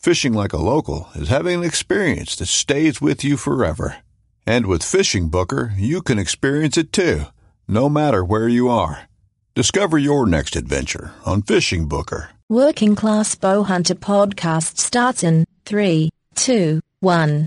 Fishing 0.00 0.32
like 0.32 0.54
a 0.54 0.56
local 0.56 1.10
is 1.14 1.28
having 1.28 1.58
an 1.58 1.62
experience 1.62 2.34
that 2.36 2.46
stays 2.46 3.02
with 3.02 3.22
you 3.22 3.36
forever. 3.36 3.98
And 4.46 4.64
with 4.64 4.80
FishingBooker, 4.80 5.74
you 5.76 6.00
can 6.00 6.18
experience 6.18 6.78
it 6.78 6.90
too, 6.90 7.24
no 7.68 7.90
matter 7.90 8.24
where 8.24 8.48
you 8.48 8.70
are. 8.70 9.10
Discover 9.54 9.98
your 9.98 10.24
next 10.24 10.56
adventure 10.56 11.12
on 11.26 11.42
FishingBooker. 11.42 12.28
Working 12.48 12.96
Class 12.96 13.34
Bowhunter 13.34 13.94
podcast 13.94 14.78
starts 14.78 15.22
in 15.22 15.44
3, 15.66 16.08
2, 16.34 16.80
1 17.00 17.46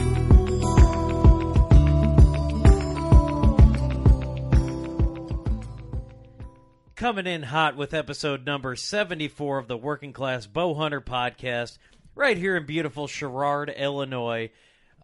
Coming 7.01 7.25
in 7.25 7.41
hot 7.41 7.75
with 7.75 7.95
episode 7.95 8.45
number 8.45 8.75
74 8.75 9.57
of 9.57 9.67
the 9.67 9.75
Working 9.75 10.13
Class 10.13 10.45
Bow 10.45 10.75
Hunter 10.75 11.01
podcast, 11.01 11.79
right 12.13 12.37
here 12.37 12.55
in 12.55 12.67
beautiful 12.67 13.07
Sherrard, 13.07 13.73
Illinois. 13.75 14.51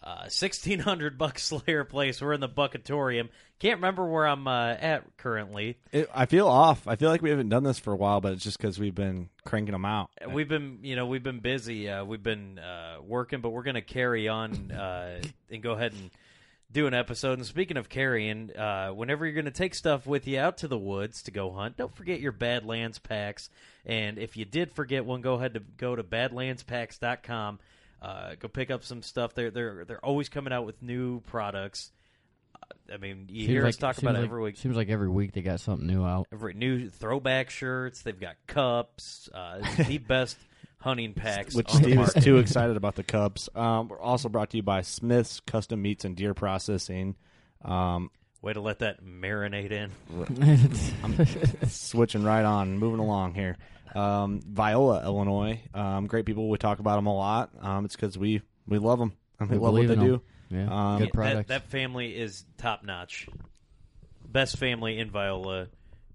Uh, 0.04 0.30
1600 0.30 1.18
buck 1.18 1.40
Slayer 1.40 1.84
place. 1.86 2.22
We're 2.22 2.34
in 2.34 2.40
the 2.40 2.48
Buckatorium. 2.48 3.30
Can't 3.58 3.78
remember 3.78 4.06
where 4.06 4.28
I'm 4.28 4.48
uh, 4.48 4.76
at 4.80 5.18
currently. 5.18 5.80
It, 5.92 6.08
I 6.14 6.28
feel 6.28 6.48
off. 6.48 6.88
I 6.88 6.98
feel 6.98 7.10
like 7.10 7.24
we 7.24 7.32
haven't 7.32 7.50
done 7.50 7.64
this 7.64 7.80
for 7.80 7.94
a 7.94 7.98
while, 7.98 8.22
but 8.22 8.34
it's 8.34 8.44
just 8.44 8.60
because 8.60 8.78
we've 8.78 8.94
been 8.94 9.30
cranking 9.44 9.72
them 9.72 9.84
out. 9.84 10.12
We've 10.32 10.48
been, 10.48 10.78
you 10.84 10.96
know, 10.96 11.08
we've 11.08 11.24
been 11.24 11.40
busy. 11.40 11.90
Uh, 11.90 12.06
we've 12.06 12.22
been 12.22 12.60
uh, 12.60 12.98
working, 13.02 13.42
but 13.42 13.50
we're 13.50 13.64
going 13.64 13.74
to 13.74 13.82
carry 13.82 14.28
on 14.28 14.72
uh, 14.72 15.20
and 15.50 15.64
go 15.64 15.72
ahead 15.72 15.94
and 15.94 16.12
do 16.72 16.86
an 16.88 16.94
episode. 16.94 17.38
And 17.40 17.46
speaking 17.46 17.78
of 17.78 17.90
carrying, 17.90 18.56
uh, 18.56 18.90
whenever 18.90 19.26
you're 19.26 19.34
going 19.36 19.46
to 19.46 19.52
take 19.52 19.74
stuff 19.74 20.06
with 20.06 20.28
you 20.28 20.40
out 20.40 20.58
to 20.60 20.68
the 20.68 20.78
woods 20.78 21.24
to 21.24 21.32
go 21.32 21.52
hunt, 21.52 21.78
don't 21.78 21.96
forget 21.96 22.20
your 22.20 22.32
Badlands 22.34 23.00
packs. 23.00 23.50
And 23.86 24.18
if 24.18 24.36
you 24.38 24.46
did 24.46 24.72
forget 24.74 25.06
one, 25.06 25.22
go 25.22 25.36
ahead 25.36 25.54
to 25.54 25.62
go 25.78 25.96
to 25.96 26.04
badlandspacks.com. 26.04 27.60
Uh, 28.02 28.36
go 28.40 28.48
pick 28.48 28.70
up 28.70 28.84
some 28.84 29.02
stuff. 29.02 29.34
They're 29.34 29.50
they're 29.50 29.86
they're 29.86 30.06
always 30.06 30.30
coming 30.30 30.54
out 30.54 30.66
with 30.66 30.82
new 30.84 31.22
products. 31.22 31.92
Uh, 32.56 32.94
I 32.94 32.98
mean, 32.98 33.26
you 33.30 33.42
Seems 33.42 33.50
hear 33.50 33.62
like- 33.64 33.70
us 33.70 33.78
talk 33.78 33.98
about 33.98 34.16
it 34.16 34.24
every 34.24 34.42
week. 34.42 34.58
Seems 34.58 34.76
like 34.76 34.90
every 34.90 35.10
week 35.10 35.32
they 35.32 35.42
got 35.42 35.60
something 35.62 35.88
new 35.88 36.06
out. 36.06 36.28
Every 36.32 36.54
new 36.54 36.90
throwback 36.90 37.50
shirts. 37.50 38.04
They've 38.04 38.20
got 38.20 38.36
cups. 38.46 39.30
Uh, 39.34 39.62
the 39.88 39.98
best 40.08 40.38
hunting 40.80 41.14
packs. 41.14 41.56
Which 41.56 41.70
on 41.74 41.82
the 41.82 41.88
Steve 41.90 42.00
is 42.18 42.24
too 42.24 42.38
excited 42.38 42.78
about 42.78 42.96
the 42.96 43.04
Cubs. 43.04 43.50
Um, 43.56 43.88
we're 43.88 44.00
also 44.00 44.30
brought 44.30 44.50
to 44.52 44.58
you 44.58 44.64
by 44.64 44.82
Smith's 44.82 45.40
Custom 45.42 45.82
Meats 45.82 46.06
and 46.06 46.16
Deer 46.16 46.34
Processing. 46.34 47.16
Um, 47.64 48.12
Way 48.42 48.54
to 48.54 48.62
let 48.62 48.80
that 48.80 49.04
marinate 49.04 49.72
in. 49.72 49.92
switching 51.68 52.24
right 52.24 52.46
on, 52.46 52.78
moving 52.78 53.00
along 53.00 53.34
here. 53.34 53.58
Um, 53.96 54.42
Viola, 54.46 55.04
Illinois. 55.04 55.60
Um, 55.74 56.06
great 56.08 56.26
people. 56.26 56.50
We 56.50 56.58
talk 56.58 56.80
about 56.80 56.98
them 56.98 57.08
a 57.08 57.16
lot. 57.16 57.50
Um, 57.60 57.86
it's 57.86 57.96
because 57.96 58.18
we 58.18 58.42
we 58.68 58.78
love 58.78 59.00
them 59.00 59.14
and 59.40 59.50
we, 59.50 59.58
We 59.58 59.64
love 59.64 59.74
what 59.74 59.88
they 59.88 59.94
in 59.94 60.00
'em. 60.00 60.06
do. 60.06 60.22
Yeah, 60.50 60.68
Um, 60.94 61.00
good 61.00 61.06
Yeah, 61.08 61.12
products. 61.14 61.48
That, 61.48 61.64
that 61.64 61.70
family 61.72 62.16
is 62.16 62.46
top 62.58 62.84
notch. 62.84 63.28
Best 64.30 64.58
family 64.58 65.00
in 65.00 65.10
Viola, 65.10 65.68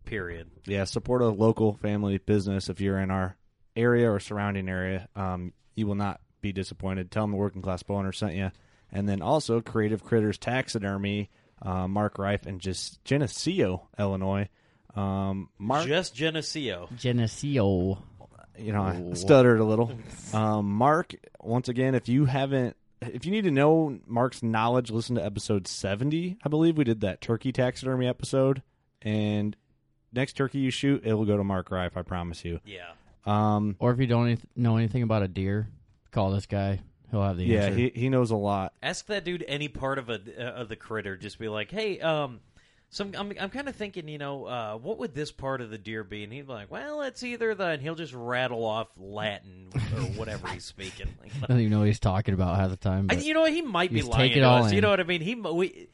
period. 0.05 0.49
yeah, 0.67 0.85
support 0.85 1.23
a 1.23 1.29
local 1.29 1.75
family 1.75 2.19
business 2.19 2.69
if 2.69 2.81
you're 2.81 2.99
in 2.99 3.11
our 3.11 3.37
area 3.77 4.11
or 4.11 4.21
surrounding 4.21 4.69
area. 4.69 5.09
Um, 5.17 5.53
you 5.75 5.87
will 5.87 5.95
not 5.95 6.21
be 6.41 6.53
disappointed. 6.53 7.11
Tell 7.11 7.25
them 7.25 7.31
the 7.33 7.37
working 7.37 7.63
class 7.63 7.83
boner 7.83 8.13
sent 8.13 8.35
you. 8.35 8.51
And 8.91 9.09
then 9.09 9.23
also 9.23 9.61
Creative 9.61 10.03
Critters 10.05 10.37
Taxidermy, 10.39 11.31
uh, 11.63 11.89
Mark 11.89 12.19
Reif, 12.19 12.45
and 12.47 12.61
just 12.61 13.03
Geneseo, 13.05 13.89
Illinois. 13.99 14.49
Um, 14.95 15.49
Mark, 15.59 15.87
Just 15.87 16.15
Geneseo. 16.15 16.89
Geneseo. 16.97 18.03
you 18.59 18.73
know, 18.73 18.83
I 18.83 19.15
stuttered 19.15 19.61
a 19.61 19.65
little. 19.65 19.93
Um, 20.35 20.73
Mark, 20.73 21.15
once 21.41 21.69
again, 21.69 21.95
if 21.95 22.09
you 22.09 22.25
haven't, 22.25 22.75
if 23.03 23.27
you 23.27 23.33
need 23.33 23.45
to 23.45 23.51
know 23.51 23.99
Mark's 24.07 24.43
knowledge, 24.43 24.91
listen 24.91 25.17
to 25.17 25.25
episode 25.25 25.67
70. 25.69 26.39
I 26.43 26.49
believe 26.49 26.79
we 26.79 26.85
did 26.85 27.03
that 27.03 27.21
turkey 27.21 27.53
taxidermy 27.53 28.07
episode. 28.07 28.63
And 29.03 29.55
next 30.13 30.35
turkey 30.35 30.59
you 30.61 30.71
shoot, 30.71 31.05
it 31.05 31.13
will 31.15 31.27
go 31.27 31.37
to 31.37 31.45
Mark 31.45 31.71
Reif, 31.71 31.97
I 31.99 32.03
promise 32.03 32.45
you. 32.47 32.61
Yeah. 32.65 32.93
Um, 33.25 33.77
Or 33.79 33.93
if 33.93 33.99
you 34.01 34.07
don't 34.07 34.27
anyth- 34.29 34.45
know 34.57 34.77
anything 34.77 35.03
about 35.03 35.23
a 35.23 35.29
deer, 35.29 35.69
call 36.11 36.31
this 36.31 36.47
guy. 36.47 36.81
He'll 37.11 37.23
have 37.23 37.37
the 37.37 37.45
yeah, 37.45 37.65
answer. 37.67 37.77
he, 37.79 37.93
he 37.95 38.09
knows 38.09 38.31
a 38.31 38.37
lot. 38.37 38.73
Ask 38.83 39.07
that 39.07 39.25
dude 39.25 39.45
any 39.47 39.69
part 39.69 39.99
of 39.99 40.09
a 40.09 40.15
uh, 40.39 40.61
of 40.63 40.69
the 40.69 40.77
critter. 40.77 41.17
Just 41.17 41.39
be 41.39 41.47
like, 41.47 41.71
hey, 41.71 42.01
um, 42.01 42.41
some 42.89 43.13
I'm 43.17 43.33
I'm 43.39 43.51
kind 43.51 43.69
of 43.69 43.77
thinking, 43.77 44.09
you 44.09 44.17
know, 44.17 44.47
uh, 44.47 44.75
what 44.79 44.97
would 44.99 45.15
this 45.15 45.31
part 45.31 45.61
of 45.61 45.69
the 45.69 45.77
deer 45.77 46.05
be? 46.05 46.25
And 46.25 46.33
he'd 46.33 46.47
be 46.47 46.53
like, 46.53 46.71
well, 46.71 47.03
it's 47.03 47.23
either 47.23 47.55
the, 47.55 47.67
and 47.67 47.83
he'll 47.83 47.95
just 47.95 48.15
rattle 48.15 48.65
off 48.65 48.89
Latin 48.97 49.69
or 49.75 50.01
whatever 50.17 50.49
he's 50.49 50.65
speaking. 50.65 51.09
Like, 51.23 51.39
doesn't 51.41 51.59
even 51.61 51.71
know 51.71 51.81
what 51.81 51.87
he's 51.89 52.01
talking 52.01 52.33
about 52.33 52.57
half 52.57 52.71
the 52.71 52.77
time. 52.77 53.09
I, 53.11 53.17
but- 53.17 53.25
you 53.25 53.35
know, 53.35 53.43
what? 53.43 53.53
he 53.53 53.61
might 53.63 53.93
be 53.93 54.01
Just 54.01 54.11
lying 54.11 54.33
to 54.33 54.41
all 54.43 54.65
us. 54.65 54.73
You 54.73 54.81
know 54.81 54.89
what 54.91 55.01
I 55.01 55.05
mean? 55.05 55.21
He 55.21 55.35
we 55.35 55.89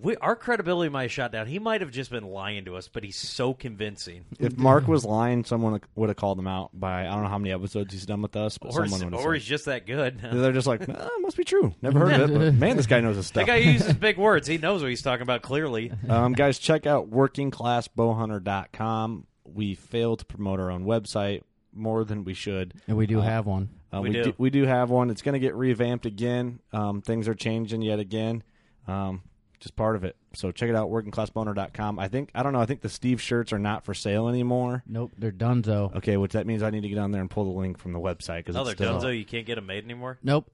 we, 0.00 0.14
our 0.16 0.36
credibility 0.36 0.88
might 0.90 1.02
have 1.02 1.12
shot 1.12 1.32
down. 1.32 1.46
He 1.48 1.58
might 1.58 1.80
have 1.80 1.90
just 1.90 2.08
been 2.10 2.22
lying 2.24 2.64
to 2.66 2.76
us, 2.76 2.86
but 2.88 3.02
he's 3.02 3.16
so 3.16 3.52
convincing. 3.52 4.24
If 4.38 4.56
Mark 4.56 4.86
was 4.86 5.04
lying, 5.04 5.44
someone 5.44 5.80
would 5.96 6.08
have 6.08 6.16
called 6.16 6.38
him 6.38 6.46
out 6.46 6.70
by 6.72 7.00
I 7.06 7.10
don't 7.10 7.24
know 7.24 7.28
how 7.28 7.38
many 7.38 7.52
episodes 7.52 7.92
he's 7.92 8.06
done 8.06 8.22
with 8.22 8.36
us, 8.36 8.58
but 8.58 8.68
Or, 8.68 8.86
someone 8.86 9.10
would 9.10 9.18
have 9.18 9.26
or 9.26 9.34
said. 9.34 9.40
he's 9.40 9.48
just 9.48 9.64
that 9.64 9.86
good. 9.86 10.20
They're 10.32 10.52
just 10.52 10.68
like, 10.68 10.88
ah, 10.88 11.08
must 11.20 11.36
be 11.36 11.42
true. 11.44 11.74
Never 11.82 11.98
heard 11.98 12.20
of 12.20 12.30
it, 12.30 12.38
but 12.38 12.54
man, 12.54 12.76
this 12.76 12.86
guy 12.86 13.00
knows 13.00 13.16
his 13.16 13.26
that 13.30 13.40
stuff. 13.40 13.46
guy 13.48 13.56
uses 13.56 13.94
big 13.94 14.18
words. 14.18 14.46
He 14.46 14.56
knows 14.58 14.82
what 14.82 14.88
he's 14.90 15.02
talking 15.02 15.22
about 15.22 15.42
clearly. 15.42 15.90
um, 16.08 16.32
guys, 16.32 16.60
check 16.60 16.86
out 16.86 17.10
workingclassbowhunter.com. 17.10 19.26
We 19.44 19.74
failed 19.74 20.18
to 20.20 20.24
promote 20.26 20.60
our 20.60 20.70
own 20.70 20.84
website 20.84 21.42
more 21.72 22.04
than 22.04 22.24
we 22.24 22.34
should. 22.34 22.74
And 22.86 22.96
we 22.96 23.06
do 23.06 23.18
Uh, 23.20 23.22
have 23.22 23.46
one. 23.46 23.68
Uh, 23.92 24.00
We 24.02 24.10
we, 24.10 24.14
do. 24.16 24.24
do. 24.24 24.34
we 24.38 24.50
do 24.50 24.64
have 24.64 24.90
one. 24.90 25.10
It's 25.10 25.22
going 25.22 25.32
to 25.34 25.38
get 25.38 25.54
revamped 25.54 26.06
again. 26.06 26.60
Um, 26.72 27.00
things 27.02 27.28
are 27.28 27.34
changing 27.34 27.82
yet 27.82 27.98
again. 27.98 28.42
Um, 28.86 29.22
just 29.60 29.74
part 29.76 29.96
of 29.96 30.04
it. 30.04 30.16
So 30.34 30.52
check 30.52 30.68
it 30.68 30.76
out, 30.76 30.88
workingclassboner.com. 30.90 31.98
I 31.98 32.08
think 32.08 32.30
I 32.34 32.42
don't 32.42 32.52
know. 32.52 32.60
I 32.60 32.66
think 32.66 32.80
the 32.80 32.88
Steve 32.88 33.20
shirts 33.20 33.52
are 33.52 33.58
not 33.58 33.84
for 33.84 33.94
sale 33.94 34.28
anymore. 34.28 34.82
Nope, 34.86 35.12
they're 35.18 35.30
done 35.30 35.62
though. 35.62 35.92
Okay, 35.96 36.16
which 36.16 36.32
that 36.32 36.46
means 36.46 36.62
I 36.62 36.70
need 36.70 36.82
to 36.82 36.88
get 36.88 36.98
on 36.98 37.10
there 37.10 37.20
and 37.20 37.30
pull 37.30 37.44
the 37.52 37.58
link 37.58 37.78
from 37.78 37.92
the 37.92 37.98
website 38.00 38.38
because 38.38 38.56
Oh, 38.56 38.60
it's 38.60 38.68
they're 38.70 38.76
still. 38.86 38.92
done, 38.94 39.00
so 39.00 39.08
you 39.08 39.24
can't 39.24 39.46
get 39.46 39.56
them 39.56 39.66
made 39.66 39.84
anymore. 39.84 40.18
Nope. 40.22 40.50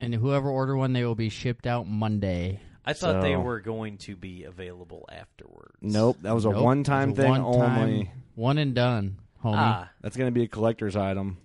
And 0.00 0.14
whoever 0.14 0.48
order 0.48 0.76
one, 0.76 0.92
they 0.92 1.04
will 1.04 1.14
be 1.16 1.28
shipped 1.28 1.66
out 1.66 1.86
Monday. 1.88 2.60
I 2.86 2.92
thought 2.94 3.20
they 3.20 3.36
were 3.36 3.60
going 3.60 3.98
to 3.98 4.16
be 4.16 4.44
available 4.44 5.06
afterwards. 5.12 5.74
Nope, 5.82 6.18
that 6.22 6.34
was 6.34 6.44
a 6.46 6.50
Nope, 6.50 6.62
one-time 6.62 7.10
it's 7.10 7.18
a 7.18 7.22
thing 7.22 7.30
one-time- 7.42 7.78
only. 7.78 8.10
One 8.34 8.56
and 8.58 8.74
done, 8.74 9.18
homie. 9.44 9.54
Ah, 9.56 9.90
That's 10.00 10.16
going 10.16 10.28
to 10.28 10.32
be 10.32 10.44
a 10.44 10.48
collector's 10.48 10.94
item. 10.96 11.36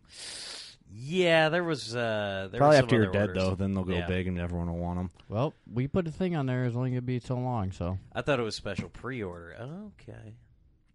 Yeah. 0.93 1.49
There 1.49 1.63
was 1.63 1.95
uh, 1.95 2.47
there 2.51 2.59
Probably 2.59 2.75
was 2.77 2.83
after 2.83 2.95
you're 2.95 3.11
dead, 3.11 3.29
orders. 3.29 3.35
though. 3.43 3.55
Then 3.55 3.73
they'll 3.73 3.83
go 3.83 3.93
Yeah. 3.93 4.07
big 4.07 4.27
and 4.27 4.39
everyone 4.39 4.67
will 4.71 4.79
want 4.79 4.99
them. 4.99 5.09
Well, 5.29 5.53
we 5.71 5.87
put 5.87 6.07
a 6.07 6.11
thing 6.11 6.35
on 6.35 6.45
there. 6.45 6.65
It's 6.65 6.75
only 6.75 6.91
gonna 6.91 7.01
be 7.01 7.19
so 7.19 7.35
long. 7.35 7.71
So 7.71 7.97
I 8.13 8.21
thought 8.21 8.39
it 8.39 8.43
was 8.43 8.55
special 8.55 8.89
pre-order. 8.89 9.55
Okay. 9.99 10.33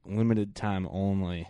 Limited 0.07 0.55
time 0.55 0.87
only. 0.91 1.49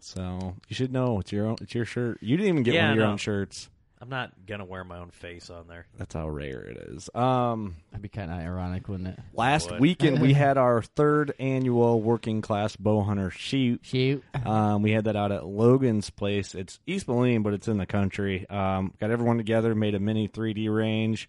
So 0.00 0.56
you 0.68 0.74
should 0.74 0.92
know 0.92 1.20
it's 1.20 1.30
your 1.30 1.46
own, 1.46 1.56
it's 1.60 1.74
your 1.74 1.84
shirt. 1.84 2.18
You 2.22 2.36
didn't 2.36 2.48
even 2.48 2.62
get 2.62 2.74
Yeah, 2.74 2.84
one 2.84 2.90
of 2.92 2.96
your 2.96 3.06
no. 3.06 3.12
own 3.12 3.18
shirts. 3.18 3.68
I'm 4.02 4.08
not 4.08 4.32
gonna 4.46 4.64
wear 4.64 4.82
my 4.82 4.98
own 4.98 5.10
face 5.10 5.50
on 5.50 5.66
there. 5.68 5.86
That's 5.98 6.14
how 6.14 6.26
rare 6.28 6.62
it 6.62 6.76
is. 6.88 7.10
Um, 7.14 7.76
that'd 7.90 8.00
be 8.00 8.08
kind 8.08 8.30
of 8.30 8.38
ironic, 8.38 8.88
wouldn't 8.88 9.08
it? 9.10 9.18
last 9.34 9.70
Would. 9.70 9.80
weekend 9.80 10.20
we 10.22 10.32
had 10.34 10.56
our 10.56 10.80
third 10.80 11.34
annual 11.38 12.00
working 12.00 12.40
class 12.40 12.76
bow 12.76 13.02
hunter 13.02 13.30
shoot. 13.30 13.80
Shoot. 13.84 14.24
Um, 14.46 14.80
we 14.82 14.92
had 14.92 15.04
that 15.04 15.16
out 15.16 15.32
at 15.32 15.44
Logan's 15.44 16.08
place. 16.08 16.54
It's 16.54 16.80
East 16.86 17.08
Moline, 17.08 17.42
but 17.42 17.52
it's 17.52 17.68
in 17.68 17.76
the 17.76 17.84
country. 17.86 18.48
Um, 18.48 18.94
got 19.00 19.10
everyone 19.10 19.36
together, 19.36 19.74
made 19.74 19.94
a 19.94 20.00
mini 20.00 20.28
3D 20.28 20.74
range. 20.74 21.28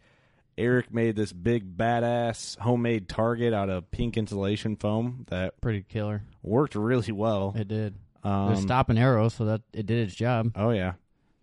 Eric 0.57 0.93
made 0.93 1.15
this 1.15 1.33
big 1.33 1.75
badass 1.77 2.57
homemade 2.59 3.09
target 3.09 3.53
out 3.53 3.69
of 3.69 3.89
pink 3.91 4.15
insulation 4.17 4.75
foam 4.75 5.25
that 5.29 5.59
Pretty 5.59 5.81
killer. 5.87 6.23
worked 6.43 6.75
really 6.75 7.11
well. 7.11 7.53
It 7.57 7.67
did. 7.67 7.95
Um, 8.23 8.47
it 8.47 8.51
was 8.51 8.61
stopping 8.61 8.97
arrows, 8.97 9.33
so 9.33 9.45
that 9.45 9.61
it 9.73 9.85
did 9.87 10.07
its 10.07 10.15
job. 10.15 10.51
Oh 10.55 10.69
yeah. 10.69 10.93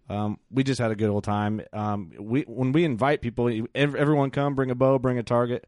Um, 0.09 0.39
we 0.51 0.65
just 0.65 0.81
had 0.81 0.91
a 0.91 0.95
good 0.97 1.11
old 1.11 1.25
time. 1.25 1.61
Um, 1.73 2.13
we 2.19 2.43
when 2.43 2.73
we 2.73 2.85
invite 2.85 3.21
people, 3.21 3.49
ev- 3.75 3.95
everyone 3.95 4.31
come, 4.31 4.55
bring 4.55 4.71
a 4.71 4.75
bow, 4.75 4.99
bring 4.99 5.19
a 5.19 5.23
target. 5.23 5.67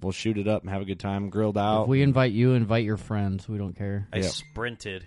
We'll 0.00 0.12
shoot 0.12 0.38
it 0.38 0.46
up 0.46 0.62
and 0.62 0.70
have 0.70 0.80
a 0.80 0.84
good 0.84 1.00
time, 1.00 1.28
grilled 1.28 1.58
out. 1.58 1.82
If 1.82 1.88
we 1.88 2.02
invite 2.02 2.32
you, 2.32 2.52
invite 2.54 2.84
your 2.84 2.96
friends. 2.96 3.48
We 3.48 3.58
don't 3.58 3.74
care. 3.74 4.06
I 4.12 4.18
Yep. 4.18 4.30
sprinted. 4.30 5.04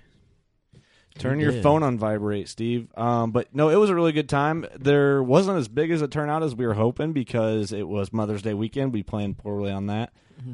Turn 1.17 1.39
your 1.39 1.51
did. 1.51 1.63
phone 1.63 1.83
on 1.83 1.97
vibrate, 1.97 2.47
Steve. 2.47 2.87
Um, 2.97 3.31
but 3.31 3.53
no, 3.53 3.69
it 3.69 3.75
was 3.75 3.89
a 3.89 3.95
really 3.95 4.11
good 4.13 4.29
time. 4.29 4.65
There 4.79 5.21
wasn't 5.21 5.57
as 5.57 5.67
big 5.67 5.91
as 5.91 6.01
a 6.01 6.07
turnout 6.07 6.41
as 6.41 6.55
we 6.55 6.65
were 6.65 6.73
hoping 6.73 7.11
because 7.13 7.73
it 7.73 7.87
was 7.87 8.13
Mother's 8.13 8.41
Day 8.41 8.53
weekend. 8.53 8.93
We 8.93 9.03
planned 9.03 9.37
poorly 9.37 9.71
on 9.71 9.87
that. 9.87 10.13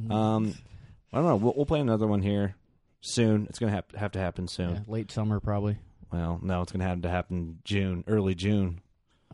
Um, 0.09 0.55
I 1.13 1.17
don't 1.17 1.25
know. 1.25 1.35
We'll, 1.35 1.53
we'll 1.55 1.65
play 1.67 1.79
another 1.79 2.07
one 2.07 2.21
here 2.21 2.55
soon. 3.01 3.45
It's 3.49 3.59
gonna 3.59 3.71
have, 3.71 3.85
have 3.95 4.11
to 4.13 4.19
happen 4.19 4.47
soon. 4.47 4.71
Yeah, 4.73 4.79
late 4.87 5.11
summer, 5.11 5.39
probably. 5.39 5.77
Well, 6.11 6.39
no, 6.41 6.61
it's 6.61 6.71
gonna 6.71 6.85
have 6.85 7.01
to 7.01 7.09
happen 7.09 7.59
June, 7.63 8.03
early 8.07 8.35
June. 8.35 8.81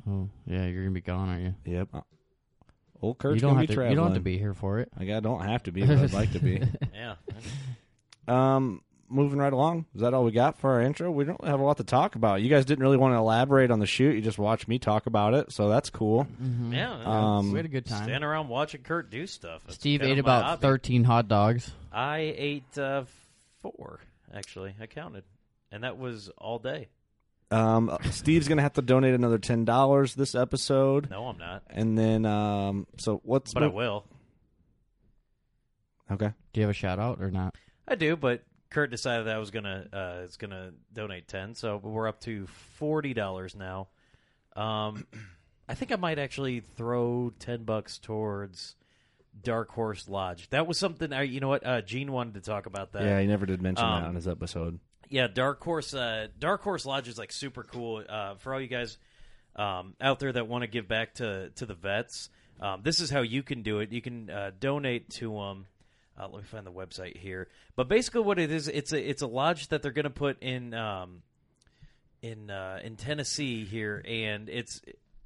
Oh, 0.10 0.30
yeah, 0.46 0.66
you're 0.66 0.84
gonna 0.84 0.94
be 0.94 1.02
gone, 1.02 1.30
aren't 1.30 1.44
you? 1.44 1.56
Yep. 1.66 2.04
Old 3.02 3.18
Kurt's 3.18 3.36
you 3.36 3.42
don't 3.42 3.52
gonna 3.52 3.60
have 3.62 3.64
be 3.64 3.68
to. 3.68 3.74
traveling. 3.74 3.92
You 3.92 3.96
don't 3.98 4.08
have 4.08 4.14
to 4.16 4.22
be 4.22 4.38
here 4.38 4.54
for 4.54 4.80
it. 4.80 4.90
Like, 4.98 5.10
I 5.10 5.20
don't 5.20 5.42
have 5.42 5.64
to 5.64 5.72
be, 5.72 5.86
but 5.86 5.98
I'd 5.98 6.14
like 6.14 6.32
to 6.34 6.40
be. 6.40 6.62
Yeah. 6.94 7.16
Um, 8.28 8.82
moving 9.10 9.40
right 9.40 9.52
along. 9.52 9.86
Is 9.94 10.02
that 10.02 10.14
all 10.14 10.24
we 10.24 10.32
got 10.32 10.58
for 10.58 10.72
our 10.72 10.82
intro? 10.82 11.12
We 11.12 11.26
don't 11.26 11.44
have 11.46 11.60
a 11.60 11.64
lot 11.64 11.78
to 11.78 11.84
talk 11.84 12.16
about. 12.16 12.42
You 12.42 12.50
guys 12.50 12.64
didn't 12.66 12.82
really 12.82 12.98
want 12.98 13.14
to 13.14 13.18
elaborate 13.18 13.72
on 13.72 13.80
the 13.80 13.86
shoot. 13.86 14.16
You 14.16 14.22
just 14.22 14.40
watched 14.40 14.68
me 14.68 14.80
talk 14.80 15.06
about 15.06 15.34
it, 15.34 15.52
so 15.52 15.68
that's 15.70 15.90
cool. 15.90 16.28
Yeah. 16.70 16.94
Um, 17.04 17.52
we 17.52 17.60
had 17.60 17.66
a 17.66 17.70
good 17.70 17.86
time. 17.86 18.06
Stand 18.06 18.24
around 18.24 18.48
watching 18.48 18.82
Kurt 18.82 19.10
do 19.10 19.28
stuff. 19.28 19.64
It's 19.68 19.76
Steve 19.76 20.02
ate 20.02 20.18
about 20.20 20.44
hobby. 20.44 20.62
13 20.62 21.04
hot 21.04 21.28
dogs. 21.28 21.72
I 21.92 22.34
ate 22.38 22.78
uh, 22.78 23.04
four. 23.62 24.00
Actually, 24.34 24.74
I 24.80 24.88
counted, 24.88 25.26
and 25.74 25.84
that 25.84 25.98
was 25.98 26.30
all 26.38 26.60
day. 26.60 26.88
Um, 27.52 27.96
Steve's 28.12 28.48
gonna 28.48 28.62
have 28.62 28.74
to 28.74 28.82
donate 28.82 29.14
another 29.14 29.38
ten 29.38 29.66
dollars 29.66 30.16
this 30.16 30.34
episode, 30.34 31.10
No, 31.10 31.28
I'm 31.28 31.38
not, 31.38 31.64
and 31.70 31.98
then 31.98 32.26
um, 32.26 32.88
so 32.98 33.22
what's 33.24 33.54
but 33.54 33.64
I 33.64 33.68
will. 33.68 34.06
okay? 36.12 36.32
Do 36.54 36.62
you 36.62 36.64
have 36.64 36.72
a 36.72 36.74
shout 36.74 37.00
out 37.00 37.22
or 37.22 37.30
not? 37.30 37.56
I 37.88 37.96
do, 37.96 38.16
but 38.16 38.44
Kurt 38.70 38.90
decided 38.90 39.28
that 39.28 39.36
I 39.36 39.40
was 39.40 39.52
gonna 39.52 39.88
uh, 39.92 40.22
is 40.24 40.38
gonna 40.38 40.72
donate 40.94 41.28
ten, 41.28 41.54
so 41.54 41.78
we're 41.78 42.08
up 42.08 42.22
to 42.22 42.48
forty 42.48 43.14
dollars 43.14 43.56
now. 43.56 43.90
Um, 44.56 45.06
I 45.70 45.76
think 45.76 45.92
I 45.92 45.96
might 45.96 46.20
actually 46.20 46.62
throw 46.76 47.34
ten 47.40 47.64
bucks 47.64 48.00
towards 48.00 48.76
Dark 49.42 49.72
Horse 49.72 50.08
Lodge. 50.10 50.50
That 50.50 50.66
was 50.66 50.80
something. 50.80 51.14
I, 51.14 51.24
you 51.24 51.40
know 51.40 51.50
what? 51.50 51.66
Uh, 51.66 51.82
Gene 51.82 52.12
wanted 52.12 52.36
to 52.36 52.42
talk 52.42 52.66
about 52.66 52.94
that. 52.94 53.04
yeah, 53.04 53.20
he 53.20 53.28
never 53.28 53.46
did 53.46 53.62
mention 53.62 53.86
um, 53.86 54.02
that 54.02 54.08
on 54.08 54.16
his 54.16 54.28
episode. 54.28 54.80
Yeah, 55.14 55.28
Dark 55.28 55.64
Horse. 55.64 55.94
Uh, 55.94 56.30
Dark 56.40 56.64
Horse 56.64 56.88
Lodge 56.88 57.08
is 57.08 57.20
like 57.20 57.32
super 57.32 57.62
cool 57.62 58.04
uh, 58.10 58.34
for 58.40 58.52
all 58.52 58.60
you 58.60 58.66
guys 58.66 58.98
um, 59.56 59.94
out 60.02 60.20
there 60.20 60.32
that 60.32 60.48
want 60.48 60.64
to 60.64 60.68
give 60.68 60.88
back 60.88 61.14
to 61.16 61.52
to 61.52 61.68
the 61.68 61.76
vets. 61.76 62.30
Um, 62.60 62.82
this 62.82 63.00
is 63.00 63.12
how 63.12 63.22
you 63.22 63.44
can 63.44 63.62
do 63.62 63.78
it. 63.78 63.92
You 63.92 64.02
can 64.02 64.32
uh, 64.32 64.50
donate 64.60 65.12
to 65.12 65.32
them. 65.32 65.68
Uh, 66.20 66.30
let 66.32 66.42
me 66.42 66.48
find 66.48 66.66
the 66.66 66.72
website 66.72 67.16
here. 67.16 67.48
But 67.76 67.90
basically, 67.90 68.22
what 68.22 68.40
it 68.40 68.50
is, 68.50 68.68
it's 68.68 68.92
a 68.92 69.08
it's 69.08 69.22
a 69.22 69.28
lodge 69.28 69.68
that 69.68 69.84
they're 69.84 69.92
going 69.92 70.06
to 70.06 70.10
put 70.10 70.42
in 70.42 70.74
um, 70.74 71.22
in 72.24 72.50
uh, 72.50 72.80
in 72.84 72.96
Tennessee 72.96 73.66
here, 73.66 74.04
and 74.08 74.50
it's 74.50 74.82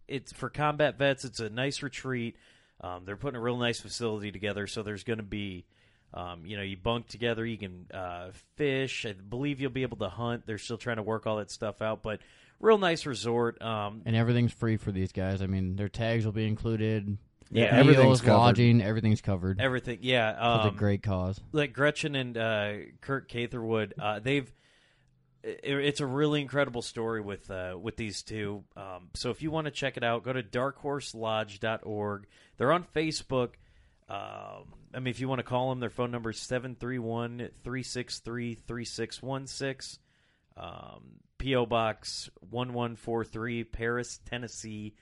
it's 0.10 0.34
for 0.34 0.50
combat 0.50 0.98
vets. 0.98 1.24
It's 1.24 1.40
a 1.40 1.50
nice 1.50 1.82
retreat. 1.82 2.36
Um, 2.82 3.06
they're 3.06 3.16
putting 3.16 3.38
a 3.38 3.42
real 3.42 3.56
nice 3.56 3.80
facility 3.80 4.34
together, 4.34 4.68
so 4.68 4.84
there's 4.84 5.06
going 5.06 5.18
to 5.20 5.24
be, 5.24 5.66
um, 6.14 6.46
you 6.46 6.58
know, 6.58 6.64
you 6.64 6.78
bunk 6.78 7.08
together. 7.08 7.46
You 7.46 7.58
can 7.58 7.88
uh, 7.94 8.30
fish. 8.56 9.06
I 9.06 9.14
believe 9.14 9.60
you'll 9.62 9.72
be 9.72 9.84
able 9.84 9.98
to 9.98 10.10
hunt. 10.10 10.46
They're 10.46 10.58
still 10.58 10.78
trying 10.78 10.98
to 10.98 11.04
work 11.04 11.28
all 11.28 11.38
that 11.38 11.52
stuff 11.52 11.82
out, 11.82 12.02
but 12.02 12.20
real 12.60 12.78
nice 12.78 13.06
resort. 13.06 13.62
Um, 13.62 14.02
And 14.06 14.16
everything's 14.16 14.54
free 14.54 14.78
for 14.78 14.92
these 14.92 15.12
guys. 15.12 15.42
I 15.42 15.48
mean, 15.48 15.76
their 15.76 15.90
tags 15.90 16.26
will 16.26 16.32
be 16.32 16.48
included. 16.48 17.18
Yeah, 17.50 17.72
Meals, 17.76 17.80
everything's 17.80 18.22
covered. 18.22 18.38
lodging, 18.38 18.82
everything's 18.82 19.22
covered. 19.22 19.62
everything, 19.62 20.00
yeah. 20.02 20.34
For 20.36 20.68
Um, 20.68 20.74
the 20.74 20.78
great 20.80 21.02
cause. 21.04 21.40
like 21.54 21.72
Gretchen 21.72 22.16
and 22.16 22.38
uh, 22.38 22.74
Kurt 23.00 23.30
Catherwood, 23.30 23.94
uh, 24.00 24.20
they've 24.20 24.52
it, 25.44 25.60
it's 25.64 26.02
a 26.02 26.06
really 26.06 26.42
incredible 26.42 26.82
story 26.82 27.22
with 27.22 27.50
uh, 27.50 27.78
with 27.80 27.96
these 27.96 28.22
two. 28.22 28.66
Um, 28.76 29.10
so 29.14 29.30
if 29.30 29.42
you 29.42 29.50
want 29.52 29.64
to 29.66 29.72
check 29.72 29.96
it 29.96 30.04
out, 30.04 30.24
go 30.26 30.34
to 30.34 30.44
darkhorselodge.org. 30.44 32.28
They're 32.58 32.72
on 32.74 32.84
Facebook. 32.96 33.52
Um, 34.10 34.74
I 34.94 35.00
mean, 35.00 35.08
if 35.08 35.20
you 35.20 35.28
want 35.28 35.40
to 35.40 35.44
call 35.44 35.70
them, 35.70 35.80
their 35.80 35.90
phone 35.90 36.12
number 36.12 36.30
is 36.30 36.40
731 36.40 37.50
363 37.64 38.56
3616. 38.56 40.00
Um, 40.56 41.20
P.O. 41.38 41.66
Box 41.66 42.30
1143, 42.40 43.64
Paris, 43.66 44.20
Tennessee 44.26 44.96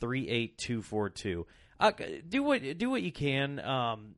38242. 0.00 1.46
Uh, 1.80 1.92
do 2.28 2.42
what 2.42 2.78
do 2.78 2.90
what 2.90 3.02
you 3.02 3.12
can. 3.12 3.60
Um, 3.60 4.14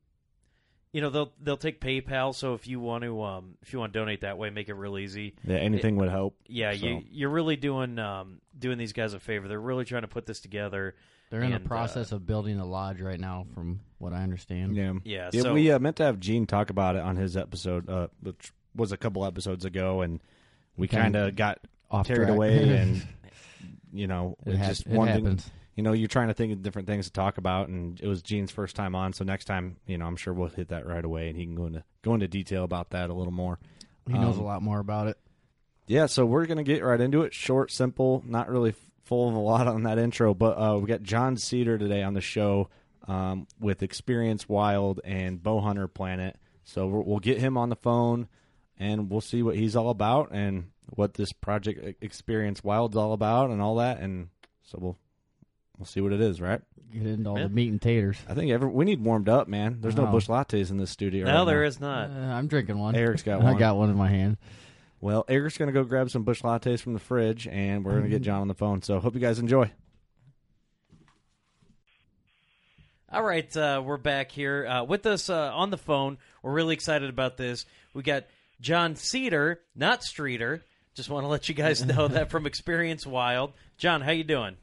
you 0.93 1.01
know 1.01 1.11
they'll 1.11 1.33
they'll 1.41 1.57
take 1.57 1.81
PayPal. 1.81 2.35
So 2.35 2.55
if 2.55 2.67
you 2.67 2.81
want 2.81 3.05
to 3.05 3.23
um, 3.23 3.57
if 3.63 3.73
you 3.73 3.79
want 3.79 3.93
to 3.93 3.99
donate 3.99 4.23
that 4.23 4.39
way, 4.39 4.51
make 4.51 4.69
it 4.69 4.75
real 4.75 4.99
easy. 4.99 5.35
Yeah, 5.45 5.57
anything 5.57 5.97
would 5.97 6.09
help. 6.09 6.37
Yeah, 6.49 6.73
So- 6.73 6.87
you 6.87 7.03
you're 7.11 7.31
really 7.31 7.57
doing 7.57 7.99
um, 7.99 8.41
doing 8.59 8.79
these 8.79 8.93
guys 8.93 9.13
a 9.15 9.21
favor. 9.21 9.47
They're 9.47 9.61
really 9.61 9.85
trying 9.85 10.03
to 10.03 10.09
put 10.09 10.27
this 10.27 10.41
together. 10.41 10.97
They're 11.31 11.43
in 11.43 11.53
and, 11.53 11.65
the 11.65 11.69
process 11.69 12.13
uh, 12.13 12.17
of 12.17 12.27
building 12.27 12.59
a 12.59 12.67
lodge 12.67 13.01
right 13.01 13.19
now, 13.21 13.47
from 13.55 13.81
what 13.99 14.13
I 14.13 14.23
understand. 14.23 14.77
Yeah, 14.77 14.95
Yeah, 15.05 15.31
yeah. 15.33 15.43
so- 15.43 15.55
we 15.55 15.71
uh, 15.71 15.79
meant 15.79 15.97
to 15.97 16.03
have 16.05 16.19
Gene 16.21 16.47
talk 16.47 16.71
about 16.71 16.97
it 16.97 17.03
on 17.03 17.17
his 17.17 17.37
episode, 17.37 17.89
uh, 17.89 18.09
which 18.21 18.53
was 18.75 18.93
a 18.93 18.97
couple 18.97 19.25
episodes 19.25 19.65
ago, 19.65 20.01
and 20.03 20.21
we 20.77 20.89
kind 20.89 21.15
Kinda 21.15 21.33
got 21.33 21.59
Off 21.91 22.07
carried 22.07 22.27
track. 22.27 22.37
away, 22.37 22.79
and 22.79 23.03
you 23.93 24.07
know, 24.07 24.37
It 24.45 24.51
it's 24.51 24.59
hap- 24.59 24.69
just 24.69 24.87
it 24.87 24.93
one 24.93 25.09
thing. 25.09 25.25
happens. 25.25 25.51
You 25.77 25.85
know, 25.85 25.93
you're 25.93 26.09
trying 26.09 26.29
to 26.29 26.35
think 26.35 26.53
of 26.53 26.63
different 26.63 26.89
things 26.89 27.07
to 27.07 27.13
talk 27.13 27.39
about, 27.39 27.69
and 27.69 27.99
it 28.01 28.07
was 28.07 28.23
Gene's 28.23 28.51
first 28.51 28.77
time 28.77 28.95
on, 28.95 29.13
so 29.13 29.25
next 29.25 29.45
time, 29.47 29.77
you 29.87 29.97
know, 29.99 30.07
I'm 30.07 30.17
sure 30.17 30.35
we'll 30.35 30.49
hit 30.49 30.69
that 30.69 30.85
right 30.87 31.05
away, 31.05 31.29
and 31.29 31.37
he 31.39 31.45
can 31.47 31.55
go 31.55 31.67
into 31.67 31.85
go 32.03 32.15
into 32.15 32.29
detail 32.29 32.65
about 32.65 32.91
that 32.91 33.09
a 33.09 33.15
little 33.15 33.33
more. 33.33 33.59
He 34.07 34.15
knows 34.15 34.35
Um, 34.37 34.43
a 34.43 34.45
lot 34.45 34.63
more 34.63 34.81
about 34.81 35.07
it. 35.07 35.17
Yeah, 35.87 36.07
so 36.07 36.27
we're 36.27 36.47
gonna 36.47 36.65
get 36.65 36.83
right 36.85 37.01
into 37.01 37.23
it. 37.23 37.33
Short, 37.35 37.71
simple, 37.71 38.23
not 38.27 38.49
really 38.51 38.71
f- 38.71 38.90
full 39.11 39.29
of 39.29 39.35
a 39.35 39.39
lot 39.39 39.67
on 39.67 39.83
that 39.83 39.99
intro, 39.99 40.33
but 40.33 40.53
uh, 40.57 40.79
we 40.79 40.87
got 40.87 41.03
John 41.03 41.37
Seator 41.37 41.77
today 41.77 42.03
on 42.03 42.15
the 42.15 42.21
show. 42.23 42.71
um, 43.09 43.47
with 43.59 43.83
Experience 43.83 44.49
Wild 44.49 45.01
and 45.05 45.43
Bowhunter 45.43 45.93
Planet. 45.93 46.37
So 46.65 46.87
we'll, 46.87 47.03
we'll 47.03 47.19
get 47.19 47.39
him 47.39 47.57
on 47.59 47.69
the 47.69 47.75
phone 47.77 48.29
and 48.79 49.11
we'll 49.11 49.21
see 49.23 49.43
what 49.43 49.57
he's 49.57 49.75
all 49.75 49.91
about 49.91 50.29
and 50.33 50.71
what 50.91 51.15
this 51.15 51.33
project 51.33 52.03
Experience 52.05 52.63
Wild's 52.63 52.97
all 52.97 53.13
about 53.13 53.51
and 53.51 53.61
all 53.61 53.77
that. 53.77 53.99
And 54.01 54.29
so 54.63 54.79
we'll 54.81 54.97
we'll 55.77 55.87
see 55.87 56.01
what 56.01 56.13
it 56.13 56.21
is, 56.21 56.41
right? 56.41 56.61
Get 56.93 57.07
into 57.07 57.31
all 57.31 57.39
Yeah. 57.39 57.45
the 57.45 57.49
meat 57.55 57.71
and 57.71 57.81
taters. 57.83 58.19
I 58.29 58.35
think 58.35 58.53
every, 58.53 58.69
we 58.69 58.85
need 58.85 59.03
warmed 59.03 59.29
up, 59.29 59.49
man. 59.49 59.79
There's 59.81 59.97
no 59.97 60.07
Oh. 60.07 60.13
Busch 60.13 60.29
lattes 60.29 60.71
in 60.71 60.77
this 60.77 60.91
studio. 60.91 61.25
No, 61.27 61.39
right 61.39 61.45
there 61.47 61.63
now. 61.63 61.67
is 61.69 61.81
not. 61.81 62.11
Uh, 62.11 62.15
I'm 62.15 62.47
drinking 62.49 62.79
one. 62.79 62.95
Eric's 62.95 63.23
got 63.25 63.43
one. 63.43 63.55
I 63.55 63.59
got 63.59 63.77
one 63.77 63.91
in 63.91 63.97
my 63.97 64.09
hand. 64.09 64.37
Well, 65.01 65.25
Eric's 65.29 65.57
going 65.57 65.69
to 65.69 65.73
go 65.73 65.83
grab 65.85 66.11
some 66.11 66.25
Busch 66.25 66.43
lattes 66.43 66.81
from 66.81 66.93
the 66.93 66.99
fridge, 66.99 67.49
and 67.49 67.85
we're 67.85 67.93
going 67.93 68.05
to 68.05 68.11
get 68.11 68.23
John 68.23 68.43
on 68.43 68.49
the 68.49 68.55
phone. 68.55 68.83
So 68.83 69.01
hope 69.01 69.15
you 69.15 69.21
guys 69.21 69.39
enjoy. 69.39 69.71
All 73.13 73.25
right, 73.25 73.57
uh, 73.57 73.83
we're 73.85 73.97
back 73.97 74.31
here 74.31 74.67
uh, 74.67 74.85
with 74.85 75.05
us 75.07 75.31
uh, 75.31 75.51
on 75.53 75.71
the 75.71 75.79
phone. 75.79 76.19
We're 76.43 76.53
really 76.53 76.75
excited 76.75 77.11
about 77.11 77.37
this. 77.37 77.67
We 77.93 78.03
got 78.05 78.27
John 78.61 78.95
Seator, 78.95 79.61
not 79.75 80.05
Streeter. 80.05 80.63
Just 80.95 81.11
want 81.11 81.25
to 81.25 81.29
let 81.29 81.49
you 81.49 81.55
guys 81.55 81.85
know 81.85 82.07
that 82.09 82.31
from 82.31 82.47
Experience 82.47 83.05
Wild. 83.07 83.53
John, 83.79 84.01
how 84.01 84.13
you 84.13 84.23
doing? 84.23 84.57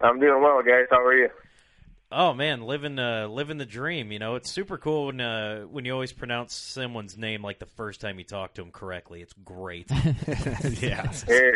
I'm 0.00 0.18
doing 0.18 0.42
well, 0.42 0.62
guys. 0.62 0.86
How 0.90 1.04
are 1.04 1.14
you? 1.16 1.28
Oh 2.16 2.32
man, 2.32 2.62
living 2.62 2.96
uh, 2.96 3.26
living 3.26 3.58
the 3.58 3.66
dream. 3.66 4.12
You 4.12 4.20
know, 4.20 4.36
it's 4.36 4.48
super 4.48 4.78
cool 4.78 5.06
when 5.06 5.20
uh, 5.20 5.62
when 5.62 5.84
you 5.84 5.92
always 5.92 6.12
pronounce 6.12 6.54
someone's 6.54 7.18
name 7.18 7.42
like 7.42 7.58
the 7.58 7.66
first 7.66 8.00
time 8.00 8.20
you 8.20 8.24
talk 8.24 8.54
to 8.54 8.62
them 8.62 8.70
correctly. 8.70 9.20
It's 9.20 9.32
great. 9.44 9.90
yeah. 10.80 11.10
Hey, 11.26 11.52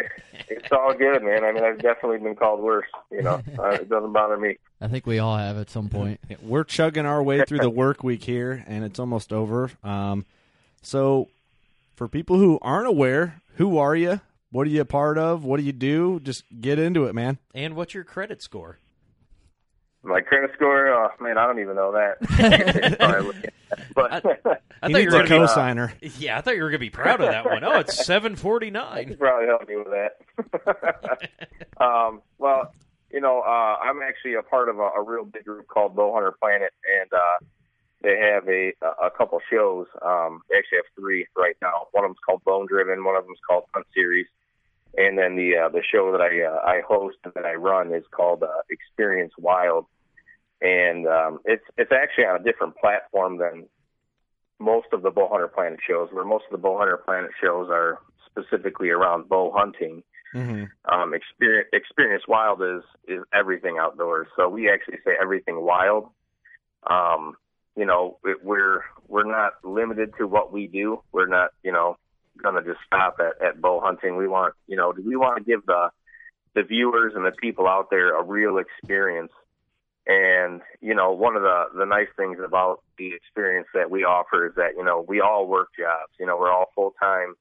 it's 0.48 0.72
all 0.72 0.94
good, 0.94 1.22
man. 1.22 1.44
I 1.44 1.52
mean, 1.52 1.62
I've 1.62 1.80
definitely 1.80 2.18
been 2.18 2.34
called 2.34 2.60
worse. 2.60 2.88
You 3.12 3.22
know, 3.22 3.34
uh, 3.58 3.68
it 3.70 3.88
doesn't 3.88 4.12
bother 4.12 4.36
me. 4.36 4.56
I 4.80 4.88
think 4.88 5.06
we 5.06 5.20
all 5.20 5.36
have 5.36 5.58
at 5.58 5.70
some 5.70 5.88
point. 5.88 6.20
We're 6.42 6.64
chugging 6.64 7.06
our 7.06 7.22
way 7.22 7.44
through 7.44 7.60
the 7.60 7.70
work 7.70 8.02
week 8.02 8.24
here, 8.24 8.64
and 8.66 8.84
it's 8.84 8.98
almost 8.98 9.32
over. 9.32 9.70
Um, 9.84 10.26
so, 10.82 11.28
for 11.94 12.08
people 12.08 12.36
who 12.36 12.58
aren't 12.62 12.88
aware, 12.88 13.42
who 13.58 13.78
are 13.78 13.94
you? 13.94 14.20
What 14.50 14.66
are 14.66 14.70
you 14.70 14.80
a 14.80 14.86
part 14.86 15.18
of? 15.18 15.44
What 15.44 15.58
do 15.58 15.62
you 15.62 15.72
do? 15.72 16.18
Just 16.18 16.42
get 16.60 16.80
into 16.80 17.04
it, 17.04 17.14
man. 17.14 17.38
and 17.54 17.76
what's 17.76 17.94
your 17.94 18.04
credit 18.04 18.42
score? 18.42 18.78
My 20.02 20.20
credit 20.20 20.50
score, 20.54 20.88
oh 20.88 21.08
man, 21.20 21.36
I 21.38 21.46
don't 21.46 21.58
even 21.58 21.74
know 21.76 21.92
that. 21.92 22.98
Probably 23.00 23.36
but 23.94 24.12
I 24.82 24.88
He 24.88 24.92
thought 24.92 24.92
you 24.92 24.96
needs 24.98 25.14
were 25.14 25.20
a 25.22 25.26
co-signer. 25.28 25.88
cosigner. 25.88 26.00
be, 26.00 26.12
yeah, 26.24 26.38
I 26.38 26.40
thought 26.40 26.56
you 26.56 26.62
were 26.62 26.70
gonna 26.70 26.78
be 26.78 26.88
proud 26.90 27.20
of 27.20 27.26
that 27.30 27.44
one. 27.44 27.64
Oh, 27.64 27.80
it's 27.80 28.04
seven 28.06 28.36
forty 28.36 28.70
nine. 28.70 29.08
you 29.08 29.16
probably 29.18 29.46
help 29.46 29.68
me 29.68 29.76
with 29.76 29.88
that. 29.88 31.28
um, 31.80 32.22
well, 32.38 32.72
you 33.10 33.20
know, 33.20 33.40
uh, 33.40 33.76
I'm 33.82 34.00
actually 34.02 34.34
a 34.34 34.42
part 34.42 34.68
of 34.68 34.78
a, 34.78 34.82
a 34.82 35.02
real 35.02 35.24
big 35.24 35.44
group 35.44 35.66
called 35.68 35.96
Bowhunter 35.96 36.32
Planet, 36.40 36.72
and 37.00 37.12
uh, 37.12 37.44
they 38.02 38.16
have 38.18 38.48
a 38.48 38.72
a 39.04 39.10
couple 39.10 39.40
shows. 39.50 39.86
Um, 40.00 40.42
they 40.48 40.56
actually 40.58 40.78
have 40.78 40.86
three 40.98 41.26
right 41.36 41.56
now. 41.60 41.88
One 41.92 42.04
of 42.04 42.10
them's 42.10 42.18
called 42.24 42.44
Bone 42.44 42.66
Driven. 42.68 43.04
One 43.04 43.16
of 43.16 43.24
them's 43.24 43.40
called 43.46 43.64
Hunt 43.74 43.86
Series, 43.94 44.26
and 44.96 45.18
then 45.18 45.36
the 45.36 45.56
uh, 45.56 45.68
the 45.68 45.82
show 45.82 46.12
that 46.12 46.20
I 46.20 46.42
uh, 46.42 46.60
I 46.64 46.80
host 46.86 47.16
and 47.24 47.32
that 47.34 47.44
I 47.44 47.54
run 47.54 47.92
is 47.94 48.04
called 48.10 48.42
uh, 48.42 48.48
Experience 48.70 49.32
Wild, 49.38 49.86
and 50.60 51.06
um, 51.06 51.40
it's 51.44 51.64
it's 51.76 51.92
actually 51.92 52.24
on 52.24 52.40
a 52.40 52.44
different 52.44 52.76
platform 52.76 53.38
than 53.38 53.66
most 54.58 54.88
of 54.92 55.02
the 55.02 55.10
Bowhunter 55.10 55.52
Planet 55.52 55.78
shows. 55.86 56.08
Where 56.12 56.24
most 56.24 56.44
of 56.50 56.60
the 56.60 56.66
Bowhunter 56.66 57.04
Planet 57.04 57.30
shows 57.40 57.68
are 57.70 57.98
specifically 58.26 58.90
around 58.90 59.28
bow 59.28 59.52
hunting 59.54 60.02
hmm 60.32 60.64
um, 60.84 61.14
experience, 61.14 61.68
experience 61.72 62.24
wild 62.28 62.62
is 62.62 62.82
is 63.06 63.22
everything 63.32 63.78
outdoors. 63.80 64.26
So 64.36 64.48
we 64.48 64.70
actually 64.70 64.98
say 65.04 65.12
everything 65.20 65.60
wild. 65.60 66.08
Um, 66.88 67.36
you 67.76 67.84
know, 67.84 68.18
it, 68.24 68.38
we're 68.42 68.84
we're 69.06 69.30
not 69.30 69.52
limited 69.64 70.12
to 70.18 70.26
what 70.26 70.52
we 70.52 70.66
do. 70.66 71.02
We're 71.12 71.26
not, 71.26 71.50
you 71.62 71.72
know, 71.72 71.96
gonna 72.42 72.62
just 72.62 72.80
stop 72.86 73.18
at, 73.20 73.46
at 73.46 73.60
bow 73.60 73.80
hunting. 73.80 74.16
We 74.16 74.28
want, 74.28 74.54
you 74.66 74.76
know, 74.76 74.92
we 75.04 75.16
want 75.16 75.38
to 75.38 75.44
give 75.44 75.64
the 75.66 75.90
the 76.54 76.62
viewers 76.62 77.12
and 77.14 77.24
the 77.24 77.32
people 77.32 77.66
out 77.68 77.88
there 77.90 78.18
a 78.18 78.22
real 78.22 78.58
experience. 78.58 79.32
And 80.06 80.62
you 80.80 80.94
know, 80.94 81.12
one 81.12 81.36
of 81.36 81.42
the 81.42 81.64
the 81.76 81.84
nice 81.84 82.08
things 82.16 82.38
about 82.44 82.82
the 82.96 83.12
experience 83.14 83.68
that 83.74 83.90
we 83.90 84.04
offer 84.04 84.46
is 84.46 84.54
that 84.56 84.72
you 84.76 84.84
know 84.84 85.04
we 85.06 85.20
all 85.20 85.46
work 85.46 85.68
jobs. 85.78 86.12
You 86.18 86.26
know, 86.26 86.36
we're 86.38 86.52
all 86.52 86.70
full 86.74 86.94
time, 87.00 87.34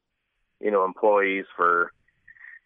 you 0.59 0.71
know, 0.71 0.83
employees 0.83 1.45
for 1.55 1.91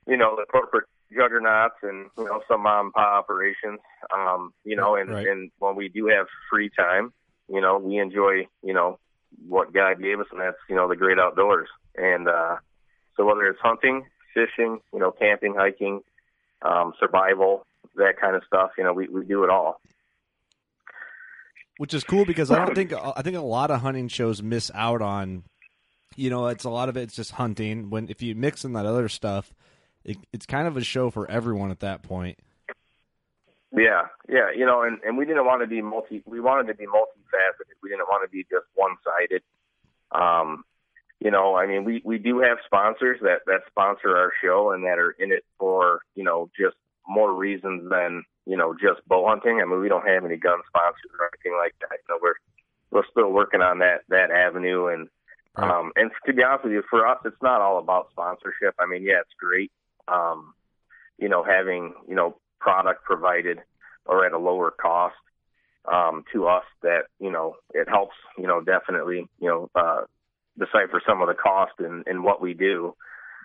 you 0.07 0.17
know, 0.17 0.35
the 0.35 0.45
corporate 0.51 0.87
juggernauts 1.15 1.75
and, 1.83 2.09
you 2.17 2.25
know, 2.25 2.41
some 2.47 2.63
mom 2.63 2.87
and 2.87 2.93
pop 2.93 3.23
operations. 3.23 3.79
Um, 4.13 4.53
you 4.63 4.75
know, 4.75 4.95
and, 4.95 5.09
Right. 5.09 5.27
and 5.27 5.51
when 5.59 5.75
we 5.75 5.89
do 5.89 6.07
have 6.07 6.25
free 6.49 6.69
time, 6.75 7.13
you 7.47 7.61
know, 7.61 7.77
we 7.77 7.97
enjoy, 7.97 8.47
you 8.63 8.73
know, 8.73 8.99
what 9.47 9.73
God 9.73 10.01
gave 10.01 10.19
us 10.19 10.27
and 10.31 10.39
that's, 10.41 10.57
you 10.69 10.75
know, 10.75 10.87
the 10.87 10.95
great 10.95 11.19
outdoors. 11.19 11.69
And 11.95 12.27
uh 12.27 12.57
so 13.17 13.25
whether 13.25 13.45
it's 13.45 13.59
hunting, 13.61 14.05
fishing, 14.33 14.79
you 14.93 14.99
know, 14.99 15.11
camping, 15.11 15.55
hiking, 15.55 16.01
um, 16.61 16.93
survival, 16.99 17.65
that 17.95 18.19
kind 18.19 18.35
of 18.35 18.43
stuff, 18.47 18.71
you 18.77 18.83
know, 18.83 18.93
we, 18.93 19.07
we 19.07 19.25
do 19.25 19.43
it 19.43 19.49
all. 19.49 19.81
Which 21.77 21.93
is 21.93 22.03
cool 22.03 22.25
because 22.25 22.51
I 22.51 22.63
don't 22.63 22.75
think 22.75 22.93
I 22.93 23.21
think 23.21 23.37
a 23.37 23.41
lot 23.41 23.71
of 23.71 23.81
hunting 23.81 24.07
shows 24.07 24.41
miss 24.41 24.71
out 24.73 25.01
on. 25.01 25.43
You 26.15 26.29
know, 26.29 26.47
it's 26.47 26.65
a 26.65 26.69
lot 26.69 26.89
of 26.89 26.97
it's 26.97 27.15
just 27.15 27.31
hunting. 27.31 27.89
When 27.89 28.09
if 28.09 28.21
you 28.21 28.35
mix 28.35 28.65
in 28.65 28.73
that 28.73 28.85
other 28.85 29.09
stuff, 29.09 29.53
it, 30.03 30.17
it's 30.33 30.45
kind 30.45 30.67
of 30.67 30.77
a 30.77 30.83
show 30.83 31.09
for 31.09 31.29
everyone 31.29 31.71
at 31.71 31.79
that 31.79 32.03
point. 32.03 32.37
Yeah, 33.71 34.07
yeah, 34.27 34.51
you 34.53 34.65
know, 34.65 34.83
and, 34.83 34.99
and 35.05 35.17
we 35.17 35.25
didn't 35.25 35.45
want 35.45 35.61
to 35.61 35.67
be 35.67 35.81
multi. 35.81 36.21
We 36.25 36.41
wanted 36.41 36.67
to 36.67 36.73
be 36.73 36.85
multifaceted. 36.85 37.79
We 37.81 37.89
didn't 37.89 38.07
want 38.09 38.29
to 38.29 38.31
be 38.31 38.43
just 38.43 38.65
one 38.75 38.97
sided. 39.05 39.41
Um, 40.11 40.65
you 41.23 41.29
know, 41.29 41.55
I 41.55 41.67
mean, 41.67 41.83
we 41.83 42.01
we 42.03 42.17
do 42.17 42.39
have 42.39 42.57
sponsors 42.65 43.19
that 43.21 43.41
that 43.45 43.61
sponsor 43.69 44.17
our 44.17 44.31
show 44.43 44.71
and 44.71 44.83
that 44.85 44.97
are 44.97 45.11
in 45.19 45.31
it 45.31 45.45
for 45.59 46.01
you 46.15 46.23
know 46.23 46.49
just 46.59 46.75
more 47.07 47.31
reasons 47.31 47.89
than 47.91 48.23
you 48.47 48.57
know 48.57 48.73
just 48.73 49.07
bow 49.07 49.27
hunting. 49.27 49.61
I 49.61 49.69
mean, 49.69 49.79
we 49.79 49.87
don't 49.87 50.07
have 50.07 50.25
any 50.25 50.37
gun 50.37 50.59
sponsors 50.67 51.11
or 51.19 51.29
anything 51.31 51.57
like 51.61 51.75
that. 51.81 51.99
You 52.09 52.15
know, 52.15 52.19
we're 52.21 52.33
we're 52.89 53.11
still 53.11 53.31
working 53.31 53.61
on 53.61 53.79
that 53.79 54.01
that 54.09 54.31
avenue 54.31 54.87
and. 54.87 55.07
Right. 55.57 55.69
Um, 55.69 55.91
and 55.97 56.11
to 56.25 56.31
be 56.31 56.43
honest 56.43 56.63
with 56.63 56.71
you, 56.71 56.83
for 56.89 57.05
us, 57.05 57.17
it's 57.25 57.35
not 57.43 57.59
all 57.59 57.77
about 57.77 58.07
sponsorship. 58.11 58.73
I 58.79 58.85
mean, 58.85 59.03
yeah, 59.03 59.19
it's 59.19 59.35
great. 59.37 59.69
Um, 60.07 60.53
you 61.17 61.27
know, 61.27 61.43
having, 61.43 61.93
you 62.07 62.15
know, 62.15 62.37
product 62.61 63.03
provided 63.03 63.59
or 64.05 64.25
at 64.25 64.31
a 64.31 64.37
lower 64.37 64.71
cost, 64.71 65.15
um, 65.91 66.23
to 66.31 66.47
us 66.47 66.63
that, 66.83 67.01
you 67.19 67.29
know, 67.29 67.55
it 67.73 67.89
helps, 67.89 68.15
you 68.37 68.47
know, 68.47 68.61
definitely, 68.61 69.27
you 69.39 69.49
know, 69.49 69.69
uh, 69.75 70.03
decipher 70.57 71.01
some 71.07 71.21
of 71.21 71.27
the 71.27 71.33
cost 71.33 71.73
in, 71.79 72.03
in 72.07 72.23
what 72.23 72.41
we 72.41 72.53
do. 72.53 72.95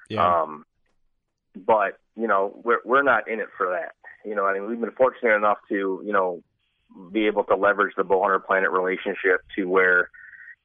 Yeah. 0.09 0.43
Um, 0.43 0.65
but, 1.55 1.99
you 2.17 2.27
know, 2.27 2.61
we're, 2.65 2.81
we're 2.85 3.03
not 3.03 3.29
in 3.29 3.41
it 3.41 3.49
for 3.57 3.71
that. 3.71 3.95
You 4.29 4.35
know, 4.35 4.45
I 4.45 4.55
mean, 4.55 4.69
we've 4.69 4.81
been 4.81 4.91
fortunate 4.93 5.35
enough 5.35 5.59
to, 5.69 6.03
you 6.05 6.13
know, 6.13 6.43
be 7.13 7.27
able 7.27 7.45
to 7.45 7.57
leverage 7.57 7.95
the 7.97 8.05
Bowhunter 8.05 8.45
Planet 8.45 8.71
relationship 8.71 9.41
to 9.57 9.65
where, 9.65 10.11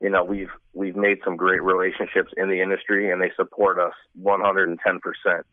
you 0.02 0.10
know, 0.10 0.24
we've 0.24 0.50
we've 0.74 0.96
made 0.96 1.20
some 1.24 1.36
great 1.36 1.62
relationships 1.62 2.32
in 2.36 2.50
the 2.50 2.62
industry, 2.62 3.12
and 3.12 3.22
they 3.22 3.32
support 3.36 3.80
us 3.80 3.94
110 4.16 5.00
percent. 5.00 5.46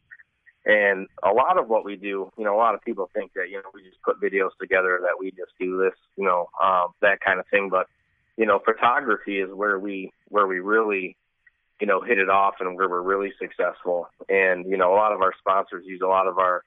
And 0.64 1.06
a 1.22 1.32
lot 1.32 1.58
of 1.58 1.68
what 1.68 1.84
we 1.84 1.96
do, 1.96 2.30
you 2.36 2.44
know, 2.44 2.54
a 2.54 2.58
lot 2.58 2.74
of 2.74 2.80
people 2.82 3.10
think 3.14 3.32
that 3.34 3.48
you 3.50 3.56
know 3.56 3.70
we 3.74 3.82
just 3.82 4.02
put 4.02 4.20
videos 4.20 4.50
together, 4.60 5.00
that 5.02 5.16
we 5.18 5.30
just 5.30 5.52
do 5.60 5.78
this, 5.78 5.94
you 6.16 6.24
know, 6.24 6.48
um, 6.62 6.88
that 7.02 7.20
kind 7.24 7.38
of 7.38 7.46
thing. 7.50 7.68
But 7.70 7.86
you 8.36 8.46
know, 8.46 8.60
photography 8.64 9.40
is 9.40 9.50
where 9.52 9.78
we 9.78 10.12
where 10.28 10.46
we 10.46 10.60
really, 10.60 11.16
you 11.80 11.86
know, 11.86 12.00
hit 12.00 12.18
it 12.18 12.30
off, 12.30 12.54
and 12.60 12.76
where 12.76 12.88
we're 12.88 13.02
really 13.02 13.32
successful. 13.40 14.08
And 14.28 14.66
you 14.66 14.76
know, 14.76 14.92
a 14.92 14.96
lot 14.96 15.12
of 15.12 15.20
our 15.22 15.32
sponsors 15.38 15.84
use 15.86 16.00
a 16.02 16.08
lot 16.08 16.26
of 16.26 16.38
our 16.38 16.62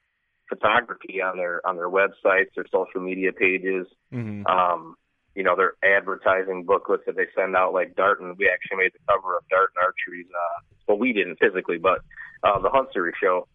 photography 0.49 1.21
on 1.21 1.37
their 1.37 1.65
on 1.65 1.75
their 1.75 1.89
websites, 1.89 2.53
their 2.55 2.65
social 2.71 3.01
media 3.01 3.31
pages 3.31 3.87
hmm 4.11 4.43
um, 4.45 4.95
you 5.35 5.43
know, 5.43 5.55
their 5.55 5.73
advertising 5.83 6.65
booklets 6.65 7.03
that 7.05 7.15
they 7.15 7.27
send 7.35 7.55
out, 7.55 7.73
like 7.73 7.95
Darton. 7.95 8.35
We 8.37 8.49
actually 8.49 8.77
made 8.83 8.91
the 8.93 8.99
cover 9.07 9.37
of 9.37 9.47
Darton 9.49 9.77
Archery's. 9.81 10.27
Uh, 10.27 10.61
well, 10.87 10.97
we 10.97 11.13
didn't 11.13 11.37
physically, 11.39 11.77
but 11.77 11.99
uh, 12.43 12.59
the 12.59 12.69
Hunt 12.69 12.89
Series 12.91 13.15
show 13.21 13.47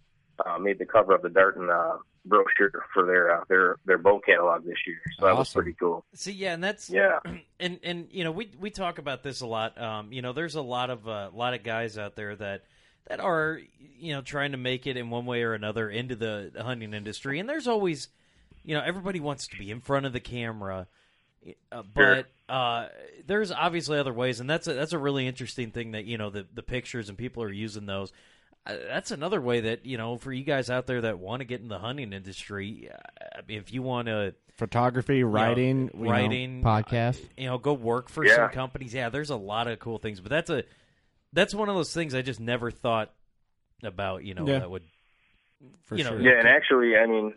uh, 0.44 0.58
made 0.58 0.78
the 0.78 0.86
cover 0.86 1.14
of 1.14 1.22
the 1.22 1.28
Darton 1.30 1.70
uh, 1.70 1.96
brochure 2.24 2.70
for 2.92 3.06
their 3.06 3.40
uh, 3.40 3.44
their 3.48 3.76
their 3.86 3.98
bow 3.98 4.20
catalog 4.20 4.64
this 4.64 4.76
year. 4.86 5.00
So 5.18 5.26
that 5.26 5.36
was 5.36 5.52
pretty 5.52 5.72
cool. 5.74 6.04
See, 6.14 6.32
yeah, 6.32 6.52
and 6.54 6.62
that's 6.62 6.90
Yeah. 6.90 7.20
and 7.60 7.78
and 7.82 8.08
you 8.10 8.24
know 8.24 8.32
we 8.32 8.50
we 8.58 8.70
talk 8.70 8.98
about 8.98 9.22
this 9.22 9.40
a 9.40 9.46
lot. 9.46 9.80
Um, 9.80 10.12
you 10.12 10.22
know, 10.22 10.32
there's 10.32 10.54
a 10.56 10.62
lot 10.62 10.90
of 10.90 11.06
a 11.06 11.30
lot 11.32 11.54
of 11.54 11.62
guys 11.62 11.96
out 11.98 12.16
there 12.16 12.34
that 12.36 12.64
that 13.08 13.20
are 13.20 13.60
you 13.98 14.12
know 14.14 14.20
trying 14.22 14.52
to 14.52 14.58
make 14.58 14.86
it 14.86 14.96
in 14.96 15.10
one 15.10 15.26
way 15.26 15.42
or 15.42 15.54
another 15.54 15.88
into 15.88 16.16
the, 16.16 16.50
the 16.52 16.62
hunting 16.64 16.92
industry, 16.92 17.38
and 17.38 17.48
there's 17.48 17.68
always 17.68 18.08
you 18.64 18.74
know 18.74 18.82
everybody 18.84 19.20
wants 19.20 19.46
to 19.48 19.56
be 19.56 19.70
in 19.70 19.80
front 19.80 20.06
of 20.06 20.12
the 20.12 20.20
camera, 20.20 20.88
uh, 21.70 21.82
Sure. 21.96 22.24
but 22.48 22.52
uh, 22.52 22.88
there's 23.26 23.52
obviously 23.52 23.98
other 23.98 24.12
ways, 24.12 24.40
and 24.40 24.50
that's 24.50 24.66
a, 24.66 24.74
that's 24.74 24.92
a 24.92 24.98
really 24.98 25.26
interesting 25.28 25.70
thing 25.70 25.92
that 25.92 26.04
you 26.04 26.18
know 26.18 26.30
the 26.30 26.46
the 26.52 26.62
pictures 26.62 27.08
and 27.08 27.16
people 27.16 27.42
are 27.44 27.52
using 27.52 27.86
those. 27.86 28.12
Uh, 28.66 28.74
that's 28.88 29.10
another 29.10 29.40
way 29.40 29.60
that 29.60 29.86
you 29.86 29.96
know 29.96 30.16
for 30.16 30.32
you 30.32 30.44
guys 30.44 30.70
out 30.70 30.86
there 30.86 31.02
that 31.02 31.18
want 31.18 31.40
to 31.40 31.44
get 31.44 31.60
in 31.60 31.68
the 31.68 31.78
hunting 31.78 32.12
industry. 32.12 32.90
If 33.48 33.72
you 33.72 33.82
want 33.82 34.08
to 34.08 34.34
Photography, 34.56 35.22
writing, 35.22 35.90
you 35.94 36.04
know, 36.04 36.10
writing, 36.10 36.62
Podcast. 36.62 37.22
you 37.36 37.46
know, 37.46 37.58
go 37.58 37.74
work 37.74 38.08
for 38.08 38.24
Yeah. 38.24 38.36
some 38.36 38.48
companies. 38.50 38.94
Yeah, 38.94 39.10
there's 39.10 39.30
a 39.30 39.36
lot 39.36 39.68
of 39.68 39.78
cool 39.78 39.98
things, 39.98 40.20
but 40.20 40.30
that's 40.30 40.50
a 40.50 40.64
that's 41.32 41.54
one 41.54 41.68
of 41.68 41.74
those 41.74 41.92
things 41.92 42.14
I 42.14 42.22
just 42.22 42.40
never 42.40 42.70
thought 42.70 43.12
about. 43.82 44.24
You 44.24 44.34
know, 44.34 44.46
Yeah. 44.46 44.60
that 44.60 44.70
would 44.70 44.84
for 45.84 45.96
you 45.96 46.04
know, 46.04 46.10
sure. 46.10 46.20
Yeah, 46.20 46.38
and 46.38 46.48
actually, 46.48 46.96
I 46.96 47.06
mean, 47.06 47.34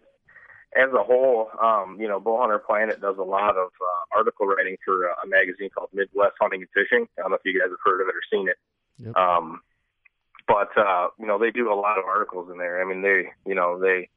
as 0.76 0.94
a 0.94 1.04
whole, 1.04 1.50
um, 1.62 1.98
you 2.00 2.08
know, 2.08 2.20
Bowhunter 2.22 2.64
Planet 2.64 3.02
does 3.02 3.18
a 3.18 3.24
lot 3.24 3.58
of 3.58 3.68
uh, 3.68 4.18
article 4.18 4.46
writing 4.48 4.78
for 4.86 5.08
a, 5.08 5.16
a 5.24 5.28
magazine 5.28 5.70
called 5.76 5.90
Midwest 5.94 6.36
Hunting 6.40 6.62
and 6.62 6.70
Fishing. 6.74 7.08
I 7.18 7.22
don't 7.22 7.32
know 7.32 7.38
if 7.38 7.42
you 7.44 7.60
guys 7.60 7.70
have 7.70 7.80
heard 7.84 8.02
of 8.02 8.08
it 8.08 8.16
or 8.16 8.22
seen 8.32 8.48
it. 8.48 8.58
Yep. 9.00 9.16
Um, 9.18 9.62
but 10.50 10.76
uh, 10.78 11.08
you 11.20 11.28
know, 11.28 11.38
they 11.40 11.52
do 11.52 11.72
a 11.72 11.76
lot 11.80 11.98
of 11.98 12.04
articles 12.06 12.50
in 12.52 12.58
there. 12.58 12.82
I 12.82 12.86
mean, 12.86 13.02
they, 13.04 13.30
you 13.46 13.56
know, 13.56 13.80
they 13.80 14.10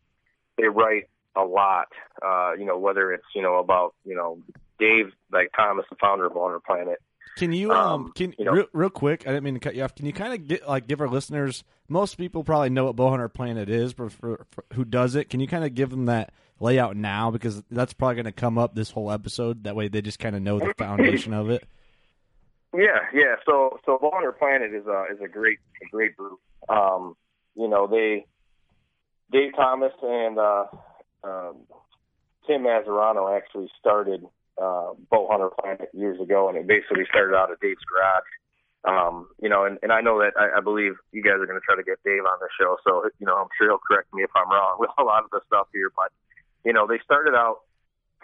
they 0.58 0.66
write 0.66 1.08
a 1.36 1.42
lot. 1.44 1.88
Uh, 2.20 2.54
you 2.58 2.64
know, 2.64 2.78
whether 2.78 3.12
it's 3.12 3.24
you 3.36 3.42
know 3.42 3.58
about 3.58 3.94
you 4.04 4.16
know 4.16 4.38
Dave, 4.80 5.12
like 5.30 5.52
Thomas, 5.54 5.84
the 5.90 5.96
founder 6.00 6.26
of 6.26 6.32
Bowhunter 6.32 6.64
Planet. 6.64 6.98
Can 7.36 7.52
you 7.52 7.70
um, 7.72 8.04
Um, 8.06 8.12
can 8.14 8.34
you 8.38 8.44
know- 8.44 8.52
real, 8.52 8.66
real 8.72 8.90
quick? 8.90 9.22
I 9.26 9.30
didn't 9.30 9.44
mean 9.44 9.54
to 9.54 9.60
cut 9.60 9.74
you 9.74 9.82
off. 9.84 9.94
Can 9.94 10.04
you 10.06 10.12
kind 10.12 10.34
of 10.34 10.46
get 10.48 10.68
like 10.68 10.86
give 10.88 11.00
our 11.00 11.08
listeners? 11.08 11.64
Most 11.88 12.16
people 12.16 12.44
probably 12.44 12.70
know 12.70 12.86
what 12.86 12.96
Bowhunter 12.96 13.32
Planet 13.32 13.68
is, 13.70 13.94
but 13.94 14.12
for, 14.12 14.44
for 14.50 14.64
who 14.74 14.84
does 14.84 15.14
it, 15.14 15.30
can 15.30 15.40
you 15.40 15.46
kind 15.46 15.64
of 15.64 15.74
give 15.74 15.90
them 15.90 16.06
that 16.06 16.32
layout 16.60 16.96
now? 16.96 17.30
Because 17.30 17.62
that's 17.70 17.92
probably 17.94 18.16
going 18.16 18.24
to 18.26 18.32
come 18.32 18.58
up 18.58 18.74
this 18.74 18.90
whole 18.90 19.10
episode. 19.10 19.64
That 19.64 19.74
way, 19.76 19.88
they 19.88 20.02
just 20.02 20.18
kind 20.18 20.36
of 20.36 20.42
know 20.42 20.58
the 20.58 20.74
foundation 20.78 21.32
of 21.32 21.48
it. 21.50 21.66
Yeah, 22.74 23.00
yeah. 23.12 23.36
So 23.44 23.78
so 23.84 23.98
Bowhunter 23.98 24.36
Planet 24.36 24.72
is 24.74 24.86
a 24.86 25.04
is 25.12 25.20
a 25.22 25.28
great 25.28 25.58
a 25.82 25.88
great 25.90 26.16
group. 26.16 26.40
Um, 26.68 27.16
you 27.54 27.68
know, 27.68 27.86
they 27.86 28.26
Dave 29.30 29.52
Thomas 29.54 29.92
and 30.02 30.38
uh, 30.38 30.64
um, 31.24 31.56
Tim 32.46 32.62
Mazzarano 32.62 33.36
actually 33.36 33.68
started 33.78 34.24
uh, 34.60 34.92
Bowhunter 35.10 35.50
Planet 35.60 35.90
years 35.92 36.20
ago, 36.20 36.48
and 36.48 36.56
it 36.56 36.66
basically 36.66 37.04
started 37.08 37.36
out 37.36 37.50
at 37.50 37.60
Dave's 37.60 37.84
garage. 37.84 38.30
Um, 38.84 39.28
you 39.40 39.48
know, 39.48 39.64
and, 39.64 39.78
and 39.82 39.92
I 39.92 40.00
know 40.00 40.18
that 40.18 40.32
I, 40.36 40.58
I 40.58 40.60
believe 40.60 40.94
you 41.12 41.22
guys 41.22 41.38
are 41.38 41.46
going 41.46 41.60
to 41.60 41.64
try 41.64 41.76
to 41.76 41.84
get 41.84 42.02
Dave 42.04 42.26
on 42.26 42.38
the 42.40 42.48
show, 42.58 42.76
so 42.84 43.08
you 43.20 43.26
know 43.26 43.36
I'm 43.36 43.52
sure 43.56 43.68
he'll 43.68 43.78
correct 43.78 44.12
me 44.12 44.22
if 44.22 44.30
I'm 44.34 44.50
wrong 44.50 44.76
with 44.78 44.90
a 44.98 45.04
lot 45.04 45.24
of 45.24 45.30
the 45.30 45.40
stuff 45.46 45.68
here. 45.72 45.92
But 45.94 46.10
you 46.64 46.72
know, 46.72 46.86
they 46.86 46.98
started 47.04 47.34
out 47.34 47.62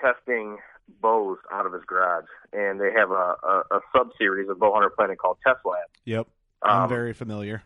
testing 0.01 0.59
bows 1.01 1.39
out 1.53 1.67
of 1.67 1.73
his 1.73 1.83
garage, 1.87 2.25
and 2.53 2.81
they 2.81 2.91
have 2.93 3.11
a, 3.11 3.35
a, 3.43 3.63
a 3.73 3.81
sub 3.95 4.09
series 4.19 4.49
of 4.49 4.57
Bowhunter 4.59 4.95
Planet 4.95 5.19
called 5.19 5.39
Test 5.47 5.61
Lab. 5.65 5.89
Yep, 6.05 6.27
I'm 6.63 6.83
Um, 6.85 6.89
very 6.89 7.13
familiar. 7.13 7.63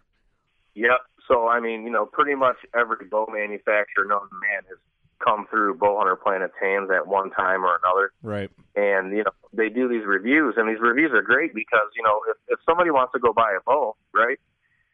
Yep. 0.75 0.99
So 1.29 1.49
I 1.49 1.61
mean, 1.61 1.85
you 1.85 1.91
know, 1.91 2.07
pretty 2.07 2.35
much 2.35 2.57
every 2.75 3.07
bow 3.07 3.27
manufacturer 3.33 4.05
known 4.07 4.29
to 4.29 4.35
man 4.41 4.63
has 4.69 4.79
come 5.25 5.47
through 5.49 5.77
Bowhunter 5.77 6.21
Planet's 6.21 6.55
hands 6.61 6.91
at 6.91 7.07
one 7.07 7.31
time 7.31 7.65
or 7.65 7.79
another. 7.85 8.11
Right. 8.23 8.51
And 8.75 9.17
you 9.17 9.23
know, 9.25 9.31
they 9.53 9.69
do 9.69 9.89
these 9.89 10.05
reviews, 10.05 10.55
and 10.57 10.69
these 10.69 10.81
reviews 10.81 11.13
are 11.13 11.23
great 11.23 11.55
because 11.55 11.89
you 11.97 12.03
know, 12.03 12.21
if, 12.31 12.37
if 12.49 12.59
somebody 12.69 12.91
wants 12.91 13.13
to 13.13 13.21
go 13.21 13.33
buy 13.33 13.57
a 13.57 13.63
bow, 13.65 13.97
right? 14.13 14.39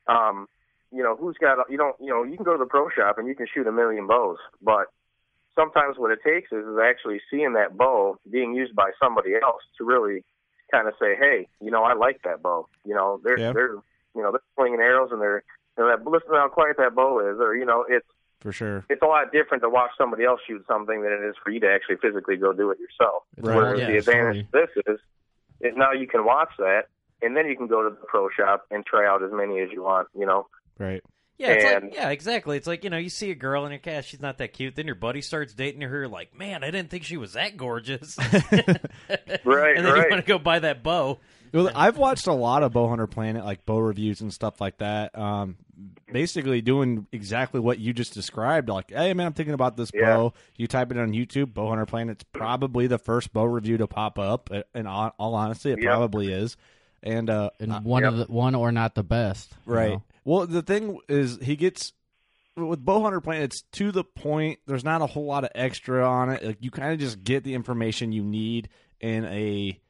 Um, 0.06 0.48
you 0.92 1.02
know, 1.02 1.16
who's 1.16 1.36
got 1.40 1.58
you 1.70 1.76
don't 1.78 1.96
you 2.00 2.08
know, 2.08 2.24
you 2.24 2.36
can 2.36 2.44
go 2.44 2.52
to 2.52 2.58
the 2.58 2.66
pro 2.66 2.88
shop 2.90 3.18
and 3.18 3.26
you 3.28 3.34
can 3.34 3.46
shoot 3.52 3.66
a 3.66 3.72
million 3.72 4.06
bows, 4.06 4.38
but 4.60 4.86
sometimes 5.58 5.98
what 5.98 6.10
it 6.10 6.20
takes 6.24 6.52
is, 6.52 6.64
is 6.64 6.78
actually 6.82 7.20
seeing 7.30 7.52
that 7.54 7.76
bow 7.76 8.16
being 8.30 8.54
used 8.54 8.74
by 8.74 8.90
somebody 9.02 9.32
else 9.42 9.62
to 9.78 9.84
really 9.84 10.24
kind 10.70 10.86
of 10.86 10.94
say, 11.00 11.16
hey, 11.18 11.48
you 11.60 11.70
know, 11.70 11.82
I 11.82 11.94
like 11.94 12.20
that 12.24 12.42
bow. 12.42 12.66
You 12.84 12.94
know, 12.94 13.20
they're 13.24 13.38
Yeah. 13.38 13.52
they're 13.52 13.74
you 14.14 14.22
know 14.22 14.30
they're 14.32 14.40
swinging 14.54 14.80
arrows 14.80 15.10
and 15.12 15.20
they're 15.20 15.42
you 15.76 15.84
know, 15.84 15.90
that, 15.90 16.04
listen 16.04 16.30
to 16.30 16.36
how 16.36 16.48
quiet 16.48 16.76
that 16.78 16.94
bow 16.94 17.20
is, 17.30 17.38
or 17.40 17.54
you 17.56 17.64
know, 17.64 17.84
it's 17.88 18.06
For 18.40 18.52
sure. 18.52 18.84
it's 18.88 19.02
a 19.02 19.06
lot 19.06 19.32
different 19.32 19.62
to 19.64 19.68
watch 19.70 19.90
somebody 19.98 20.24
else 20.24 20.40
shoot 20.46 20.64
something 20.66 21.02
than 21.02 21.12
it 21.12 21.22
is 21.28 21.34
for 21.42 21.50
you 21.50 21.60
to 21.60 21.68
actually 21.70 21.96
physically 21.96 22.36
go 22.36 22.52
do 22.52 22.70
it 22.70 22.78
yourself. 22.78 23.22
Right. 23.38 23.56
Whereas 23.56 23.80
Yeah, 23.80 23.86
the 23.92 23.96
advantage 23.98 24.44
of 24.44 24.50
this 24.52 24.70
is, 24.86 24.98
is 25.60 25.74
now 25.76 25.92
you 25.92 26.06
can 26.06 26.24
watch 26.24 26.50
that, 26.58 26.84
and 27.22 27.36
then 27.36 27.46
you 27.46 27.56
can 27.56 27.66
go 27.68 27.82
to 27.82 27.90
the 27.90 28.06
pro 28.06 28.28
shop 28.30 28.66
and 28.70 28.84
try 28.86 29.06
out 29.06 29.22
as 29.22 29.30
many 29.32 29.60
as 29.60 29.70
you 29.72 29.82
want. 29.82 30.08
You 30.18 30.26
know, 30.26 30.46
Right. 30.78 31.02
Yeah, 31.38 31.48
it's 31.52 31.64
And- 31.64 31.84
like 31.84 31.94
yeah, 31.94 32.10
exactly. 32.10 32.56
It's 32.56 32.66
like 32.66 32.82
you 32.84 32.90
know, 32.90 32.96
you 32.98 33.08
see 33.08 33.30
a 33.30 33.34
girl 33.36 33.64
and 33.64 33.72
you're 33.72 33.80
like, 33.94 33.98
"Ah, 33.98 34.06
she's 34.06 34.20
not 34.20 34.38
that 34.38 34.52
cute. 34.52 34.74
Then 34.74 34.86
your 34.86 34.96
buddy 34.96 35.20
starts 35.22 35.54
dating 35.54 35.82
her. 35.82 35.98
You're 35.98 36.08
like, 36.08 36.36
man, 36.36 36.64
I 36.64 36.70
didn't 36.72 36.90
think 36.90 37.04
she 37.04 37.16
was 37.16 37.34
that 37.34 37.56
gorgeous. 37.56 38.16
Right, 39.44 39.76
And 39.76 39.86
then 39.86 39.94
you 39.96 40.00
right. 40.02 40.10
want 40.10 40.24
to 40.24 40.28
go 40.28 40.38
buy 40.38 40.58
that 40.60 40.82
bow. 40.82 41.18
Well, 41.52 41.70
I've 41.74 41.96
watched 41.96 42.26
a 42.26 42.32
lot 42.32 42.62
of 42.62 42.72
Bow 42.72 42.86
Bowhunter 42.88 43.10
Planet, 43.10 43.44
like 43.44 43.64
bow 43.64 43.78
reviews 43.78 44.20
and 44.20 44.32
stuff 44.32 44.60
like 44.60 44.78
that. 44.78 45.16
Um, 45.18 45.56
basically 46.12 46.60
doing 46.60 47.06
exactly 47.12 47.58
what 47.60 47.78
you 47.78 47.92
just 47.94 48.12
described. 48.12 48.68
Like, 48.68 48.90
hey 48.90 49.14
man, 49.14 49.26
I'm 49.28 49.32
thinking 49.32 49.54
about 49.54 49.76
this 49.76 49.90
Yeah. 49.94 50.16
bow. 50.16 50.34
You 50.56 50.66
type 50.66 50.90
it 50.90 50.98
on 50.98 51.12
YouTube, 51.12 51.54
Bow 51.54 51.66
Bowhunter 51.68 51.86
Planet's 51.86 52.24
probably 52.24 52.86
the 52.86 52.98
first 52.98 53.32
bow 53.32 53.44
review 53.44 53.78
to 53.78 53.86
pop 53.86 54.18
up. 54.18 54.50
uh, 54.52 54.62
In 54.74 54.86
all, 54.86 55.14
all 55.18 55.34
honesty, 55.34 55.70
it 55.70 55.78
Yep. 55.80 55.86
probably 55.90 56.30
is. 56.32 56.56
And 57.02 57.30
uh, 57.30 57.50
And 57.60 57.84
one 57.84 58.04
of 58.04 58.16
the 58.18 58.24
one 58.26 58.54
or 58.54 58.70
not 58.72 58.94
the 58.94 59.04
best. 59.04 59.54
you 59.66 59.72
right. 59.72 59.90
know? 59.92 60.02
Well, 60.28 60.46
the 60.46 60.60
thing 60.60 60.98
is, 61.08 61.38
he 61.40 61.56
gets 61.56 61.94
with 62.54 62.84
Bowhunter 62.84 63.24
Planet. 63.24 63.44
It's 63.44 63.62
to 63.72 63.90
the 63.90 64.04
point. 64.04 64.58
There's 64.66 64.84
not 64.84 65.00
a 65.00 65.06
whole 65.06 65.24
lot 65.24 65.44
of 65.44 65.50
extra 65.54 66.06
on 66.06 66.28
it. 66.28 66.44
Like 66.44 66.58
you 66.60 66.70
kind 66.70 66.92
of 66.92 66.98
just 66.98 67.24
get 67.24 67.44
the 67.44 67.54
information 67.54 68.12
you 68.12 68.22
need 68.22 68.68
in 69.00 69.24
a 69.24 69.80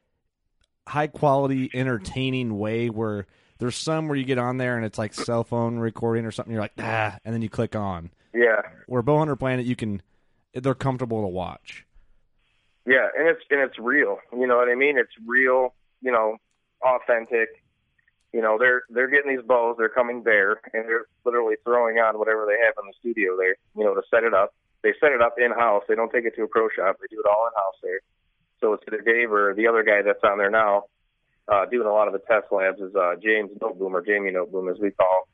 high 0.86 1.08
quality, 1.08 1.68
entertaining 1.74 2.56
way. 2.56 2.88
Where 2.88 3.26
there's 3.58 3.74
some 3.74 4.06
where 4.06 4.16
you 4.16 4.22
get 4.22 4.38
on 4.38 4.58
there 4.58 4.76
and 4.76 4.84
it's 4.84 4.96
like 4.96 5.12
cell 5.12 5.42
phone 5.42 5.80
recording 5.80 6.24
or 6.24 6.30
something. 6.30 6.52
You're 6.52 6.62
like 6.62 6.74
ah, 6.78 7.18
and 7.24 7.34
then 7.34 7.42
you 7.42 7.48
click 7.48 7.74
on. 7.74 8.12
yeah, 8.32 8.62
Where 8.86 9.02
Bowhunter 9.02 9.36
Planet, 9.36 9.66
you 9.66 9.74
can 9.74 10.02
they're 10.54 10.76
comfortable 10.76 11.22
to 11.22 11.28
watch. 11.28 11.84
yeah, 12.86 13.08
and 13.18 13.26
it's 13.26 13.40
and 13.50 13.60
it's 13.60 13.80
real. 13.80 14.18
You 14.32 14.46
know 14.46 14.58
what 14.58 14.68
I 14.68 14.76
mean? 14.76 14.98
It's 14.98 15.10
real. 15.26 15.74
You 16.00 16.12
know, 16.12 16.36
authentic. 16.80 17.48
You 18.32 18.42
know, 18.42 18.58
they're 18.58 18.82
they're 18.90 19.08
getting 19.08 19.34
these 19.34 19.44
bows. 19.46 19.76
They're 19.78 19.88
coming 19.88 20.22
there, 20.22 20.60
and 20.72 20.84
they're 20.86 21.06
literally 21.24 21.56
throwing 21.64 21.96
on 21.98 22.18
whatever 22.18 22.44
they 22.46 22.58
have 22.64 22.74
in 22.82 22.86
the 22.86 22.94
studio 23.00 23.36
there. 23.38 23.56
You 23.76 23.84
know, 23.84 23.94
to 23.94 24.02
set 24.10 24.24
it 24.24 24.34
up. 24.34 24.54
They 24.82 24.92
set 25.00 25.12
it 25.12 25.22
up 25.22 25.34
in 25.38 25.50
house. 25.50 25.82
They 25.88 25.94
don't 25.94 26.10
take 26.12 26.24
it 26.24 26.36
to 26.36 26.42
a 26.44 26.48
pro 26.48 26.68
shop. 26.68 26.96
They 27.00 27.08
do 27.10 27.20
it 27.24 27.28
all 27.28 27.48
in 27.48 27.54
house 27.56 27.74
there. 27.82 28.00
So 28.60 28.74
it's 28.74 28.84
either 28.86 29.00
Dave 29.00 29.32
or 29.32 29.54
the 29.54 29.66
other 29.66 29.82
guy 29.82 30.02
that's 30.02 30.22
on 30.22 30.38
there 30.38 30.50
now, 30.50 30.84
uh, 31.48 31.64
doing 31.66 31.86
a 31.86 31.92
lot 31.92 32.06
of 32.06 32.12
the 32.12 32.20
test 32.20 32.46
labs 32.52 32.80
is 32.80 32.94
uh, 32.94 33.14
James 33.22 33.50
Noteboom 33.60 33.92
or 33.92 34.02
Jamie 34.02 34.30
Noteboom 34.30 34.70
as 34.70 34.78
we 34.78 34.90
call. 34.90 35.24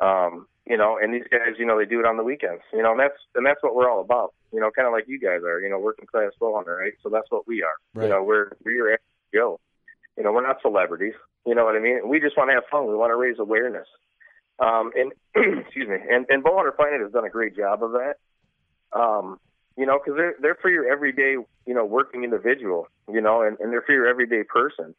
him. 0.00 0.06
Um, 0.06 0.46
you 0.66 0.76
know, 0.76 0.98
and 1.00 1.12
these 1.12 1.26
guys, 1.30 1.58
you 1.58 1.66
know, 1.66 1.78
they 1.78 1.86
do 1.86 2.00
it 2.00 2.06
on 2.06 2.16
the 2.16 2.22
weekends. 2.22 2.62
You 2.72 2.82
know, 2.82 2.92
and 2.92 3.00
that's 3.00 3.18
and 3.34 3.44
that's 3.46 3.62
what 3.62 3.74
we're 3.74 3.90
all 3.90 4.00
about. 4.00 4.34
You 4.52 4.60
know, 4.60 4.70
kind 4.70 4.86
of 4.86 4.92
like 4.92 5.04
you 5.06 5.18
guys 5.18 5.42
are. 5.44 5.60
You 5.60 5.70
know, 5.70 5.78
working 5.78 6.06
class 6.06 6.32
bow 6.38 6.54
hunter, 6.56 6.76
right? 6.76 6.92
So 7.02 7.08
that's 7.08 7.30
what 7.30 7.46
we 7.46 7.62
are. 7.62 7.76
Right. 7.94 8.04
You 8.04 8.10
know, 8.10 8.22
we're 8.22 8.52
we're 8.64 8.98
Joe. 9.34 9.60
You 10.16 10.24
know, 10.24 10.32
we're 10.32 10.46
not 10.46 10.60
celebrities. 10.62 11.14
You 11.46 11.54
know 11.54 11.64
what 11.64 11.74
I 11.76 11.80
mean? 11.80 12.08
We 12.08 12.20
just 12.20 12.36
want 12.36 12.50
to 12.50 12.54
have 12.54 12.64
fun. 12.70 12.86
We 12.86 12.94
want 12.94 13.10
to 13.10 13.16
raise 13.16 13.38
awareness. 13.38 13.86
Um, 14.58 14.92
and 14.94 15.12
excuse 15.64 15.88
me, 15.88 15.96
and 16.10 16.26
and 16.28 16.44
Bowhunter 16.44 16.74
Planet 16.76 17.00
has 17.00 17.12
done 17.12 17.24
a 17.24 17.30
great 17.30 17.56
job 17.56 17.82
of 17.82 17.92
that. 17.92 18.14
Um, 18.92 19.38
you 19.76 19.86
know, 19.86 19.98
because 19.98 20.16
they're 20.16 20.34
they're 20.40 20.54
for 20.60 20.70
your 20.70 20.90
everyday, 20.92 21.32
you 21.66 21.74
know, 21.74 21.84
working 21.84 22.22
individual. 22.24 22.86
You 23.12 23.20
know, 23.20 23.42
and, 23.42 23.58
and 23.60 23.72
they're 23.72 23.82
for 23.82 23.92
your 23.92 24.06
everyday 24.06 24.42
person. 24.44 24.94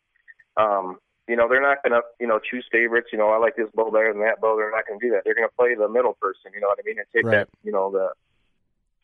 Um, 0.57 0.97
you 1.27 1.37
know, 1.37 1.47
they're 1.47 1.61
not 1.61 1.81
going 1.81 1.93
to, 1.93 2.01
you 2.19 2.27
know, 2.27 2.37
choose 2.39 2.65
favorites. 2.69 3.07
You 3.13 3.17
know, 3.17 3.29
I 3.29 3.37
like 3.37 3.55
this 3.55 3.69
bow 3.73 3.89
better 3.91 4.11
than 4.11 4.21
that 4.23 4.41
bow. 4.41 4.57
They're 4.57 4.69
not 4.71 4.85
going 4.85 4.99
to 4.99 5.05
do 5.07 5.13
that. 5.13 5.21
They're 5.23 5.33
going 5.33 5.47
to 5.47 5.55
play 5.55 5.73
the 5.73 5.87
middle 5.87 6.13
person. 6.19 6.51
You 6.53 6.59
know 6.59 6.67
what 6.67 6.79
I 6.79 6.85
mean? 6.85 6.97
And 6.99 7.07
take 7.15 7.23
Right. 7.25 7.31
that, 7.31 7.49
you 7.63 7.71
know, 7.71 7.89
the 7.91 8.09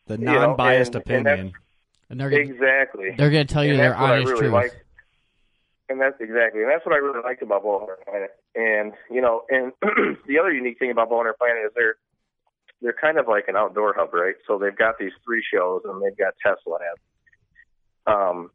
The 0.06 0.18
non-biased 0.18 0.94
and- 0.94 1.02
and 1.10 1.26
opinion. 1.26 1.52
And 2.10 2.20
they're 2.20 2.28
gonna, 2.28 2.42
exactly. 2.42 3.12
they're 3.16 3.30
going 3.30 3.46
to 3.46 3.52
tell 3.52 3.64
you 3.64 3.70
and 3.72 3.80
their 3.80 3.90
that's 3.90 4.00
what 4.02 4.10
I 4.10 4.12
honest 4.16 4.28
really 4.28 4.40
truth. 4.40 4.52
liked. 4.52 4.76
And 5.90 6.00
that's 6.00 6.14
exactly, 6.20 6.62
and 6.62 6.70
that's 6.70 6.86
what 6.86 6.94
I 6.94 6.98
really 6.98 7.20
liked 7.24 7.42
about 7.42 7.64
Bowhunter 7.64 7.98
Planet. 8.06 8.30
And 8.54 8.92
you 9.10 9.20
know, 9.20 9.42
and 9.50 9.72
the 10.28 10.38
other 10.38 10.52
unique 10.52 10.78
thing 10.78 10.92
about 10.92 11.10
Bowhunter 11.10 11.36
Planet 11.36 11.64
is 11.66 11.72
they're 11.74 11.96
they're 12.80 12.94
kind 12.94 13.18
of 13.18 13.26
like 13.26 13.48
an 13.48 13.56
outdoor 13.56 13.94
hub, 13.98 14.14
right? 14.14 14.36
So 14.46 14.56
they've 14.56 14.76
got 14.76 14.98
these 15.00 15.10
three 15.24 15.42
shows, 15.52 15.82
and 15.84 16.00
they've 16.00 16.16
got 16.16 16.34
test 16.46 16.60
labs. 16.64 17.02
Um, 18.06 18.50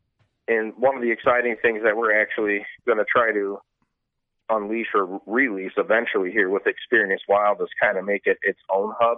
and 0.47 0.73
one 0.77 0.95
of 0.95 1.01
the 1.01 1.11
exciting 1.11 1.57
things 1.61 1.81
that 1.83 1.97
we're 1.97 2.19
actually 2.19 2.65
going 2.85 2.99
to 2.99 3.05
try 3.05 3.33
to 3.33 3.59
unleash 4.49 4.87
or 4.95 5.19
release 5.25 5.73
eventually 5.75 6.31
here 6.31 6.49
with 6.49 6.67
Experience 6.67 7.21
Wild 7.27 7.59
is 7.61 7.67
kind 7.81 7.97
of 7.97 8.05
make 8.05 8.23
it 8.25 8.37
its 8.43 8.59
own 8.73 8.93
hub. 8.97 9.17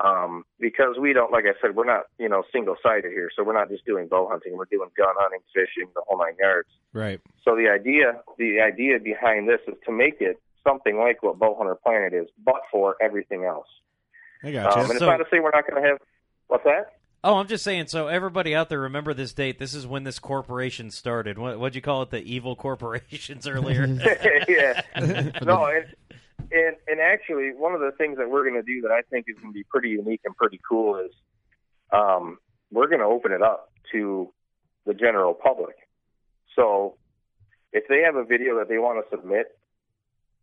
Um, 0.00 0.44
because 0.58 0.96
we 1.00 1.12
don't, 1.12 1.30
like 1.30 1.44
I 1.44 1.52
said, 1.62 1.76
we're 1.76 1.84
not, 1.84 2.06
you 2.18 2.28
know, 2.28 2.42
single 2.52 2.76
sided 2.82 3.12
here. 3.12 3.30
So 3.36 3.44
we're 3.44 3.52
not 3.54 3.68
just 3.68 3.84
doing 3.86 4.08
bow 4.08 4.28
hunting. 4.28 4.56
We're 4.56 4.64
doing 4.64 4.88
gun 4.96 5.14
hunting, 5.16 5.40
fishing, 5.54 5.88
the 5.94 6.02
whole 6.06 6.18
nine 6.18 6.34
yards. 6.38 6.68
Right. 6.92 7.20
So 7.44 7.54
the 7.54 7.68
idea, 7.68 8.20
the 8.36 8.60
idea 8.60 8.98
behind 8.98 9.48
this 9.48 9.60
is 9.68 9.74
to 9.86 9.92
make 9.92 10.20
it 10.20 10.40
something 10.66 10.98
like 10.98 11.22
what 11.22 11.38
Bowhunter 11.38 11.76
Planet 11.80 12.12
is, 12.12 12.26
but 12.44 12.62
for 12.72 12.96
everything 13.00 13.44
else. 13.44 13.68
I 14.42 14.50
got 14.50 14.74
you. 14.76 14.82
Um, 14.82 14.84
and 14.86 14.90
it's 14.90 14.98
So- 14.98 15.06
not 15.06 15.18
to 15.18 15.24
say 15.30 15.38
we're 15.40 15.50
not 15.50 15.66
going 15.68 15.80
to 15.80 15.88
have, 15.88 15.98
what's 16.48 16.64
that? 16.64 16.92
Oh, 17.26 17.36
I'm 17.36 17.46
just 17.46 17.64
saying. 17.64 17.86
So 17.86 18.08
everybody 18.08 18.54
out 18.54 18.68
there, 18.68 18.80
remember 18.80 19.14
this 19.14 19.32
date. 19.32 19.58
This 19.58 19.72
is 19.72 19.86
when 19.86 20.04
this 20.04 20.18
corporation 20.18 20.90
started. 20.90 21.38
What 21.38 21.58
what'd 21.58 21.74
you 21.74 21.80
call 21.80 22.02
it? 22.02 22.10
The 22.10 22.20
evil 22.20 22.54
corporations 22.54 23.48
earlier. 23.48 23.86
yeah. 24.46 24.82
no, 25.42 25.64
and, 25.64 25.86
and 26.52 26.76
and 26.86 27.00
actually, 27.00 27.52
one 27.56 27.74
of 27.74 27.80
the 27.80 27.92
things 27.96 28.18
that 28.18 28.30
we're 28.30 28.42
going 28.48 28.60
to 28.60 28.62
do 28.62 28.80
that 28.82 28.90
I 28.90 29.02
think 29.10 29.26
is 29.28 29.36
going 29.40 29.52
to 29.52 29.56
be 29.56 29.64
pretty 29.64 29.90
unique 29.90 30.20
and 30.24 30.36
pretty 30.36 30.60
cool 30.68 30.96
is, 30.96 31.10
um, 31.92 32.38
we're 32.70 32.88
going 32.88 33.00
to 33.00 33.06
open 33.06 33.32
it 33.32 33.42
up 33.42 33.70
to 33.92 34.32
the 34.86 34.94
general 34.94 35.34
public. 35.34 35.76
So 36.56 36.96
if 37.72 37.84
they 37.88 38.02
have 38.02 38.16
a 38.16 38.24
video 38.24 38.58
that 38.58 38.68
they 38.68 38.78
want 38.78 39.04
to 39.04 39.16
submit 39.16 39.46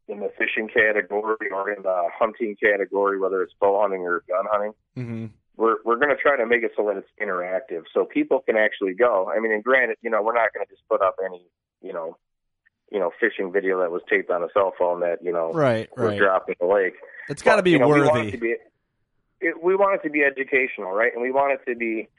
in 0.07 0.19
the 0.19 0.29
fishing 0.37 0.67
category 0.67 1.49
or 1.51 1.71
in 1.71 1.83
the 1.83 2.03
hunting 2.17 2.55
category, 2.61 3.19
whether 3.19 3.41
it's 3.41 3.53
bow 3.59 3.81
hunting 3.81 4.01
or 4.01 4.23
gun 4.27 4.45
hunting, 4.51 4.73
Mm-hmm. 4.97 5.27
we're 5.55 5.77
we're 5.85 5.95
going 5.95 6.09
to 6.09 6.21
try 6.21 6.35
to 6.35 6.45
make 6.45 6.63
it 6.63 6.71
so 6.75 6.85
that 6.87 6.97
it's 6.97 7.07
interactive, 7.21 7.83
so 7.93 8.03
people 8.03 8.41
can 8.41 8.57
actually 8.57 8.93
go. 8.93 9.31
I 9.33 9.39
mean, 9.39 9.53
and 9.53 9.63
granted, 9.63 9.97
you 10.01 10.09
know, 10.09 10.21
we're 10.21 10.33
not 10.35 10.53
going 10.53 10.65
to 10.65 10.69
just 10.69 10.85
put 10.89 11.01
up 11.01 11.15
any, 11.25 11.45
you 11.81 11.93
know, 11.93 12.17
you 12.91 12.99
know, 12.99 13.11
fishing 13.19 13.51
video 13.51 13.79
that 13.79 13.91
was 13.91 14.01
taped 14.09 14.29
on 14.29 14.43
a 14.43 14.47
cell 14.53 14.73
phone 14.77 14.99
that 15.01 15.19
you 15.23 15.31
know 15.31 15.51
Right, 15.53 15.89
was 15.97 16.09
right. 16.09 16.17
dropped 16.19 16.49
in 16.49 16.55
the 16.59 16.67
lake. 16.67 16.93
It's 17.29 17.41
got 17.41 17.55
to 17.57 17.63
be 17.63 17.71
you 17.71 17.79
know, 17.79 17.87
We 17.87 18.01
want 18.01 18.07
it 18.07 18.13
worthy. 18.13 18.31
to 18.31 18.37
be, 18.37 18.55
it, 19.39 19.63
we 19.63 19.75
want 19.75 19.95
it 19.99 20.03
to 20.07 20.11
be 20.11 20.23
educational, 20.23 20.91
right? 20.91 21.11
And 21.13 21.21
we 21.21 21.31
want 21.31 21.53
it 21.59 21.71
to 21.71 21.75
be 21.77 22.09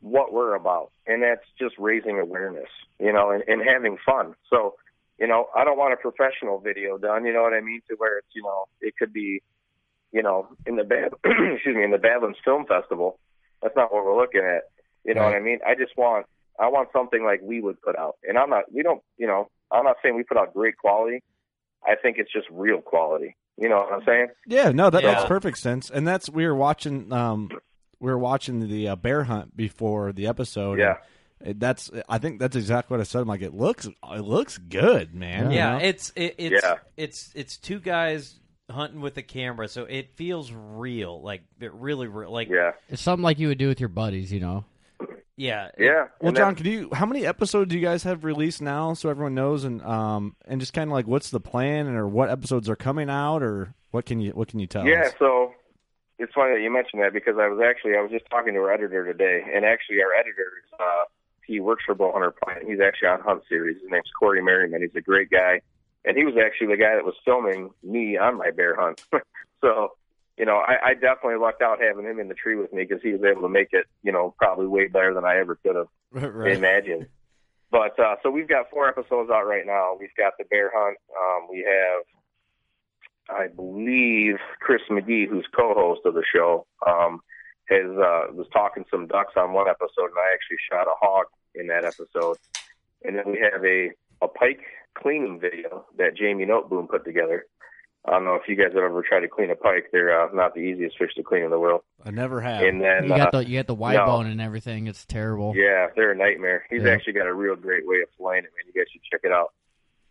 what 0.00 0.32
we're 0.32 0.54
about, 0.54 0.90
and 1.06 1.22
that's 1.22 1.44
just 1.58 1.74
raising 1.78 2.18
awareness, 2.18 2.68
you 2.98 3.12
know, 3.12 3.30
and, 3.30 3.42
and 3.48 3.62
having 3.66 3.96
fun. 4.04 4.34
So, 4.48 4.74
you 5.18 5.26
know, 5.26 5.48
I 5.56 5.64
don't 5.64 5.76
want 5.78 5.92
a 5.92 5.96
professional 5.96 6.58
video 6.58 6.96
done. 6.98 7.26
You 7.26 7.32
know 7.32 7.42
what 7.42 7.52
I 7.52 7.60
mean? 7.60 7.80
To 7.90 7.96
where 7.96 8.18
it's, 8.18 8.28
you 8.34 8.42
know, 8.42 8.64
it 8.80 8.94
could 8.98 9.12
be, 9.12 9.42
you 10.12 10.22
know, 10.22 10.48
in 10.66 10.76
the 10.76 10.84
Bad, 10.84 11.12
excuse 11.24 11.76
me, 11.76 11.84
in 11.84 11.90
the 11.90 11.98
Badlands 11.98 12.38
Film 12.44 12.64
Festival. 12.66 13.18
That's 13.62 13.76
not 13.76 13.92
what 13.92 14.04
we're 14.04 14.18
looking 14.18 14.40
at. 14.42 14.64
You 15.04 15.14
know 15.14 15.22
what 15.24 15.34
I 15.34 15.40
mean? 15.40 15.58
I 15.66 15.74
just 15.74 15.96
want, 15.96 16.26
I 16.58 16.68
want 16.68 16.88
something 16.94 17.22
like 17.24 17.40
we 17.42 17.60
would 17.60 17.80
put 17.82 17.98
out, 17.98 18.16
and 18.26 18.38
I'm 18.38 18.48
not, 18.50 18.72
we 18.72 18.82
don't, 18.82 19.02
you 19.18 19.26
know, 19.26 19.50
I'm 19.72 19.84
not 19.84 19.96
saying 20.02 20.16
we 20.16 20.22
put 20.24 20.36
out 20.36 20.52
great 20.54 20.76
quality. 20.76 21.22
I 21.86 21.94
think 21.96 22.16
it's 22.18 22.32
just 22.32 22.46
real 22.50 22.80
quality. 22.80 23.36
You 23.56 23.68
know 23.68 23.76
what 23.76 23.92
I'm 23.92 24.02
saying? 24.06 24.28
Yeah, 24.46 24.70
no, 24.70 24.90
that 24.90 25.02
Yeah. 25.02 25.12
makes 25.14 25.24
perfect 25.26 25.58
sense. 25.58 25.90
And 25.90 26.06
that's 26.06 26.28
we 26.30 26.46
were 26.46 26.54
watching 26.54 27.12
um 27.12 27.50
we 28.00 28.10
were 28.10 28.18
watching 28.18 28.66
the 28.68 28.88
uh, 28.88 28.96
bear 28.96 29.24
hunt 29.24 29.56
before 29.56 30.12
the 30.12 30.26
episode. 30.26 30.78
Yeah. 30.78 30.96
that's 31.40 31.90
I 32.08 32.18
think 32.18 32.38
that's 32.40 32.56
exactly 32.56 32.94
what 32.94 33.00
I 33.00 33.04
said. 33.04 33.20
I'm 33.22 33.28
like, 33.28 33.42
it 33.42 33.54
looks 33.54 33.86
it 33.86 34.20
looks 34.24 34.58
good, 34.58 35.14
man. 35.14 35.50
Yeah, 35.50 35.74
you 35.74 35.78
know? 35.80 35.86
it's 35.88 36.12
it, 36.16 36.34
it's 36.38 36.62
Yeah. 36.64 36.76
it's 36.96 37.30
it's 37.34 37.56
two 37.58 37.80
guys 37.80 38.38
hunting 38.70 39.00
with 39.00 39.16
a 39.16 39.22
camera, 39.22 39.66
so 39.68 39.84
it 39.84 40.14
feels 40.16 40.52
real, 40.52 41.20
like 41.22 41.42
it 41.60 41.72
really, 41.74 42.06
re- 42.06 42.28
like 42.28 42.48
yeah, 42.48 42.72
It's 42.88 43.02
something 43.02 43.24
like 43.24 43.38
you 43.40 43.48
would 43.48 43.58
do 43.58 43.66
with 43.68 43.80
your 43.80 43.88
buddies, 43.88 44.32
you 44.32 44.38
know. 44.40 44.64
Yeah, 45.40 45.70
Yeah. 45.78 46.08
Well, 46.20 46.32
John, 46.32 46.54
can 46.54 46.66
you? 46.66 46.90
How 46.92 47.06
many 47.06 47.24
episodes 47.24 47.70
do 47.70 47.78
you 47.78 47.82
guys 47.84 48.02
have 48.02 48.24
released 48.24 48.60
now, 48.60 48.92
so 48.92 49.08
everyone 49.08 49.34
knows, 49.34 49.64
and 49.64 49.80
um, 49.82 50.36
and 50.46 50.60
just 50.60 50.74
kind 50.74 50.90
of 50.90 50.92
like 50.92 51.06
what's 51.06 51.30
the 51.30 51.40
plan, 51.40 51.88
or 51.88 52.06
what 52.06 52.28
episodes 52.28 52.68
are 52.68 52.76
coming 52.76 53.08
out, 53.08 53.42
or 53.42 53.74
what 53.90 54.04
can 54.04 54.20
you 54.20 54.32
what 54.32 54.48
can 54.48 54.58
you 54.60 54.66
tell 54.66 54.86
Yeah, 54.86 55.06
us? 55.06 55.14
so 55.18 55.54
it's 56.18 56.34
funny 56.34 56.56
that 56.56 56.60
you 56.60 56.70
mentioned 56.70 57.02
that 57.02 57.14
because 57.14 57.36
I 57.38 57.48
was 57.48 57.58
actually 57.64 57.96
I 57.96 58.02
was 58.02 58.10
just 58.10 58.26
talking 58.30 58.52
to 58.52 58.60
our 58.60 58.70
editor 58.70 59.06
today, 59.10 59.40
and 59.54 59.64
actually 59.64 60.02
our 60.02 60.12
editor 60.12 60.44
is 60.62 60.70
uh, 60.78 61.04
he 61.46 61.58
works 61.58 61.84
for 61.86 61.94
Bowhunter 61.94 62.32
Planet. 62.44 62.64
He's 62.68 62.80
actually 62.80 63.08
on 63.08 63.20
Hunt 63.22 63.42
Series. 63.48 63.80
His 63.80 63.90
name's 63.90 64.10
Corey 64.18 64.42
Merriman. 64.42 64.82
He's 64.82 64.94
a 64.94 65.00
great 65.00 65.30
guy, 65.30 65.62
and 66.04 66.18
he 66.18 66.24
was 66.26 66.34
actually 66.36 66.66
the 66.66 66.76
guy 66.76 66.94
that 66.96 67.04
was 67.06 67.14
filming 67.24 67.70
me 67.82 68.18
on 68.18 68.36
my 68.36 68.50
bear 68.50 68.76
hunt. 68.78 69.02
so 69.62 69.92
you 70.40 70.46
know, 70.46 70.56
I, 70.56 70.76
I 70.90 70.94
definitely 70.94 71.36
lucked 71.36 71.60
out 71.60 71.82
having 71.82 72.06
him 72.06 72.18
in 72.18 72.28
the 72.28 72.34
tree 72.34 72.56
with 72.56 72.72
me 72.72 72.84
because 72.88 73.02
he 73.02 73.12
was 73.12 73.20
able 73.30 73.42
to 73.42 73.48
make 73.50 73.68
it, 73.72 73.84
you 74.02 74.10
know, 74.10 74.34
probably 74.38 74.66
way 74.66 74.88
better 74.88 75.12
than 75.12 75.26
I 75.26 75.36
ever 75.38 75.56
could 75.56 75.76
have 75.76 75.88
Right. 76.34 76.56
imagined. 76.56 77.08
But 77.70 78.00
uh, 78.00 78.16
so 78.22 78.30
we've 78.30 78.48
got 78.48 78.70
four 78.70 78.88
episodes 78.88 79.30
out 79.30 79.46
right 79.46 79.66
now. 79.66 79.96
We've 80.00 80.16
got 80.16 80.32
the 80.38 80.44
bear 80.46 80.70
hunt. 80.74 80.96
Um, 81.14 81.48
we 81.50 81.58
have, 81.68 83.38
I 83.38 83.48
believe, 83.54 84.36
Chris 84.60 84.80
McGee, 84.90 85.28
who's 85.28 85.46
co-host 85.54 86.00
of 86.06 86.14
the 86.14 86.24
show, 86.34 86.66
um, 86.86 87.20
has 87.68 87.84
uh, 87.90 88.32
was 88.32 88.46
talking 88.52 88.84
some 88.90 89.06
ducks 89.06 89.34
on 89.36 89.52
one 89.52 89.68
episode, 89.68 90.08
and 90.08 90.18
I 90.18 90.32
actually 90.32 90.56
shot 90.72 90.88
a 90.88 90.94
hog 90.98 91.26
in 91.54 91.66
that 91.68 91.84
episode. 91.84 92.38
And 93.04 93.16
then 93.16 93.24
we 93.30 93.38
have 93.40 93.62
a 93.64 93.90
a 94.22 94.28
pike 94.28 94.62
cleaning 94.98 95.38
video 95.38 95.84
that 95.98 96.16
Jamie 96.16 96.46
Noteboom 96.46 96.88
put 96.88 97.04
together. 97.04 97.44
I 98.06 98.12
don't 98.12 98.24
know 98.24 98.34
if 98.34 98.48
you 98.48 98.56
guys 98.56 98.72
have 98.74 98.82
ever 98.82 99.02
tried 99.06 99.20
to 99.20 99.28
clean 99.28 99.50
a 99.50 99.54
pike. 99.54 99.90
They're 99.92 100.22
uh, 100.22 100.32
not 100.32 100.54
the 100.54 100.60
easiest 100.60 100.96
fish 100.96 101.12
to 101.16 101.22
clean 101.22 101.42
in 101.42 101.50
the 101.50 101.58
world. 101.58 101.82
I 102.04 102.10
never 102.10 102.40
have. 102.40 102.62
And 102.62 102.80
then 102.80 103.04
you 103.04 103.08
got 103.10 103.34
uh, 103.34 103.38
the 103.38 103.48
you 103.48 103.58
got 103.58 103.66
the 103.66 103.74
white 103.74 103.96
no. 103.96 104.06
bone 104.06 104.26
and 104.26 104.40
everything. 104.40 104.86
It's 104.86 105.04
terrible. 105.04 105.52
Yeah, 105.54 105.88
they're 105.94 106.12
a 106.12 106.16
nightmare. 106.16 106.64
He's 106.70 106.82
Yeah. 106.82 106.92
actually 106.92 107.12
got 107.12 107.26
a 107.26 107.34
real 107.34 107.56
great 107.56 107.86
way 107.86 108.00
of 108.00 108.08
filleting 108.18 108.38
it, 108.38 108.52
man. 108.56 108.72
You 108.72 108.80
guys 108.80 108.90
should 108.90 109.02
check 109.02 109.20
it 109.24 109.32
out. 109.32 109.52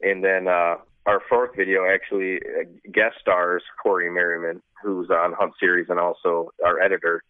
And 0.02 0.24
then 0.24 0.48
uh, 0.48 0.78
our 1.08 1.22
fourth 1.28 1.56
video 1.56 1.86
actually 1.92 2.38
uh, 2.38 2.66
guest 2.92 3.16
stars 3.20 3.64
Corey 3.82 4.12
Merriman, 4.12 4.62
who's 4.84 5.10
on 5.10 5.34
Hunt 5.34 5.54
Series 5.60 5.88
and 5.90 6.00
also 6.00 6.52
our 6.64 6.80
editor. 6.80 7.24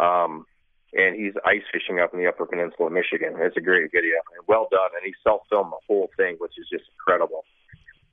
Um, 0.00 0.44
and 0.92 1.14
he's 1.14 1.34
ice 1.46 1.62
fishing 1.72 2.00
up 2.00 2.12
in 2.12 2.18
the 2.18 2.26
Upper 2.26 2.46
Peninsula 2.46 2.88
of 2.88 2.92
Michigan. 2.92 3.34
It's 3.38 3.56
a 3.56 3.60
great 3.60 3.92
video 3.92 4.16
and 4.36 4.46
well 4.48 4.66
done. 4.72 4.90
And 4.96 5.04
he 5.04 5.14
self 5.22 5.42
filmed 5.48 5.70
the 5.70 5.78
whole 5.86 6.10
thing, 6.16 6.34
which 6.38 6.58
is 6.58 6.66
just 6.68 6.84
incredible. 6.98 7.44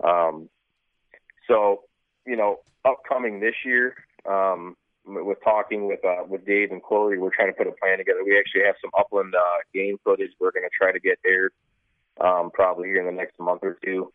Um, 0.03 0.47
so, 1.47 1.83
you 2.27 2.35
know, 2.35 2.59
upcoming 2.85 3.39
this 3.39 3.55
year, 3.65 3.95
um, 4.29 4.75
with 5.05 5.37
talking 5.43 5.87
with 5.87 6.03
uh, 6.03 6.23
with 6.27 6.45
Dave 6.45 6.71
and 6.71 6.83
Chloe, 6.83 7.17
we're 7.17 7.33
trying 7.33 7.47
to 7.47 7.57
put 7.57 7.65
a 7.65 7.71
plan 7.71 7.97
together. 7.97 8.19
We 8.25 8.37
actually 8.37 8.63
have 8.65 8.75
some 8.81 8.91
upland 8.97 9.33
uh, 9.33 9.59
game 9.73 9.97
footage 10.03 10.31
we're 10.39 10.51
going 10.51 10.65
to 10.65 10.75
try 10.77 10.91
to 10.91 10.99
get 10.99 11.17
aired 11.25 11.53
um, 12.19 12.51
probably 12.53 12.89
here 12.89 12.99
in 12.99 13.05
the 13.05 13.11
next 13.11 13.39
month 13.39 13.61
or 13.63 13.77
two, 13.83 14.11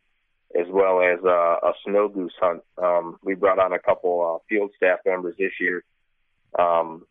as 0.55 0.67
well 0.69 1.01
as 1.01 1.19
uh, 1.25 1.57
a 1.67 1.73
snow 1.85 2.09
goose 2.09 2.35
hunt. 2.39 2.63
Um, 2.77 3.19
we 3.25 3.35
brought 3.35 3.59
on 3.59 3.73
a 3.73 3.79
couple 3.79 4.37
uh, 4.37 4.45
field 4.49 4.71
staff 4.77 4.99
members 5.07 5.35
this 5.39 5.53
year, 5.59 5.83
um, 6.59 7.07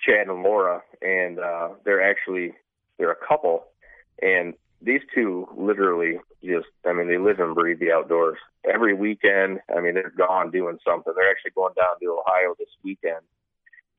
Chad 0.00 0.26
and 0.26 0.42
Laura, 0.42 0.82
and 1.00 1.38
uh, 1.38 1.68
they're 1.84 2.02
actually 2.02 2.54
they're 2.98 3.12
a 3.12 3.26
couple, 3.28 3.66
and 4.20 4.54
these 4.84 5.00
two 5.14 5.48
literally 5.56 6.18
just 6.44 6.66
I 6.86 6.92
mean 6.92 7.08
they 7.08 7.18
live 7.18 7.40
and 7.40 7.54
breathe 7.54 7.80
the 7.80 7.92
outdoors. 7.92 8.38
Every 8.70 8.94
weekend, 8.94 9.60
I 9.74 9.80
mean 9.80 9.94
they're 9.94 10.10
gone 10.10 10.50
doing 10.50 10.78
something. 10.86 11.12
They're 11.16 11.30
actually 11.30 11.52
going 11.52 11.74
down 11.74 11.98
to 12.00 12.20
Ohio 12.20 12.54
this 12.58 12.68
weekend, 12.82 13.24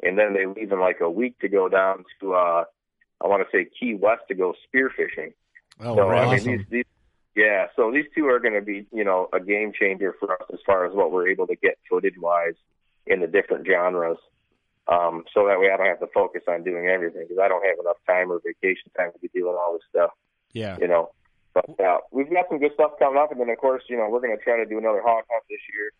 and 0.04 0.17
then 0.17 0.34
they 0.34 0.45
leave 0.45 0.71
in 0.71 0.80
like 0.80 1.02
a 1.02 1.10
week 1.10 1.39
to 1.39 1.50
go 1.50 1.67
down 1.69 2.06
to 2.21 2.34
uh, 2.34 2.63
I 3.24 3.28
want 3.28 3.43
to 3.43 3.58
say 3.58 3.69
Key 3.80 3.95
West 3.95 4.24
to 4.28 4.36
go 4.36 4.54
spearfishing. 4.67 5.34
Oh, 5.80 5.95
so 5.95 6.10
I 6.10 6.26
awesome. 6.26 6.48
mean 6.48 6.58
these 6.58 6.67
these 6.69 6.86
yeah, 7.36 7.67
so 7.76 7.91
these 7.91 8.06
two 8.15 8.28
are 8.28 8.39
going 8.39 8.54
to 8.54 8.62
be 8.62 8.88
you 8.93 9.04
know 9.04 9.28
a 9.34 9.39
game 9.39 9.74
changer 9.78 10.15
for 10.19 10.34
us 10.34 10.48
as 10.54 10.60
far 10.65 10.86
as 10.86 10.93
what 10.93 11.12
we're 11.12 11.28
able 11.28 11.48
to 11.48 11.56
get 11.56 11.78
footage 11.89 12.17
wise 12.17 12.56
in 13.08 13.19
the 13.19 13.28
different 13.28 13.67
genres. 13.67 14.17
Um, 14.88 15.24
so 15.34 15.48
that 15.48 15.60
way 15.60 15.71
I 15.74 15.78
don't 15.78 15.88
have 15.88 16.00
to 16.00 16.13
focus 16.13 16.43
on 16.48 16.63
doing 16.63 16.88
everything 16.88 17.24
because 17.24 17.41
I 17.41 17.48
don't 17.48 17.65
have 17.65 17.80
enough 17.80 17.98
time 18.06 18.32
or 18.32 18.39
vacation 18.39 18.91
time 18.95 19.12
to 19.13 19.19
be 19.19 19.30
doing 19.30 19.56
all 19.56 19.74
this 19.74 19.82
stuff 19.89 20.12
Yeah. 20.56 20.78
you 20.82 20.88
know. 20.88 21.12
But 21.54 21.80
uh, 21.80 22.00
we've 22.12 22.30
got 22.30 22.46
some 22.50 22.60
good 22.60 22.72
stuff 22.74 22.91
coming 23.00 23.18
up, 23.22 23.32
and 23.32 23.39
then 23.39 23.50
of 23.50 23.58
course, 23.60 23.84
you 23.88 23.96
know, 23.96 24.10
we're 24.10 24.20
going 24.20 24.36
to 24.36 24.44
try 24.44 24.58
to 24.58 24.65
do 24.65 24.78
another 24.78 25.02
hog 25.02 25.24
hunt 25.30 25.44
this 25.50 25.60
year. 25.74 25.91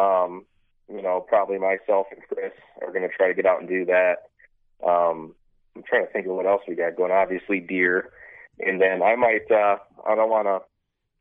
Um, 0.00 0.44
you 0.88 1.02
know, 1.02 1.24
probably 1.26 1.58
myself 1.58 2.06
and 2.12 2.20
Chris 2.28 2.52
are 2.82 2.92
going 2.92 3.02
to 3.02 3.08
try 3.16 3.26
to 3.28 3.34
get 3.34 3.46
out 3.46 3.58
and 3.60 3.68
do 3.68 3.84
that. 3.86 4.28
Um, 4.86 5.34
I'm 5.74 5.82
trying 5.82 6.06
to 6.06 6.12
think 6.12 6.26
of 6.26 6.34
what 6.36 6.46
else 6.46 6.62
we 6.68 6.74
got 6.76 6.96
going. 6.96 7.10
Obviously, 7.10 7.58
deer, 7.60 8.10
and 8.60 8.80
then 8.80 9.02
I 9.02 9.16
might. 9.16 9.50
Uh, 9.50 9.78
I 10.06 10.14
don't 10.14 10.30
want 10.30 10.46
to. 10.46 10.60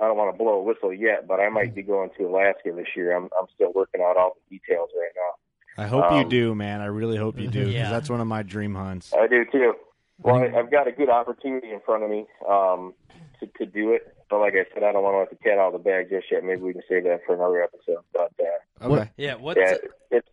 I 0.03 0.07
don't 0.07 0.17
want 0.17 0.31
to 0.31 0.37
blow 0.37 0.59
a 0.59 0.63
whistle 0.63 0.93
yet, 0.93 1.25
but 1.27 1.39
I 1.39 1.47
might 1.49 1.73
be 1.73 1.81
going 1.81 2.09
to 2.17 2.25
Alaska 2.25 2.71
this 2.75 2.87
year. 2.95 3.15
I'm 3.15 3.29
I'm 3.39 3.47
still 3.55 3.71
working 3.73 4.01
out 4.01 4.17
all 4.17 4.33
the 4.49 4.57
details 4.59 4.89
right 4.95 5.11
now. 5.15 5.83
I 5.83 5.87
hope 5.87 6.11
you 6.11 6.17
Um, 6.23 6.29
do, 6.29 6.53
man. 6.55 6.81
I 6.81 6.85
really 6.85 7.17
hope 7.17 7.39
you 7.39 7.47
do 7.47 7.59
because 7.59 7.73
Yeah. 7.73 7.89
that's 7.89 8.09
one 8.09 8.21
of 8.21 8.27
my 8.27 8.43
dream 8.43 8.75
hunts. 8.75 9.11
I 9.17 9.27
do 9.27 9.43
too. 9.51 9.73
Well, 10.21 10.35
I, 10.37 10.57
I've 10.57 10.71
got 10.71 10.87
a 10.87 10.91
good 10.91 11.09
opportunity 11.09 11.71
in 11.71 11.79
front 11.85 12.03
of 12.03 12.09
me 12.09 12.25
um, 12.49 12.93
to 13.39 13.47
to 13.57 13.65
do 13.65 13.91
it, 13.91 14.15
but 14.29 14.39
like 14.39 14.53
I 14.53 14.65
said, 14.73 14.83
I 14.83 14.91
don't 14.91 15.03
want 15.03 15.15
to 15.15 15.19
let 15.19 15.29
the 15.29 15.35
cat 15.35 15.57
out 15.57 15.73
of 15.73 15.83
the 15.83 15.89
bag 15.89 16.09
just 16.09 16.31
yet. 16.31 16.43
Maybe 16.43 16.61
we 16.61 16.73
can 16.73 16.83
save 16.87 17.03
that 17.03 17.21
for 17.25 17.35
another 17.35 17.61
episode. 17.61 18.03
But 18.13 18.31
uh, 18.39 18.87
Okay. 18.87 19.11
yeah. 19.17 19.35
What? 19.35 19.57
yeah, 19.57 19.75
it's 20.11 20.27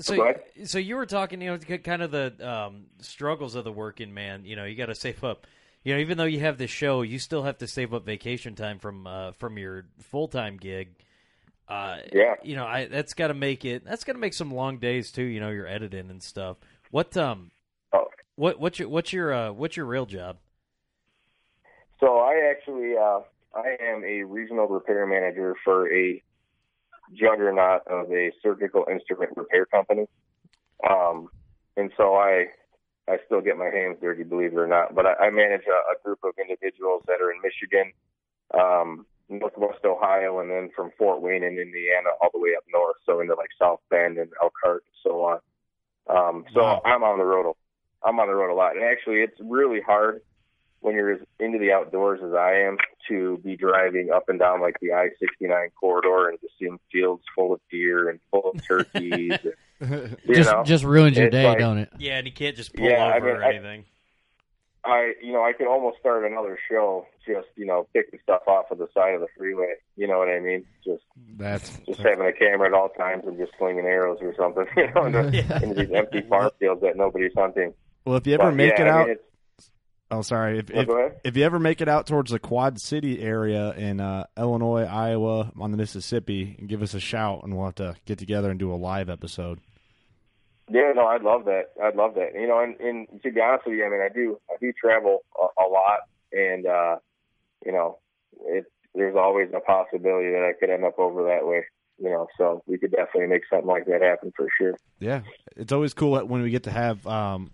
So, 0.00 0.34
so 0.64 0.78
you 0.78 0.96
were 0.96 1.06
talking, 1.06 1.40
you 1.40 1.50
know, 1.50 1.58
kind 1.78 2.02
of 2.02 2.10
the 2.10 2.34
um, 2.48 2.86
struggles 3.00 3.54
of 3.54 3.64
the 3.64 3.72
working 3.72 4.12
man. 4.12 4.44
You 4.44 4.56
know, 4.56 4.64
you 4.64 4.74
got 4.74 4.86
to 4.86 4.94
save 4.94 5.22
up. 5.22 5.46
You 5.84 5.94
know, 5.94 6.00
even 6.00 6.16
though 6.16 6.24
you 6.24 6.40
have 6.40 6.56
this 6.56 6.70
show, 6.70 7.02
you 7.02 7.18
still 7.18 7.42
have 7.42 7.58
to 7.58 7.66
save 7.66 7.92
up 7.92 8.06
vacation 8.06 8.54
time 8.54 8.78
from 8.78 9.06
uh, 9.06 9.32
from 9.32 9.58
your 9.58 9.86
full 10.00 10.28
time 10.28 10.56
gig. 10.56 10.96
Uh, 11.68 11.98
Yeah. 12.12 12.34
You 12.42 12.56
know, 12.56 12.64
I 12.66 12.86
that's 12.86 13.14
got 13.14 13.28
to 13.28 13.34
make 13.34 13.64
it. 13.64 13.84
That's 13.84 14.02
got 14.02 14.14
to 14.14 14.18
make 14.18 14.32
some 14.34 14.50
long 14.50 14.78
days 14.78 15.12
too. 15.12 15.22
You 15.22 15.40
know, 15.40 15.50
you're 15.50 15.66
editing 15.68 16.08
and 16.10 16.22
stuff. 16.22 16.56
What 16.90 17.16
um. 17.16 17.50
What 18.36 18.60
what's 18.60 18.78
your 18.78 18.88
what's 18.88 19.12
your 19.12 19.32
uh, 19.32 19.52
what's 19.52 19.76
your 19.76 19.86
real 19.86 20.06
job? 20.06 20.36
so 22.04 22.18
I 22.18 22.50
actually 22.50 22.96
uh, 22.96 23.20
I 23.54 23.76
am 23.82 24.04
a 24.04 24.24
regional 24.24 24.66
repair 24.66 25.06
manager 25.06 25.54
for 25.64 25.92
a 25.92 26.22
juggernaut 27.14 27.86
of 27.86 28.10
a 28.12 28.32
surgical 28.42 28.84
instrument 28.90 29.30
repair 29.36 29.66
company. 29.66 30.06
Um, 30.88 31.28
and 31.76 31.90
so 31.96 32.14
I 32.14 32.46
I 33.08 33.18
still 33.26 33.40
get 33.40 33.56
my 33.56 33.70
hands 33.70 33.98
dirty, 34.00 34.22
believe 34.22 34.52
it 34.52 34.58
or 34.58 34.66
not. 34.66 34.94
But 34.94 35.06
I, 35.06 35.26
I 35.26 35.30
manage 35.30 35.62
a, 35.66 35.92
a 35.92 36.02
group 36.04 36.18
of 36.24 36.32
individuals 36.38 37.02
that 37.06 37.20
are 37.20 37.30
in 37.30 37.40
Michigan, 37.42 37.92
um, 38.52 39.06
Northwest 39.28 39.84
Ohio, 39.84 40.40
and 40.40 40.50
then 40.50 40.70
from 40.76 40.90
Fort 40.98 41.22
Wayne 41.22 41.42
in 41.42 41.58
Indiana 41.58 42.10
all 42.20 42.30
the 42.32 42.40
way 42.40 42.50
up 42.56 42.64
north, 42.72 42.96
so 43.06 43.20
into 43.20 43.34
like 43.34 43.50
South 43.58 43.80
Bend 43.90 44.18
and 44.18 44.30
Elkhart 44.42 44.84
and 44.86 44.96
so 45.02 45.24
on. 45.24 45.38
Um, 46.06 46.44
so 46.52 46.82
I'm 46.84 47.02
on 47.02 47.18
the 47.18 47.24
road. 47.24 47.54
A- 48.04 48.08
I'm 48.08 48.18
on 48.20 48.26
the 48.28 48.34
road 48.34 48.52
a 48.52 48.54
lot, 48.56 48.76
and 48.76 48.84
actually, 48.84 49.16
it's 49.20 49.38
really 49.40 49.80
hard 49.80 50.20
when 50.80 50.94
you're 50.94 51.12
as 51.12 51.20
into 51.40 51.58
the 51.58 51.72
outdoors 51.72 52.20
as 52.22 52.34
I 52.34 52.56
am 52.60 52.76
to 53.08 53.38
be 53.38 53.56
driving 53.56 54.10
up 54.14 54.28
and 54.28 54.38
down 54.38 54.60
like 54.60 54.76
the 54.80 54.92
I-69 54.92 55.68
corridor 55.80 56.28
and 56.28 56.38
just 56.40 56.54
seeing 56.58 56.78
fields 56.92 57.22
full 57.34 57.54
of 57.54 57.60
deer 57.70 58.10
and 58.10 58.20
full 58.30 58.50
of 58.54 58.66
turkeys. 58.66 59.38
and, 59.80 60.16
you 60.24 60.34
just 60.34 60.50
know, 60.50 60.62
just 60.64 60.84
ruins 60.84 61.16
your 61.16 61.30
day, 61.30 61.46
like- 61.48 61.58
don't 61.58 61.78
it? 61.78 61.88
Yeah, 61.98 62.18
and 62.18 62.26
you 62.26 62.32
can't 62.32 62.54
just 62.56 62.74
pull 62.74 62.84
Yeah, 62.86 63.04
I 63.06 63.16
over 63.16 63.26
mean, 63.26 63.36
or 63.36 63.44
I- 63.44 63.50
anything. 63.54 63.84
I, 64.86 65.14
you 65.22 65.32
know, 65.32 65.42
I 65.42 65.54
could 65.54 65.66
almost 65.66 65.98
start 65.98 66.30
another 66.30 66.58
show 66.70 67.06
just, 67.26 67.46
you 67.56 67.64
know, 67.64 67.86
picking 67.94 68.20
stuff 68.22 68.42
off 68.46 68.70
of 68.70 68.76
the 68.76 68.86
side 68.92 69.14
of 69.14 69.22
the 69.22 69.28
freeway. 69.38 69.76
You 69.96 70.06
know 70.06 70.18
what 70.18 70.28
I 70.28 70.40
mean? 70.40 70.66
Just, 70.84 71.04
That's 71.38 71.78
just 71.86 72.00
having 72.00 72.26
a 72.26 72.34
camera 72.34 72.68
at 72.68 72.74
all 72.74 72.90
times 72.90 73.24
and 73.26 73.38
just 73.38 73.52
slinging 73.56 73.86
arrows 73.86 74.18
or 74.20 74.34
something. 74.36 74.66
You 74.76 74.92
know, 74.94 75.06
into, 75.06 75.34
Yeah. 75.38 75.62
into 75.62 75.74
these 75.86 75.90
empty 75.94 76.20
farm 76.28 76.50
fields 76.58 76.82
that 76.82 76.98
nobody's 76.98 77.32
hunting. 77.34 77.72
Well. 78.04 78.16
If 78.16 78.26
you 78.26 78.34
ever 78.34 78.44
But, 78.50 78.54
make 78.54 78.78
yeah, 78.78 78.82
it 78.82 78.88
I 78.88 78.90
out, 78.90 79.08
it's- 79.10 79.70
oh 80.10 80.22
sorry. 80.22 80.58
If 80.58 80.70
if, 80.70 80.88
if 81.24 81.36
you 81.36 81.44
ever 81.44 81.58
make 81.58 81.80
it 81.80 81.88
out 81.88 82.06
towards 82.06 82.30
the 82.30 82.38
Quad 82.38 82.80
City 82.80 83.20
area 83.22 83.72
in 83.72 84.00
uh, 84.00 84.24
Illinois, 84.36 84.84
Iowa, 84.84 85.52
on 85.58 85.70
the 85.70 85.76
Mississippi, 85.76 86.56
give 86.66 86.82
us 86.82 86.94
a 86.94 87.00
shout, 87.00 87.42
and 87.44 87.56
we'll 87.56 87.66
have 87.66 87.74
to 87.76 87.96
get 88.06 88.18
together 88.18 88.50
and 88.50 88.58
do 88.58 88.72
a 88.72 88.76
live 88.76 89.08
episode. 89.08 89.60
Yeah, 90.70 90.92
no, 90.94 91.06
I'd 91.06 91.22
love 91.22 91.44
that. 91.44 91.72
I'd 91.82 91.94
love 91.94 92.14
that. 92.14 92.30
You 92.34 92.48
know, 92.48 92.60
and, 92.60 92.80
and 92.80 93.06
to 93.22 93.30
be 93.30 93.40
honest 93.40 93.66
with 93.66 93.74
you, 93.76 93.84
I 93.84 93.90
mean, 93.90 94.00
I 94.00 94.08
do, 94.08 94.40
I 94.50 94.54
do 94.60 94.72
travel 94.72 95.18
a, 95.38 95.62
a 95.62 95.66
lot, 95.68 96.00
and 96.32 96.66
uh, 96.66 96.96
you 97.66 97.72
know, 97.72 97.98
it, 98.46 98.64
there's 98.94 99.14
always 99.16 99.48
a 99.54 99.60
possibility 99.60 100.30
that 100.30 100.42
I 100.42 100.58
could 100.58 100.70
end 100.70 100.84
up 100.84 100.98
over 100.98 101.24
that 101.24 101.46
way. 101.46 101.64
You 101.98 102.10
know, 102.10 102.28
so 102.38 102.62
we 102.66 102.78
could 102.78 102.90
definitely 102.92 103.26
make 103.28 103.42
something 103.48 103.68
like 103.68 103.84
that 103.86 104.00
happen 104.02 104.32
for 104.36 104.48
sure. 104.58 104.74
Yeah, 105.00 105.20
it's 105.54 105.70
always 105.70 105.92
cool 105.94 106.18
when 106.26 106.40
we 106.42 106.50
get 106.50 106.62
to 106.64 106.70
have 106.72 107.06
um, 107.06 107.50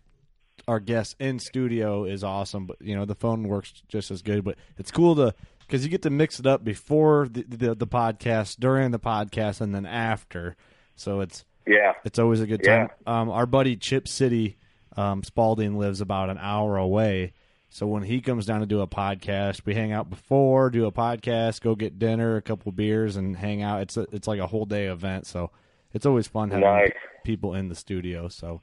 our 0.69 0.81
guests 0.81 1.15
in 1.19 1.39
studio 1.39 2.05
is 2.05 2.23
awesome. 2.25 2.67
But 2.67 2.81
you 2.81 2.95
know, 2.97 3.05
the 3.05 3.15
phone 3.15 3.45
works 3.45 3.73
just 3.89 4.11
as 4.11 4.23
good. 4.23 4.45
But 4.45 4.57
it's 4.79 4.91
cool 4.91 5.15
to 5.17 5.35
because 5.61 5.85
you 5.85 5.91
get 5.91 6.03
to 6.03 6.11
mix 6.11 6.41
it 6.41 6.47
up 6.47 6.65
before 6.65 7.29
the, 7.31 7.43
the 7.43 7.75
the 7.75 7.87
podcast, 7.87 8.59
during 8.61 8.91
the 8.91 8.99
podcast, 8.99 9.61
and 9.61 9.75
then 9.75 9.87
after. 9.87 10.57
So 10.97 11.21
it's 11.21 11.45
Yeah, 11.67 11.93
it's 12.05 12.19
always 12.19 12.41
a 12.41 12.47
good 12.47 12.61
Yeah. 12.65 12.87
time. 12.87 12.89
Um, 13.07 13.31
our 13.31 13.47
buddy 13.47 13.77
Chip 13.77 14.07
City 14.09 14.57
um, 14.97 15.23
Spalding 15.23 15.79
lives 15.79 16.01
about 16.01 16.31
an 16.31 16.39
hour 16.39 16.77
away. 16.77 17.33
So 17.73 17.87
when 17.87 18.03
he 18.03 18.21
comes 18.21 18.47
down 18.47 18.59
to 18.61 18.67
do 18.67 18.81
a 18.81 18.89
podcast, 18.89 19.65
we 19.65 19.75
hang 19.75 19.93
out 19.93 20.11
before, 20.11 20.71
do 20.71 20.87
a 20.87 20.93
podcast, 20.93 21.61
go 21.61 21.77
get 21.77 22.01
dinner, 22.01 22.35
a 22.35 22.43
couple 22.43 22.73
beers, 22.73 23.15
and 23.15 23.37
hang 23.37 23.63
out. 23.63 23.83
It's 23.83 23.97
a, 23.97 24.07
it's 24.11 24.27
like 24.27 24.41
a 24.41 24.49
whole 24.49 24.67
day 24.67 24.87
event. 24.87 25.25
So 25.29 25.53
it's 25.95 26.05
always 26.05 26.27
fun 26.27 26.51
having 26.51 26.65
Nice. 26.65 26.91
people 27.25 27.55
in 27.55 27.69
the 27.69 27.77
studio. 27.77 28.27
So, 28.27 28.61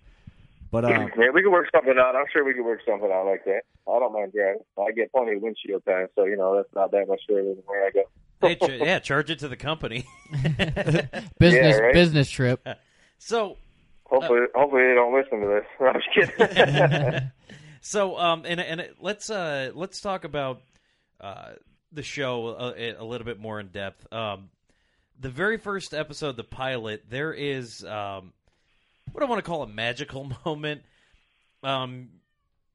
but 0.72 0.86
um, 0.86 0.92
yeah, 0.92 1.30
we 1.34 1.42
could 1.44 1.52
work 1.52 1.68
something 1.74 1.96
out. 1.98 2.16
I'm 2.16 2.26
sure 2.32 2.44
we 2.46 2.54
could 2.54 2.66
work 2.66 2.82
something 2.88 3.12
out 3.12 3.26
like 3.26 3.46
that. 3.46 3.62
I 3.88 4.00
don't 4.00 4.14
mind 4.14 4.34
driving. 4.34 4.62
I 4.78 4.92
get 4.92 5.12
plenty 5.12 5.34
of 5.36 5.42
windshield 5.42 5.84
time, 5.86 6.08
so 6.16 6.26
you 6.26 6.38
know 6.38 6.56
that's 6.56 6.74
not 6.76 6.92
that 6.92 7.08
much 7.08 7.22
further 7.28 7.44
than 7.44 7.64
where 7.66 7.86
I 7.86 7.92
go. 7.92 8.04
Hey, 8.42 8.56
ch- 8.56 8.82
yeah, 8.86 9.00
charge 9.00 9.30
it 9.32 9.40
to 9.40 9.48
the 9.48 9.56
company. 9.56 10.06
Business 10.32 11.32
Yeah, 11.40 11.78
right? 11.78 11.94
business 11.94 12.30
trip. 12.30 12.66
so, 13.18 13.58
Hopefully, 14.06 14.42
hopefully 14.56 14.84
they 14.84 14.94
don't 14.96 15.14
listen 15.14 15.42
to 15.42 15.48
this. 15.48 15.66
I'm 15.82 16.02
just 16.16 16.38
kidding. 16.38 17.32
so, 17.82 18.18
um, 18.18 18.44
and 18.46 18.60
and 18.62 18.90
let's 19.02 19.30
uh 19.30 19.72
let's 19.76 20.00
talk 20.00 20.24
about 20.24 20.62
uh 21.20 21.54
the 21.92 22.04
show 22.04 22.74
a, 22.78 22.94
a 22.94 23.04
little 23.04 23.26
bit 23.26 23.40
more 23.40 23.60
in 23.60 23.68
depth. 23.68 24.06
Um, 24.14 24.50
the 25.20 25.30
very 25.30 25.58
first 25.58 25.94
episode, 25.94 26.38
the 26.38 26.44
pilot, 26.44 27.04
there 27.10 27.34
is 27.34 27.84
um, 27.84 28.34
what 29.12 29.24
I 29.24 29.28
want 29.28 29.40
to 29.44 29.50
call 29.50 29.64
a 29.64 29.68
magical 29.68 30.32
moment. 30.46 30.82
Um, 31.64 32.10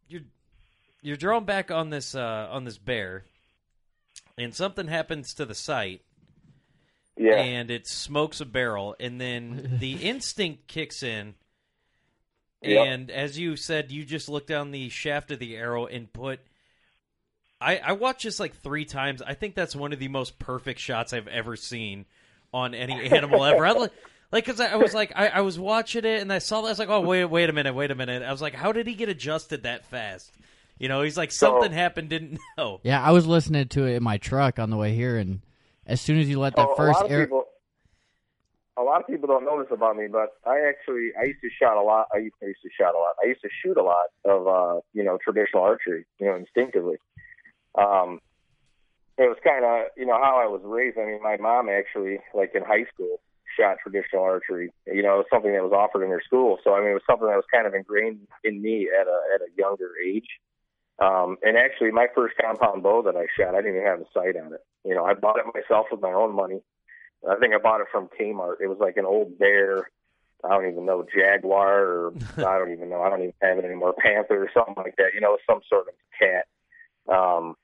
you're 0.09 0.23
you're 1.03 1.17
drawn 1.17 1.45
back 1.45 1.71
on 1.71 1.91
this 1.91 2.15
uh 2.15 2.49
on 2.51 2.65
this 2.65 2.79
bear, 2.79 3.25
and 4.39 4.55
something 4.55 4.89
happens 4.89 5.35
to 5.35 5.45
the 5.45 5.55
site. 5.55 6.03
yeah, 7.17 7.37
and 7.37 7.71
it 7.71 7.87
smokes 7.87 8.41
a 8.41 8.47
barrel, 8.47 8.97
and 8.99 9.21
then 9.21 9.77
the 9.81 9.95
instinct 9.95 10.67
kicks 10.67 11.03
in. 11.03 11.35
Yep. 12.63 12.87
And 12.87 13.11
as 13.11 13.39
you 13.39 13.57
said, 13.57 13.91
you 13.91 14.05
just 14.05 14.29
look 14.29 14.47
down 14.47 14.71
the 14.71 14.89
shaft 14.89 15.33
of 15.33 15.41
the 15.41 15.57
arrow 15.57 15.87
and 15.87 16.13
put. 16.13 16.41
I 17.61 17.79
I 17.79 17.93
watched 17.93 18.25
this 18.25 18.39
like 18.39 18.55
three 18.57 18.85
times. 18.85 19.21
I 19.23 19.35
think 19.35 19.55
that's 19.55 19.75
one 19.75 19.93
of 19.93 19.99
the 19.99 20.09
most 20.09 20.39
perfect 20.39 20.79
shots 20.79 21.13
I've 21.13 21.29
ever 21.29 21.57
seen 21.57 22.07
on 22.53 22.75
any 22.75 22.95
animal 23.11 23.45
ever. 23.45 23.67
I, 23.67 23.89
like, 24.33 24.47
like, 24.47 24.57
cause 24.57 24.61
I, 24.61 24.73
I 24.73 24.77
was 24.77 24.95
like, 24.95 25.13
I, 25.15 25.29
I 25.29 25.41
was 25.43 25.59
watching 25.59 26.05
it 26.05 26.21
and 26.23 26.33
I 26.33 26.39
saw 26.39 26.63
that. 26.63 26.69
I 26.69 26.71
was 26.71 26.79
like, 26.79 26.89
oh 26.89 27.01
wait, 27.01 27.25
wait 27.27 27.51
a 27.51 27.53
minute, 27.53 27.75
wait 27.75 27.91
a 27.91 27.95
minute. 27.95 28.23
I 28.23 28.33
was 28.33 28.43
like, 28.43 28.55
how 28.55 28.73
did 28.73 28.87
he 28.87 28.95
get 28.95 29.09
adjusted 29.09 29.63
that 29.65 29.85
fast? 29.85 30.33
You 30.79 30.89
know, 30.89 31.03
he's 31.03 31.17
like 31.17 31.31
something 31.31 31.71
happened, 31.71 32.09
didn't 32.09 32.41
know. 32.59 32.81
Yeah, 32.83 33.01
I 33.03 33.13
was 33.13 33.27
listening 33.27 33.69
to 33.69 33.85
it 33.87 33.95
in 33.97 34.03
my 34.03 34.19
truck 34.19 34.59
on 34.59 34.71
the 34.71 34.77
way 34.77 34.95
here, 34.95 35.17
and 35.17 35.41
as 35.87 36.01
soon 36.01 36.19
as 36.19 36.29
you 36.29 36.41
let 36.41 36.57
that 36.57 36.71
Oh, 36.71 36.75
first 36.77 37.01
a 37.01 37.03
lot 37.03 37.07
of 37.07 37.13
air, 37.13 37.27
people, 37.27 37.45
a 38.77 38.83
lot 38.83 39.01
of 39.01 39.07
people 39.07 39.29
don't 39.29 39.45
know 39.45 39.63
this 39.63 39.71
about 39.71 39.97
me, 39.97 40.07
but 40.11 40.31
I 40.47 40.61
actually 40.69 41.11
I 41.21 41.25
used 41.27 41.41
to 41.43 41.51
shot 41.61 41.77
a 41.77 41.83
lot. 41.83 42.09
I 42.13 42.19
used, 42.19 42.35
I 42.43 42.47
used 42.47 42.63
to 42.63 42.71
shot 42.77 42.95
a 42.95 42.99
lot. 42.99 43.15
I 43.23 43.29
used 43.29 43.43
to 43.43 43.49
shoot 43.63 43.77
a 43.77 43.83
lot 43.83 44.07
of 44.25 44.49
uh, 44.49 44.81
you 44.93 45.05
know 45.05 45.19
traditional 45.23 45.63
archery, 45.63 46.05
you 46.19 46.27
know, 46.27 46.37
instinctively. 46.37 46.97
Um, 47.79 48.21
it 49.19 49.29
was 49.29 49.37
kind 49.45 49.65
of 49.65 49.89
you 49.97 50.07
know 50.07 50.19
how 50.21 50.41
I 50.43 50.47
was 50.47 50.63
raised. 50.65 50.99
I 50.99 51.05
mean, 51.05 51.23
my 51.23 51.37
mom 51.37 51.69
actually, 51.69 52.19
like 52.35 52.53
in 52.55 52.63
high 52.65 52.87
school, 52.93 53.21
shot 53.59 53.79
traditional 53.83 54.23
archery. 54.23 54.73
You 54.87 55.03
know, 55.03 55.15
it 55.15 55.19
was 55.19 55.27
something 55.31 55.53
that 55.53 55.63
was 55.63 55.73
offered 55.73 56.05
in 56.05 56.11
her 56.11 56.23
school. 56.25 56.59
So 56.65 56.75
I 56.75 56.81
mean, 56.81 56.91
it 56.91 56.95
was 56.95 57.09
something 57.09 57.29
that 57.29 57.37
was 57.37 57.49
kind 57.53 57.67
of 57.67 57.75
ingrained 57.75 58.27
in 58.45 58.63
me 58.63 58.89
at 58.89 59.07
a 59.07 59.19
at 59.35 59.41
a 59.41 59.51
younger 59.57 59.91
age. 60.05 60.29
Um, 60.99 61.37
and 61.43 61.57
actually, 61.57 61.91
my 61.91 62.07
first 62.15 62.35
compound 62.41 62.83
bow 62.83 63.03
that 63.03 63.17
I 63.17 63.27
shot, 63.37 63.55
I 63.55 63.63
didn't 63.63 63.77
even 63.77 63.87
have 63.87 64.01
a 64.01 64.07
sight 64.15 64.37
on 64.37 64.53
it. 64.53 64.61
You 64.85 64.95
know, 64.95 65.05
I 65.05 65.15
bought 65.15 65.39
it 65.39 65.47
myself 65.55 65.87
with 65.91 66.01
my 66.01 66.13
own 66.13 66.35
money. 66.35 66.61
I 67.29 67.37
think 67.37 67.55
I 67.55 67.59
bought 67.59 67.81
it 67.81 67.87
from 67.91 68.09
Kmart. 68.09 68.61
It 68.61 68.69
was 68.69 68.79
like 68.81 68.97
an 68.97 69.07
old 69.07 69.39
bear. 69.39 69.91
I 70.45 70.49
don't 70.49 70.71
even 70.71 70.85
know 70.85 71.07
Jaguar 71.15 71.83
or 71.83 72.13
I 72.37 72.59
don't 72.59 72.73
even 72.73 72.91
know. 72.91 73.03
I 73.03 73.09
don't 73.09 73.21
even 73.21 73.35
have 73.43 73.59
it 73.59 73.65
anymore. 73.65 73.95
Panther 73.99 74.45
or 74.45 74.51
something 74.53 74.75
like 74.77 74.97
that. 74.97 75.15
You 75.15 75.21
know, 75.21 75.39
some 75.49 75.61
sort 75.69 75.87
of 75.89 75.95
cat. 76.19 76.47
Um, 77.13 77.57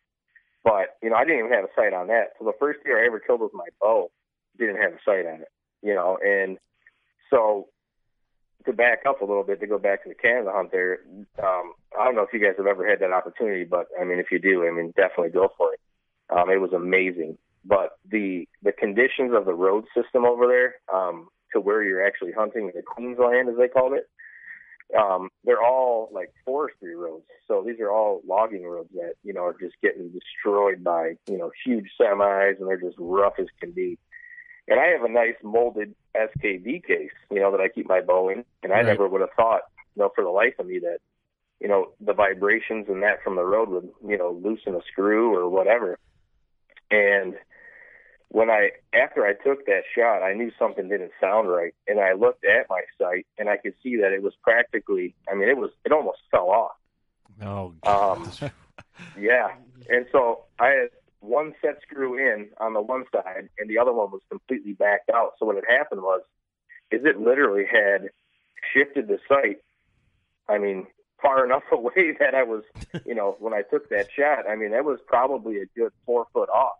but 0.65 0.97
you 1.03 1.11
know, 1.11 1.17
I 1.17 1.25
didn't 1.25 1.41
even 1.41 1.53
have 1.53 1.65
a 1.65 1.75
sight 1.77 1.93
on 1.93 2.09
that. 2.09 2.35
So 2.39 2.45
the 2.45 2.53
first 2.59 2.81
deer 2.85 3.03
I 3.03 3.07
ever 3.07 3.21
killed 3.21 3.41
with 3.41 3.55
my 3.55 3.69
bow 3.81 4.11
didn't 4.59 4.83
have 4.83 4.93
a 4.93 4.99
sight 5.05 5.27
on 5.27 5.43
it. 5.43 5.49
You 5.83 5.95
know, 5.95 6.19
and 6.25 6.59
so 7.31 7.69
to 8.69 8.73
back 8.73 9.01
up 9.09 9.21
a 9.21 9.25
little 9.25 9.45
bit 9.45 9.61
to 9.61 9.67
go 9.67 9.79
back 9.79 10.03
to 10.03 10.09
the 10.09 10.15
Canada 10.15 10.51
hunt 10.53 10.71
there. 10.73 11.01
Um, 11.43 11.73
I 11.99 12.05
don't 12.05 12.15
know 12.15 12.23
if 12.23 12.33
you 12.33 12.41
guys 12.41 12.55
have 12.59 12.67
ever 12.67 12.89
had 12.89 13.01
that 13.01 13.13
opportunity, 13.13 13.65
but 13.65 13.87
I 14.01 14.05
mean, 14.05 14.19
if 14.19 14.27
you 14.31 14.39
do, 14.39 14.67
I 14.67 14.71
mean, 14.71 14.93
definitely 14.97 15.31
go 15.31 15.53
for 15.57 15.73
it. 15.73 15.81
Um, 16.31 16.51
it 16.51 16.61
was 16.61 16.73
amazing, 16.73 17.39
but 17.65 17.99
the 18.11 18.47
the 18.63 18.73
conditions 18.73 19.33
of 19.35 19.47
the 19.47 19.55
road 19.55 19.85
system 19.97 20.27
over 20.27 20.47
there 20.47 20.75
um, 20.93 21.29
to 21.55 21.61
where 21.61 21.83
you're 21.83 22.07
actually 22.07 22.33
hunting 22.33 22.71
the 22.75 22.83
Queensland, 22.83 23.49
as 23.49 23.57
they 23.57 23.69
called 23.69 23.95
it, 23.95 24.09
um, 24.99 25.31
they're 25.45 25.63
all 25.63 26.11
like 26.13 26.33
forestry 26.45 26.95
roads. 26.95 27.25
So 27.47 27.65
these 27.67 27.81
are 27.81 27.91
all 27.91 28.21
logging 28.27 28.65
roads 28.65 28.91
that 28.95 29.15
you 29.23 29.33
know 29.33 29.45
are 29.45 29.57
just 29.59 29.77
getting 29.83 30.11
destroyed 30.11 30.85
by 30.85 31.15
you 31.27 31.39
know 31.39 31.51
huge 31.65 31.87
semis, 31.99 32.59
and 32.59 32.69
they're 32.69 32.81
just 32.81 32.97
rough 32.99 33.35
as 33.39 33.47
can 33.61 33.71
be. 33.71 33.99
And 34.69 34.79
I 34.79 34.89
have 34.89 35.03
a 35.03 35.09
nice 35.09 35.37
molded 35.43 35.95
SKB 36.15 36.85
case, 36.87 37.11
you 37.31 37.41
know, 37.41 37.51
that 37.53 37.61
I 37.61 37.69
keep 37.69 37.89
my 37.89 38.01
bow 38.01 38.29
in, 38.29 38.45
and 38.63 38.73
I 38.73 38.77
Right. 38.77 38.87
never 38.87 39.09
would 39.09 39.23
have 39.23 39.31
thought, 39.35 39.63
you 39.97 40.03
know, 40.03 40.11
for 40.15 40.23
the 40.23 40.31
life 40.31 40.55
of 40.59 40.67
me 40.67 40.79
that, 40.81 40.99
you 41.61 41.69
know, 41.69 41.93
the 42.01 42.13
vibrations 42.13 42.87
and 42.89 43.03
that 43.03 43.23
from 43.25 43.37
the 43.37 43.45
road 43.45 43.71
would, 43.71 43.89
you 44.07 44.19
know, 44.19 44.31
loosen 44.31 44.75
a 44.75 44.81
screw 44.93 45.35
or 45.35 45.49
whatever. 45.49 45.99
And 46.91 47.35
when 48.29 48.51
I 48.51 48.71
after 48.93 49.25
I 49.25 49.33
took 49.33 49.65
that 49.67 49.83
shot, 49.97 50.23
I 50.23 50.35
knew 50.35 50.51
something 50.59 50.89
didn't 50.89 51.13
sound 51.21 51.49
right, 51.49 51.75
and 51.87 51.99
I 51.99 52.13
looked 52.13 52.45
at 52.45 52.67
my 52.69 52.83
sight, 53.01 53.27
and 53.39 53.49
I 53.49 53.57
could 53.57 53.75
see 53.83 53.97
that 53.97 54.13
it 54.13 54.23
was 54.23 54.35
practically, 54.43 55.15
I 55.31 55.35
mean, 55.35 55.49
it 55.49 55.57
was, 55.57 55.71
it 55.85 55.93
almost 55.93 56.19
fell 56.31 56.51
off. 56.51 56.73
oh, 57.43 57.75
Um, 57.87 58.31
yeah, 59.19 59.49
and 59.89 60.07
so 60.13 60.45
I 60.61 60.69
had 60.69 60.89
one 61.21 61.55
set 61.61 61.81
screw 61.83 62.17
in 62.17 62.49
on 62.61 62.75
the 62.75 62.81
one 62.81 63.05
side, 63.13 63.49
and 63.59 63.69
the 63.69 63.79
other 63.79 63.93
one 63.93 64.11
was 64.11 64.23
completely 64.31 64.73
backed 64.73 65.11
out. 65.11 65.33
So 65.39 65.47
what 65.47 65.57
had 65.57 65.65
happened 65.69 66.03
was, 66.03 66.23
is 66.91 67.03
it 67.05 67.21
literally 67.21 67.65
had 67.71 68.11
shifted 68.73 69.09
the 69.09 69.19
sight. 69.29 69.59
I 70.49 70.59
mean, 70.59 70.87
far 71.21 71.45
enough 71.47 71.65
away 71.73 72.17
that 72.21 72.35
I 72.35 72.45
was, 72.45 72.63
you 73.05 73.15
know, 73.15 73.37
when 73.41 73.53
I 73.53 73.63
took 73.63 73.89
that 73.91 74.09
shot, 74.15 74.49
I 74.49 74.57
mean, 74.57 74.73
that 74.73 74.85
was 74.85 75.01
probably 75.07 75.59
a 75.59 75.67
good 75.77 75.93
four 76.07 76.27
foot 76.33 76.49
off. 76.49 76.77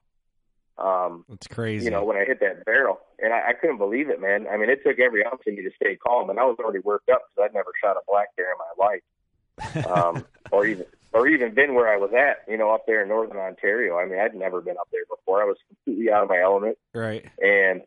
Um, 0.79 1.25
That's 1.29 1.49
crazy. 1.49 1.87
you 1.87 1.91
know, 1.91 2.05
when 2.05 2.17
I 2.17 2.25
hit 2.25 2.39
that 2.41 2.65
barrel, 2.65 3.01
and 3.19 3.33
I, 3.33 3.49
I 3.49 3.53
couldn't 3.53 3.79
believe 3.79 4.11
it, 4.11 4.21
man. 4.21 4.47
I 4.47 4.57
mean, 4.57 4.71
it 4.71 4.81
took 4.87 5.01
every 5.01 5.27
ounce 5.27 5.43
of 5.45 5.55
me 5.55 5.63
to 5.63 5.71
stay 5.75 5.97
calm, 5.97 6.31
and 6.31 6.39
I 6.39 6.45
was 6.45 6.57
already 6.61 6.79
worked 6.79 7.09
up 7.09 7.23
because 7.29 7.51
I'd 7.51 7.55
never 7.55 7.73
shot 7.83 7.97
a 7.97 8.01
black 8.07 8.29
bear 8.37 8.53
in 8.53 8.59
my 8.59 9.83
life, 9.83 9.87
um, 9.91 10.25
or 10.53 10.67
even 10.67 10.87
or 11.13 11.27
even 11.27 11.55
been 11.55 11.75
where 11.75 11.89
I 11.89 11.97
was 11.97 12.11
at, 12.13 12.51
you 12.51 12.59
know, 12.59 12.73
up 12.73 12.85
there 12.87 13.03
in 13.03 13.09
northern 13.09 13.39
Ontario. 13.39 13.99
I 13.99 14.07
mean, 14.07 14.19
I'd 14.19 14.35
never 14.35 14.61
been 14.61 14.77
up 14.79 14.89
there 14.93 15.05
before. 15.09 15.43
I 15.43 15.47
was 15.47 15.57
completely 15.69 16.13
out 16.13 16.25
of 16.25 16.29
my 16.29 16.41
element, 16.41 16.79
right. 16.95 17.25
and 17.41 17.83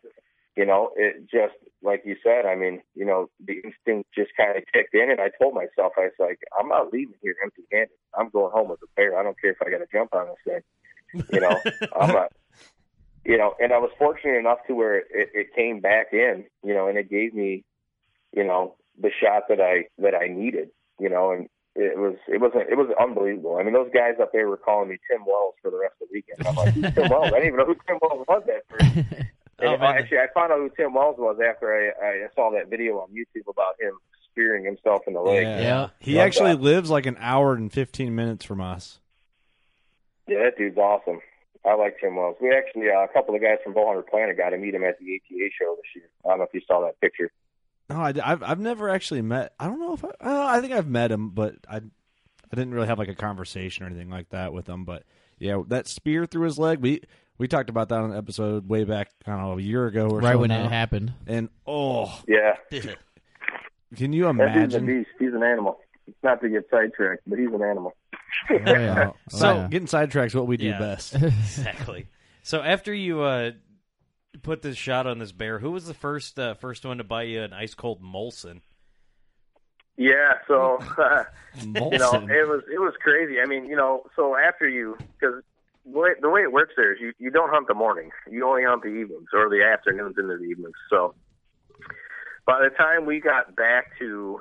you 0.55 0.65
know, 0.65 0.91
it 0.95 1.29
just 1.29 1.55
like 1.81 2.03
you 2.05 2.15
said, 2.23 2.45
I 2.45 2.55
mean, 2.55 2.81
you 2.93 3.05
know, 3.05 3.29
the 3.45 3.61
instinct 3.63 4.09
just 4.13 4.31
kind 4.37 4.57
of 4.57 4.63
kicked 4.71 4.93
in, 4.93 5.09
and 5.09 5.19
I 5.19 5.29
told 5.41 5.53
myself, 5.53 5.93
I 5.97 6.01
was 6.01 6.19
like, 6.19 6.39
I'm 6.59 6.67
not 6.67 6.91
leaving 6.91 7.15
here 7.21 7.35
empty-handed. 7.41 7.89
I'm 8.17 8.29
going 8.29 8.51
home 8.51 8.69
with 8.69 8.79
a 8.83 8.87
bear. 8.95 9.17
I 9.17 9.23
don't 9.23 9.39
care 9.39 9.51
if 9.51 9.61
I 9.65 9.69
got 9.69 9.77
to 9.77 9.87
jump 9.91 10.13
on 10.13 10.27
this 10.27 10.61
thing. 11.13 11.23
You 11.31 11.39
know, 11.39 11.59
I'm 11.99 12.13
not. 12.13 12.31
You 13.23 13.37
know, 13.37 13.53
and 13.59 13.71
I 13.71 13.77
was 13.77 13.91
fortunate 13.97 14.37
enough 14.37 14.59
to 14.67 14.73
where 14.73 14.97
it, 14.97 15.05
it 15.11 15.55
came 15.55 15.79
back 15.79 16.07
in. 16.11 16.45
You 16.63 16.73
know, 16.73 16.87
and 16.87 16.97
it 16.97 17.09
gave 17.09 17.33
me, 17.33 17.63
you 18.35 18.43
know, 18.43 18.75
the 18.99 19.11
shot 19.21 19.43
that 19.49 19.61
I 19.61 19.85
that 19.99 20.15
I 20.15 20.27
needed. 20.27 20.69
You 20.99 21.09
know, 21.09 21.31
and 21.31 21.47
it 21.75 21.97
was 21.97 22.15
it 22.27 22.41
wasn't 22.41 22.69
it 22.69 22.75
was 22.77 22.89
unbelievable. 22.99 23.57
I 23.59 23.63
mean, 23.63 23.73
those 23.73 23.89
guys 23.93 24.15
up 24.21 24.31
there 24.33 24.47
were 24.49 24.57
calling 24.57 24.89
me 24.89 24.97
Tim 25.09 25.25
Wells 25.25 25.55
for 25.61 25.71
the 25.71 25.77
rest 25.79 25.95
of 26.01 26.07
the 26.09 26.13
weekend. 26.13 26.45
I'm 26.47 26.55
like, 26.55 26.73
who's 26.73 26.93
Tim 26.95 27.09
Wells? 27.09 27.27
I 27.27 27.39
didn't 27.39 27.47
even 27.47 27.57
know 27.57 27.65
who 27.65 27.75
Tim 27.87 27.97
Wells 28.01 28.25
was 28.27 28.43
at 28.47 28.67
first. 28.69 29.25
And 29.59 29.69
Oh, 29.75 29.77
man. 29.77 29.95
actually, 29.95 30.17
I 30.17 30.25
found 30.33 30.51
out 30.51 30.57
who 30.57 30.71
Tim 30.75 30.95
Wells 30.95 31.17
was 31.19 31.37
after 31.39 31.71
I, 31.71 31.89
I 32.03 32.27
saw 32.33 32.49
that 32.49 32.67
video 32.71 32.97
on 32.97 33.09
YouTube 33.09 33.47
about 33.47 33.75
him 33.79 33.93
spearing 34.31 34.65
himself 34.65 35.03
in 35.05 35.13
the 35.13 35.19
leg. 35.21 35.43
Yeah. 35.43 35.89
He 35.99 36.15
Love 36.15 36.25
actually 36.25 36.53
that. 36.55 36.61
lives 36.63 36.89
like 36.89 37.05
an 37.05 37.15
hour 37.19 37.53
and 37.53 37.71
15 37.71 38.15
minutes 38.15 38.43
from 38.43 38.59
us. 38.59 38.97
Yeah, 40.27 40.39
that 40.45 40.57
dude's 40.57 40.79
awesome. 40.79 41.19
I 41.63 41.75
like 41.75 41.97
Tim 42.01 42.15
Wells. 42.15 42.37
We 42.41 42.49
actually, 42.51 42.89
uh, 42.89 43.03
a 43.03 43.07
couple 43.09 43.35
of 43.35 43.41
guys 43.43 43.57
from 43.63 43.75
Bowhunter 43.75 44.07
Planet 44.07 44.35
got 44.35 44.49
to 44.49 44.57
meet 44.57 44.73
him 44.73 44.83
at 44.83 44.97
the 44.97 45.05
ATA 45.05 45.49
show 45.59 45.75
this 45.75 45.85
year. 45.95 46.09
I 46.25 46.29
don't 46.29 46.39
know 46.39 46.45
if 46.45 46.53
you 46.55 46.61
saw 46.67 46.81
that 46.81 46.99
picture. 46.99 47.31
No, 47.91 48.01
I, 48.01 48.13
have 48.27 48.43
I've 48.43 48.59
never 48.59 48.89
actually 48.89 49.21
met. 49.21 49.53
I 49.59 49.65
don't 49.67 49.79
know 49.79 49.93
if 49.93 50.03
I. 50.05 50.09
Uh, 50.09 50.45
I 50.47 50.61
think 50.61 50.73
I've 50.73 50.87
met 50.87 51.11
him, 51.11 51.29
but 51.29 51.55
I 51.69 51.77
I 51.77 52.55
didn't 52.55 52.73
really 52.73 52.87
have 52.87 52.99
like 52.99 53.09
a 53.09 53.15
conversation 53.15 53.83
or 53.83 53.87
anything 53.87 54.09
like 54.09 54.29
that 54.29 54.53
with 54.53 54.67
him. 54.67 54.83
But 54.85 55.03
yeah, 55.39 55.61
that 55.67 55.87
spear 55.87 56.25
through 56.25 56.45
his 56.45 56.57
leg. 56.59 56.79
We 56.79 57.01
we 57.37 57.47
talked 57.47 57.69
about 57.69 57.89
that 57.89 57.99
on 57.99 58.11
an 58.11 58.17
episode 58.17 58.67
way 58.69 58.83
back. 58.83 59.09
I 59.25 59.31
don't 59.31 59.41
know 59.41 59.57
a 59.57 59.61
year 59.61 59.87
ago 59.87 60.05
or 60.05 60.09
something. 60.09 60.25
right 60.25 60.33
so 60.33 60.39
when 60.39 60.49
now. 60.49 60.65
it 60.65 60.69
happened. 60.71 61.13
And 61.27 61.49
oh, 61.65 62.21
Yeah, 62.27 62.53
can 63.95 64.13
you 64.13 64.23
that 64.25 64.53
dude's 64.53 64.73
a 64.75 64.77
imagine? 64.77 64.85
beast. 64.85 65.09
He's 65.19 65.33
an 65.33 65.43
animal. 65.43 65.79
Not 66.23 66.41
to 66.41 66.49
get 66.49 66.67
sidetracked, 66.69 67.21
but 67.27 67.39
he's 67.39 67.47
an 67.49 67.61
animal. 67.63 67.93
Oh, 68.49 68.53
yeah. 68.65 69.11
Oh, 69.11 69.15
So 69.29 69.53
yeah. 69.55 69.67
getting 69.69 69.87
sidetracked 69.87 70.31
is 70.31 70.35
what 70.35 70.47
we 70.47 70.57
do 70.57 70.67
Yeah. 70.67 70.79
best. 70.79 71.15
exactly. 71.15 72.07
So 72.43 72.61
after 72.61 72.93
you 72.93 73.21
uh, 73.21 73.51
put 74.41 74.61
this 74.61 74.77
shot 74.77 75.07
on 75.07 75.19
this 75.19 75.31
bear, 75.31 75.59
who 75.59 75.71
was 75.71 75.85
the 75.85 75.93
first 75.93 76.39
uh, 76.39 76.53
first 76.55 76.85
one 76.85 76.97
to 76.97 77.03
buy 77.03 77.23
you 77.23 77.41
an 77.41 77.53
ice 77.53 77.73
cold 77.73 78.01
Molson? 78.01 78.61
Yeah, 79.97 80.33
so 80.47 80.79
you 81.61 81.67
know, 81.67 81.89
Molson. 81.91 82.29
it 82.29 82.47
was 82.47 82.63
it 82.73 82.79
was 82.79 82.93
crazy. 83.01 83.35
I 83.43 83.45
mean, 83.45 83.65
you 83.65 83.75
know, 83.75 84.03
so 84.15 84.35
after 84.37 84.67
you 84.67 84.97
because 85.19 85.43
the 85.85 85.99
way, 85.99 86.09
the 86.21 86.29
way 86.29 86.41
it 86.41 86.51
works 86.51 86.73
there 86.77 86.93
is 86.93 86.99
you 87.01 87.13
you 87.19 87.31
don't 87.31 87.49
hunt 87.49 87.67
the 87.67 87.73
mornings, 87.73 88.13
you 88.29 88.47
only 88.47 88.63
hunt 88.63 88.83
the 88.83 88.89
evenings 88.89 89.29
or 89.33 89.49
the 89.49 89.63
afternoons 89.63 90.15
into 90.17 90.37
the 90.37 90.43
evenings. 90.43 90.75
So 90.89 91.13
by 92.45 92.59
the 92.63 92.75
time 92.75 93.05
we 93.05 93.19
got 93.19 93.55
back 93.55 93.97
to 93.99 94.39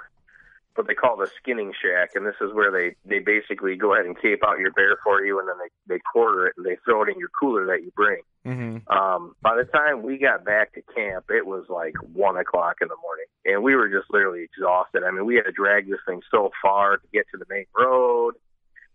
what 0.75 0.87
they 0.87 0.95
call 0.95 1.17
the 1.17 1.29
skinning 1.37 1.73
shack, 1.73 2.11
and 2.15 2.25
this 2.27 2.37
is 2.41 2.53
where 2.53 2.71
they 2.71 2.95
they 3.05 3.19
basically 3.19 3.77
go 3.77 3.95
ahead 3.95 4.07
and 4.07 4.21
cape 4.21 4.43
out 4.45 4.59
your 4.59 4.71
bear 4.73 4.97
for 5.03 5.25
you, 5.25 5.39
and 5.39 5.49
then 5.49 5.57
they 5.59 5.95
they 5.95 6.01
quarter 6.13 6.47
it 6.47 6.55
and 6.57 6.65
they 6.65 6.77
throw 6.85 7.03
it 7.03 7.09
in 7.09 7.19
your 7.19 7.31
cooler 7.39 7.67
that 7.67 7.83
you 7.83 7.91
bring. 7.97 8.23
hmm 8.45 8.79
Um, 8.93 9.35
by 9.43 9.57
the 9.57 9.65
time 9.65 10.03
we 10.03 10.19
got 10.19 10.45
back 10.45 10.73
to 10.75 10.83
camp, 10.95 11.27
it 11.31 11.47
was 11.47 11.65
like 11.69 11.95
one 12.13 12.37
o'clock 12.37 12.77
in 12.81 12.89
the 12.89 12.97
morning, 13.03 13.27
and 13.45 13.63
we 13.63 13.75
were 13.75 13.89
just 13.89 14.11
literally 14.11 14.45
exhausted. 14.45 15.03
I 15.03 15.11
mean, 15.11 15.27
we 15.27 15.35
had 15.35 15.45
to 15.45 15.53
drag 15.53 15.89
this 15.89 16.01
thing 16.07 16.23
so 16.31 16.51
far 16.63 16.99
to 16.99 17.07
get 17.13 17.27
to 17.33 17.39
the 17.39 17.47
main 17.49 17.67
road, 17.77 18.35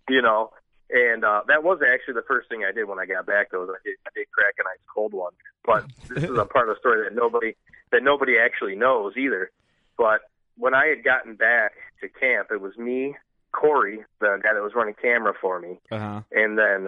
you 0.09 0.21
know. 0.21 0.51
And 0.89 1.25
uh, 1.25 1.41
that 1.47 1.63
was 1.63 1.79
actually 1.81 2.13
the 2.13 2.27
first 2.27 2.47
thing 2.47 2.63
I 2.63 2.71
did 2.71 2.87
when 2.87 2.99
I 2.99 3.05
got 3.05 3.25
back. 3.25 3.49
Though, 3.51 3.63
I 3.63 3.81
did, 3.83 3.95
I 4.05 4.11
did 4.15 4.31
crack 4.31 4.53
an 4.59 4.65
ice 4.71 4.85
cold 4.93 5.13
one. 5.13 5.33
But 5.65 5.85
this 6.07 6.23
is 6.23 6.37
a 6.37 6.45
part 6.45 6.69
of 6.69 6.75
the 6.75 6.79
story 6.79 7.03
that 7.03 7.15
nobody 7.15 7.55
that 7.91 8.03
nobody 8.03 8.37
actually 8.37 8.75
knows 8.75 9.17
either. 9.17 9.49
But 9.97 10.21
when 10.57 10.73
I 10.73 10.87
had 10.87 11.03
gotten 11.03 11.35
back 11.35 11.73
to 12.01 12.09
camp, 12.09 12.47
it 12.51 12.61
was 12.61 12.77
me, 12.77 13.15
Corey, 13.51 13.99
the 14.19 14.39
guy 14.43 14.53
that 14.53 14.61
was 14.63 14.73
running 14.75 14.95
camera 15.01 15.33
for 15.39 15.59
me, 15.59 15.79
Uh 15.91 15.99
huh. 15.99 16.21
and 16.31 16.57
then 16.57 16.87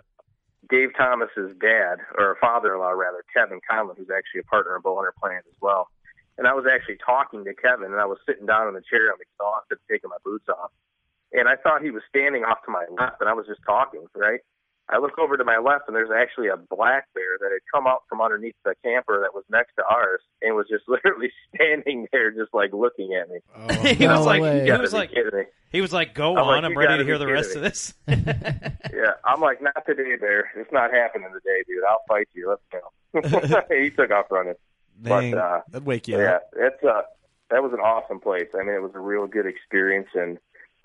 Dave 0.69 0.89
Thomas's 0.97 1.55
dad, 1.61 1.99
or 2.17 2.35
father-in-law 2.41 2.91
rather, 2.91 3.23
Kevin 3.33 3.59
Conlon, 3.69 3.97
who's 3.97 4.09
actually 4.09 4.41
a 4.41 4.43
partner 4.43 4.75
in 4.75 4.81
Bowhunter 4.81 5.15
Planet 5.17 5.45
as 5.47 5.55
well. 5.61 5.87
And 6.37 6.45
I 6.45 6.53
was 6.53 6.65
actually 6.71 6.97
talking 7.03 7.45
to 7.45 7.53
Kevin, 7.53 7.91
and 7.91 8.01
I 8.01 8.05
was 8.05 8.19
sitting 8.25 8.45
down 8.45 8.67
in 8.67 8.73
the 8.73 8.81
chair. 8.81 9.09
I'm 9.11 9.17
exhausted, 9.21 9.79
taking 9.89 10.09
my 10.09 10.17
boots 10.23 10.45
off, 10.49 10.71
and 11.31 11.47
I 11.47 11.55
thought 11.55 11.81
he 11.81 11.91
was 11.91 12.03
standing 12.09 12.43
off 12.43 12.63
to 12.65 12.71
my 12.71 12.85
left, 12.99 13.21
and 13.21 13.29
I 13.29 13.33
was 13.33 13.47
just 13.47 13.61
talking, 13.65 14.05
right? 14.15 14.41
I 14.89 14.99
look 14.99 15.19
over 15.19 15.35
to 15.35 15.43
my 15.43 15.57
left, 15.57 15.83
and 15.87 15.95
there's 15.95 16.11
actually 16.15 16.47
a 16.47 16.55
black 16.55 17.07
bear 17.13 17.37
that 17.41 17.49
had 17.51 17.59
come 17.73 17.87
out 17.87 18.03
from 18.07 18.21
underneath 18.21 18.55
the 18.63 18.73
camper 18.83 19.19
that 19.21 19.33
was 19.35 19.43
next 19.49 19.73
to 19.75 19.83
ours, 19.83 20.21
and 20.41 20.55
was 20.55 20.65
just 20.69 20.83
literally 20.87 21.29
standing 21.53 22.07
there, 22.11 22.31
just 22.31 22.53
like 22.53 22.71
looking 22.73 23.13
at 23.13 23.29
me. 23.29 23.39
he 23.95 24.05
no 24.05 24.17
was 24.17 24.25
like, 24.25 24.41
way. 24.41 24.65
You 24.65 24.73
he 24.73 24.79
was 24.79 24.93
like, 24.93 25.09
kidding 25.11 25.37
me. 25.37 25.45
he 25.71 25.81
was 25.81 25.91
like, 25.91 26.13
go 26.13 26.37
I'm 26.37 26.43
on, 26.43 26.47
like, 26.47 26.63
I'm 26.63 26.77
ready 26.77 26.93
gotta 26.93 27.03
hear 27.03 27.17
the 27.17 27.27
rest 27.27 27.49
kidding 27.53 27.65
of 27.65 27.71
this. 27.73 27.93
Yeah, 28.97 29.11
I'm 29.25 29.41
like, 29.41 29.61
not 29.61 29.85
today, 29.85 30.15
Bear. 30.19 30.49
It's 30.55 30.71
not 30.71 30.91
happening 30.91 31.29
today, 31.33 31.63
dude. 31.67 31.83
I'll 31.87 32.01
fight 32.07 32.27
you. 32.33 32.49
Let's 32.49 32.63
go. 32.71 33.75
he 33.75 33.89
took 33.91 34.09
off 34.11 34.25
running. 34.31 34.55
Dang, 35.01 35.31
But, 35.31 35.37
uh, 35.37 35.61
that'd 35.69 35.85
wake 35.85 36.07
you 36.07 36.17
Yeah, 36.19 36.35
up. 36.37 36.49
it's 36.55 36.83
uh 36.83 37.01
that 37.49 37.61
was 37.63 37.71
an 37.73 37.79
awesome 37.79 38.19
place. 38.19 38.47
I 38.59 38.63
mean, 38.63 38.73
it 38.75 38.81
was 38.81 38.91
a 38.95 38.99
real 38.99 39.25
good 39.27 39.45
experience 39.45 40.07
and 40.15 40.37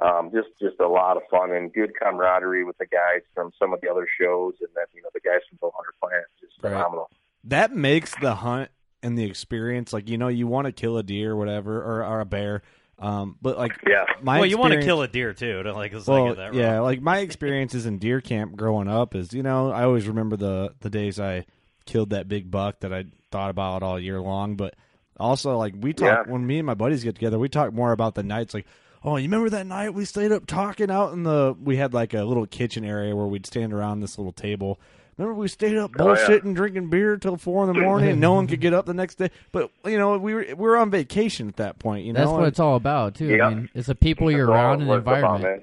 um, 0.03 0.31
just 0.33 0.49
just 0.61 0.81
a 0.81 0.89
lot 0.89 1.17
of 1.17 1.23
fun 1.31 1.53
and 1.53 1.73
good 1.73 1.93
camaraderie 2.01 2.65
with 2.65 2.79
the 2.79 2.87
guys 2.87 3.23
from 3.35 3.53
some 3.59 3.73
of 3.73 3.81
the 3.81 3.89
other 3.91 4.07
shows 4.21 4.55
and 4.61 4.69
then 4.75 4.85
you 4.95 5.03
know 5.03 5.09
the 5.15 5.21
guys 5.21 5.41
from 5.49 5.59
Bowhunter 5.59 5.93
Planet. 6.01 6.25
Just 6.41 6.53
Right. 6.63 6.73
phenomenal. 6.73 7.11
That 7.45 7.73
makes 7.75 8.15
the 8.21 8.35
hunt 8.37 8.71
and 9.03 9.19
the 9.19 9.25
experience 9.25 9.93
like 9.93 10.09
you 10.09 10.19
know 10.19 10.29
you 10.29 10.47
want 10.47 10.67
to 10.67 10.73
kill 10.73 10.97
a 10.99 11.03
deer 11.03 11.33
or 11.33 11.37
whatever 11.37 11.81
or, 11.83 12.05
or 12.05 12.21
a 12.21 12.25
bear. 12.25 12.63
Um, 12.99 13.37
but 13.43 13.59
like 13.59 13.73
Yeah. 13.87 14.05
my 14.23 14.39
well, 14.39 14.47
you 14.47 14.59
want 14.59 14.75
to 14.75 14.83
kill 14.83 15.03
a 15.03 15.09
deer 15.09 15.33
too. 15.35 15.63
Don't 15.65 15.75
like, 15.75 15.93
well, 16.07 16.29
get 16.29 16.37
that 16.37 16.45
wrong. 16.53 16.55
yeah, 16.55 16.81
like 16.81 17.01
my 17.01 17.19
experiences 17.27 17.85
in 17.87 17.99
deer 17.99 18.21
camp 18.21 18.55
growing 18.57 18.87
up 18.89 19.15
is, 19.17 19.33
you 19.33 19.43
know, 19.43 19.71
I 19.73 19.83
always 19.85 20.07
remember 20.07 20.37
the 20.37 20.75
the 20.81 20.91
days 20.91 21.19
I 21.19 21.47
killed 21.85 22.11
that 22.11 22.29
big 22.29 22.51
buck 22.51 22.81
that 22.81 22.93
I 22.93 23.07
thought 23.33 23.51
about 23.51 23.83
all 23.83 23.99
year 23.99 24.21
long. 24.21 24.55
But 24.57 24.75
also, 25.19 25.57
like 25.59 25.75
we 25.81 25.93
talk 25.93 26.27
Yeah. 26.27 26.33
when 26.33 26.47
me 26.47 26.59
and 26.59 26.67
my 26.67 26.75
buddies 26.75 27.03
get 27.03 27.17
together, 27.17 27.39
we 27.41 27.49
talk 27.49 27.73
more 27.73 27.91
about 27.91 28.15
the 28.15 28.23
nights. 28.23 28.55
Like, 28.55 28.67
oh, 29.05 29.17
you 29.17 29.25
remember 29.25 29.51
that 29.51 29.67
night 29.67 29.95
we 29.95 30.05
stayed 30.05 30.33
up 30.33 30.47
talking 30.47 30.91
out 30.91 31.13
in 31.13 31.23
the? 31.23 31.55
We 31.63 31.77
had 31.77 31.93
like 31.95 32.15
a 32.15 32.23
little 32.25 32.47
kitchen 32.47 32.85
area 32.85 33.15
where 33.15 33.27
we'd 33.27 33.47
stand 33.47 33.73
around 33.73 34.01
this 34.01 34.19
little 34.19 34.33
table. 34.33 34.81
Remember 35.19 35.39
we 35.39 35.47
stayed 35.49 35.77
up 35.77 35.91
Oh, 35.99 36.13
yeah. 36.15 36.17
bullshitting, 36.27 36.55
drinking 36.55 36.89
beer 36.89 37.17
till 37.19 37.37
four 37.37 37.69
in 37.69 37.73
the 37.75 37.81
morning, 37.81 38.11
and 38.13 38.21
no 38.21 38.33
one 38.33 38.47
could 38.47 38.61
get 38.63 38.73
up 38.73 38.87
the 38.87 38.95
next 38.95 39.17
day. 39.17 39.31
But 39.53 39.71
you 39.85 39.99
know, 39.99 40.17
we 40.17 40.35
were 40.35 40.45
we 40.49 40.55
were 40.55 40.77
on 40.77 40.91
vacation 40.91 41.49
at 41.49 41.57
that 41.57 41.79
point. 41.79 42.07
You 42.07 42.13
know, 42.15 42.21
That's 42.21 42.31
what 42.31 42.39
and- 42.39 42.47
it's 42.49 42.59
all 42.61 42.77
about 42.77 43.15
too. 43.17 43.27
Yeah. 43.27 43.47
I 43.47 43.55
mean, 43.55 43.69
it's 43.75 43.89
the 43.89 43.95
people 43.95 44.31
you're 44.31 44.47
That's 44.47 44.55
around 44.55 44.73
and 44.81 44.83
the 44.83 44.87
what 44.87 44.99
about, 45.01 45.15
environment. 45.17 45.43
man. 45.57 45.63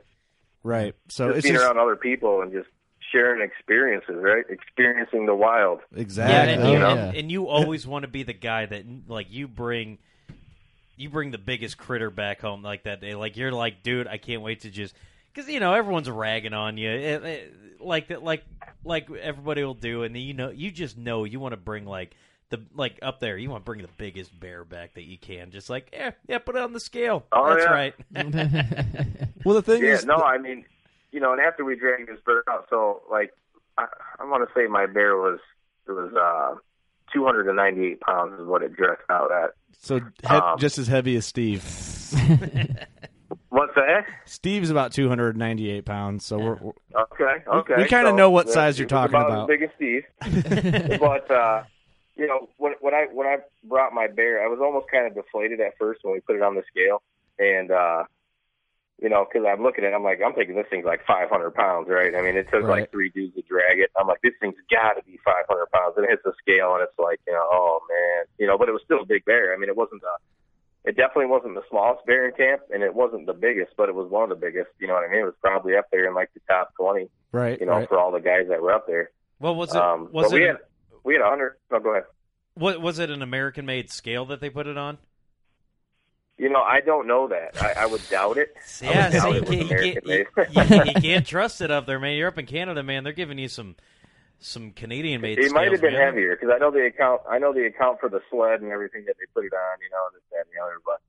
right. 0.64 0.96
So 1.08 1.28
just 1.28 1.38
it's 1.40 1.44
being 1.46 1.56
just 1.56 1.66
around 1.66 1.80
other 1.80 1.96
people 1.96 2.42
and 2.42 2.52
just 2.52 2.68
sharing 3.12 3.42
experiences, 3.42 4.18
right? 4.20 4.44
Experiencing 4.50 5.26
the 5.26 5.34
wild. 5.34 5.80
Yeah, 5.96 6.02
exactly. 6.02 6.54
and, 6.54 6.64
Oh, 6.64 6.72
you, 6.72 6.78
yeah. 6.78 6.94
and, 7.08 7.18
and 7.18 7.32
you 7.32 7.48
always 7.48 7.88
want 7.88 8.04
to 8.04 8.08
be 8.08 8.22
the 8.22 8.34
guy 8.34 8.68
that 8.68 8.86
like 9.08 9.28
you 9.32 9.48
bring 9.48 9.98
you 11.00 11.10
bring 11.10 11.32
the 11.32 11.38
biggest 11.38 11.78
critter 11.78 12.10
back 12.12 12.42
home 12.42 12.62
like 12.62 12.84
that 12.84 13.02
day. 13.02 13.16
Like 13.16 13.38
you're 13.38 13.52
like, 13.52 13.82
dude, 13.84 14.06
I 14.08 14.18
can't 14.18 14.42
wait 14.42 14.62
to 14.62 14.70
just 14.70 14.94
because 15.34 15.50
you 15.50 15.60
know 15.60 15.74
everyone's 15.74 16.10
ragging 16.10 16.54
on 16.54 16.78
you, 16.78 16.90
It- 16.90 17.24
it- 17.24 17.54
like 17.82 18.10
that, 18.10 18.22
like 18.24 18.44
like 18.84 19.10
everybody 19.10 19.64
will 19.64 19.74
do, 19.74 20.04
and 20.04 20.16
you 20.18 20.34
know 20.34 20.50
you 20.50 20.70
just 20.72 20.98
know 20.98 21.24
you 21.24 21.40
want 21.40 21.54
to 21.54 21.58
bring 21.58 21.86
like 21.86 22.14
the 22.50 22.62
like 22.76 23.00
up 23.02 23.20
there. 23.22 23.38
You 23.38 23.50
want 23.50 23.64
to 23.64 23.66
bring 23.66 23.82
the 23.82 23.88
biggest 23.98 24.38
bear 24.38 24.66
back 24.66 24.96
that 24.96 25.04
you 25.04 25.18
can. 25.18 25.52
Just 25.52 25.70
like, 25.70 25.90
yeah, 25.94 26.12
yeah, 26.28 26.40
put 26.40 26.56
it 26.58 26.62
on 26.62 26.74
the 26.74 26.80
scale. 26.82 27.26
Oh, 27.32 27.50
That's 27.50 27.64
yeah. 27.64 27.72
right. 27.72 27.94
well, 29.46 29.56
the 29.56 29.62
thing 29.62 29.84
Yeah, 29.84 29.94
is, 29.94 30.06
no, 30.06 30.16
I 30.16 30.38
mean, 30.38 30.66
you 31.12 31.20
know, 31.22 31.32
and 31.32 31.42
after 31.42 31.64
we 31.64 31.76
dragged 31.78 32.10
this 32.10 32.20
bird 32.26 32.44
out, 32.50 32.66
so 32.70 33.02
like, 33.10 33.32
I, 33.78 33.86
I 34.20 34.26
want 34.26 34.48
to 34.48 34.54
say 34.54 34.68
my 34.68 34.86
bear 34.88 35.16
was 35.16 35.40
it 35.88 35.92
was 35.94 36.14
uh 36.14 36.56
298 37.14 38.00
pounds 38.02 38.40
is 38.40 38.46
what 38.48 38.62
it 38.64 38.76
dressed 38.76 39.02
out 39.10 39.32
at. 39.32 39.52
So 39.82 40.00
he- 40.00 40.28
Um, 40.28 40.58
just 40.60 40.78
as 40.78 40.88
heavy 40.88 41.16
as 41.16 41.26
Steve. 41.26 41.64
What's 43.50 43.74
that? 43.76 44.06
Steve's 44.26 44.70
about 44.70 44.92
298 44.92 45.86
pounds, 45.86 46.26
so 46.26 46.38
we're, 46.38 46.56
we're 46.56 46.72
Okay, 46.96 47.44
okay. 47.48 47.76
we 47.78 47.86
kinda 47.86 48.10
So, 48.10 48.16
know 48.16 48.30
what 48.32 48.50
size 48.50 48.78
you're 48.80 48.88
talking 48.88 49.16
about. 49.16 49.42
As 49.42 49.48
big 49.48 49.64
as 49.64 49.70
Steve, 49.76 50.04
but 51.00 51.30
uh, 51.32 51.64
you 52.16 52.28
know, 52.28 52.48
when 52.58 52.74
when 52.82 52.94
I 52.94 53.06
when 53.12 53.28
I 53.28 53.38
brought 53.64 53.94
my 53.94 54.08
bear, 54.08 54.44
I 54.44 54.48
was 54.48 54.60
almost 54.62 54.88
kind 54.92 55.08
of 55.08 55.16
deflated 55.16 55.60
at 55.62 55.74
first 55.80 56.02
when 56.04 56.14
we 56.14 56.20
put 56.22 56.36
it 56.36 56.42
on 56.42 56.56
the 56.56 56.64
scale, 56.70 57.02
and 57.40 57.72
uh, 57.72 58.04
you 59.02 59.10
know, 59.10 59.26
because 59.26 59.48
I'm 59.48 59.64
looking 59.64 59.84
at, 59.86 59.92
it, 59.92 59.96
I'm 59.96 60.04
like, 60.04 60.20
I'm 60.26 60.34
thinking 60.34 60.56
this 60.56 60.68
thing's 60.70 60.86
like 60.86 61.06
500 61.08 61.52
pounds, 61.56 61.88
right? 61.90 62.14
I 62.14 62.22
mean, 62.22 62.36
it 62.38 62.48
took 62.52 62.64
Right. 62.64 62.82
like 62.82 62.92
three 62.92 63.10
dudes 63.10 63.36
to 63.36 63.42
drag 63.44 63.80
it. 63.80 63.92
I'm 63.98 64.08
like, 64.08 64.22
this 64.22 64.34
thing's 64.40 64.56
got 64.70 64.94
to 65.00 65.04
be 65.04 65.20
500 65.24 65.48
pounds, 65.72 65.94
and 65.98 66.06
it 66.06 66.10
hits 66.12 66.24
the 66.24 66.34
scale, 66.42 66.74
and 66.76 66.84
it's 66.84 66.98
like, 67.00 67.20
you 67.28 67.34
know, 67.34 67.46
oh 67.52 67.80
man, 67.90 68.26
you 68.38 68.48
know, 68.48 68.58
but 68.58 68.68
it 68.70 68.74
was 68.74 68.82
still 68.86 69.02
a 69.02 69.06
big 69.06 69.24
bear. 69.26 69.54
I 69.54 69.58
mean, 69.58 69.70
it 69.70 69.76
wasn't 69.78 70.02
the 70.02 70.12
it 70.86 70.96
definitely 70.96 71.26
wasn't 71.26 71.56
the 71.56 71.62
smallest 71.70 72.06
bear 72.06 72.26
in 72.28 72.34
camp, 72.36 72.62
and 72.74 72.84
it 72.84 72.96
wasn't 72.96 73.26
the 73.26 73.34
biggest, 73.34 73.74
but 73.78 73.90
it 73.90 73.96
was 73.96 74.10
one 74.10 74.24
of 74.24 74.30
the 74.30 74.36
biggest. 74.46 74.70
You 74.80 74.88
know 74.88 74.94
what 74.94 75.04
I 75.04 75.12
mean? 75.12 75.22
It 75.22 75.26
was 75.26 75.34
probably 75.42 75.76
up 75.76 75.86
there 75.92 76.08
in 76.08 76.16
like 76.16 76.32
the 76.34 76.40
top 76.48 76.74
twenty. 76.76 77.10
right. 77.34 77.60
You 77.60 77.66
know, 77.66 77.74
right. 77.74 77.90
for 77.90 78.00
all 78.00 78.12
the 78.12 78.22
guys 78.22 78.48
that 78.50 78.62
were 78.62 78.72
up 78.74 78.88
there. 78.88 79.12
Well, 79.40 79.56
was 79.56 79.76
it 79.76 79.82
Um, 79.82 80.10
was 80.12 80.28
but 80.32 80.34
we 80.40 80.44
had 80.46 80.58
we 81.04 81.14
had 81.16 81.24
hundred. 81.24 81.56
No, 81.72 81.80
go 81.80 81.92
ahead. 81.92 82.04
what 82.56 82.82
was 82.82 82.98
it 83.00 83.10
an 83.10 83.22
American 83.22 83.66
made 83.66 83.92
scale 83.92 84.26
that 84.28 84.40
they 84.40 84.50
put 84.50 84.68
it 84.68 84.78
on? 84.78 84.98
You 86.40 86.50
know, 86.50 86.62
I 86.62 86.80
don't 86.80 87.06
know 87.06 87.28
that. 87.28 87.62
I, 87.62 87.84
I 87.84 87.86
would 87.86 88.02
doubt 88.10 88.38
it. 88.38 88.56
Yeah, 88.82 89.10
see, 89.10 89.30
it 89.32 89.48
was 89.48 89.56
you, 89.58 89.66
can't, 89.66 89.84
you, 89.84 90.26
you- 90.52 90.86
you 90.86 90.94
can't 91.02 91.28
trust 91.28 91.60
it 91.62 91.70
up 91.70 91.86
there, 91.86 92.00
man. 92.00 92.16
You're 92.16 92.30
up 92.30 92.38
in 92.38 92.46
Canada, 92.46 92.82
man. 92.82 93.04
They're 93.04 93.12
giving 93.14 93.38
you 93.38 93.50
some 93.50 93.76
some 94.40 94.72
Canadian 94.72 95.20
made. 95.20 95.38
It 95.38 95.52
might 95.52 95.70
have 95.72 95.82
been 95.82 95.94
man. 95.94 96.02
heavier 96.02 96.36
because 96.36 96.50
I 96.56 96.58
know 96.60 96.72
the 96.72 96.86
account. 96.86 97.22
I 97.30 97.40
know 97.40 97.52
the 97.54 97.66
account 97.66 98.00
for 98.00 98.08
the 98.08 98.22
sled 98.32 98.62
and 98.62 98.72
everything 98.72 99.04
that 99.08 99.16
they 99.20 99.26
put 99.36 99.44
it 99.46 99.54
on. 99.54 99.78
You 99.82 99.90
know, 99.92 100.06
and 100.08 100.16
this 100.16 100.22
that 100.32 100.46
and 100.46 100.50
the 100.56 100.64
other. 100.64 100.78
But 100.86 101.02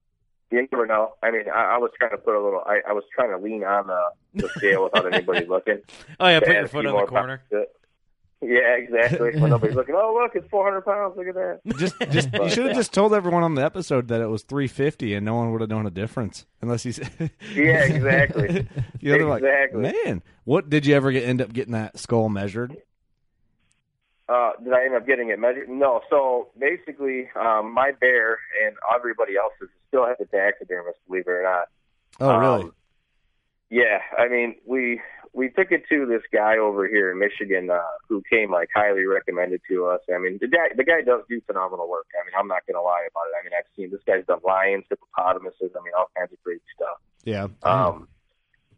you 0.50 0.66
never 0.72 0.84
know. 0.84 1.14
I 1.22 1.30
mean, 1.30 1.44
I, 1.48 1.74
I 1.76 1.78
was 1.78 1.92
trying 1.96 2.10
to 2.10 2.18
put 2.18 2.34
a 2.34 2.42
little. 2.42 2.62
I, 2.66 2.80
I 2.88 2.92
was 2.92 3.04
trying 3.14 3.30
to 3.30 3.38
lean 3.38 3.62
on 3.62 3.86
the, 3.86 4.02
the 4.34 4.48
scale 4.56 4.82
without 4.84 5.12
anybody 5.14 5.46
looking. 5.46 5.78
Oh 6.18 6.26
yeah, 6.26 6.40
put 6.40 6.48
your 6.48 6.66
foot 6.66 6.86
on 6.86 6.96
the 6.96 7.06
corner. 7.06 7.42
it. 7.52 7.68
Yeah, 8.42 8.76
exactly. 8.76 9.38
When 9.38 9.50
nobody's 9.50 9.76
looking. 9.76 9.94
Oh, 9.94 10.18
look, 10.18 10.34
it's 10.34 10.48
400 10.50 10.80
pounds. 10.80 11.14
Look 11.16 11.26
at 11.26 11.34
that. 11.34 11.60
Just, 11.76 11.94
just 12.10 12.32
you 12.32 12.48
should 12.48 12.66
have 12.66 12.76
just 12.76 12.92
told 12.92 13.12
everyone 13.12 13.42
on 13.42 13.54
the 13.54 13.62
episode 13.62 14.08
that 14.08 14.22
it 14.22 14.28
was 14.28 14.42
350, 14.44 15.14
and 15.14 15.26
no 15.26 15.34
one 15.34 15.52
would 15.52 15.60
have 15.60 15.68
known 15.68 15.86
a 15.86 15.90
difference 15.90 16.46
unless 16.62 16.82
he's. 16.82 16.98
Yeah, 17.54 17.84
exactly. 17.84 18.48
other 19.06 19.36
Exactly. 19.36 19.82
like, 19.82 19.94
man, 20.04 20.22
what 20.44 20.70
did 20.70 20.86
you 20.86 20.94
ever 20.94 21.12
get, 21.12 21.24
end 21.24 21.42
up 21.42 21.52
getting 21.52 21.72
that 21.72 21.98
skull 21.98 22.28
measured? 22.30 22.76
Uh, 24.26 24.52
did 24.62 24.72
I 24.72 24.84
end 24.84 24.94
up 24.94 25.06
getting 25.06 25.28
it 25.30 25.38
measured? 25.38 25.68
No. 25.68 26.00
So 26.08 26.48
basically, 26.58 27.28
um, 27.34 27.74
my 27.74 27.90
bear 28.00 28.38
and 28.64 28.76
everybody 28.94 29.34
else's 29.36 29.68
still 29.88 30.06
has 30.06 30.16
a 30.20 30.24
taxidermist, 30.24 30.98
believe 31.08 31.24
it 31.26 31.30
or 31.30 31.42
not. 31.42 31.68
Oh, 32.20 32.38
really? 32.38 32.62
Um, 32.62 32.74
yeah, 33.70 33.98
I 34.16 34.28
mean, 34.28 34.56
we 34.66 35.00
we 35.32 35.48
took 35.48 35.70
it 35.70 35.84
to 35.88 36.06
this 36.06 36.22
guy 36.32 36.58
over 36.58 36.88
here 36.88 37.12
in 37.12 37.18
Michigan 37.18 37.70
uh, 37.70 37.80
who 38.08 38.22
came 38.30 38.50
like 38.50 38.68
highly 38.74 39.04
recommended 39.04 39.60
to 39.68 39.86
us. 39.86 40.00
I 40.12 40.18
mean, 40.18 40.38
the 40.40 40.48
guy 40.48 40.74
the 40.76 40.84
guy 40.84 41.02
does 41.02 41.22
do 41.28 41.40
phenomenal 41.46 41.88
work. 41.88 42.06
I 42.20 42.26
mean, 42.26 42.34
I'm 42.38 42.48
not 42.48 42.66
gonna 42.66 42.82
lie 42.82 43.06
about 43.10 43.26
it. 43.28 43.34
I 43.40 43.44
mean, 43.44 43.52
I've 43.56 43.70
seen 43.76 43.90
this 43.90 44.00
guy's 44.06 44.26
done 44.26 44.40
lions, 44.44 44.84
hippopotamuses. 44.90 45.70
I 45.76 45.82
mean, 45.84 45.92
all 45.96 46.10
kinds 46.16 46.32
of 46.32 46.42
great 46.42 46.62
stuff. 46.74 46.98
yeah. 47.24 47.46
Um, 47.62 48.08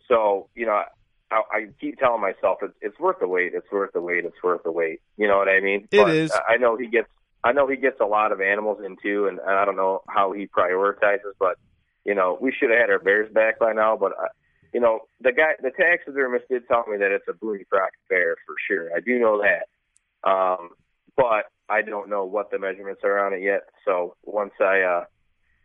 so 0.09 0.49
you 0.55 0.67
know, 0.67 0.83
I, 1.31 1.41
I 1.51 1.67
keep 1.81 1.99
telling 1.99 2.21
myself 2.21 2.59
it's 2.63 2.75
it's 2.83 2.99
worth 2.99 3.21
the 3.21 3.29
wait. 3.29 3.55
It's 3.55 3.71
worth 3.73 3.93
the 3.93 4.03
wait. 4.03 4.25
It's 4.25 4.43
worth 4.43 4.63
the 4.63 4.73
wait. 4.73 5.01
You 5.17 5.29
know 5.29 5.39
what 5.39 5.49
I 5.49 5.61
mean? 5.61 5.89
It 5.91 5.91
It 6.09 6.17
is. 6.17 6.33
I 6.49 6.59
know 6.59 6.77
he 6.77 6.87
gets. 6.87 7.09
I 7.45 7.53
know 7.53 7.67
he 7.67 7.77
gets 7.77 7.99
a 8.01 8.05
lot 8.05 8.31
of 8.31 8.41
animals 8.41 8.79
in 8.85 8.97
too, 9.03 9.27
and, 9.27 9.41
and 9.41 9.51
I 9.51 9.65
don't 9.65 9.77
know 9.77 10.03
how 10.09 10.31
he 10.33 10.47
prioritizes, 10.47 11.33
but 11.41 11.57
you 12.05 12.15
know, 12.15 12.39
we 12.41 12.53
should 12.53 12.71
have 12.71 12.79
had 12.79 12.91
our 12.91 12.99
bears 12.99 13.33
back 13.33 13.59
by 13.59 13.73
now. 13.73 13.97
But 13.97 14.13
you 14.73 14.81
know, 14.81 15.01
the 15.21 15.33
guy, 15.33 15.53
the 15.63 15.71
taxidermist 15.71 16.49
did 16.49 16.67
tell 16.67 16.85
me 16.89 16.97
that 16.99 17.13
it's 17.13 17.27
a 17.29 17.35
Boone 17.35 17.65
Crockett 17.71 18.01
bear 18.09 18.37
for 18.47 18.55
sure. 18.69 18.91
I 18.97 19.01
do 19.01 19.19
know 19.19 19.43
that. 19.43 20.29
Um, 20.29 20.71
but 21.17 21.47
I 21.69 21.83
don't 21.83 22.09
know 22.09 22.25
what 22.25 22.51
the 22.51 22.59
measurements 22.59 23.03
are 23.05 23.25
on 23.27 23.35
it 23.35 23.43
yet. 23.43 23.63
So 23.85 24.17
once 24.25 24.53
I 24.61 24.81
uh, 24.81 25.05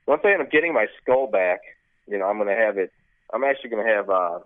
once 0.05 0.21
I 0.25 0.33
end 0.33 0.41
up 0.41 0.51
getting 0.51 0.73
my 0.73 0.87
skull 1.01 1.27
back, 1.27 1.59
you 2.07 2.17
know, 2.17 2.25
I'm 2.25 2.37
gonna 2.37 2.55
have 2.55 2.77
it. 2.77 2.91
I'm 3.33 3.43
actually 3.43 3.69
gonna 3.69 3.87
have. 3.87 4.09
Uh, 4.09 4.39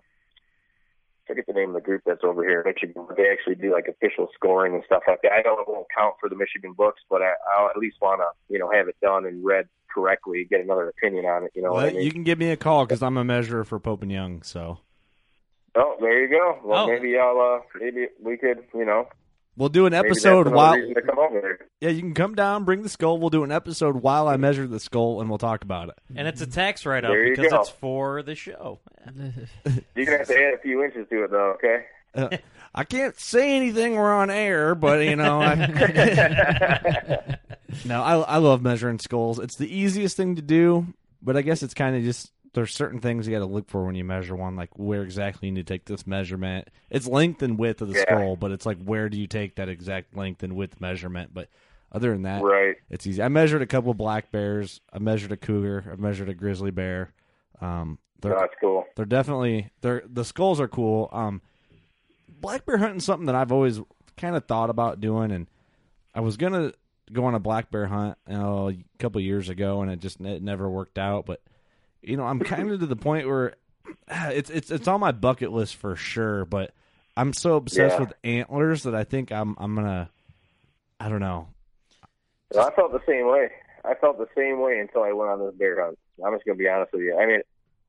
forget 1.26 1.46
the 1.46 1.52
name 1.52 1.68
of 1.68 1.74
the 1.74 1.80
group 1.80 2.02
that's 2.04 2.24
over 2.24 2.42
here 2.42 2.60
in 2.60 2.72
Michigan. 2.72 3.06
They 3.16 3.30
actually 3.30 3.54
do 3.54 3.72
like 3.72 3.86
official 3.86 4.28
scoring 4.34 4.74
and 4.74 4.82
stuff 4.84 5.04
like 5.06 5.22
that. 5.22 5.32
I 5.32 5.42
know 5.42 5.58
it 5.60 5.68
won't 5.68 5.86
count 5.96 6.14
for 6.20 6.28
the 6.28 6.34
Michigan 6.34 6.72
books, 6.76 7.00
but 7.08 7.22
I, 7.22 7.32
I'll 7.54 7.70
at 7.70 7.76
least 7.76 7.96
want 8.02 8.20
to, 8.20 8.52
you 8.52 8.58
know, 8.58 8.70
have 8.70 8.88
it 8.88 8.96
done 9.00 9.24
and 9.26 9.44
read 9.44 9.68
correctly, 9.92 10.46
get 10.48 10.60
another 10.60 10.88
opinion 10.88 11.26
on 11.26 11.44
it. 11.44 11.52
You 11.54 11.62
know 11.62 11.72
Well, 11.72 11.84
what 11.84 11.90
I 11.90 11.96
mean? 11.96 12.02
you 12.02 12.10
can 12.12 12.22
give 12.24 12.38
me 12.38 12.50
a 12.50 12.56
call 12.56 12.84
because 12.86 13.02
I'm 13.02 13.16
a 13.16 13.24
measurer 13.24 13.64
for 13.64 13.78
Pope 13.80 14.02
and 14.02 14.10
Young. 14.12 14.42
So 14.42 14.78
Oh, 15.74 15.96
there 16.00 16.22
you 16.22 16.28
go. 16.30 16.58
Well, 16.64 16.84
Oh. 16.84 16.86
maybe 16.86 17.16
I'll. 17.18 17.40
Uh, 17.40 17.60
maybe 17.80 18.08
we 18.22 18.36
could, 18.36 18.58
you 18.74 18.84
know, 18.84 19.08
we'll 19.56 19.70
do 19.70 19.86
an 19.86 19.94
episode 19.94 20.48
while. 20.48 20.74
reason 20.74 20.94
to 20.94 21.00
come 21.02 21.18
over. 21.18 21.58
Yeah, 21.80 21.88
you 21.90 22.00
can 22.02 22.12
come 22.14 22.34
down, 22.34 22.64
bring 22.64 22.82
the 22.82 22.90
skull. 22.90 23.16
We'll 23.18 23.30
do 23.30 23.42
an 23.42 23.50
episode 23.52 23.96
while 24.02 24.28
I 24.28 24.36
measure 24.36 24.66
the 24.66 24.78
skull, 24.78 25.20
and 25.22 25.30
we'll 25.30 25.38
talk 25.38 25.64
about 25.64 25.88
it. 25.88 25.94
And 26.14 26.28
it's 26.28 26.42
a 26.42 26.46
tax 26.46 26.84
write 26.84 27.04
off 27.06 27.14
because 27.24 27.50
go. 27.50 27.60
it's 27.60 27.70
for 27.70 28.22
the 28.22 28.34
show. 28.34 28.80
You're 29.96 30.04
gonna 30.06 30.18
have 30.18 30.26
to 30.28 30.38
add 30.38 30.54
a 30.54 30.58
few 30.58 30.82
inches 30.84 31.06
to 31.08 31.24
it, 31.24 31.30
though. 31.30 31.54
Okay. 31.54 31.84
Uh, 32.14 32.36
I 32.74 32.84
can't 32.84 33.18
say 33.18 33.56
anything. 33.56 33.96
We're 33.96 34.14
on 34.14 34.30
air, 34.30 34.74
but 34.74 35.04
you 35.04 35.16
know. 35.16 35.40
I, 35.42 35.54
no, 37.84 38.02
I 38.02 38.16
I 38.20 38.36
love 38.38 38.62
measuring 38.62 38.98
skulls. 38.98 39.38
It's 39.38 39.56
the 39.56 39.72
easiest 39.74 40.16
thing 40.16 40.36
to 40.36 40.42
do, 40.42 40.86
but 41.20 41.36
I 41.36 41.42
guess 41.42 41.62
it's 41.62 41.74
kind 41.74 41.96
of 41.96 42.02
just 42.02 42.32
there's 42.54 42.74
certain 42.74 43.00
things 43.00 43.26
you 43.26 43.32
got 43.34 43.40
to 43.40 43.46
look 43.50 43.68
for 43.68 43.84
when 43.84 43.94
you 43.94 44.04
measure 44.04 44.36
one, 44.36 44.56
like 44.56 44.70
where 44.78 45.02
exactly 45.02 45.48
you 45.48 45.54
need 45.54 45.66
to 45.66 45.72
take 45.74 45.86
this 45.86 46.06
measurement. 46.06 46.68
It's 46.90 47.06
length 47.06 47.42
and 47.42 47.58
width 47.58 47.80
of 47.82 47.88
the 47.88 47.94
Yeah. 47.94 48.02
skull, 48.02 48.36
but 48.36 48.52
it's 48.52 48.66
like 48.66 48.82
where 48.82 49.08
do 49.08 49.18
you 49.18 49.26
take 49.26 49.56
that 49.56 49.68
exact 49.68 50.16
length 50.16 50.42
and 50.42 50.54
width 50.54 50.80
measurement? 50.80 51.32
But 51.32 51.48
other 51.90 52.10
than 52.12 52.22
that, 52.22 52.42
Right. 52.42 52.76
it's 52.90 53.06
easy. 53.06 53.22
I 53.22 53.28
measured 53.28 53.62
a 53.62 53.66
couple 53.66 53.92
black 53.94 54.30
bears. 54.30 54.80
I 54.92 54.98
measured 54.98 55.32
a 55.32 55.36
cougar. 55.36 55.84
I 55.92 55.96
measured 55.96 56.28
a 56.28 56.34
grizzly 56.34 56.70
bear. 56.70 57.12
Um, 57.60 57.98
they're 58.20 58.34
That's 58.34 58.54
cool. 58.60 58.84
they're 58.96 59.06
definitely 59.06 59.70
they're 59.80 60.02
the 60.06 60.24
skulls 60.24 60.60
are 60.60 60.68
cool. 60.68 61.08
Um, 61.12 61.40
black 62.42 62.66
bear 62.66 62.76
hunting 62.76 63.00
something 63.00 63.26
that 63.26 63.34
I've 63.34 63.52
always 63.52 63.80
kind 64.18 64.36
of 64.36 64.44
thought 64.44 64.68
about 64.68 65.00
doing, 65.00 65.30
and 65.32 65.46
I 66.14 66.20
was 66.20 66.36
gonna 66.36 66.72
go 67.10 67.24
on 67.24 67.34
a 67.34 67.40
black 67.40 67.70
bear 67.70 67.86
hunt 67.86 68.18
you 68.28 68.34
know, 68.36 68.68
a 68.68 68.76
couple 68.98 69.20
years 69.22 69.48
ago, 69.48 69.80
and 69.80 69.90
it 69.90 70.00
just 70.00 70.20
it 70.20 70.42
never 70.42 70.68
worked 70.68 70.98
out. 70.98 71.24
But 71.24 71.40
you 72.02 72.16
know, 72.18 72.24
I'm 72.24 72.40
kind 72.40 72.70
of 72.70 72.80
to 72.80 72.86
the 72.86 72.96
point 72.96 73.26
where 73.26 73.54
it's 74.08 74.50
it's 74.50 74.70
it's 74.70 74.88
on 74.88 75.00
my 75.00 75.12
bucket 75.12 75.52
list 75.52 75.76
for 75.76 75.96
sure. 75.96 76.44
But 76.44 76.74
I'm 77.16 77.32
so 77.32 77.56
obsessed 77.56 77.94
Yeah. 77.94 78.00
with 78.00 78.12
antlers 78.24 78.82
that 78.82 78.94
I 78.94 79.04
think 79.04 79.32
I'm 79.32 79.56
I'm 79.58 79.74
gonna 79.74 80.10
I 81.00 81.08
don't 81.08 81.20
know. 81.20 81.48
Well, 82.52 82.66
I 82.68 82.74
felt 82.74 82.92
the 82.92 83.00
same 83.08 83.26
way. 83.28 83.50
I 83.84 83.94
felt 83.94 84.18
the 84.18 84.28
same 84.36 84.60
way 84.60 84.78
until 84.78 85.02
I 85.02 85.12
went 85.12 85.30
on 85.30 85.40
this 85.40 85.54
bear 85.54 85.82
hunt. 85.84 85.98
I'm 86.24 86.34
just 86.34 86.44
gonna 86.44 86.56
be 86.56 86.68
honest 86.68 86.92
with 86.92 87.02
you. 87.02 87.16
I 87.18 87.26
mean, 87.26 87.40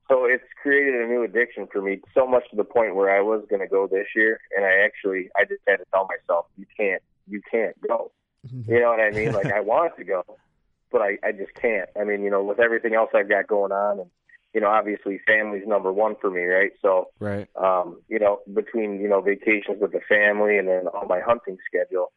so 0.09 0.25
it's 0.25 0.43
created 0.61 0.95
a 0.95 1.07
new 1.07 1.23
addiction 1.23 1.67
for 1.71 1.81
me, 1.81 2.01
so 2.13 2.27
much 2.27 2.43
to 2.51 2.55
the 2.55 2.63
point 2.63 2.95
where 2.95 3.15
I 3.15 3.21
was 3.21 3.45
gonna 3.49 3.67
go 3.67 3.87
this 3.87 4.07
year, 4.15 4.39
and 4.55 4.65
I 4.65 4.85
actually, 4.85 5.29
I 5.35 5.45
just 5.45 5.61
had 5.67 5.77
to 5.77 5.85
tell 5.93 6.07
myself, 6.07 6.45
you 6.57 6.65
can't, 6.77 7.01
you 7.27 7.41
can't 7.49 7.75
go. 7.87 8.11
You 8.67 8.79
know 8.79 8.89
what 8.89 8.99
I 8.99 9.11
mean? 9.11 9.33
Like 9.33 9.49
I 9.55 9.61
want 9.61 9.95
to 9.97 10.03
go, 10.03 10.23
but 10.91 11.01
I, 11.01 11.17
I 11.23 11.31
just 11.31 11.53
can't. 11.59 11.89
I 11.99 12.03
mean, 12.03 12.23
you 12.23 12.29
know, 12.29 12.43
with 12.43 12.59
everything 12.59 12.93
else 12.93 13.09
I've 13.15 13.29
got 13.29 13.47
going 13.47 13.71
on, 13.71 13.99
and 13.99 14.09
you 14.53 14.61
know, 14.61 14.67
obviously 14.67 15.19
family's 15.25 15.67
number 15.67 15.91
one 15.91 16.15
for 16.21 16.29
me, 16.29 16.43
right? 16.43 16.71
So, 16.81 17.09
Right. 17.19 17.47
um, 17.55 18.01
you 18.07 18.19
know, 18.19 18.39
between 18.53 18.99
you 18.99 19.09
know 19.09 19.21
vacations 19.21 19.81
with 19.81 19.91
the 19.91 20.01
family 20.07 20.57
and 20.57 20.67
then 20.67 20.87
on 20.87 21.07
my 21.07 21.21
hunting 21.21 21.57
schedule, 21.65 22.11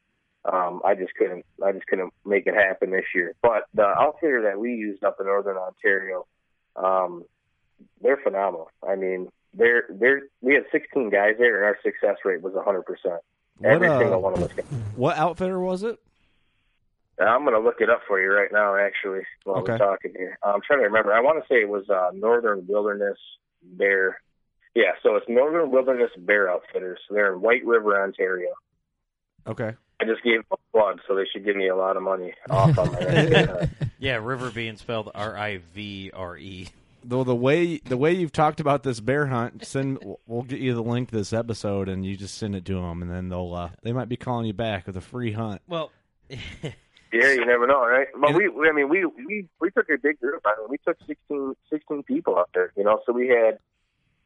um, 0.44 0.82
I 0.84 0.94
just 0.94 1.14
couldn't, 1.14 1.44
I 1.64 1.72
just 1.72 1.86
couldn't 1.86 2.12
make 2.24 2.46
it 2.46 2.54
happen 2.54 2.90
this 2.90 3.06
year. 3.14 3.34
But 3.42 3.64
the 3.74 3.84
outfitter 3.84 4.42
that 4.42 4.60
we 4.60 4.74
used 4.74 5.02
up 5.02 5.16
in 5.18 5.26
Northern 5.26 5.56
Ontario, 5.56 6.26
um, 6.76 7.24
they're 8.00 8.16
phenomenal. 8.18 8.70
I 8.86 8.94
mean, 8.96 9.28
they're 9.54 9.84
they're 9.88 10.22
we 10.40 10.54
had 10.54 10.64
16 10.72 11.10
guys 11.10 11.34
there, 11.38 11.56
and 11.56 11.64
our 11.64 11.78
success 11.82 12.16
rate 12.24 12.42
was 12.42 12.54
100 12.54 12.82
percent. 12.82 13.20
Every 13.64 13.88
uh, 13.88 13.98
single 13.98 14.20
one 14.20 14.34
of 14.34 14.42
us. 14.42 14.52
got- 14.52 14.64
What 14.96 15.16
outfitter 15.16 15.58
was 15.58 15.82
it? 15.82 15.98
I'm 17.18 17.44
going 17.44 17.54
to 17.54 17.60
look 17.60 17.80
it 17.80 17.88
up 17.88 18.00
for 18.06 18.20
you 18.20 18.30
right 18.30 18.50
now, 18.52 18.76
actually, 18.76 19.22
while 19.44 19.60
Okay. 19.60 19.72
we're 19.72 19.78
talking 19.78 20.12
here. 20.14 20.38
I'm 20.42 20.60
trying 20.60 20.80
to 20.80 20.84
remember. 20.84 21.14
I 21.14 21.20
want 21.20 21.42
to 21.42 21.48
say 21.48 21.62
it 21.62 21.68
was 21.68 21.88
uh, 21.88 22.10
Northern 22.12 22.66
Wilderness 22.66 23.16
Bear. 23.62 24.20
Yeah, 24.74 24.92
so 25.02 25.16
it's 25.16 25.24
Northern 25.26 25.70
Wilderness 25.70 26.10
Bear 26.18 26.50
Outfitters. 26.50 26.98
They're 27.08 27.32
in 27.32 27.40
White 27.40 27.64
River, 27.64 27.98
Ontario. 28.02 28.50
Okay. 29.46 29.72
I 29.98 30.04
just 30.04 30.22
gave 30.22 30.34
them 30.36 30.44
a 30.52 30.56
plug, 30.78 31.00
so 31.08 31.14
they 31.14 31.24
should 31.32 31.46
give 31.46 31.56
me 31.56 31.68
a 31.68 31.74
lot 31.76 31.96
of 31.96 32.02
money 32.02 32.34
off 32.50 32.76
on 32.78 32.92
my 32.92 32.98
next 33.00 33.30
bear 33.30 33.46
hunt. 33.46 33.70
Yeah, 33.98 34.16
River 34.22 34.50
being 34.50 34.76
spelled 34.76 35.10
R 35.14 35.38
I 35.38 35.60
V 35.72 36.10
R 36.12 36.36
E. 36.36 36.68
Though 37.08 37.24
the 37.24 37.36
way 37.36 37.78
the 37.78 37.96
way 37.96 38.12
you've 38.12 38.32
talked 38.32 38.60
about 38.60 38.82
this 38.82 39.00
bear 39.00 39.26
hunt, 39.26 39.64
send 39.64 39.98
we'll 40.26 40.42
get 40.42 40.60
you 40.60 40.74
the 40.74 40.82
link 40.82 41.10
to 41.10 41.16
this 41.16 41.32
episode, 41.32 41.88
and 41.88 42.04
you 42.04 42.16
just 42.16 42.36
send 42.36 42.54
it 42.56 42.64
to 42.66 42.74
them, 42.74 43.02
and 43.02 43.10
then 43.10 43.28
they'll 43.28 43.54
uh, 43.54 43.70
they 43.82 43.92
might 43.92 44.08
be 44.08 44.16
calling 44.16 44.46
you 44.46 44.52
back 44.52 44.86
with 44.86 44.96
a 44.96 45.00
free 45.00 45.32
hunt. 45.32 45.62
Well, 45.68 45.92
Yeah, 47.12 47.32
you 47.32 47.46
never 47.46 47.66
know, 47.66 47.86
right? 47.86 48.08
But 48.20 48.34
we, 48.34 48.48
we 48.48 48.68
I 48.68 48.72
mean, 48.72 48.88
we 48.88 49.04
we 49.06 49.48
we 49.60 49.70
took 49.70 49.88
a 49.88 49.96
big 49.96 50.20
group. 50.20 50.42
I 50.44 50.54
mean, 50.58 50.68
we 50.68 50.78
took 50.78 50.98
16, 51.06 51.54
16 51.70 52.02
people 52.02 52.36
up 52.36 52.50
there. 52.52 52.72
You 52.76 52.84
know, 52.84 53.00
so 53.06 53.12
we 53.12 53.28
had 53.28 53.58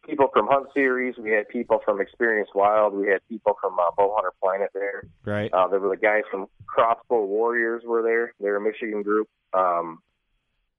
people 0.06 0.28
from 0.32 0.48
Hunt 0.48 0.68
Series, 0.72 1.16
we 1.18 1.30
had 1.30 1.48
people 1.48 1.80
from 1.84 2.00
Experience 2.00 2.48
Wild, 2.54 2.94
we 2.94 3.06
had 3.08 3.20
people 3.28 3.56
from 3.60 3.78
uh, 3.78 3.90
Bowhunter 3.98 4.30
Planet 4.42 4.70
there. 4.72 5.04
Right. 5.24 5.52
Uh, 5.52 5.68
there 5.68 5.78
were 5.78 5.90
the 5.94 6.00
guys 6.00 6.22
from 6.30 6.46
Crossbow 6.66 7.24
Warriors 7.26 7.82
were 7.84 8.02
there. 8.02 8.34
They're 8.40 8.56
a 8.56 8.60
Michigan 8.60 9.02
group. 9.02 9.28
Um, 9.52 10.00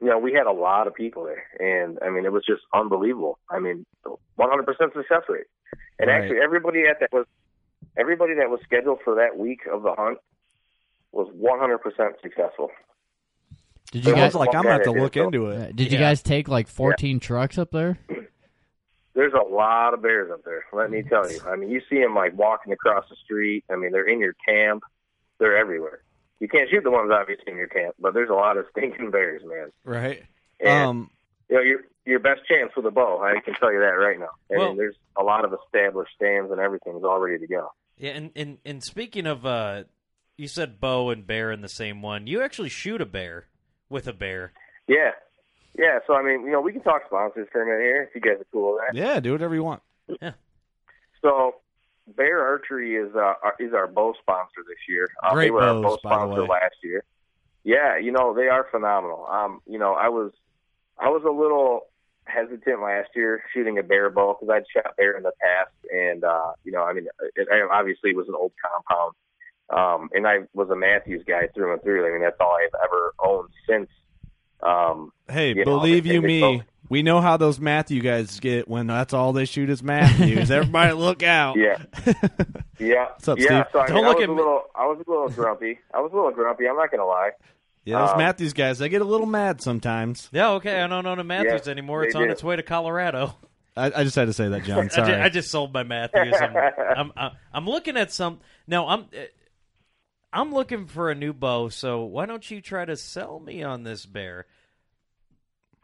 you 0.01 0.07
know, 0.07 0.17
we 0.17 0.33
had 0.33 0.47
a 0.47 0.51
lot 0.51 0.87
of 0.87 0.95
people 0.95 1.23
there, 1.25 1.43
and 1.59 1.99
I 2.01 2.09
mean, 2.09 2.25
it 2.25 2.31
was 2.31 2.43
just 2.45 2.63
unbelievable. 2.73 3.37
I 3.49 3.59
mean, 3.59 3.85
100% 4.39 4.93
success 4.93 5.21
rate. 5.29 5.45
And 5.99 6.09
Right. 6.09 6.21
actually, 6.23 6.39
everybody 6.41 6.83
at 6.87 6.99
that 7.01 7.13
was 7.13 7.27
everybody 7.97 8.33
that 8.35 8.49
was 8.49 8.59
scheduled 8.63 8.99
for 9.03 9.15
that 9.15 9.37
week 9.37 9.61
of 9.71 9.83
the 9.83 9.93
hunt 9.93 10.17
was 11.11 11.27
100% 11.35 12.19
successful. 12.21 12.71
Did 13.91 14.05
you 14.05 14.13
There 14.13 14.21
guys 14.23 14.33
like 14.33 14.49
I'm 14.49 14.63
one 14.63 14.63
gonna 14.63 14.73
have 14.75 14.83
to 14.83 14.91
look 14.91 15.17
into 15.17 15.47
it. 15.47 15.75
did 15.75 15.91
you 15.91 15.97
guys 15.99 16.23
take 16.23 16.47
like 16.47 16.67
14 16.67 17.19
trucks 17.19 17.57
up 17.57 17.71
there? 17.71 17.99
There's 19.13 19.33
a 19.33 19.43
lot 19.45 19.93
of 19.93 20.01
bears 20.01 20.31
up 20.31 20.43
there. 20.45 20.63
Let 20.71 20.89
me 20.89 21.03
tell 21.03 21.29
you. 21.29 21.41
I 21.45 21.57
mean, 21.57 21.69
you 21.69 21.81
see 21.89 21.99
them 21.99 22.15
like 22.15 22.33
walking 22.35 22.71
across 22.71 23.03
the 23.09 23.17
street. 23.17 23.65
I 23.69 23.75
mean, 23.75 23.91
they're 23.91 24.07
in 24.07 24.19
your 24.19 24.33
camp. 24.47 24.83
They're 25.37 25.57
everywhere. 25.57 26.01
You 26.41 26.47
can't 26.49 26.67
shoot 26.69 26.83
the 26.83 26.89
ones 26.91 27.11
obviously 27.13 27.51
in 27.53 27.57
your 27.57 27.67
camp, 27.67 27.93
but 27.99 28.13
there's 28.15 28.29
a 28.29 28.33
lot 28.33 28.57
of 28.57 28.65
stinking 28.71 29.11
bears, 29.11 29.43
man. 29.45 29.71
Right. 29.85 30.23
And 30.59 30.83
um. 30.89 31.11
you 31.49 31.55
know, 31.55 31.61
your 31.61 31.79
your 32.03 32.19
best 32.19 32.41
chance 32.49 32.71
with 32.75 32.85
a 32.87 32.91
bow. 32.91 33.21
I 33.21 33.39
can 33.41 33.53
tell 33.53 33.71
you 33.71 33.79
that 33.79 33.85
right 33.93 34.19
now. 34.19 34.29
I 34.51 34.57
Well- 34.57 34.67
mean, 34.69 34.77
there's 34.77 34.95
a 35.15 35.23
lot 35.23 35.45
of 35.45 35.53
established 35.53 36.13
stands 36.15 36.51
and 36.51 36.59
everything's 36.59 37.03
all 37.03 37.19
ready 37.19 37.37
to 37.37 37.47
go. 37.47 37.71
Yeah, 37.97 38.11
and, 38.11 38.31
and 38.35 38.57
and 38.65 38.83
speaking 38.83 39.27
of, 39.27 39.45
uh, 39.45 39.83
you 40.35 40.47
said 40.47 40.79
bow 40.79 41.11
and 41.11 41.27
bear 41.27 41.51
in 41.51 41.61
the 41.61 41.69
same 41.69 42.01
one. 42.01 42.25
You 42.25 42.41
actually 42.41 42.69
shoot 42.69 42.99
a 43.01 43.05
bear 43.05 43.45
with 43.89 44.07
a 44.07 44.13
bear. 44.13 44.51
Yeah, 44.87 45.11
yeah. 45.77 45.99
So 46.07 46.15
I 46.15 46.23
mean, 46.23 46.43
you 46.45 46.51
know, 46.51 46.61
we 46.61 46.73
can 46.73 46.81
talk 46.81 47.03
sponsors 47.05 47.47
for 47.51 47.61
a 47.61 47.65
minute 47.67 47.81
here 47.81 48.03
if 48.03 48.15
you 48.15 48.21
guys 48.21 48.41
are 48.41 48.47
cool 48.51 48.73
with 48.73 48.81
that. 48.87 48.95
Yeah, 48.97 49.19
do 49.19 49.31
whatever 49.31 49.53
you 49.53 49.63
want. 49.63 49.83
Yeah. 50.19 50.31
So, 51.21 51.55
Bear 52.15 52.45
Archery 52.45 52.95
is 52.95 53.15
uh, 53.15 53.33
our- 53.43 53.55
is 53.59 53.73
our 53.73 53.87
bow 53.87 54.13
sponsor 54.21 54.61
this 54.67 54.77
year. 54.87 55.09
Uh, 55.23 55.33
Great 55.33 55.45
they 55.47 55.51
were 55.51 55.61
our 55.63 55.81
bow 55.81 55.97
sponsor 55.97 56.41
last 56.47 56.75
year. 56.83 57.03
Yeah, 57.63 57.97
you 57.97 58.11
know 58.11 58.33
they 58.33 58.47
are 58.47 58.67
phenomenal. 58.71 59.27
Um, 59.29 59.61
you 59.67 59.77
know, 59.79 59.93
I 59.93 60.09
was 60.09 60.31
I 60.97 61.09
was 61.09 61.23
a 61.23 61.31
little 61.31 61.87
hesitant 62.25 62.81
last 62.81 63.09
year 63.15 63.43
shooting 63.53 63.77
a 63.79 63.83
bear 63.83 64.09
bow 64.09 64.37
because 64.39 64.53
I'd 64.53 64.63
shot 64.71 64.95
bear 64.97 65.17
in 65.17 65.23
the 65.23 65.31
past, 65.41 65.71
and 65.93 66.23
uh, 66.23 66.53
you 66.63 66.71
know, 66.71 66.83
I 66.83 66.93
mean, 66.93 67.07
it, 67.35 67.47
it 67.49 67.69
obviously 67.71 68.15
was 68.15 68.27
an 68.27 68.35
old 68.35 68.53
compound, 68.63 69.13
um, 69.69 70.09
and 70.13 70.27
I 70.27 70.39
was 70.53 70.69
a 70.69 70.75
Mathews 70.75 71.23
guy 71.27 71.47
through 71.53 71.73
and 71.73 71.81
through. 71.83 72.07
I 72.07 72.11
mean, 72.11 72.21
that's 72.21 72.37
all 72.39 72.55
I've 72.55 72.79
ever 72.83 73.13
owned 73.19 73.49
since. 73.67 73.89
Um, 74.63 75.11
Hey, 75.29 75.49
you 75.49 75.55
know, 75.55 75.63
believe 75.65 76.05
and 76.05 76.13
you 76.13 76.21
they 76.21 76.27
me, 76.27 76.39
both- 76.41 76.61
we 76.89 77.03
know 77.03 77.21
how 77.21 77.37
those 77.37 77.59
Matthew 77.59 78.01
guys 78.01 78.39
get 78.41 78.67
when 78.67 78.87
that's 78.87 79.13
all 79.13 79.31
they 79.31 79.45
shoot 79.45 79.69
is 79.69 79.81
Mathews. 79.81 80.51
Everybody 80.51 80.93
look 80.93 81.23
out. 81.23 81.55
Yeah. 81.57 81.77
Yeah, 82.79 83.09
What's 83.11 83.27
up, 83.27 83.37
yeah. 83.37 83.45
Steve? 83.45 83.71
So 83.73 83.79
I, 83.81 83.85
Don't 83.87 83.95
mean, 83.97 84.05
I 84.05 84.07
look 84.07 84.17
was 84.17 84.23
at 84.23 84.29
a 84.29 84.31
me. 84.31 84.37
little, 84.39 84.61
I 84.73 84.85
was 84.87 85.03
a 85.05 85.09
little 85.09 85.29
grumpy. 85.29 85.79
I 85.93 85.99
was 86.01 86.11
a 86.11 86.15
little 86.15 86.31
grumpy. 86.31 86.67
I'm 86.67 86.75
not 86.75 86.89
gonna 86.89 87.05
lie. 87.05 87.29
Yeah, 87.85 87.99
those 87.99 88.09
Um, 88.09 88.17
Mathews 88.17 88.53
guys, 88.53 88.79
they 88.79 88.89
get 88.89 89.01
a 89.03 89.05
little 89.05 89.27
mad 89.27 89.61
sometimes. 89.61 90.29
Yeah, 90.31 90.49
okay. 90.53 90.81
I 90.81 90.87
don't 90.87 91.05
own 91.05 91.19
a 91.19 91.23
Mathews 91.23 91.67
Yeah, 91.67 91.71
anymore. 91.71 92.03
It's 92.05 92.15
on 92.15 92.23
do. 92.23 92.29
its 92.31 92.43
way 92.43 92.55
to 92.55 92.63
Colorado. 92.63 93.35
I, 93.77 93.91
I 93.97 94.03
just 94.03 94.15
had 94.15 94.25
to 94.29 94.33
say 94.33 94.47
that, 94.49 94.63
John. 94.63 94.79
I 94.79 94.83
ju- 94.83 94.89
Sorry. 94.89 95.13
I 95.13 95.29
just 95.29 95.51
sold 95.51 95.71
my 95.75 95.83
Mathews. 95.83 96.33
I'm, 96.41 96.55
I'm, 96.97 97.11
I'm, 97.15 97.31
I'm 97.53 97.65
looking 97.67 97.97
at 97.97 98.11
some. 98.11 98.39
No, 98.65 98.87
I'm. 98.87 99.05
I'm 100.33 100.53
looking 100.53 100.85
for 100.85 101.09
a 101.11 101.15
new 101.15 101.33
bow. 101.33 101.69
So 101.69 102.03
why 102.03 102.25
don't 102.25 102.49
you 102.49 102.61
try 102.61 102.85
to 102.85 102.95
sell 102.95 103.39
me 103.39 103.63
on 103.63 103.83
this 103.83 104.05
bear? 104.05 104.45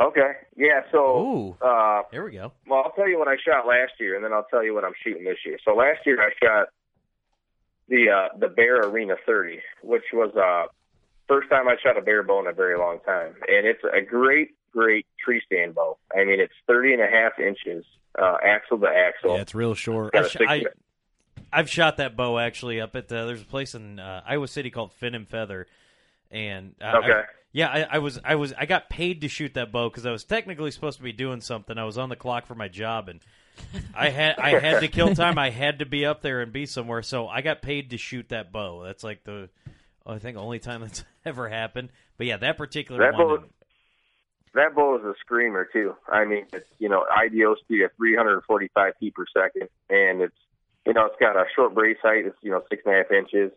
Okay. 0.02 0.32
Yeah. 0.56 0.82
So, 0.92 0.98
Ooh. 1.18 1.58
uh, 1.66 2.04
Here 2.12 2.24
we 2.26 2.32
go. 2.34 2.52
well, 2.68 2.84
I'll 2.86 2.92
tell 2.92 3.10
you 3.10 3.18
what 3.18 3.28
I 3.28 3.36
shot 3.44 3.66
last 3.68 3.94
year, 4.00 4.16
and 4.16 4.24
then 4.24 4.32
I'll 4.32 4.46
tell 4.50 4.64
you 4.64 4.74
what 4.74 4.84
I'm 4.84 4.94
shooting 5.04 5.24
this 5.24 5.38
year. 5.46 5.58
So 5.66 5.74
last 5.74 6.00
year 6.06 6.22
I 6.22 6.30
shot 6.44 6.68
the 7.90 8.10
uh, 8.10 8.38
the 8.38 8.48
Bear 8.48 8.82
Arena 8.82 9.16
30, 9.26 9.60
which 9.82 10.04
was 10.14 10.36
uh 10.36 10.68
first 11.28 11.50
time 11.50 11.68
I 11.68 11.76
shot 11.84 11.98
a 11.98 12.02
bear 12.02 12.22
bow 12.24 12.40
in 12.42 12.48
a 12.48 12.54
very 12.54 12.78
long 12.78 13.00
time, 13.06 13.34
and 13.48 13.66
it's 13.66 13.82
a 13.84 14.02
great, 14.02 14.52
great 14.72 15.06
tree 15.24 15.42
stand 15.46 15.74
bow. 15.76 15.98
I 16.16 16.24
mean, 16.26 16.40
it's 16.40 16.54
30 16.68 16.94
and 16.94 17.02
a 17.02 17.08
half 17.08 17.34
inches, 17.40 17.84
uh, 18.22 18.38
axle 18.46 18.78
to 18.80 18.88
axle. 18.88 19.36
yeah, 19.36 19.42
it's 19.42 19.56
real 19.56 19.74
short. 19.74 20.14
Got 20.14 20.24
I 20.24 20.28
a 20.28 20.30
sh- 20.30 20.38
I, 20.48 20.64
I've 21.52 21.70
shot 21.70 21.98
that 21.98 22.16
bow 22.16 22.38
actually 22.40 22.82
up 22.82 22.96
at 22.96 23.08
the, 23.08 23.26
there's 23.26 23.42
a 23.42 23.46
place 23.46 23.74
in 23.76 24.00
uh, 24.00 24.22
Iowa 24.28 24.48
City 24.48 24.70
called 24.70 24.94
Fin 24.94 25.16
and 25.16 25.28
Feather, 25.28 25.68
and 26.32 26.76
uh, 26.82 26.86
I- 26.86 26.98
Okay. 27.00 27.22
yeah, 27.54 27.70
I, 27.70 27.96
I 27.96 27.98
was 28.00 28.20
I 28.24 28.36
was 28.36 28.54
I 28.58 28.66
got 28.66 28.90
paid 28.90 29.22
to 29.22 29.28
shoot 29.28 29.54
that 29.56 29.72
bow 29.72 29.90
because 29.90 30.06
I 30.06 30.12
was 30.12 30.24
technically 30.24 30.72
supposed 30.72 30.98
to 30.98 31.04
be 31.04 31.14
doing 31.14 31.42
something. 31.42 31.78
I 31.78 31.86
was 31.86 31.98
on 31.98 32.10
the 32.10 32.16
clock 32.16 32.46
for 32.46 32.56
my 32.56 32.68
job, 32.68 33.08
and 33.10 33.20
I 33.96 34.10
had 34.10 34.36
I 34.38 34.60
had 34.60 34.80
to 34.82 34.88
kill 34.88 35.16
time. 35.16 35.38
I 35.38 35.50
had 35.50 35.80
to 35.80 35.86
be 35.86 36.06
up 36.06 36.22
there 36.22 36.42
and 36.42 36.52
be 36.52 36.66
somewhere, 36.66 37.02
so 37.02 37.28
I 37.28 37.42
got 37.42 37.62
paid 37.62 37.92
to 37.92 37.98
shoot 37.98 38.30
that 38.30 38.52
bow. 38.52 38.84
That's 38.84 39.04
like 39.04 39.24
the 39.24 39.50
I 40.06 40.20
think 40.20 40.38
only 40.38 40.60
time 40.60 40.82
that's 40.82 41.04
ever 41.26 41.48
happened. 41.50 41.90
But 42.18 42.28
yeah, 42.28 42.38
that 42.38 42.58
particular 42.58 43.00
That 43.00 43.14
one. 43.18 43.28
bow- 43.42 43.44
that 44.54 44.74
bow 44.76 44.98
is 44.98 45.04
a 45.04 45.14
screamer 45.20 45.68
too. 45.72 45.96
I 46.12 46.26
mean, 46.26 46.46
it's 46.54 46.68
you 46.80 46.90
know 46.90 47.06
IBO 47.16 47.56
speed 47.56 47.84
at 47.84 47.96
345 47.98 48.94
feet 49.00 49.14
per 49.14 49.26
second, 49.34 49.70
and 49.90 50.22
it's 50.22 50.36
you 50.88 50.94
know 50.94 51.06
it's 51.06 51.20
got 51.20 51.36
a 51.36 51.44
short 51.54 51.76
brace 51.76 51.98
height. 52.02 52.26
It's 52.26 52.38
you 52.42 52.50
know 52.50 52.64
six 52.70 52.82
and 52.86 52.96
a 52.96 52.98
half 52.98 53.12
inches, 53.12 53.52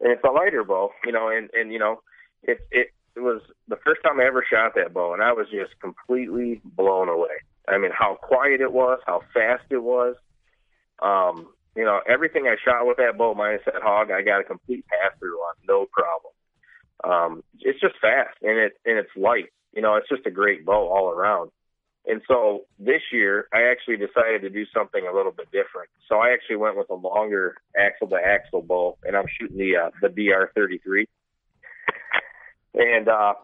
and 0.00 0.12
it's 0.12 0.24
a 0.24 0.32
lighter 0.32 0.64
bow. 0.64 0.90
You 1.06 1.12
know, 1.12 1.28
and 1.28 1.48
and 1.54 1.72
you 1.72 1.78
know 1.78 2.02
it 2.42 2.58
it 2.72 2.88
it 3.14 3.20
was 3.20 3.40
the 3.68 3.76
first 3.76 4.02
time 4.02 4.20
I 4.20 4.24
ever 4.24 4.44
shot 4.50 4.72
that 4.74 4.92
bow, 4.92 5.14
and 5.14 5.22
I 5.22 5.32
was 5.32 5.46
just 5.50 5.78
completely 5.80 6.60
blown 6.64 7.08
away. 7.08 7.38
I 7.68 7.78
mean, 7.78 7.92
how 7.96 8.18
quiet 8.20 8.60
it 8.60 8.72
was, 8.72 8.98
how 9.06 9.22
fast 9.32 9.64
it 9.70 9.82
was. 9.82 10.16
Um, 11.00 11.48
you 11.76 11.84
know, 11.84 12.00
everything 12.08 12.46
I 12.46 12.56
shot 12.62 12.86
with 12.86 12.96
that 12.98 13.16
bow 13.16 13.34
minus 13.34 13.62
that 13.66 13.82
hog, 13.82 14.10
I 14.10 14.22
got 14.22 14.40
a 14.40 14.44
complete 14.44 14.84
pass 14.86 15.16
through 15.18 15.38
on, 15.38 15.54
no 15.68 15.86
problem. 15.92 16.32
Um, 17.04 17.44
it's 17.60 17.80
just 17.80 17.94
fast 18.00 18.36
and 18.42 18.58
it 18.58 18.72
and 18.84 18.98
it's 18.98 19.10
light. 19.16 19.52
You 19.72 19.82
know, 19.82 19.94
it's 19.94 20.08
just 20.08 20.26
a 20.26 20.30
great 20.30 20.66
bow 20.66 20.88
all 20.88 21.10
around. 21.10 21.50
And 22.06 22.20
so 22.28 22.66
this 22.78 23.00
year, 23.12 23.48
I 23.52 23.62
actually 23.62 23.96
decided 23.96 24.42
to 24.42 24.50
do 24.50 24.66
something 24.74 25.06
a 25.06 25.14
little 25.14 25.32
bit 25.32 25.46
different. 25.46 25.88
So 26.08 26.16
I 26.16 26.32
actually 26.34 26.56
went 26.56 26.76
with 26.76 26.90
a 26.90 26.94
longer 26.94 27.56
axle 27.76 28.08
to 28.08 28.16
axle 28.16 28.60
bow, 28.60 28.98
and 29.04 29.16
I'm 29.16 29.24
shooting 29.40 29.56
the 29.56 29.76
uh, 29.76 29.90
the 30.02 30.08
BR33. 30.08 31.06
And 32.74 33.08
uh, 33.08 33.34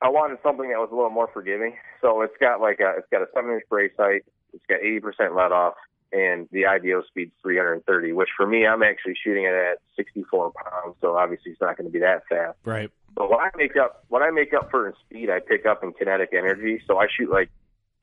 I 0.00 0.10
wanted 0.10 0.38
something 0.42 0.68
that 0.68 0.78
was 0.78 0.90
a 0.92 0.94
little 0.94 1.10
more 1.10 1.28
forgiving. 1.32 1.74
So 2.02 2.22
it's 2.22 2.36
got 2.38 2.60
like 2.60 2.78
a 2.78 2.98
it's 2.98 3.08
got 3.10 3.22
a 3.22 3.26
seven 3.34 3.52
inch 3.52 3.64
brace 3.68 3.92
height. 3.98 4.22
It's 4.52 4.64
got 4.68 4.78
80% 4.80 5.34
let 5.34 5.50
off, 5.50 5.74
and 6.12 6.48
the 6.52 6.66
IBO 6.66 7.02
speed's 7.08 7.32
330. 7.42 8.12
Which 8.12 8.28
for 8.36 8.46
me, 8.46 8.64
I'm 8.64 8.84
actually 8.84 9.14
shooting 9.24 9.44
it 9.44 9.54
at 9.54 9.78
64 9.96 10.52
pounds. 10.52 10.96
So 11.00 11.16
obviously, 11.16 11.52
it's 11.52 11.60
not 11.60 11.76
going 11.76 11.88
to 11.88 11.92
be 11.92 11.98
that 11.98 12.22
fast. 12.28 12.58
Right. 12.64 12.92
But 13.16 13.30
what 13.30 13.40
I 13.40 13.50
make 13.56 13.76
up, 13.76 14.04
what 14.08 14.22
I 14.22 14.30
make 14.30 14.54
up 14.54 14.70
for 14.70 14.86
in 14.86 14.94
speed, 15.04 15.30
I 15.30 15.40
pick 15.40 15.66
up 15.66 15.82
in 15.82 15.92
kinetic 15.92 16.30
energy. 16.32 16.80
So 16.86 16.98
I 16.98 17.06
shoot 17.16 17.30
like 17.30 17.50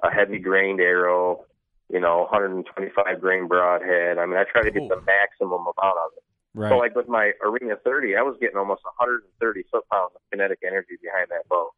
a 0.04 0.12
heavy 0.12 0.40
grained 0.40 0.80
arrow, 0.80 1.46
you 1.90 2.00
know, 2.00 2.28
125 2.32 3.22
grain 3.22 3.48
broadhead. 3.48 4.18
I 4.18 4.26
mean, 4.26 4.38
I 4.38 4.44
try 4.52 4.64
to 4.64 4.72
get 4.72 4.88
the 4.88 5.02
maximum 5.06 5.62
amount 5.62 5.98
of 5.98 6.12
it. 6.18 6.24
Right. 6.54 6.70
So 6.70 6.78
like 6.78 6.96
with 6.96 7.08
my 7.08 7.32
Arena 7.44 7.76
30, 7.84 8.16
I 8.18 8.22
was 8.22 8.36
getting 8.42 8.58
almost 8.58 8.84
130 8.84 9.64
foot 9.72 9.84
pounds 9.90 10.12
of 10.16 10.22
kinetic 10.32 10.60
energy 10.66 10.98
behind 11.02 11.28
that 11.30 11.48
bow. 11.50 11.70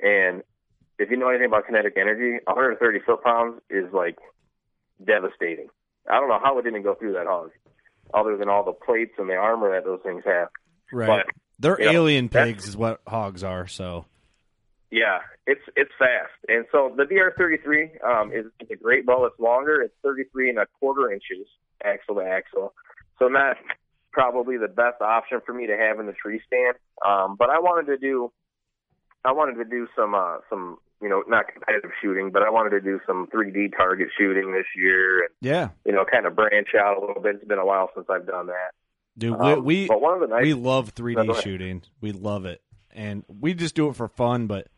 And 0.00 0.42
if 0.98 1.10
you 1.10 1.16
know 1.16 1.28
anything 1.28 1.46
about 1.46 1.66
kinetic 1.66 1.94
energy, 1.96 2.40
130 2.44 2.98
foot 3.06 3.22
pounds 3.22 3.60
is 3.70 3.92
like 3.92 4.18
devastating. 5.04 5.68
I 6.10 6.18
don't 6.18 6.28
know 6.28 6.40
how 6.42 6.58
it 6.58 6.62
didn't 6.62 6.82
go 6.82 6.94
through 6.94 7.12
that 7.12 7.26
hog, 7.26 7.50
other 8.12 8.36
than 8.36 8.48
all 8.48 8.64
the 8.64 8.72
plates 8.72 9.12
and 9.18 9.28
the 9.28 9.34
armor 9.34 9.72
that 9.72 9.84
those 9.84 10.00
things 10.02 10.22
have. 10.24 10.48
right. 10.92 11.06
But 11.06 11.34
They're 11.60 11.78
you 11.78 11.86
know, 11.86 11.92
alien 11.92 12.28
pigs, 12.28 12.66
is 12.66 12.76
what 12.76 13.00
hogs 13.06 13.44
are. 13.44 13.66
So 13.68 14.06
Yeah, 14.90 15.18
it's 15.46 15.60
it's 15.76 15.90
fast, 15.98 16.32
and 16.48 16.64
so 16.72 16.94
the 16.96 17.04
BR33 17.04 18.02
um, 18.04 18.32
is 18.32 18.46
a 18.70 18.76
great 18.76 19.04
bow. 19.04 19.26
It's 19.26 19.38
longer. 19.38 19.82
It's 19.82 19.94
33 20.02 20.50
and 20.50 20.58
a 20.58 20.66
quarter 20.80 21.12
inches 21.12 21.46
axle 21.84 22.16
to 22.16 22.22
axle, 22.22 22.72
so 23.18 23.28
not 23.28 23.56
probably 24.12 24.56
the 24.56 24.68
best 24.68 25.00
option 25.00 25.40
for 25.44 25.52
me 25.52 25.66
to 25.66 25.76
have 25.76 26.00
in 26.00 26.06
the 26.06 26.12
tree 26.12 26.40
stand. 26.46 26.74
Um, 27.06 27.36
but 27.38 27.50
I 27.50 27.60
wanted 27.60 27.86
to 27.92 27.98
do, 27.98 28.32
I 29.24 29.32
wanted 29.32 29.62
to 29.62 29.64
do 29.64 29.86
some 29.94 30.14
uh, 30.14 30.38
some 30.48 30.78
you 31.00 31.08
know 31.08 31.22
not 31.28 31.46
competitive 31.52 31.90
shooting, 32.02 32.30
but 32.32 32.42
I 32.42 32.50
wanted 32.50 32.70
to 32.70 32.80
do 32.80 32.98
some 33.06 33.26
3D 33.26 33.76
target 33.76 34.08
shooting 34.18 34.52
this 34.52 34.66
year, 34.76 35.20
and 35.20 35.28
yeah, 35.40 35.68
you 35.84 35.92
know 35.92 36.04
kind 36.10 36.26
of 36.26 36.34
branch 36.34 36.68
out 36.78 36.96
a 36.96 37.00
little 37.00 37.22
bit. 37.22 37.36
It's 37.36 37.44
been 37.44 37.58
a 37.58 37.66
while 37.66 37.90
since 37.94 38.06
I've 38.10 38.26
done 38.26 38.46
that. 38.46 38.72
dude, 39.16 39.34
Um, 39.34 39.64
we 39.64 39.82
we, 39.82 39.86
but 39.88 40.00
one 40.00 40.14
of 40.14 40.20
the 40.20 40.34
nice, 40.34 40.42
we 40.44 40.54
love 40.54 40.94
3D 40.94 41.26
go 41.26 41.34
shooting. 41.34 41.82
We 42.00 42.12
love 42.12 42.44
it, 42.46 42.62
and 42.90 43.24
we 43.28 43.54
just 43.54 43.74
do 43.74 43.88
it 43.88 43.96
for 43.96 44.08
fun. 44.08 44.46
But 44.46 44.68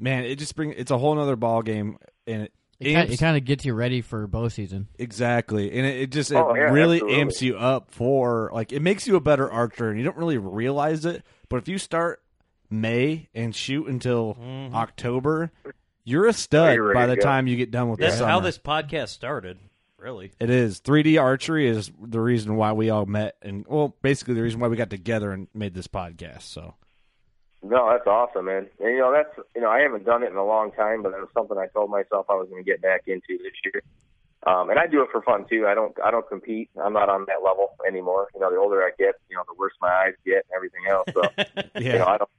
man, 0.00 0.24
it 0.24 0.36
just 0.36 0.56
brings 0.56 0.74
it's 0.76 0.90
a 0.90 0.98
whole 0.98 1.14
nother 1.14 1.36
ball 1.36 1.62
game, 1.62 1.98
and 2.26 2.42
it, 2.42 2.52
It, 2.78 2.84
kind, 2.94 2.96
amps- 2.98 3.14
it 3.14 3.16
kind 3.18 3.36
of 3.36 3.44
gets 3.44 3.64
you 3.64 3.74
ready 3.74 4.00
for 4.00 4.26
bow 4.26 4.48
season. 4.48 4.88
Exactly, 4.98 5.70
and 5.72 5.86
it, 5.86 6.00
it 6.02 6.10
just 6.10 6.30
it 6.32 6.36
Oh, 6.36 6.54
yeah, 6.54 6.62
really 6.62 6.96
absolutely. 6.96 7.20
amps 7.20 7.42
you 7.42 7.56
up 7.56 7.90
for 7.90 8.50
like 8.52 8.72
it 8.72 8.80
makes 8.80 9.06
you 9.06 9.16
a 9.16 9.20
better 9.20 9.50
archer, 9.50 9.88
and 9.90 9.98
you 9.98 10.04
don't 10.04 10.16
really 10.16 10.38
realize 10.38 11.04
it. 11.04 11.24
But 11.48 11.56
if 11.58 11.68
you 11.68 11.78
start 11.78 12.22
May 12.70 13.28
and 13.34 13.54
shoot 13.54 13.86
until 13.86 14.34
mm-hmm. 14.40 14.74
October, 14.74 15.50
you're 16.04 16.26
a 16.26 16.32
stud 16.32 16.74
you're 16.74 16.94
by 16.94 17.06
the 17.06 17.16
go. 17.16 17.22
time 17.22 17.46
you 17.46 17.56
get 17.56 17.70
done 17.70 17.90
with 17.90 18.00
this. 18.00 18.14
That's 18.14 18.24
how 18.24 18.40
this 18.40 18.58
podcast 18.58 19.08
started. 19.08 19.58
Really. 19.98 20.32
It 20.40 20.48
is 20.48 20.80
3D 20.80 21.20
archery 21.20 21.68
is 21.68 21.90
the 22.02 22.20
reason 22.20 22.56
why 22.56 22.72
we 22.72 22.88
all 22.88 23.04
met, 23.04 23.36
and 23.42 23.66
well, 23.68 23.94
basically 24.00 24.32
the 24.32 24.42
reason 24.42 24.58
why 24.58 24.68
we 24.68 24.76
got 24.76 24.88
together 24.88 25.30
and 25.30 25.48
made 25.52 25.74
this 25.74 25.88
podcast. 25.88 26.42
So 26.42 26.74
No, 27.62 27.90
that's 27.90 28.06
awesome, 28.06 28.46
man. 28.46 28.68
And 28.80 28.90
you 28.90 28.98
know, 28.98 29.12
that's 29.12 29.36
you 29.54 29.60
know, 29.60 29.70
I 29.70 29.80
haven't 29.80 30.04
done 30.04 30.22
it 30.22 30.30
in 30.30 30.36
a 30.36 30.44
long 30.44 30.72
time, 30.72 31.02
but 31.02 31.12
that 31.12 31.20
was 31.20 31.28
something 31.34 31.58
I 31.58 31.66
told 31.66 31.90
myself 31.90 32.26
I 32.30 32.34
was 32.34 32.48
going 32.48 32.64
to 32.64 32.70
get 32.70 32.80
back 32.80 33.02
into 33.06 33.36
this 33.38 33.52
year. 33.64 33.82
Um, 34.46 34.70
and 34.70 34.78
I 34.78 34.86
do 34.86 35.02
it 35.02 35.08
for 35.12 35.20
fun 35.20 35.44
too. 35.50 35.66
I 35.68 35.74
don't, 35.74 35.94
I 36.02 36.10
don't 36.10 36.26
compete. 36.26 36.70
I'm 36.82 36.94
not 36.94 37.10
on 37.10 37.26
that 37.26 37.44
level 37.44 37.72
anymore. 37.86 38.28
You 38.34 38.40
know, 38.40 38.50
the 38.50 38.56
older 38.56 38.82
I 38.82 38.90
get, 38.98 39.16
you 39.28 39.36
know, 39.36 39.42
the 39.46 39.54
worse 39.58 39.74
my 39.82 39.88
eyes 39.88 40.14
get 40.24 40.46
and 40.48 40.56
everything 40.56 40.86
else. 40.88 41.08
So, 41.12 41.78
you 41.80 41.98
know, 41.98 42.06
I 42.06 42.16
don't, 42.16 42.30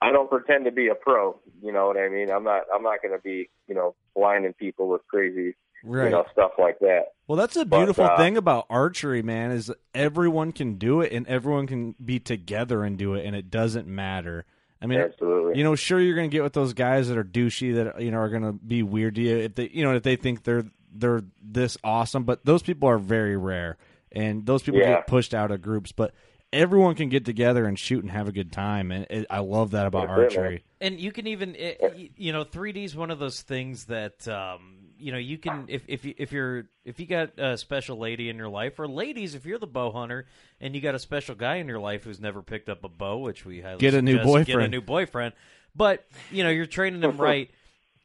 I 0.00 0.12
don't 0.12 0.30
pretend 0.30 0.64
to 0.64 0.72
be 0.72 0.88
a 0.88 0.94
pro. 0.94 1.38
You 1.62 1.72
know 1.72 1.86
what 1.86 1.98
I 1.98 2.08
mean? 2.08 2.30
I'm 2.30 2.42
not, 2.42 2.62
I'm 2.74 2.82
not 2.82 3.02
going 3.02 3.14
to 3.14 3.22
be, 3.22 3.50
you 3.68 3.74
know, 3.74 3.94
blinding 4.16 4.54
people 4.54 4.88
with 4.88 5.06
crazy, 5.08 5.54
right. 5.84 6.06
you 6.06 6.10
know, 6.10 6.24
stuff 6.32 6.52
like 6.58 6.78
that. 6.78 7.12
Well, 7.28 7.36
that's 7.36 7.54
the 7.54 7.66
But, 7.66 7.76
beautiful 7.76 8.06
uh, 8.06 8.16
thing 8.16 8.38
about 8.38 8.64
archery, 8.70 9.22
man, 9.22 9.50
is 9.50 9.70
everyone 9.94 10.52
can 10.52 10.76
do 10.76 11.02
it 11.02 11.12
and 11.12 11.26
everyone 11.26 11.66
can 11.66 11.94
be 12.02 12.18
together 12.18 12.82
and 12.82 12.96
do 12.96 13.12
it, 13.12 13.26
and 13.26 13.36
it 13.36 13.50
doesn't 13.50 13.86
matter. 13.86 14.46
I 14.82 14.86
mean, 14.86 14.98
Absolutely. 15.00 15.58
You 15.58 15.64
know, 15.64 15.76
sure 15.76 16.00
you're 16.00 16.16
going 16.16 16.28
to 16.28 16.34
get 16.34 16.42
with 16.42 16.52
those 16.54 16.74
guys 16.74 17.08
that 17.08 17.16
are 17.16 17.22
douchey 17.24 17.76
that 17.76 18.02
you 18.02 18.10
know 18.10 18.18
are 18.18 18.28
going 18.28 18.42
to 18.42 18.52
be 18.52 18.82
weird 18.82 19.14
to 19.14 19.20
you 19.22 19.36
if 19.38 19.54
they 19.54 19.68
you 19.72 19.84
know 19.84 19.94
if 19.94 20.02
they 20.02 20.16
think 20.16 20.42
they're 20.42 20.64
they're 20.92 21.22
this 21.42 21.78
awesome, 21.84 22.24
but 22.24 22.44
those 22.44 22.62
people 22.62 22.88
are 22.88 22.98
very 22.98 23.36
rare, 23.36 23.76
and 24.10 24.44
those 24.44 24.62
people 24.62 24.80
Yeah. 24.80 24.96
get 24.96 25.06
pushed 25.06 25.32
out 25.34 25.50
of 25.52 25.62
groups. 25.62 25.92
But 25.92 26.12
everyone 26.52 26.96
can 26.96 27.08
get 27.08 27.24
together 27.24 27.64
and 27.64 27.78
shoot 27.78 28.02
and 28.02 28.10
have 28.10 28.28
a 28.28 28.32
good 28.32 28.50
time, 28.52 28.90
and 28.90 29.06
it, 29.08 29.26
I 29.30 29.38
love 29.38 29.70
that 29.70 29.86
about 29.86 30.08
That's 30.08 30.34
it, 30.34 30.38
archery. 30.38 30.64
And 30.80 31.00
you 31.00 31.12
can 31.12 31.28
even, 31.28 31.54
it, 31.56 32.10
you 32.16 32.32
know, 32.32 32.44
3D 32.44 32.84
is 32.84 32.96
one 32.96 33.10
of 33.12 33.18
those 33.20 33.40
things 33.40 33.84
that, 33.86 34.26
um, 34.28 34.81
you 35.02 35.10
know, 35.10 35.18
you 35.18 35.36
can 35.36 35.64
if 35.68 35.82
if 35.88 36.04
you, 36.04 36.14
if 36.16 36.32
you're 36.32 36.66
if 36.84 37.00
you 37.00 37.06
got 37.06 37.38
a 37.38 37.58
special 37.58 37.98
lady 37.98 38.28
in 38.28 38.36
your 38.36 38.48
life, 38.48 38.78
or 38.78 38.86
ladies, 38.86 39.34
if 39.34 39.44
you're 39.44 39.58
the 39.58 39.66
bow 39.66 39.90
hunter 39.90 40.26
and 40.60 40.74
you 40.74 40.80
got 40.80 40.94
a 40.94 40.98
special 40.98 41.34
guy 41.34 41.56
in 41.56 41.66
your 41.66 41.80
life 41.80 42.04
who's 42.04 42.20
never 42.20 42.40
picked 42.40 42.68
up 42.68 42.84
a 42.84 42.88
bow, 42.88 43.18
which 43.18 43.44
we 43.44 43.60
highly 43.60 43.78
Get 43.78 43.94
a 43.94 44.02
new 44.02 44.18
boyfriend, 44.18 44.46
get 44.46 44.60
a 44.60 44.68
new 44.68 44.80
boyfriend. 44.80 45.34
But 45.74 46.06
you 46.30 46.44
know, 46.44 46.50
you're 46.50 46.66
training 46.66 47.00
them 47.00 47.16
right. 47.16 47.50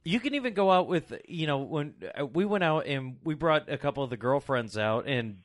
You 0.03 0.19
can 0.19 0.35
even 0.35 0.53
go 0.53 0.71
out 0.71 0.87
with, 0.87 1.13
you 1.27 1.47
know, 1.47 1.59
when 1.59 1.93
uh, 2.17 2.25
we 2.25 2.45
went 2.45 2.63
out 2.63 2.87
and 2.87 3.17
we 3.23 3.35
brought 3.35 3.69
a 3.69 3.77
couple 3.77 4.03
of 4.03 4.09
the 4.09 4.17
girlfriends 4.17 4.77
out 4.77 5.05
and 5.05 5.39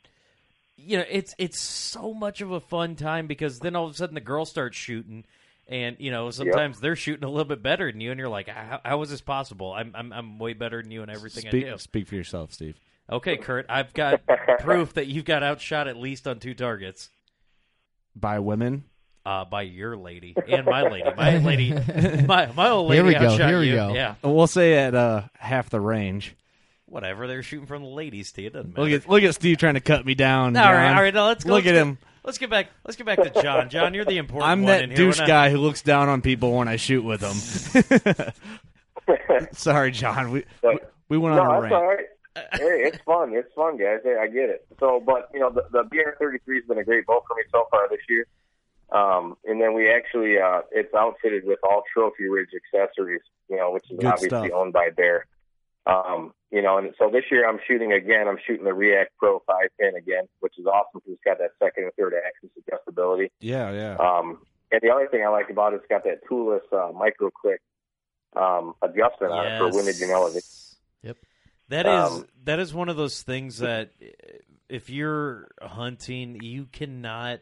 you 0.76 0.96
know 0.96 1.04
it's 1.08 1.34
it's 1.38 1.60
so 1.60 2.14
much 2.14 2.40
of 2.40 2.50
a 2.50 2.60
fun 2.60 2.96
time 2.96 3.26
because 3.26 3.58
then 3.58 3.76
all 3.76 3.86
of 3.86 3.92
a 3.92 3.94
sudden 3.94 4.14
the 4.14 4.20
girls 4.20 4.50
start 4.50 4.74
shooting 4.74 5.24
and 5.68 5.96
you 6.00 6.10
know 6.10 6.30
sometimes 6.30 6.80
they're 6.80 6.96
shooting 6.96 7.24
a 7.24 7.28
little 7.28 7.44
bit 7.44 7.62
better 7.62 7.90
than 7.90 8.00
you 8.00 8.10
and 8.10 8.18
you're 8.18 8.28
like 8.28 8.48
how, 8.48 8.80
how 8.84 9.00
is 9.02 9.10
this 9.10 9.20
possible 9.20 9.72
I'm, 9.72 9.92
I'm 9.94 10.12
i'm 10.12 10.38
way 10.38 10.52
better 10.54 10.82
than 10.82 10.90
you 10.90 11.02
in 11.02 11.10
everything 11.10 11.42
Speak 11.48 11.66
i 11.66 11.70
do 11.70 11.78
speak 11.78 12.08
for 12.08 12.14
yourself, 12.16 12.52
Steve. 12.52 12.76
okay 13.10 13.36
kurt 13.36 13.66
i've 13.68 13.92
got 13.94 14.20
proof 14.60 14.94
that 14.94 15.06
you've 15.06 15.24
got 15.24 15.42
outshot 15.42 15.86
at 15.88 15.96
least 15.96 16.26
on 16.26 16.40
two 16.40 16.54
targets 16.54 17.10
By 18.16 18.40
women, 18.40 18.84
uh, 19.24 19.44
by 19.44 19.62
your 19.62 19.96
lady 19.96 20.34
and 20.48 20.66
my 20.66 20.82
lady 20.82 21.10
my 21.16 21.38
lady 21.50 21.72
my, 22.26 22.50
my 22.52 22.68
old 22.70 22.88
lady 22.90 22.96
Here 22.96 23.04
we 23.06 23.14
go. 23.14 23.36
Here 23.46 23.58
we 23.60 23.68
you. 23.70 23.74
go. 23.76 23.94
Yeah, 23.94 24.14
we'll 24.22 24.46
say 24.48 24.74
at 24.78 24.94
uh, 24.96 25.22
half 25.38 25.70
the 25.70 25.80
range. 25.80 26.34
whatever 26.86 27.26
they're 27.28 27.42
shooting 27.44 27.66
from 27.66 27.82
the 27.82 27.88
ladies 27.88 28.32
to 28.32 28.44
it 28.44 28.52
doesn't 28.52 28.70
matter 28.76 28.82
Look 28.90 29.02
at 29.02 29.08
look 29.08 29.22
at 29.22 29.34
Steve 29.36 29.58
trying 29.58 29.74
to 29.74 29.80
cut 29.80 30.04
me 30.04 30.14
down. 30.14 30.56
all 30.56 30.64
right 30.72 30.88
John. 30.88 30.96
all 30.96 31.02
right 31.02 31.14
now 31.14 31.26
let's 31.28 31.44
go 31.44 31.54
Look 31.54 31.64
let's 31.64 31.76
at 31.76 31.80
go- 31.84 31.90
him. 31.90 31.98
Let's 32.24 32.38
get 32.38 32.50
back 32.50 32.68
let's 32.84 32.96
get 32.96 33.06
back 33.06 33.22
to 33.22 33.42
john 33.42 33.68
john 33.68 33.94
you're 33.94 34.04
the 34.04 34.18
important 34.18 34.50
I'm 34.50 34.62
one 34.62 34.72
in 34.74 34.80
that 34.90 34.96
here. 34.96 35.06
Douche 35.06 35.18
not- 35.18 35.28
guy 35.28 35.50
who 35.50 35.58
looks 35.58 35.82
down 35.82 36.08
on 36.08 36.22
people 36.22 36.52
when 36.52 36.68
I 36.68 36.76
shoot 36.76 37.02
with 37.02 37.20
them. 37.20 38.32
Sorry, 39.52 39.90
John. 39.90 40.30
We 40.30 40.44
But- 40.62 40.92
we 41.08 41.18
went 41.18 41.36
no, 41.36 41.42
on 41.42 41.48
a 41.48 41.60
that's 41.60 41.62
rant. 41.62 41.74
all 41.74 41.86
right. 41.88 42.06
hey, 42.54 42.82
it's 42.88 42.98
fun. 43.04 43.34
It's 43.34 43.52
fun, 43.54 43.76
guys. 43.76 43.98
Hey, 44.02 44.16
I 44.18 44.26
get 44.28 44.48
it. 44.48 44.66
So, 44.80 45.02
but 45.04 45.28
you 45.34 45.40
know, 45.40 45.50
the, 45.50 45.64
the 45.70 45.82
BR33 45.84 46.54
has 46.54 46.64
been 46.66 46.78
a 46.78 46.84
great 46.84 47.04
bow 47.06 47.22
for 47.28 47.34
me 47.36 47.42
so 47.50 47.66
far 47.70 47.88
this 47.90 48.00
year. 48.08 48.26
Um, 48.90 49.36
and 49.44 49.60
then 49.60 49.74
we 49.74 49.90
actually, 49.90 50.38
uh, 50.38 50.62
it's 50.70 50.94
outfitted 50.94 51.44
with 51.44 51.58
all 51.62 51.82
Trophy 51.92 52.28
Ridge 52.28 52.50
accessories, 52.54 53.22
you 53.50 53.56
know, 53.56 53.72
which 53.72 53.84
is 53.90 53.98
Good 53.98 54.06
obviously 54.06 54.28
stuff. 54.48 54.50
owned 54.54 54.72
by 54.72 54.90
Bear. 54.90 55.26
Um, 55.86 56.32
you 56.50 56.62
know, 56.62 56.78
and 56.78 56.94
so 56.98 57.10
this 57.10 57.24
year 57.30 57.48
I'm 57.48 57.58
shooting 57.66 57.92
again. 57.92 58.28
I'm 58.28 58.38
shooting 58.46 58.64
the 58.64 58.74
React 58.74 59.10
Pro 59.18 59.42
5 59.46 59.56
pin 59.80 59.96
again, 59.96 60.24
which 60.40 60.54
is 60.58 60.66
awesome 60.66 61.00
because 61.00 61.14
it's 61.14 61.24
got 61.24 61.38
that 61.38 61.52
second 61.58 61.84
and 61.84 61.92
third 61.98 62.14
axis 62.14 62.50
adjustability. 62.60 63.30
Yeah, 63.40 63.72
yeah. 63.72 63.96
Um, 63.96 64.38
and 64.70 64.80
the 64.82 64.90
other 64.90 65.08
thing 65.08 65.24
I 65.24 65.28
like 65.28 65.50
about 65.50 65.72
it, 65.72 65.76
it's 65.76 65.86
got 65.88 66.04
that 66.04 66.20
toolless 66.28 66.62
uh, 66.72 66.92
micro 66.92 67.30
click 67.30 67.60
um, 68.36 68.74
adjustment 68.82 69.32
on 69.32 69.46
it 69.46 69.58
for 69.58 69.76
windage 69.76 70.00
and 70.00 70.10
elevation. 70.10 70.48
Yep. 71.02 71.16
That 71.68 71.86
is 71.86 72.12
Um, 72.12 72.26
that 72.44 72.58
is 72.58 72.74
one 72.74 72.88
of 72.88 72.96
those 72.96 73.22
things 73.22 73.58
that 73.58 73.90
uh, 74.00 74.06
if 74.68 74.90
you're 74.90 75.48
hunting, 75.60 76.42
you 76.42 76.66
cannot. 76.66 77.40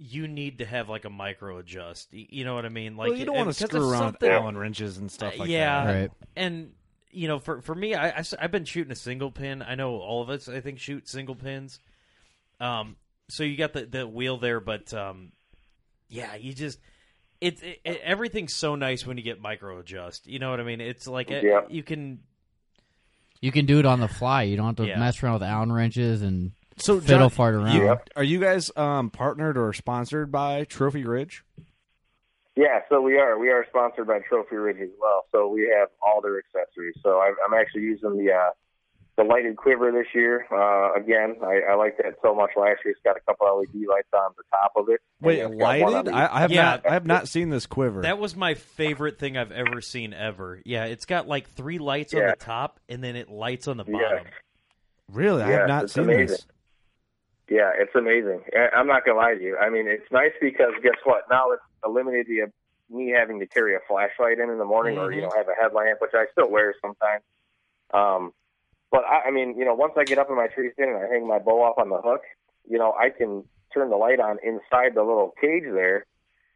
You 0.00 0.28
need 0.28 0.58
to 0.58 0.64
have 0.64 0.88
like 0.88 1.04
a 1.04 1.10
micro 1.10 1.58
adjust. 1.58 2.12
You 2.12 2.44
know 2.44 2.54
what 2.54 2.64
I 2.64 2.68
mean? 2.68 2.96
Like 2.96 3.10
well, 3.10 3.18
you 3.18 3.24
don't 3.24 3.36
want 3.36 3.52
to 3.52 3.64
because 3.64 3.70
screw 3.76 3.90
around 3.90 4.16
with 4.20 4.30
Allen 4.30 4.56
wrenches 4.56 4.98
and 4.98 5.10
stuff 5.10 5.36
like 5.36 5.48
yeah, 5.48 5.84
that. 5.84 5.92
Right. 5.92 6.10
and 6.36 6.72
you 7.10 7.28
know, 7.28 7.38
for 7.38 7.60
for 7.62 7.74
me, 7.74 7.94
I, 7.94 8.08
I 8.18 8.24
have 8.40 8.50
been 8.52 8.64
shooting 8.64 8.92
a 8.92 8.96
single 8.96 9.30
pin. 9.30 9.62
I 9.62 9.74
know 9.74 9.96
all 9.96 10.22
of 10.22 10.28
us, 10.30 10.48
I 10.48 10.60
think, 10.60 10.78
shoot 10.78 11.08
single 11.08 11.34
pins. 11.34 11.80
Um, 12.60 12.96
so 13.28 13.42
you 13.44 13.56
got 13.56 13.72
the 13.72 13.86
the 13.86 14.06
wheel 14.06 14.36
there, 14.38 14.60
but 14.60 14.92
um, 14.94 15.32
yeah, 16.08 16.34
you 16.34 16.52
just 16.52 16.78
it's 17.40 17.62
it, 17.62 17.80
it, 17.84 18.00
everything's 18.02 18.54
so 18.54 18.74
nice 18.74 19.06
when 19.06 19.16
you 19.16 19.22
get 19.22 19.40
micro 19.40 19.78
adjust. 19.78 20.26
You 20.26 20.38
know 20.38 20.50
what 20.50 20.60
I 20.60 20.64
mean? 20.64 20.80
It's 20.80 21.06
like 21.06 21.30
Yeah. 21.30 21.62
you 21.68 21.82
can 21.82 22.20
You 23.40 23.52
can 23.52 23.66
do 23.66 23.78
it 23.78 23.86
on 23.86 24.00
the 24.00 24.08
fly. 24.08 24.42
You 24.42 24.56
don't 24.56 24.66
have 24.66 24.76
to 24.76 24.86
Yeah. 24.86 24.98
mess 24.98 25.22
around 25.22 25.34
with 25.34 25.42
Allen 25.44 25.70
wrenches 25.72 26.22
and 26.22 26.52
So, 26.78 27.00
fiddle 27.00 27.28
John, 27.28 27.30
fart 27.30 27.54
around. 27.54 27.76
you- 27.76 27.96
are 28.16 28.24
you 28.24 28.40
guys 28.40 28.70
um, 28.76 29.10
partnered 29.10 29.56
or 29.56 29.72
sponsored 29.72 30.32
by 30.32 30.64
Trophy 30.64 31.04
Ridge? 31.04 31.44
Yeah, 32.58 32.80
so 32.88 33.00
we 33.00 33.16
are. 33.18 33.38
We 33.38 33.50
are 33.50 33.64
sponsored 33.68 34.08
by 34.08 34.18
Trophy 34.28 34.56
Ridge 34.56 34.80
as 34.82 34.88
well. 35.00 35.26
So 35.30 35.46
we 35.46 35.72
have 35.78 35.90
all 36.04 36.20
their 36.20 36.38
accessories. 36.38 36.96
So 37.04 37.10
I, 37.18 37.32
I'm 37.46 37.54
actually 37.54 37.82
using 37.82 38.16
the 38.18 38.32
uh, 38.32 38.50
the 39.16 39.22
lighted 39.22 39.56
quiver 39.56 39.92
this 39.92 40.08
year. 40.12 40.44
Uh, 40.50 40.92
again, 41.00 41.36
I, 41.40 41.72
I 41.72 41.74
like 41.76 41.98
that 41.98 42.14
so 42.20 42.34
much. 42.34 42.50
Last 42.56 42.80
year, 42.84 42.90
it's 42.90 43.00
got 43.04 43.16
a 43.16 43.20
couple 43.20 43.46
LED 43.58 43.86
lights 43.88 44.08
on 44.12 44.32
the 44.36 44.42
top 44.50 44.72
of 44.74 44.88
it. 44.88 45.00
Wait, 45.20 45.38
it's 45.38 45.48
got 45.50 45.56
one 45.56 45.82
on 45.82 45.92
lighted? 45.92 46.14
I, 46.14 46.36
I 46.36 46.40
have 46.40 46.50
Yeah. 46.50 46.62
not. 46.62 46.86
I 46.90 46.94
have 46.94 47.06
not 47.06 47.28
seen 47.28 47.50
this 47.50 47.66
quiver. 47.66 48.02
That 48.02 48.18
was 48.18 48.34
my 48.34 48.54
favorite 48.54 49.20
thing 49.20 49.36
I've 49.36 49.52
ever 49.52 49.80
seen 49.80 50.12
ever. 50.12 50.60
Yeah, 50.64 50.86
it's 50.86 51.04
got 51.04 51.28
like 51.28 51.48
three 51.50 51.78
lights 51.78 52.12
on 52.12 52.26
the 52.26 52.34
top 52.40 52.80
and 52.88 53.04
then 53.04 53.14
it 53.14 53.30
lights 53.30 53.68
on 53.68 53.76
the 53.76 53.84
Yeah. 53.86 53.92
bottom. 53.98 54.26
really, 55.12 55.42
I 55.44 55.50
have 55.52 55.68
not 55.68 55.90
seen 55.90 56.04
amazing. 56.04 56.26
this. 56.26 56.46
Yeah, 57.48 57.72
it's 57.76 57.94
amazing. 57.94 58.44
I- 58.54 58.70
I'm 58.76 58.86
not 58.86 59.04
gonna 59.04 59.18
lie 59.18 59.34
to 59.34 59.42
you. 59.42 59.56
I 59.56 59.70
mean, 59.70 59.88
it's 59.88 60.10
nice 60.12 60.32
because 60.40 60.72
guess 60.82 60.98
what? 61.04 61.24
Now 61.30 61.50
it's 61.52 61.62
eliminated 61.84 62.26
the 62.28 62.52
me 62.94 63.10
having 63.10 63.38
to 63.40 63.46
carry 63.46 63.74
a 63.74 63.80
flashlight 63.86 64.38
in 64.38 64.48
in 64.50 64.58
the 64.58 64.64
morning, 64.64 64.98
or 64.98 65.12
you 65.12 65.20
Mhm. 65.20 65.24
know, 65.24 65.30
have 65.36 65.48
a 65.48 65.54
headlamp, 65.54 66.00
which 66.00 66.14
I 66.14 66.26
still 66.32 66.48
wear 66.50 66.74
sometimes. 66.80 67.22
Um, 67.92 68.32
but 68.90 69.04
I, 69.04 69.28
I 69.28 69.30
mean, 69.30 69.58
you 69.58 69.64
know, 69.64 69.74
once 69.74 69.94
I 69.96 70.04
get 70.04 70.18
up 70.18 70.30
in 70.30 70.36
my 70.36 70.46
tree 70.48 70.70
stand 70.72 70.90
and 70.90 70.98
I 71.04 71.08
hang 71.08 71.26
my 71.26 71.38
bow 71.38 71.62
up 71.64 71.78
on 71.78 71.90
the 71.90 72.00
hook, 72.00 72.22
you 72.66 72.78
know, 72.78 72.92
I 72.98 73.10
can 73.10 73.44
turn 73.72 73.90
the 73.90 73.96
light 73.96 74.20
on 74.20 74.38
inside 74.42 74.94
the 74.94 75.02
little 75.02 75.34
cage 75.40 75.64
there. 75.64 76.06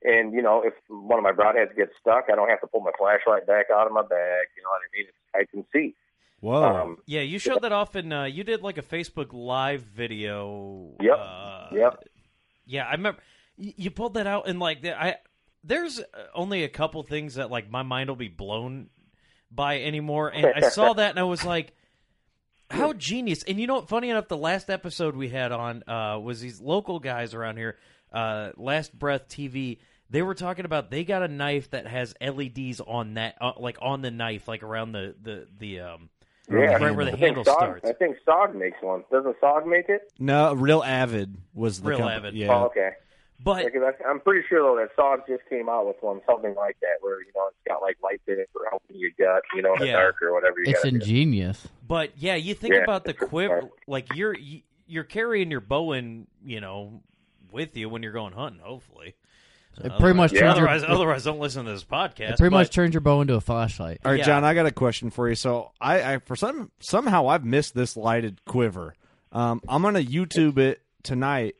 And 0.05 0.33
you 0.33 0.43
know, 0.43 0.63
if 0.63 0.75
one 0.89 1.19
of 1.19 1.23
my 1.23 1.33
broadheads 1.33 1.77
gets 1.77 1.93
stuck, 2.01 2.25
I 2.31 2.35
don't 2.35 2.49
have 2.49 2.61
to 2.61 2.67
pull 2.67 2.81
my 2.81 2.93
flashlight 2.99 3.47
back 3.47 3.67
out 3.71 3.87
of 3.87 3.93
my 3.93 4.03
bag. 4.03 4.49
You 4.57 4.63
know 4.63 4.71
what 4.71 4.83
I 4.83 4.89
mean? 4.97 5.07
It's, 5.09 5.19
I 5.35 5.45
can 5.45 5.65
see. 5.73 5.95
Whoa. 6.43 6.65
Um, 6.65 6.97
Yeah, 7.07 7.21
you 7.21 7.39
showed 7.39 7.63
that 7.63 7.71
off 7.71 7.95
in 7.95 8.13
uh, 8.13 8.25
you 8.25 8.43
did 8.43 8.63
like 8.63 8.77
a 8.77 8.83
Facebook 8.83 9.33
live 9.33 9.83
video. 9.83 10.97
Yep. 11.01 11.19
Uh, 11.19 11.69
Yep. 11.73 12.05
Yeah, 12.67 12.87
I 12.87 12.93
remember 12.93 13.21
you 13.57 13.91
pulled 13.91 14.15
that 14.15 14.27
out 14.27 14.49
and 14.49 14.59
like 14.59 14.85
I 14.85 15.17
there's 15.63 16.01
uh, 16.01 16.03
only 16.35 16.65
a 16.65 16.69
couple 16.69 17.03
things 17.05 17.37
that 17.37 17.51
like 17.51 17.71
my 17.71 17.83
mind 17.83 18.09
will 18.09 18.17
be 18.17 18.29
blown 18.29 18.89
by 19.51 19.81
anymore 19.83 20.29
and 20.29 20.47
I 20.47 20.69
saw 20.69 20.93
that 20.95 21.11
and 21.11 21.19
I 21.19 21.25
was 21.25 21.45
like 21.45 21.75
how 22.71 22.93
genius. 22.93 23.45
And 23.45 23.61
you 23.61 23.67
know 23.69 23.77
what 23.77 23.89
funny 23.89 24.11
enough 24.11 24.27
the 24.29 24.37
last 24.37 24.69
episode 24.69 25.15
we 25.15 25.29
had 25.29 25.53
on 25.53 25.85
uh 25.87 26.19
was 26.19 26.41
these 26.41 26.61
local 26.61 26.99
guys 26.99 27.35
around 27.35 27.57
here 27.57 27.79
uh 28.13 28.51
Last 28.57 28.99
Breath 28.99 29.29
TV 29.29 29.79
they 30.11 30.23
were 30.23 30.35
talking 30.35 30.65
about 30.65 30.91
they 30.91 31.05
got 31.05 31.23
a 31.23 31.29
knife 31.29 31.71
that 31.71 31.87
has 31.87 32.15
LEDs 32.21 32.81
on 32.81 33.15
that 33.15 33.37
uh, 33.41 33.53
like 33.59 33.79
on 33.81 34.03
the 34.03 34.11
knife 34.11 34.49
like 34.49 34.65
around 34.65 34.91
the 34.93 35.15
the 35.23 35.47
the 35.57 35.81
um 35.81 36.11
yeah, 36.51 36.57
right 36.77 36.95
where 36.95 37.05
the 37.05 37.13
I 37.13 37.17
think 37.17 37.19
handle 37.21 37.45
Sog, 37.45 37.55
starts. 37.57 37.89
I 37.89 37.93
think 37.93 38.17
Sog 38.27 38.55
makes 38.55 38.77
one. 38.83 39.05
Doesn't 39.11 39.41
Sog 39.41 39.67
make 39.67 39.89
it? 39.89 40.13
no, 40.19 40.53
Real 40.55 40.83
Avid 40.83 41.37
was 41.55 41.81
the 41.81 41.89
Real 41.91 41.99
company. 41.99 42.17
Avid. 42.17 42.35
Yeah. 42.35 42.53
Oh, 42.55 42.65
okay. 42.67 42.91
But 43.45 43.65
Because 43.65 43.83
I, 43.83 44.09
I'm 44.09 44.21
pretty 44.21 44.47
sure 44.49 44.61
though 44.63 44.77
that 44.81 44.95
Sog 44.97 45.27
just 45.27 45.49
came 45.51 45.69
out 45.69 45.87
with 45.87 45.97
one, 46.01 46.21
something 46.27 46.55
like 46.55 46.77
that, 46.81 46.99
where 47.01 47.21
you 47.21 47.33
know 47.35 47.49
it's 47.49 47.57
got 47.67 47.83
like 47.83 47.97
lights 48.03 48.23
in 48.29 48.39
it 48.39 48.49
for 48.53 48.63
helping 48.71 48.97
your 48.99 49.11
gut, 49.19 49.43
you 49.57 49.63
know, 49.63 49.75
in 49.75 49.81
the 49.81 49.87
dark 49.87 50.23
or 50.23 50.33
whatever. 50.33 50.57
You 50.65 50.71
It's 50.71 50.83
do. 50.83 50.89
ingenious. 50.89 51.67
But 51.87 52.13
yeah, 52.17 52.37
you 52.37 52.55
think 52.55 52.75
Yeah, 52.75 52.83
about 52.85 53.05
the 53.05 53.15
quiver, 53.15 53.63
like 53.89 54.15
you're 54.15 54.35
you- 54.35 54.63
you're 54.87 55.05
carrying 55.05 55.51
your 55.51 55.61
bow 55.61 55.93
in, 55.93 56.27
you 56.45 56.61
know, 56.61 57.01
with 57.51 57.77
you 57.77 57.89
when 57.89 58.03
you're 58.03 58.13
going 58.13 58.33
hunting. 58.35 58.61
Hopefully, 58.63 59.15
It 59.83 59.93
pretty 59.99 60.17
much 60.17 60.33
Yeah. 60.33 60.41
turns 60.41 60.59
your, 60.59 60.69
otherwise, 60.69 60.85
otherwise, 60.87 61.25
don't 61.25 61.39
listen 61.41 61.65
to 61.65 61.73
this 61.73 61.85
podcast. 61.85 62.33
it 62.33 62.39
pretty 62.39 62.55
much 62.55 62.71
turns 62.71 62.95
your 62.95 63.01
bow 63.01 63.21
into 63.23 63.35
a 63.35 63.41
flashlight. 63.41 64.01
All 64.05 64.11
right, 64.13 64.19
Yeah. 64.19 64.27
John, 64.27 64.45
I 64.45 64.55
got 64.55 64.67
a 64.67 64.71
question 64.73 65.11
for 65.11 65.29
you. 65.29 65.35
So 65.35 65.71
I, 65.81 66.15
I 66.15 66.19
for 66.19 66.37
some 66.37 66.71
somehow 66.81 67.29
I've 67.29 67.45
missed 67.45 67.75
this 67.75 67.97
lighted 67.97 68.45
quiver. 68.45 68.95
Um, 69.33 69.63
I'm 69.69 69.83
gonna 69.83 70.01
YouTube 70.01 70.59
it 70.59 70.83
tonight. 71.03 71.57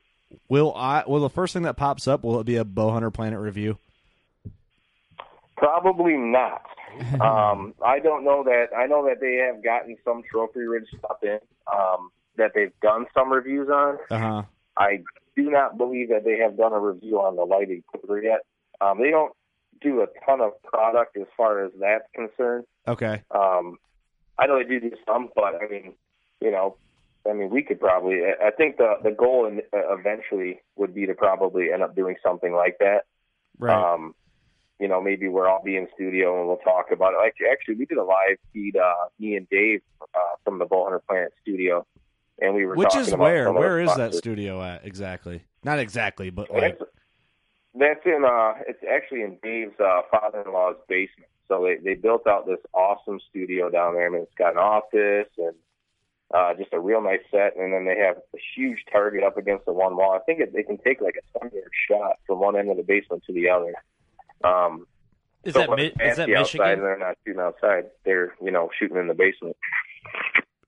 Will 0.49 0.75
I? 0.75 1.05
Will 1.07 1.21
the 1.21 1.31
first 1.31 1.53
thing 1.55 1.63
that 1.63 1.77
pops 1.77 2.07
up 2.07 2.23
will 2.23 2.39
it 2.41 2.45
be 2.45 2.57
a 2.57 2.65
Bowhunter 2.65 3.13
Planet 3.13 3.39
review? 3.41 3.79
Probably 5.57 6.17
not. 6.17 6.63
um, 7.21 7.75
I 7.85 7.99
don't 8.01 8.25
know 8.25 8.43
that. 8.45 8.67
I 8.77 8.87
know 8.87 9.07
that 9.07 9.21
they 9.21 9.37
have 9.37 9.63
gotten 9.65 9.97
some 10.05 10.23
Trophy 10.31 10.61
Ridge 10.61 10.89
stuff 10.99 11.17
in 11.23 11.39
um, 11.73 12.11
that 12.37 12.53
they've 12.55 12.73
done 12.83 13.07
some 13.15 13.33
reviews 13.33 13.69
on. 13.71 13.97
Uh 14.11 14.19
huh. 14.19 14.43
I 14.77 15.03
do 15.37 15.51
not 15.51 15.79
believe 15.79 16.09
that 16.11 16.25
they 16.25 16.39
have 16.39 16.57
done 16.57 16.73
a 16.73 16.81
review 16.81 17.21
on 17.21 17.37
the 17.37 17.45
lighted 17.45 17.85
quiver 17.87 18.21
yet. 18.23 18.41
Um, 18.81 19.01
they 19.01 19.11
don't 19.11 19.33
do 19.81 20.03
a 20.03 20.07
ton 20.25 20.41
of 20.41 20.53
product 20.63 21.17
as 21.17 21.27
far 21.37 21.65
as 21.65 21.73
that's 21.81 22.05
concerned. 22.15 22.65
Okay. 22.87 23.23
Um, 23.31 23.79
I 24.39 24.47
know 24.47 24.59
they 24.59 24.69
do 24.69 24.81
do 24.81 24.97
some, 25.07 25.29
but 25.35 25.55
I 25.63 25.69
mean, 25.71 25.95
you 26.41 26.51
know, 26.51 26.77
I 27.29 27.33
mean, 27.33 27.51
we 27.51 27.63
could 27.63 27.81
probably. 27.81 28.21
I 28.25 28.51
think 28.51 28.79
the 28.79 28.95
the 29.03 29.13
goal 29.13 29.47
in, 29.47 29.61
uh, 29.73 29.97
eventually 29.97 30.61
would 30.77 30.95
be 30.95 31.07
to 31.07 31.15
probably 31.15 31.73
end 31.73 31.83
up 31.83 31.95
doing 31.95 32.17
something 32.25 32.53
like 32.53 32.79
that. 32.81 33.03
Right. 33.59 33.95
Um, 33.95 34.15
you 34.81 34.89
know, 34.89 35.01
maybe 35.01 35.29
where 35.29 35.49
I'll 35.49 35.63
be 35.63 35.77
in 35.77 35.87
studio 35.95 36.41
and 36.41 36.49
we'll 36.49 36.57
talk 36.57 36.87
about 36.91 37.13
it. 37.13 37.19
Like 37.19 37.37
actually, 37.51 37.77
we 37.77 37.87
did 37.87 37.99
a 37.99 38.05
live 38.05 38.39
feed, 38.53 38.77
uh, 38.77 39.09
me 39.21 39.37
and 39.37 39.49
Dave 39.49 39.83
uh, 40.01 40.37
from 40.45 40.59
the 40.59 40.67
Bowhunter 40.67 41.01
Planet 41.09 41.33
studio, 41.41 41.87
and 42.43 42.55
we 42.55 42.67
were 42.67 42.75
Which 42.75 42.89
talking 42.89 43.01
is 43.03 43.09
about 43.13 43.23
where? 43.25 43.45
some 43.47 43.57
of 43.57 43.61
Where 43.61 43.81
is 43.81 43.95
that 43.95 44.15
studio 44.15 44.63
at 44.63 44.85
exactly? 44.85 45.45
Not 45.65 45.79
exactly, 45.79 46.31
but 46.31 46.51
like 46.51 46.79
That's, 46.79 46.91
that's 47.75 48.07
in 48.07 48.25
uh 48.25 48.55
it's 48.69 48.83
actually 48.91 49.23
in 49.23 49.39
Dave's 49.43 49.79
uh 49.81 50.03
father 50.11 50.43
in 50.45 50.53
law's 50.53 50.77
basement. 50.89 51.31
So 51.49 51.63
they 51.65 51.77
they 51.83 51.95
built 51.95 52.27
out 52.27 52.47
this 52.47 52.59
awesome 52.75 53.21
studio 53.31 53.71
down 53.71 53.95
there. 53.95 54.07
I 54.07 54.11
mean 54.11 54.23
it's 54.23 54.35
got 54.37 54.53
an 54.53 54.59
office 54.59 55.31
and 55.39 55.55
uh 56.35 56.55
just 56.55 56.73
a 56.73 56.81
real 56.81 57.01
nice 57.03 57.21
set 57.31 57.57
and 57.57 57.73
then 57.73 57.85
they 57.85 57.97
have 57.99 58.17
a 58.17 58.39
huge 58.57 58.79
target 58.91 59.23
up 59.23 59.37
against 59.37 59.65
the 59.67 59.73
one 59.73 59.97
wall. 59.97 60.13
I 60.13 60.19
think 60.25 60.41
it, 60.41 60.53
they 60.53 60.63
can 60.63 60.79
take 60.79 61.01
like 61.01 61.15
a 61.17 61.39
twenty 61.39 61.57
yard 61.57 61.71
shot 61.89 62.19
from 62.27 62.41
one 62.41 62.57
end 62.57 62.71
of 62.71 62.77
the 62.77 62.83
basement 62.83 63.23
to 63.27 63.33
the 63.33 63.49
other. 63.49 63.75
Um 64.45 64.87
Is 65.45 65.55
so 65.55 65.61
that 65.61 65.71
Mi- 65.71 65.87
is 65.87 66.17
that 66.17 66.29
fancy 66.29 66.35
outside 66.37 66.39
Michigan? 66.39 66.69
and 66.73 66.83
they're 66.83 66.99
not 66.99 67.17
shooting 67.25 67.41
outside. 67.41 67.85
They're, 68.05 68.35
you 68.43 68.51
know, 68.51 68.69
shooting 68.79 68.97
in 68.97 69.07
the 69.09 69.15
basement. 69.15 69.57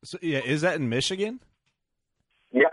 so, 0.02 0.18
yeah, 0.22 0.38
is 0.40 0.60
that 0.62 0.76
in 0.76 0.88
Michigan? 0.88 1.40
Yeah. 2.54 2.68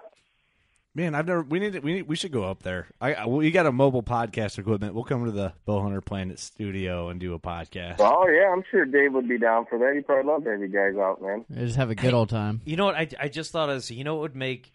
Man, 0.93 1.15
I've 1.15 1.25
never. 1.25 1.41
We 1.41 1.59
need. 1.59 1.73
To, 1.73 1.79
we 1.79 1.93
need, 1.93 2.01
we 2.03 2.17
should 2.17 2.33
go 2.33 2.43
up 2.43 2.63
there. 2.63 2.87
I 2.99 3.13
I- 3.13 3.25
we 3.25 3.49
got 3.51 3.65
a 3.65 3.71
mobile 3.71 4.03
podcast 4.03 4.59
equipment. 4.59 4.93
We'll 4.93 5.05
come 5.05 5.23
to 5.23 5.31
the 5.31 5.53
Bowhunter 5.65 6.03
Planet 6.03 6.37
studio 6.37 7.07
and 7.07 7.17
do 7.17 7.33
a 7.33 7.39
podcast. 7.39 7.95
Oh 7.99 8.27
yeah, 8.27 8.51
I'm 8.51 8.61
sure 8.69 8.83
Dave 8.85 9.13
would 9.13 9.27
be 9.29 9.37
down 9.39 9.65
for 9.69 9.79
that. 9.79 9.93
He'd 9.95 10.05
probably 10.05 10.29
love 10.29 10.43
to 10.43 10.51
have 10.51 10.59
you 10.59 10.67
guys 10.67 10.97
out, 10.97 11.21
man. 11.21 11.45
Just 11.53 11.77
have 11.77 11.89
a 11.91 11.95
good 11.95 12.13
old 12.13 12.27
time. 12.29 12.59
You 12.65 12.75
know 12.75 12.85
what? 12.85 12.95
I, 12.95 13.07
I 13.19 13.27
just 13.29 13.51
thought 13.51 13.69
as 13.69 13.89
you 13.89 14.03
know 14.03 14.15
what 14.15 14.21
would 14.23 14.35
make 14.35 14.73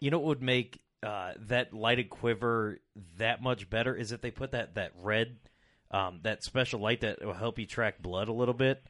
you 0.00 0.10
know 0.10 0.18
what 0.18 0.28
would 0.28 0.42
make 0.42 0.80
uh, 1.02 1.34
that 1.48 1.74
lighted 1.74 2.08
quiver 2.08 2.80
that 3.18 3.42
much 3.42 3.68
better 3.68 3.94
is 3.94 4.12
if 4.12 4.22
they 4.22 4.30
put 4.30 4.52
that 4.52 4.76
that 4.76 4.92
red 5.02 5.36
um, 5.90 6.20
that 6.22 6.42
special 6.42 6.80
light 6.80 7.02
that 7.02 7.22
will 7.22 7.34
help 7.34 7.58
you 7.58 7.66
track 7.66 8.00
blood 8.00 8.28
a 8.28 8.32
little 8.32 8.54
bit. 8.54 8.82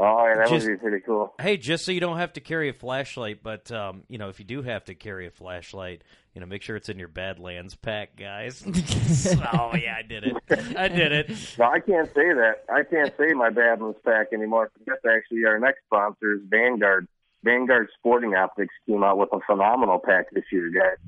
Oh 0.00 0.26
yeah, 0.28 0.36
that 0.36 0.48
Just- 0.48 0.66
would 0.66 0.74
be 0.74 0.78
pretty 0.80 1.04
cool. 1.04 1.34
Hey, 1.40 1.56
just 1.56 1.84
so 1.84 1.90
you 1.90 2.00
don't 2.00 2.18
have 2.18 2.34
to 2.34 2.40
carry 2.40 2.68
a 2.68 2.72
flashlight, 2.72 3.42
but 3.42 3.70
um, 3.72 4.04
you 4.08 4.18
know 4.18 4.28
if 4.28 4.38
you 4.38 4.44
do 4.44 4.62
have 4.62 4.84
to 4.84 4.94
carry 4.94 5.26
a 5.26 5.30
flashlight, 5.30 6.02
you 6.34 6.40
know 6.40 6.46
make 6.46 6.62
sure 6.62 6.76
it's 6.76 6.88
in 6.88 6.98
your 6.98 7.08
Badlands 7.08 7.74
pack, 7.74 8.16
guys. 8.16 8.62
oh 9.52 9.74
yeah, 9.74 9.96
I 9.98 10.02
did 10.02 10.24
it. 10.24 10.36
I 10.76 10.86
did 10.88 11.12
it. 11.12 11.30
No, 11.58 11.64
I 11.66 11.80
can't 11.80 12.06
say 12.08 12.32
that. 12.32 12.64
I 12.72 12.84
can't 12.84 13.12
say 13.18 13.32
my 13.34 13.50
Badlands 13.50 13.98
pack 14.04 14.28
anymore. 14.32 14.70
That's 14.86 15.04
actually 15.04 15.44
our 15.46 15.58
next 15.58 15.80
sponsor 15.86 16.34
is 16.34 16.40
Vanguard. 16.48 17.08
Vanguard 17.42 17.88
Sporting 17.98 18.34
Optics 18.34 18.74
came 18.86 19.02
out 19.02 19.18
with 19.18 19.30
a 19.32 19.40
phenomenal 19.46 19.98
pack 19.98 20.30
this 20.32 20.44
year, 20.52 20.70
guys. 20.70 20.98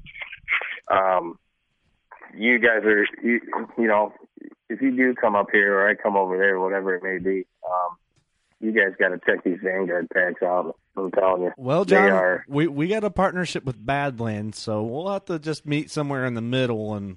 Um, 0.91 1.38
you 2.36 2.59
guys 2.59 2.84
are, 2.84 3.05
you, 3.22 3.41
you 3.78 3.86
know, 3.88 4.12
if 4.68 4.80
you 4.80 4.97
do 4.97 5.14
come 5.14 5.34
up 5.34 5.49
here 5.53 5.78
or 5.78 5.88
I 5.88 5.95
come 5.95 6.16
over 6.16 6.36
there, 6.38 6.59
whatever 6.61 6.95
it 6.95 7.03
may 7.03 7.18
be, 7.18 7.47
um, 7.68 7.97
you 8.61 8.72
guys 8.72 8.94
got 8.98 9.08
to 9.08 9.18
check 9.26 9.42
these 9.44 9.58
Vanguard 9.62 10.08
packs 10.14 10.42
out. 10.42 10.76
I'm 10.96 11.11
telling 11.12 11.42
you. 11.42 11.52
Well, 11.56 11.84
they 11.84 11.96
John, 11.96 12.11
are. 12.11 12.44
we 12.48 12.66
we 12.66 12.88
got 12.88 13.04
a 13.04 13.11
partnership 13.11 13.64
with 13.64 13.84
Badlands, 13.84 14.58
so 14.58 14.82
we'll 14.82 15.11
have 15.11 15.24
to 15.26 15.38
just 15.38 15.66
meet 15.66 15.90
somewhere 15.90 16.24
in 16.26 16.34
the 16.34 16.40
middle 16.42 16.94
and 16.94 17.16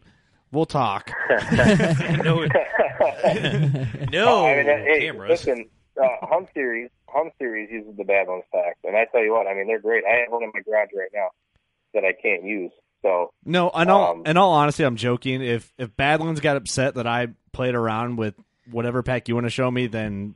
we'll 0.52 0.66
talk. 0.66 1.12
no, 1.52 2.46
no 4.12 4.46
I 4.46 4.56
mean, 4.56 4.66
hey, 4.66 5.00
cameras. 5.08 5.30
listen, 5.30 5.70
uh, 6.02 6.08
Hunt 6.22 6.48
Series, 6.54 6.90
Hunt 7.08 7.34
Series 7.40 7.70
uses 7.72 7.96
the 7.98 8.04
Badlands 8.04 8.46
pack, 8.54 8.78
and 8.84 8.96
I 8.96 9.06
tell 9.12 9.24
you 9.24 9.32
what, 9.34 9.48
I 9.48 9.54
mean, 9.54 9.68
they're 9.68 9.80
great. 9.82 10.04
I 10.06 10.20
have 10.22 10.32
one 10.32 10.44
in 10.44 10.52
my 10.54 10.62
garage 10.62 10.90
right 10.96 11.10
now 11.14 11.30
that 11.94 12.04
I 12.04 12.14
can't 12.14 12.44
use. 12.44 12.72
So 13.02 13.32
No, 13.44 13.70
in 13.72 13.90
all 13.90 14.12
Um, 14.14 14.24
in 14.26 14.38
all 14.38 14.54
honesty, 14.54 14.84
I'm 14.84 14.96
joking. 14.96 15.42
If 15.44 15.74
if 15.78 15.96
Badlands 15.96 16.40
got 16.40 16.56
upset 16.58 16.96
that 16.96 17.06
I 17.08 17.28
played 17.52 17.76
around 17.76 18.16
with 18.18 18.36
whatever 18.72 19.04
pack 19.04 19.28
you 19.28 19.36
want 19.36 19.46
to 19.46 19.50
show 19.50 19.70
me, 19.70 19.88
then 19.88 20.36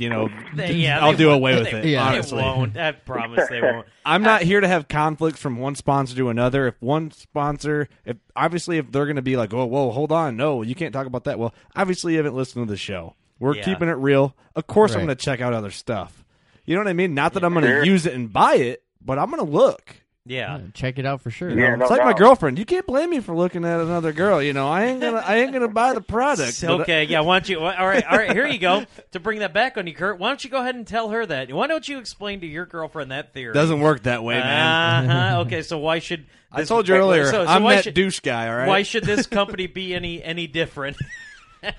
you 0.00 0.08
know 0.10 0.28
They- 0.54 0.74
yeah, 0.74 1.00
I'll 1.04 1.12
they 1.12 1.18
do 1.18 1.26
won't- 1.28 1.40
away 1.40 1.54
with 1.56 1.70
they- 1.70 1.78
it. 1.78 1.82
they 1.82 1.96
honestly, 1.96 2.38
won't. 2.42 2.76
I 2.76 2.92
promise 2.92 3.48
they 3.48 3.60
won't. 3.60 3.86
I'm 4.04 4.22
not 4.22 4.42
uh, 4.42 4.44
here 4.44 4.60
to 4.60 4.68
have 4.68 4.88
conflicts 4.88 5.40
from 5.40 5.58
one 5.58 5.74
sponsor 5.74 6.16
to 6.16 6.28
another. 6.30 6.66
If 6.68 6.74
one 6.80 7.10
sponsor, 7.10 7.88
if 8.04 8.16
obviously 8.34 8.78
if 8.78 8.90
they're 8.90 9.04
going 9.06 9.16
to 9.16 9.22
be 9.22 9.36
like, 9.36 9.52
oh, 9.52 9.66
whoa, 9.66 9.90
hold 9.90 10.12
on, 10.12 10.36
no, 10.36 10.62
you 10.62 10.74
can't 10.74 10.92
talk 10.92 11.06
about 11.06 11.24
that. 11.24 11.38
Well, 11.38 11.54
obviously 11.76 12.12
you 12.12 12.18
haven't 12.18 12.34
listened 12.34 12.66
to 12.66 12.70
the 12.72 12.76
show. 12.78 13.14
We're 13.38 13.54
Yeah. 13.56 13.64
keeping 13.64 13.88
it 13.88 13.92
real. 13.92 14.34
Of 14.56 14.66
course, 14.66 14.92
I'm 14.92 14.98
Right. 15.00 15.06
going 15.06 15.16
to 15.16 15.24
check 15.24 15.40
out 15.40 15.52
other 15.52 15.70
stuff. 15.70 16.24
You 16.64 16.74
know 16.74 16.80
what 16.80 16.88
I 16.88 16.92
mean? 16.94 17.14
Not 17.14 17.34
that 17.34 17.44
I'm 17.44 17.52
going 17.52 17.64
to 17.64 17.70
Sure. 17.70 17.84
use 17.84 18.04
it 18.06 18.14
and 18.14 18.32
buy 18.32 18.54
it, 18.56 18.82
but 19.00 19.18
I'm 19.18 19.30
going 19.30 19.44
to 19.44 19.50
look. 19.50 19.94
Yeah. 20.28 20.60
Check 20.74 20.98
it 20.98 21.06
out 21.06 21.22
for 21.22 21.30
sure. 21.30 21.48
Yeah, 21.50 21.74
no 21.74 21.82
it's 21.84 21.90
like 21.90 22.00
my 22.04 22.10
doubt. 22.10 22.18
girlfriend. 22.18 22.58
You 22.58 22.66
can't 22.66 22.86
blame 22.86 23.08
me 23.08 23.20
for 23.20 23.34
looking 23.34 23.64
at 23.64 23.80
another 23.80 24.12
girl. 24.12 24.42
You 24.42 24.52
know, 24.52 24.68
I 24.68 24.84
ain't 24.84 25.00
gonna, 25.00 25.22
I 25.24 25.36
ain't 25.38 25.52
gonna 25.54 25.68
buy 25.68 25.94
the 25.94 26.02
product. 26.02 26.60
but- 26.60 26.82
Okay, 26.82 27.04
yeah. 27.04 27.20
Why 27.20 27.38
don't 27.38 27.48
you? 27.48 27.60
All 27.60 27.86
right, 27.86 28.04
all 28.04 28.18
right. 28.18 28.30
Here 28.32 28.46
you 28.46 28.58
go. 28.58 28.84
To 29.12 29.20
bring 29.20 29.38
that 29.38 29.54
back 29.54 29.78
on 29.78 29.86
you, 29.86 29.94
Kurt. 29.94 30.18
Why 30.18 30.28
don't 30.28 30.44
you 30.44 30.50
go 30.50 30.60
ahead 30.60 30.74
and 30.74 30.86
tell 30.86 31.08
her 31.08 31.24
that? 31.24 31.50
Why 31.50 31.66
don't 31.66 31.88
you 31.88 31.98
explain 31.98 32.42
to 32.42 32.46
your 32.46 32.66
girlfriend 32.66 33.10
that 33.10 33.32
theory? 33.32 33.54
doesn't 33.54 33.80
work 33.80 34.02
that 34.02 34.22
way, 34.22 34.34
man. 34.34 35.08
Uh-huh. 35.10 35.40
Okay, 35.46 35.62
so 35.62 35.78
why 35.78 35.98
should 36.00 36.26
I 36.52 36.60
this- 36.60 36.68
told 36.68 36.86
you 36.88 36.94
earlier, 36.94 37.24
So, 37.24 37.44
so 37.46 37.50
I'm 37.50 37.62
why 37.62 37.76
that 37.76 37.84
should, 37.84 37.94
douche 37.94 38.20
guy. 38.20 38.48
All 38.48 38.56
right. 38.56 38.68
Why 38.68 38.82
should 38.82 39.04
this 39.04 39.26
company 39.26 39.66
be 39.66 39.94
any 39.94 40.22
any 40.22 40.46
different? 40.46 40.98
oh 41.64 41.70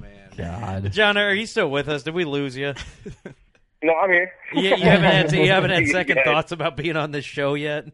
man. 0.00 0.30
God. 0.36 0.90
John, 0.90 1.16
are 1.18 1.34
you 1.34 1.46
still 1.46 1.70
with 1.70 1.88
us? 1.88 2.02
Did 2.02 2.14
we 2.14 2.24
lose 2.24 2.56
you? 2.56 2.72
No, 3.84 3.94
I'm 3.94 4.10
here. 4.10 4.32
You, 4.54 4.62
you 4.62 4.76
haven't 4.76 5.04
had 5.04 5.32
you 5.32 5.48
haven't 5.50 5.70
had 5.70 5.86
second 5.88 6.16
guys- 6.16 6.24
thoughts 6.24 6.52
about 6.52 6.76
being 6.76 6.96
on 6.96 7.10
this 7.12 7.24
show 7.24 7.54
yet. 7.54 7.84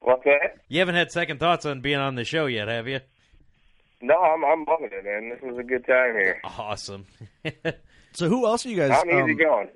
What's 0.00 0.24
that? 0.24 0.58
You 0.68 0.80
haven't 0.80 0.96
had 0.96 1.10
second 1.12 1.38
thoughts 1.40 1.64
on 1.64 1.80
being 1.80 1.98
on 1.98 2.14
the 2.14 2.24
show 2.24 2.46
yet, 2.46 2.68
have 2.68 2.88
you? 2.88 3.00
No, 4.02 4.14
I'm 4.20 4.44
I'm 4.44 4.64
loving 4.64 4.90
it, 4.92 5.04
man. 5.04 5.30
This 5.30 5.52
is 5.52 5.58
a 5.58 5.62
good 5.62 5.86
time 5.86 6.14
here. 6.14 6.40
Awesome. 6.44 7.06
So 8.16 8.28
who 8.28 8.46
else 8.46 8.64
are 8.64 8.68
you 8.68 8.76
guys? 8.76 8.92
I'm 8.92 9.08
easy 9.10 9.32
um, 9.32 9.36
going. 9.36 9.68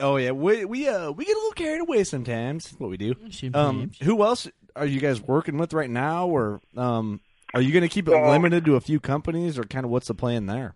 Oh 0.00 0.16
yeah, 0.16 0.32
we 0.32 0.64
we 0.64 0.88
uh 0.88 1.12
we 1.12 1.24
get 1.24 1.36
a 1.36 1.38
little 1.38 1.52
carried 1.52 1.80
away 1.80 2.02
sometimes. 2.02 2.64
That's 2.64 2.80
what 2.80 2.90
we 2.90 2.96
do. 2.96 3.14
Um, 3.54 3.92
who 4.02 4.24
else 4.24 4.48
are 4.74 4.84
you 4.84 4.98
guys 4.98 5.22
working 5.22 5.58
with 5.58 5.72
right 5.72 5.88
now, 5.88 6.26
or 6.26 6.60
um, 6.76 7.20
are 7.54 7.60
you 7.60 7.70
going 7.70 7.82
to 7.82 7.88
keep 7.88 8.08
it 8.08 8.10
So- 8.10 8.28
limited 8.30 8.64
to 8.64 8.74
a 8.74 8.80
few 8.80 8.98
companies, 8.98 9.60
or 9.60 9.62
kind 9.62 9.84
of 9.84 9.92
what's 9.92 10.08
the 10.08 10.14
plan 10.14 10.46
there? 10.46 10.74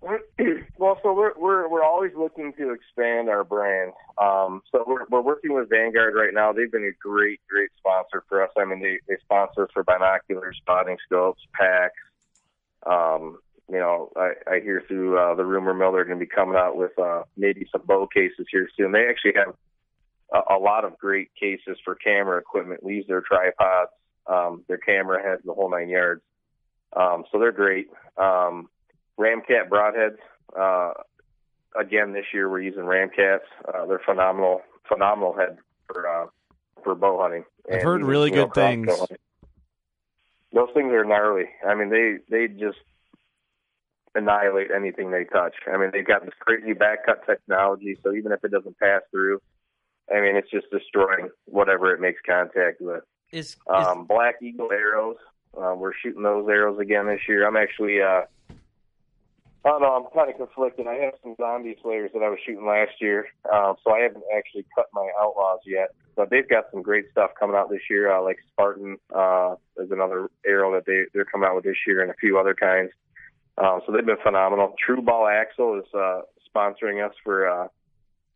well, 0.84 1.00
so 1.02 1.14
we're 1.14 1.32
we're 1.38 1.66
we're 1.66 1.82
always 1.82 2.12
looking 2.14 2.52
to 2.58 2.72
expand 2.72 3.30
our 3.30 3.42
brand. 3.42 3.94
Um, 4.20 4.60
so 4.70 4.84
we're 4.86 5.06
we're 5.08 5.22
working 5.22 5.54
with 5.54 5.70
Vanguard 5.70 6.14
right 6.14 6.34
now. 6.34 6.52
They've 6.52 6.70
been 6.70 6.84
a 6.84 6.92
great 7.00 7.40
great 7.48 7.70
sponsor 7.78 8.22
for 8.28 8.42
us. 8.44 8.50
I 8.58 8.66
mean, 8.66 8.82
they 8.82 8.98
they 9.08 9.16
sponsor 9.22 9.64
us 9.64 9.70
for 9.72 9.82
binoculars, 9.82 10.58
spotting 10.60 10.98
scopes, 11.06 11.40
packs. 11.54 11.94
Um, 12.86 13.38
you 13.72 13.78
know, 13.78 14.12
I, 14.14 14.32
I 14.46 14.60
hear 14.60 14.82
through 14.86 15.18
uh, 15.18 15.34
the 15.36 15.44
rumor 15.46 15.72
mill 15.72 15.90
they're 15.90 16.04
going 16.04 16.18
to 16.18 16.24
be 16.24 16.30
coming 16.30 16.56
out 16.56 16.76
with 16.76 16.98
uh, 16.98 17.22
maybe 17.34 17.66
some 17.72 17.80
bow 17.86 18.06
cases 18.06 18.46
here 18.50 18.68
soon. 18.76 18.92
They 18.92 19.06
actually 19.08 19.32
have 19.36 19.54
a, 20.34 20.56
a 20.56 20.58
lot 20.58 20.84
of 20.84 20.98
great 20.98 21.30
cases 21.34 21.78
for 21.82 21.94
camera 21.94 22.36
equipment. 22.36 22.80
Use 22.84 23.06
their 23.08 23.22
tripods, 23.22 23.90
um, 24.26 24.64
their 24.68 24.76
camera 24.76 25.22
heads, 25.22 25.40
the 25.46 25.54
whole 25.54 25.70
nine 25.70 25.88
yards. 25.88 26.20
Um, 26.94 27.24
so 27.32 27.38
they're 27.38 27.52
great. 27.52 27.88
Um, 28.18 28.68
Ramcat 29.18 29.70
broadheads. 29.70 30.18
Uh, 30.58 30.92
again, 31.78 32.12
this 32.12 32.26
year 32.32 32.48
we're 32.48 32.60
using 32.60 32.82
Ramcats. 32.82 33.40
Uh, 33.66 33.86
they're 33.86 34.00
phenomenal, 34.04 34.62
phenomenal 34.88 35.34
head 35.36 35.58
for 35.86 36.08
uh, 36.08 36.26
for 36.82 36.94
bow 36.94 37.20
hunting. 37.20 37.44
I've 37.68 37.74
And 37.74 37.82
heard 37.82 38.00
even, 38.00 38.10
really 38.10 38.30
you 38.30 38.36
know, 38.36 38.46
good 38.46 38.54
things. 38.54 38.88
Those 40.52 40.68
things 40.74 40.92
are 40.92 41.04
gnarly. 41.04 41.46
I 41.66 41.74
mean, 41.74 41.90
they 41.90 42.18
they 42.28 42.48
just 42.48 42.78
annihilate 44.14 44.70
anything 44.70 45.10
they 45.10 45.24
touch. 45.24 45.54
I 45.72 45.76
mean, 45.76 45.90
they've 45.92 46.06
got 46.06 46.24
this 46.24 46.34
crazy 46.38 46.72
back 46.72 47.04
cut 47.06 47.26
technology, 47.26 47.98
so 48.02 48.12
even 48.14 48.30
if 48.30 48.44
it 48.44 48.52
doesn't 48.52 48.78
pass 48.78 49.02
through, 49.10 49.40
I 50.14 50.20
mean, 50.20 50.36
it's 50.36 50.50
just 50.50 50.70
destroying 50.70 51.30
whatever 51.46 51.92
it 51.92 52.00
makes 52.00 52.20
contact 52.24 52.80
with. 52.80 53.02
Is, 53.32 53.48
is 53.48 53.56
Um, 53.66 54.04
Black 54.04 54.36
Eagle 54.40 54.70
arrows. 54.70 55.16
Uh, 55.56 55.74
we're 55.76 55.92
shooting 55.94 56.22
those 56.22 56.48
arrows 56.48 56.78
again 56.78 57.06
this 57.08 57.22
year. 57.28 57.46
I'm 57.46 57.56
actually, 57.56 58.00
uh, 58.00 58.22
I 59.64 59.70
don't 59.70 59.80
know, 59.80 59.94
I'm 59.94 60.12
kind 60.14 60.30
of 60.30 60.36
conflicted. 60.36 60.86
I 60.86 60.96
have 60.96 61.14
some 61.22 61.34
zombie 61.40 61.76
slayers 61.82 62.10
that 62.12 62.22
I 62.22 62.28
was 62.28 62.38
shooting 62.44 62.66
last 62.66 63.00
year, 63.00 63.28
uh, 63.50 63.72
so 63.82 63.92
I 63.92 64.00
haven't 64.00 64.24
actually 64.36 64.66
cut 64.74 64.86
my 64.92 65.08
outlaws 65.18 65.60
yet. 65.64 65.88
But 66.16 66.28
they've 66.28 66.48
got 66.48 66.64
some 66.70 66.82
great 66.82 67.06
stuff 67.10 67.30
coming 67.38 67.56
out 67.56 67.70
this 67.70 67.80
year, 67.88 68.14
uh, 68.14 68.22
like 68.22 68.38
Spartan 68.52 68.98
uh, 69.14 69.54
is 69.78 69.90
another 69.90 70.28
arrow 70.46 70.74
that 70.74 70.84
they, 70.86 71.04
they're 71.14 71.24
coming 71.24 71.48
out 71.48 71.54
with 71.56 71.64
this 71.64 71.78
year 71.86 72.02
and 72.02 72.10
a 72.10 72.14
few 72.14 72.38
other 72.38 72.54
kinds. 72.54 72.90
Um, 73.56 73.80
so 73.86 73.92
they've 73.92 74.04
been 74.04 74.18
phenomenal. 74.22 74.74
True 74.84 75.00
Ball 75.00 75.28
Axle 75.28 75.78
is 75.78 75.94
uh, 75.94 76.20
sponsoring 76.54 77.04
us 77.04 77.14
for 77.24 77.48
uh, 77.48 77.68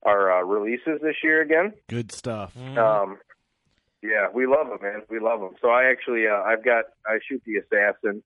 our 0.04 0.32
uh, 0.32 0.42
releases 0.44 1.00
this 1.02 1.16
year 1.22 1.42
again. 1.42 1.74
Good 1.88 2.10
stuff. 2.10 2.54
Mm-hmm. 2.58 2.78
Um, 2.78 3.18
yeah, 4.02 4.28
we 4.32 4.46
love 4.46 4.68
them, 4.68 4.78
man. 4.80 5.02
We 5.10 5.18
love 5.18 5.40
them. 5.40 5.54
So 5.60 5.68
I 5.68 5.90
actually, 5.90 6.26
uh, 6.26 6.40
I've 6.40 6.64
got, 6.64 6.84
I 7.06 7.18
shoot 7.28 7.42
the 7.44 7.56
assassin, 7.56 8.22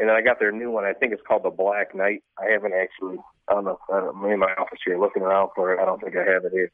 and 0.00 0.08
then 0.08 0.16
I 0.16 0.22
got 0.22 0.40
their 0.40 0.50
new 0.50 0.70
one. 0.72 0.84
I 0.84 0.92
think 0.94 1.12
it's 1.12 1.22
called 1.26 1.44
the 1.44 1.50
Black 1.50 1.94
Knight. 1.94 2.22
I 2.38 2.50
haven't 2.50 2.72
actually, 2.72 3.18
I 3.48 3.54
don't 3.54 3.64
know, 3.64 3.78
I 3.92 4.00
don't, 4.00 4.16
I'm 4.24 4.30
in 4.32 4.38
my 4.40 4.52
office 4.58 4.80
here 4.84 4.98
looking 4.98 5.22
around 5.22 5.50
for 5.54 5.72
it. 5.72 5.78
I 5.80 5.84
don't 5.84 6.00
think 6.02 6.16
I 6.16 6.24
have 6.24 6.44
it 6.44 6.52
here. 6.52 6.72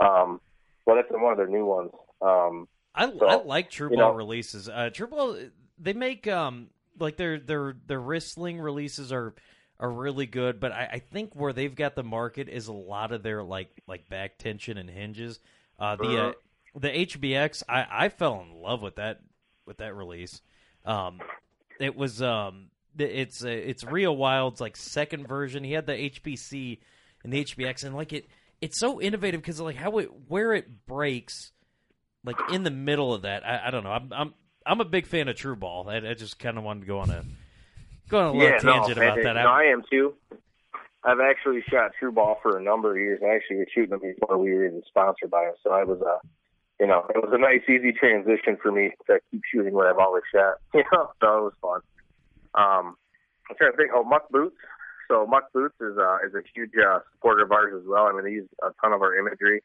Um, 0.00 0.40
well, 0.86 0.96
that's 0.96 1.08
one 1.10 1.32
of 1.32 1.38
their 1.38 1.48
new 1.48 1.64
ones. 1.64 1.90
Um, 2.22 2.68
I, 2.94 3.10
So, 3.10 3.26
I 3.26 3.42
like 3.42 3.70
True 3.70 3.90
you 3.90 3.96
Ball 3.96 4.10
know- 4.12 4.16
releases. 4.16 4.68
Uh, 4.68 4.90
True 4.92 5.06
Ball, 5.08 5.36
they 5.78 5.92
make 5.94 6.28
um, 6.28 6.68
like 6.98 7.16
their 7.16 7.38
their 7.40 7.74
their 7.86 8.00
wrist 8.00 8.32
sling 8.34 8.60
releases 8.60 9.12
are 9.12 9.34
are 9.80 9.90
really 9.90 10.26
good, 10.26 10.58
but 10.60 10.72
I, 10.72 10.88
I 10.94 10.98
think 10.98 11.34
where 11.34 11.52
they've 11.52 11.74
got 11.74 11.94
the 11.94 12.02
market 12.02 12.48
is 12.48 12.66
a 12.66 12.72
lot 12.72 13.12
of 13.12 13.22
their 13.22 13.42
like 13.42 13.70
like 13.86 14.08
back 14.08 14.38
tension 14.38 14.76
and 14.78 14.90
hinges. 14.90 15.38
Uh, 15.78 15.94
the 15.96 16.04
uh, 16.04 16.28
Uh-huh. 16.28 16.32
the 16.80 16.88
HBX, 17.06 17.62
I, 17.68 17.86
I 17.90 18.08
fell 18.08 18.40
in 18.40 18.60
love 18.60 18.82
with 18.82 18.96
that 18.96 19.20
with 19.66 19.78
that 19.78 19.94
release. 19.94 20.40
Um, 20.84 21.20
it 21.80 21.96
was 21.96 22.22
um, 22.22 22.70
it's 22.98 23.44
uh, 23.44 23.48
it's 23.48 23.84
Reo 23.84 24.12
Wilde's 24.12 24.60
like 24.60 24.76
second 24.76 25.26
version. 25.26 25.64
He 25.64 25.72
had 25.72 25.86
the 25.86 25.92
HBC 25.92 26.78
and 27.24 27.32
the 27.32 27.44
HBX, 27.44 27.84
and 27.84 27.94
like 27.94 28.12
it 28.12 28.28
it's 28.60 28.78
so 28.78 29.00
innovative 29.00 29.40
because 29.40 29.60
like 29.60 29.76
how 29.76 29.98
it 29.98 30.08
where 30.28 30.52
it 30.52 30.86
breaks, 30.86 31.52
like 32.24 32.36
in 32.52 32.62
the 32.62 32.70
middle 32.70 33.14
of 33.14 33.22
that. 33.22 33.46
I, 33.46 33.68
I 33.68 33.70
don't 33.70 33.84
know. 33.84 33.92
I'm 33.92 34.12
I'm 34.12 34.34
I'm 34.66 34.80
a 34.80 34.84
big 34.84 35.06
fan 35.06 35.28
of 35.28 35.36
True 35.36 35.56
Ball. 35.56 35.88
I, 35.88 35.96
I 35.96 36.14
just 36.14 36.38
kind 36.38 36.58
of 36.58 36.64
wanted 36.64 36.80
to 36.80 36.86
go 36.86 36.98
on 36.98 37.10
a 37.10 37.24
go 38.08 38.18
on 38.18 38.26
a 38.26 38.32
little 38.32 38.48
yeah, 38.48 38.58
tangent 38.58 38.98
no, 38.98 39.02
about 39.02 39.22
that. 39.22 39.32
No, 39.34 39.48
I 39.48 39.64
am 39.64 39.82
too. 39.90 40.14
I've 41.04 41.20
actually 41.20 41.62
shot 41.70 41.92
true 41.98 42.10
ball 42.10 42.38
for 42.42 42.58
a 42.58 42.62
number 42.62 42.90
of 42.90 42.96
years. 42.96 43.20
I 43.22 43.34
actually 43.34 43.58
was 43.58 43.68
shooting 43.72 43.90
them 43.90 44.00
before 44.00 44.36
we 44.36 44.52
were 44.52 44.66
even 44.66 44.82
sponsored 44.88 45.30
by 45.30 45.44
them. 45.44 45.54
So 45.62 45.70
I 45.70 45.84
was, 45.84 46.02
uh, 46.02 46.18
you 46.80 46.86
know, 46.86 47.04
it 47.14 47.18
was 47.18 47.30
a 47.32 47.38
nice, 47.38 47.62
easy 47.68 47.92
transition 47.92 48.56
for 48.62 48.70
me 48.70 48.92
to 49.06 49.18
keep 49.30 49.42
shooting 49.52 49.74
what 49.74 49.86
I've 49.86 49.98
always 49.98 50.24
shot. 50.32 50.56
You 50.74 50.84
know, 50.92 51.10
so 51.20 51.38
it 51.38 51.42
was 51.42 51.52
fun. 51.60 51.80
Um, 52.54 52.96
I'm 53.50 53.56
trying 53.56 53.72
to 53.72 53.76
think. 53.76 53.90
Oh, 53.94 54.04
Muck 54.04 54.28
Boots. 54.30 54.56
So 55.08 55.26
Muck 55.26 55.52
Boots 55.52 55.74
is 55.80 55.96
uh, 55.98 56.18
is 56.26 56.34
a 56.34 56.42
huge 56.54 56.72
uh, 56.76 57.00
supporter 57.12 57.44
of 57.44 57.52
ours 57.52 57.74
as 57.74 57.86
well. 57.86 58.06
I 58.06 58.12
mean, 58.12 58.24
they 58.24 58.32
use 58.32 58.48
a 58.62 58.70
ton 58.80 58.92
of 58.92 59.02
our 59.02 59.16
imagery. 59.16 59.62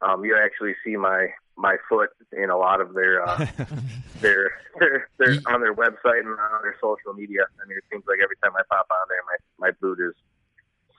Um, 0.00 0.24
you 0.24 0.36
actually 0.36 0.74
see 0.84 0.96
my 0.96 1.28
my 1.56 1.76
foot 1.88 2.10
in 2.32 2.50
a 2.50 2.56
lot 2.56 2.80
of 2.80 2.94
their 2.94 3.26
uh, 3.26 3.46
their 4.20 4.52
their 4.78 5.08
their 5.18 5.34
on 5.48 5.60
their 5.60 5.74
website 5.74 6.20
and 6.20 6.28
on 6.28 6.62
their 6.62 6.76
social 6.80 7.12
media. 7.14 7.42
I 7.62 7.68
mean, 7.68 7.78
it 7.78 7.84
seems 7.90 8.04
like 8.06 8.18
every 8.22 8.36
time 8.42 8.52
I 8.56 8.62
pop 8.70 8.86
on 8.90 9.06
there, 9.08 9.20
my 9.26 9.68
my 9.68 9.70
boot 9.80 9.98
is 10.00 10.14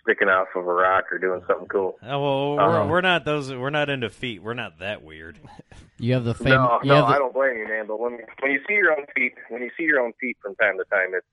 sticking 0.07 0.29
off 0.29 0.47
of 0.55 0.65
a 0.65 0.73
rock 0.73 1.05
or 1.11 1.17
doing 1.17 1.41
something 1.47 1.67
cool. 1.67 1.97
Oh, 2.01 2.07
well, 2.21 2.55
we're, 2.55 2.79
Um, 2.81 2.89
we're 2.89 3.01
not 3.01 3.25
those. 3.25 3.51
We're 3.53 3.69
not 3.69 3.89
into 3.89 4.09
feet. 4.09 4.41
We're 4.41 4.53
not 4.53 4.79
that 4.79 5.03
weird. 5.03 5.37
You 5.99 6.13
have 6.13 6.25
the 6.25 6.35
fame. 6.35 6.49
no, 6.49 6.79
you 6.83 6.89
no, 6.89 6.95
have 6.97 7.07
the, 7.07 7.15
I 7.15 7.17
don't 7.17 7.33
blame 7.33 7.57
you, 7.57 7.67
man. 7.67 7.87
But 7.87 7.99
when 7.99 8.19
when 8.41 8.51
you 8.51 8.59
see 8.67 8.75
your 8.75 8.91
own 8.91 9.07
feet, 9.15 9.33
when 9.49 9.63
you 9.63 9.71
see 9.75 9.81
your 9.83 9.99
own 9.99 10.13
feet 10.21 10.37
from 10.43 10.53
time 10.57 10.77
to 10.77 10.83
time, 10.91 11.09
it's 11.15 11.25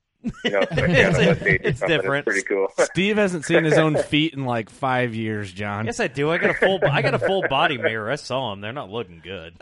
you 0.42 0.52
know, 0.52 0.60
especially 0.60 1.04
on 1.04 1.14
a 1.16 1.18
web 1.28 1.38
page 1.40 1.60
or 1.60 1.68
It's 1.68 1.80
different. 1.86 2.26
It's 2.26 2.32
pretty 2.32 2.48
cool. 2.48 2.68
Steve 2.78 3.16
hasn't 3.18 3.44
seen 3.44 3.64
his 3.64 3.76
own 3.76 3.98
feet 3.98 4.32
in 4.32 4.46
like 4.46 4.70
five 4.70 5.14
years, 5.14 5.52
John. 5.52 5.84
Yes, 5.84 6.00
I 6.00 6.06
do. 6.06 6.30
I 6.30 6.38
got 6.38 6.48
a 6.48 6.54
full. 6.54 6.80
I 6.82 7.02
got 7.02 7.12
a 7.12 7.18
full 7.18 7.42
body 7.46 7.76
mirror. 7.76 8.10
I 8.10 8.14
saw 8.14 8.52
them. 8.52 8.62
They're 8.62 8.72
not 8.72 8.88
looking 8.88 9.20
good. 9.22 9.54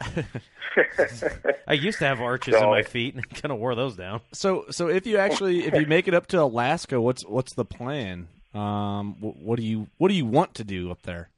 I 1.66 1.72
used 1.72 1.98
to 1.98 2.04
have 2.06 2.20
arches 2.20 2.54
in 2.54 2.64
my 2.70 2.82
feet, 2.82 3.16
and 3.16 3.28
kind 3.28 3.50
of 3.50 3.58
wore 3.58 3.74
those 3.74 3.96
down. 3.96 4.20
So, 4.32 4.66
so 4.70 4.86
if 4.86 5.04
you 5.04 5.18
actually 5.18 5.64
if 5.66 5.74
you 5.74 5.86
make 5.86 6.06
it 6.06 6.14
up 6.14 6.28
to 6.28 6.40
Alaska, 6.40 7.00
what's 7.00 7.26
what's 7.26 7.54
the 7.56 7.64
plan? 7.64 8.28
Um, 8.54 9.14
wh- 9.14 9.40
what 9.42 9.56
do 9.58 9.64
you 9.64 9.88
what 9.98 10.08
do 10.08 10.14
you 10.14 10.26
want 10.26 10.54
to 10.54 10.64
do 10.64 10.90
up 10.90 11.02
there? 11.02 11.30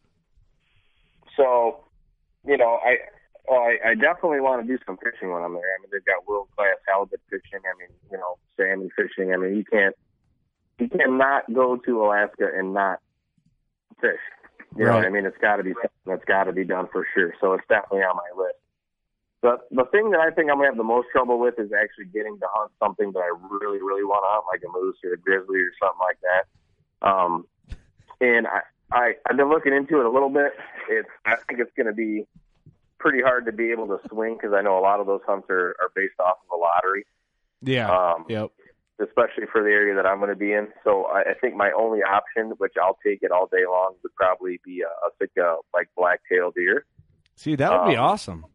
So, 1.37 1.85
you 2.47 2.57
know, 2.57 2.79
I 2.85 2.97
well, 3.49 3.61
I, 3.61 3.91
I 3.91 3.95
definitely 3.95 4.41
want 4.41 4.67
to 4.67 4.69
do 4.69 4.83
some 4.87 4.97
fishing 4.97 5.31
when 5.31 5.43
I'm 5.43 5.53
there. 5.53 5.63
I 5.63 5.83
mean, 5.83 5.91
they've 5.93 6.05
got 6.05 6.27
world 6.27 6.49
class 6.57 6.77
halibut 6.89 7.21
fishing. 7.31 7.61
I 7.65 7.79
mean, 7.79 7.91
you 8.11 8.17
know, 8.17 8.39
salmon 8.57 8.91
fishing. 8.97 9.33
I 9.33 9.37
mean, 9.37 9.57
you 9.57 9.65
can't 9.65 9.95
you 10.79 10.89
cannot 10.89 11.53
go 11.53 11.77
to 11.77 12.03
Alaska 12.05 12.51
and 12.55 12.75
not 12.75 13.01
fish. 14.01 14.21
You 14.77 14.87
know 14.87 14.97
what 14.97 15.07
I 15.07 15.11
mean? 15.11 15.25
It's 15.25 15.39
got 15.39 15.57
to 15.57 15.63
be 15.63 15.73
something 15.73 16.07
that's 16.07 16.25
got 16.25 16.45
to 16.45 16.53
be 16.53 16.65
done 16.65 16.89
for 16.91 17.07
sure. 17.15 17.33
So 17.41 17.53
it's 17.55 17.63
definitely 17.69 18.03
on 18.03 18.17
my 18.17 18.43
list. 18.43 18.59
But 19.41 19.69
the 19.71 19.85
thing 19.93 20.11
that 20.11 20.21
I 20.21 20.31
think 20.31 20.51
I'm 20.51 20.57
gonna 20.57 20.73
have 20.73 20.81
the 20.81 20.83
most 20.83 21.09
trouble 21.13 21.39
with 21.39 21.61
is 21.61 21.71
actually 21.71 22.07
getting 22.07 22.41
to 22.41 22.47
hunt 22.51 22.73
something 22.81 23.13
that 23.13 23.21
I 23.21 23.31
really, 23.61 23.79
really 23.79 24.03
want 24.03 24.25
to 24.25 24.31
hunt, 24.33 24.49
like 24.49 24.65
a 24.67 24.73
moose 24.73 24.97
or 25.05 25.13
a 25.13 25.21
grizzly 25.21 25.61
or 25.61 25.71
something 25.79 26.01
like 26.01 26.19
that. 26.25 26.49
Um, 27.05 27.47
and 28.21 28.47
I, 28.47 28.61
I 28.93 29.13
I've 29.29 29.37
been 29.37 29.49
looking 29.51 29.73
into 29.75 30.01
it 30.01 30.07
a 30.07 30.11
little 30.11 30.31
bit. 30.31 30.53
It's 30.89 31.09
I 31.25 31.37
think 31.47 31.61
it's 31.61 31.71
going 31.77 31.87
to 31.87 31.93
be 31.93 32.27
pretty 32.99 33.21
hard 33.23 33.45
to 33.47 33.53
be 33.53 33.71
able 33.71 33.87
to 33.89 33.99
swing 34.09 34.35
because 34.35 34.55
I 34.55 34.63
know 34.63 34.79
a 34.79 34.81
lot 34.81 34.99
of 34.99 35.07
those 35.07 35.21
hunts 35.27 35.47
are, 35.51 35.77
are 35.81 35.91
based 35.95 36.19
off 36.19 36.39
of 36.51 36.59
a 36.59 36.61
lottery, 36.61 37.05
Yeah. 37.61 37.91
Um, 37.91 38.25
yep. 38.31 38.51
especially 38.99 39.45
for 39.53 39.63
the 39.63 39.69
area 39.69 39.95
that 39.95 40.07
I'm 40.07 40.19
going 40.19 40.31
to 40.31 40.37
be 40.37 40.53
in. 40.53 40.69
So 40.85 41.05
I, 41.05 41.21
I 41.21 41.35
think 41.39 41.55
my 41.55 41.71
only 41.73 42.01
option, 42.03 42.53
which 42.57 42.73
I'll 42.83 42.97
take 43.05 43.19
it 43.23 43.31
all 43.31 43.47
day 43.47 43.67
long, 43.69 43.95
would 44.03 44.15
probably 44.15 44.59
be 44.65 44.81
a, 44.81 44.87
a 45.07 45.11
thick, 45.19 45.33
uh, 45.39 45.57
like 45.75 45.91
black-tailed 45.99 46.55
deer. 46.55 46.87
See, 47.37 47.57
that 47.57 47.71
would 47.71 47.91
be 47.91 47.97
Um, 47.97 48.05
awesome. 48.05 48.47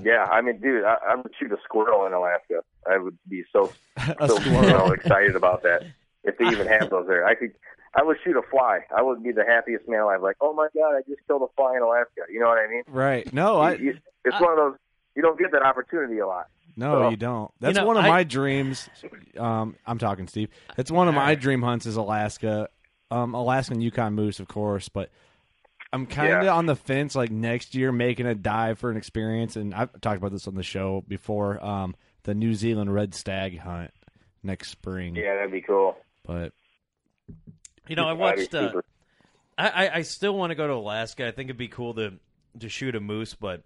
Yeah, 0.00 0.26
I 0.30 0.42
mean, 0.42 0.60
dude, 0.60 0.84
I, 0.84 0.98
I 1.08 1.14
would 1.16 1.32
shoot 1.40 1.50
a 1.50 1.56
squirrel 1.64 2.06
in 2.06 2.12
Alaska. 2.12 2.62
I 2.88 2.98
would 2.98 3.16
be 3.28 3.42
so 3.52 3.72
so 4.26 4.38
you 4.42 4.50
know, 4.52 4.92
excited 4.92 5.34
about 5.34 5.62
that. 5.64 5.82
If 6.26 6.36
they 6.38 6.46
even 6.48 6.66
have 6.66 6.90
those 6.90 7.06
there, 7.06 7.24
I 7.26 7.34
could. 7.34 7.52
I 7.94 8.02
would 8.02 8.18
shoot 8.22 8.36
a 8.36 8.42
fly. 8.42 8.80
I 8.94 9.00
would 9.00 9.22
be 9.22 9.32
the 9.32 9.44
happiest 9.46 9.88
man 9.88 10.00
alive. 10.00 10.20
Like, 10.20 10.36
oh 10.42 10.52
my 10.52 10.68
god, 10.74 10.96
I 10.96 11.00
just 11.08 11.20
killed 11.26 11.40
a 11.42 11.46
fly 11.56 11.76
in 11.76 11.82
Alaska. 11.82 12.22
You 12.30 12.40
know 12.40 12.48
what 12.48 12.58
I 12.58 12.66
mean? 12.66 12.82
Right. 12.88 13.32
No, 13.32 13.56
I 13.58 13.72
You- 13.74 13.84
you- 13.92 13.98
it's 14.24 14.38
one 14.38 14.50
of 14.50 14.56
those. 14.58 14.74
You 15.14 15.22
don't 15.22 15.38
get 15.38 15.50
that 15.52 15.62
opportunity 15.62 16.18
a 16.18 16.26
lot. 16.26 16.48
no, 16.76 17.02
So- 17.04 17.08
you 17.10 17.16
don't. 17.16 17.50
That's 17.60 17.78
know, 17.78 17.86
one 17.86 17.96
of 17.96 18.04
I- 18.04 18.08
my 18.08 18.24
dreams. 18.24 18.90
Um, 19.38 19.76
I'm 19.86 19.96
talking 19.98 20.26
Steve. 20.26 20.50
It's 20.76 20.90
one 20.90 21.08
of 21.08 21.14
my 21.14 21.34
dream 21.36 21.62
hunts 21.62 21.86
is 21.86 21.96
Alaska, 21.96 22.68
um, 23.10 23.32
Alaskan 23.34 23.80
Yukon 23.80 24.12
moose, 24.12 24.40
of 24.40 24.48
course. 24.48 24.90
But 24.90 25.08
I'm 25.92 26.04
kind 26.04 26.34
of 26.34 26.42
Yeah. 26.44 26.52
on 26.54 26.66
the 26.66 26.76
fence. 26.76 27.14
Like 27.16 27.30
next 27.30 27.74
year, 27.74 27.92
making 27.92 28.26
a 28.26 28.34
dive 28.34 28.78
for 28.78 28.90
an 28.90 28.98
experience, 28.98 29.56
and 29.56 29.72
I've 29.74 29.98
talked 30.02 30.18
about 30.18 30.32
this 30.32 30.46
on 30.46 30.54
the 30.54 30.62
show 30.62 31.02
before. 31.08 31.64
Um, 31.64 31.94
the 32.24 32.34
New 32.34 32.52
Zealand 32.52 32.92
red 32.92 33.14
stag 33.14 33.58
hunt 33.60 33.90
next 34.42 34.68
spring. 34.70 35.16
Yeah, 35.16 35.36
that'd 35.36 35.50
be 35.52 35.62
cool. 35.62 35.96
But 36.26 36.52
You 37.88 37.96
know, 37.96 38.08
I 38.08 38.12
watched. 38.14 38.54
Uh. 38.54 38.72
I, 39.58 39.68
I 39.86 39.94
I 39.96 40.02
still 40.02 40.36
want 40.36 40.50
to 40.50 40.54
go 40.54 40.66
to 40.66 40.74
Alaska. 40.74 41.26
I 41.26 41.30
think 41.30 41.46
it'd 41.48 41.56
be 41.56 41.68
cool 41.68 41.94
to 41.94 42.14
to 42.60 42.68
shoot 42.68 42.94
a 42.96 43.00
moose, 43.00 43.34
but 43.34 43.62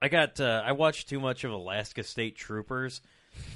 I 0.00 0.08
got 0.08 0.40
uh, 0.40 0.62
I 0.64 0.72
watched 0.72 1.08
too 1.08 1.20
much 1.20 1.44
of 1.44 1.52
Alaska 1.52 2.02
State 2.04 2.36
Troopers. 2.36 3.00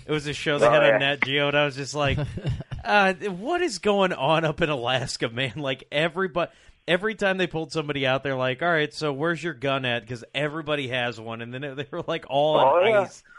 It 0.06 0.12
was 0.12 0.26
a 0.26 0.32
show 0.32 0.58
they 0.58 0.66
Oh, 0.66 0.70
had 0.70 0.82
yeah. 0.82 0.94
on 0.94 1.00
Nat 1.00 1.20
Geo, 1.24 1.48
and 1.48 1.56
I 1.56 1.64
was 1.64 1.76
just 1.76 1.94
like, 1.94 2.18
uh, 2.84 3.14
"What 3.14 3.62
is 3.62 3.78
going 3.78 4.12
on 4.12 4.44
up 4.44 4.60
in 4.60 4.68
Alaska, 4.68 5.28
man?" 5.28 5.52
Like 5.56 5.84
everybody, 5.92 6.50
every 6.88 7.14
time 7.14 7.38
they 7.38 7.46
pulled 7.46 7.70
somebody 7.72 8.04
out, 8.06 8.22
they're 8.24 8.34
like, 8.36 8.60
"All 8.62 8.68
right, 8.68 8.92
so 8.92 9.12
where's 9.12 9.42
your 9.42 9.54
gun 9.54 9.84
at?" 9.84 10.02
Because 10.02 10.24
everybody 10.34 10.88
has 10.88 11.20
one, 11.20 11.40
and 11.42 11.54
then 11.54 11.76
they 11.76 11.86
were 11.90 12.02
like 12.08 12.24
all 12.28 12.56
on 12.56 12.66
Oh, 12.88 13.02
ice. 13.02 13.22
Oh, 13.24 13.30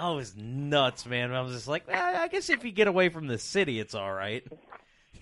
it 0.00 0.16
was 0.16 0.36
nuts, 0.36 1.06
man. 1.06 1.32
I 1.32 1.40
was 1.40 1.52
just 1.52 1.68
like, 1.68 1.84
eh, 1.88 1.94
I 1.96 2.28
guess 2.28 2.50
if 2.50 2.64
you 2.64 2.72
get 2.72 2.88
away 2.88 3.08
from 3.08 3.26
the 3.26 3.38
city, 3.38 3.80
it's 3.80 3.94
all 3.94 4.12
right. 4.12 4.44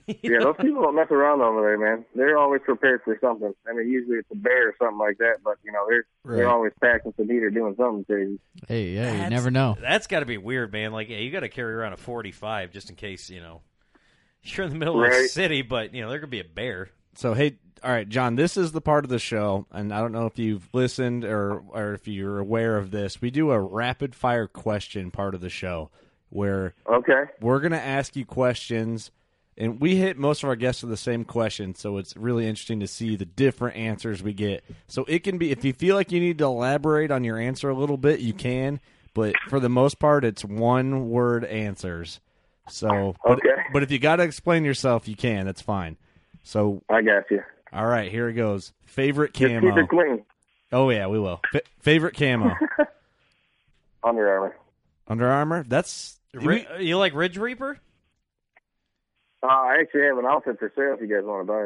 yeah, 0.22 0.38
those 0.40 0.54
people 0.60 0.82
don't 0.82 0.94
mess 0.94 1.10
around 1.10 1.40
over 1.40 1.62
there, 1.62 1.78
man. 1.78 2.04
They're 2.14 2.38
always 2.38 2.60
prepared 2.64 3.02
for 3.02 3.18
something. 3.20 3.52
I 3.68 3.72
mean, 3.72 3.88
usually 3.88 4.18
it's 4.18 4.30
a 4.30 4.36
bear 4.36 4.68
or 4.68 4.74
something 4.78 4.98
like 4.98 5.18
that, 5.18 5.38
but 5.42 5.56
you 5.64 5.72
know, 5.72 5.84
they're 5.88 6.06
they're 6.24 6.48
always 6.48 6.72
packing 6.80 7.12
some 7.16 7.28
heat 7.28 7.42
or 7.42 7.50
doing 7.50 7.74
something 7.76 8.04
crazy. 8.04 8.38
Hey, 8.68 8.90
yeah, 8.90 9.24
you 9.24 9.30
never 9.30 9.50
know. 9.50 9.76
That's 9.80 10.06
got 10.06 10.20
to 10.20 10.26
be 10.26 10.38
weird, 10.38 10.72
man. 10.72 10.92
Like, 10.92 11.08
yeah, 11.08 11.18
you 11.18 11.32
got 11.32 11.40
to 11.40 11.48
carry 11.48 11.74
around 11.74 11.94
a 11.94 11.96
45 11.96 12.70
just 12.70 12.88
in 12.88 12.94
case, 12.94 13.30
you 13.30 13.40
know, 13.40 13.62
you're 14.42 14.66
in 14.66 14.72
the 14.72 14.78
middle 14.78 15.02
of 15.02 15.10
the 15.10 15.28
city, 15.28 15.62
but, 15.62 15.92
you 15.92 16.02
know, 16.02 16.10
there 16.10 16.20
could 16.20 16.30
be 16.30 16.40
a 16.40 16.44
bear. 16.44 16.90
So 17.16 17.34
hey, 17.34 17.56
all 17.82 17.90
right, 17.90 18.08
John, 18.08 18.36
this 18.36 18.56
is 18.56 18.72
the 18.72 18.80
part 18.80 19.04
of 19.04 19.10
the 19.10 19.18
show, 19.18 19.66
and 19.72 19.92
I 19.92 20.00
don't 20.00 20.12
know 20.12 20.26
if 20.26 20.38
you've 20.38 20.68
listened 20.72 21.24
or 21.24 21.62
or 21.70 21.94
if 21.94 22.06
you're 22.06 22.38
aware 22.38 22.76
of 22.76 22.90
this. 22.90 23.20
We 23.20 23.30
do 23.30 23.50
a 23.50 23.60
rapid 23.60 24.14
fire 24.14 24.46
question 24.46 25.10
part 25.10 25.34
of 25.34 25.40
the 25.40 25.50
show 25.50 25.90
where 26.28 26.74
okay, 26.86 27.24
we're 27.40 27.60
gonna 27.60 27.76
ask 27.76 28.16
you 28.16 28.24
questions, 28.24 29.10
and 29.56 29.80
we 29.80 29.96
hit 29.96 30.18
most 30.18 30.42
of 30.42 30.48
our 30.48 30.56
guests 30.56 30.82
with 30.82 30.90
the 30.90 30.96
same 30.96 31.24
question, 31.24 31.74
so 31.74 31.96
it's 31.96 32.16
really 32.16 32.46
interesting 32.46 32.80
to 32.80 32.86
see 32.86 33.16
the 33.16 33.24
different 33.24 33.76
answers 33.76 34.22
we 34.22 34.32
get. 34.32 34.62
So 34.86 35.04
it 35.08 35.20
can 35.24 35.38
be 35.38 35.50
if 35.50 35.64
you 35.64 35.72
feel 35.72 35.96
like 35.96 36.12
you 36.12 36.20
need 36.20 36.38
to 36.38 36.44
elaborate 36.44 37.10
on 37.10 37.24
your 37.24 37.38
answer 37.38 37.70
a 37.70 37.74
little 37.74 37.96
bit, 37.98 38.20
you 38.20 38.34
can, 38.34 38.80
but 39.14 39.34
for 39.48 39.60
the 39.60 39.70
most 39.70 39.98
part, 39.98 40.24
it's 40.24 40.44
one 40.44 41.08
word 41.08 41.44
answers. 41.44 42.20
So, 42.68 43.14
but, 43.24 43.38
Okay. 43.38 43.62
but 43.72 43.84
if 43.84 43.92
you 43.92 44.00
got 44.00 44.16
to 44.16 44.24
explain 44.24 44.64
yourself, 44.64 45.06
you 45.06 45.14
can. 45.14 45.46
That's 45.46 45.62
fine. 45.62 45.96
So 46.46 46.80
I 46.88 47.02
got 47.02 47.28
you. 47.28 47.42
All 47.72 47.84
right, 47.86 48.08
here 48.08 48.28
it 48.28 48.34
goes. 48.34 48.72
Favorite 48.84 49.34
camo. 49.34 49.48
Just 49.48 49.60
camo. 49.62 49.74
keep 49.74 49.84
it 49.84 49.88
clean. 49.88 50.24
Oh 50.72 50.90
yeah, 50.90 51.08
we 51.08 51.18
will. 51.18 51.40
F- 51.52 51.62
favorite 51.80 52.16
camo. 52.16 52.54
Under 54.04 54.28
Armour. 54.30 54.56
Under 55.08 55.26
Armour. 55.28 55.64
That's 55.66 56.20
Ri- 56.32 56.66
you 56.78 56.98
like 56.98 57.14
Ridge 57.14 57.36
Reaper? 57.36 57.78
Uh, 59.42 59.46
I 59.46 59.78
actually 59.80 60.02
have 60.02 60.18
an 60.18 60.24
outfit 60.24 60.60
for 60.60 60.72
sale 60.76 60.94
if 60.94 61.00
you 61.00 61.12
guys 61.12 61.24
want 61.24 61.46
to 61.46 61.52
buy 61.52 61.64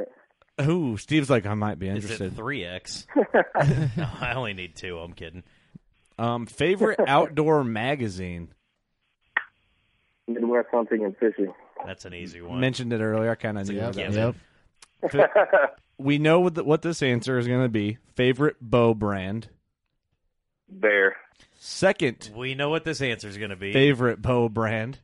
it. 0.63 0.69
Ooh, 0.69 0.97
Steve's 0.97 1.29
like 1.29 1.45
I 1.45 1.53
might 1.55 1.79
be 1.79 1.89
Is 1.89 1.97
interested. 2.11 2.33
it 2.33 2.37
3X? 2.43 3.07
no, 3.99 4.09
I 4.21 4.33
only 4.33 4.55
need 4.55 4.77
two. 4.77 4.99
I'm 4.99 5.13
kidding. 5.13 5.43
Um, 6.19 6.47
favorite 6.47 7.01
outdoor 7.07 7.65
magazine. 7.65 8.49
Midwest 10.27 10.69
hunting 10.71 11.05
and 11.05 11.15
fishing. 11.19 11.53
That's 11.87 12.07
an 12.07 12.15
easy 12.15 12.41
one. 12.41 12.61
Mentioned 12.61 12.93
it 12.95 13.01
earlier. 13.01 13.31
I 13.31 13.35
kind 13.35 13.59
of 13.59 13.63
It's 13.63 13.71
a 13.71 13.73
knew. 13.75 13.93
given. 13.93 14.35
That. 15.03 15.11
Fa- 15.33 15.71
we 15.99 16.19
know 16.19 16.41
what, 16.41 16.55
the, 16.55 16.65
what 16.65 16.83
this 16.83 17.03
answer 17.03 17.39
is 17.39 17.47
going 17.47 17.63
to 17.63 17.69
be. 17.69 17.99
Favorite 18.15 18.57
bow 18.61 18.95
brand. 18.95 19.49
Bear. 20.69 21.17
Second 21.59 22.31
We 22.35 22.55
know 22.55 22.71
what 22.71 22.85
this 22.85 23.03
answer 23.03 23.29
is 23.29 23.37
going 23.37 23.51
to 23.51 23.57
be. 23.57 23.73
favorite 23.73 24.23
bow 24.23 24.49
brand. 24.49 24.99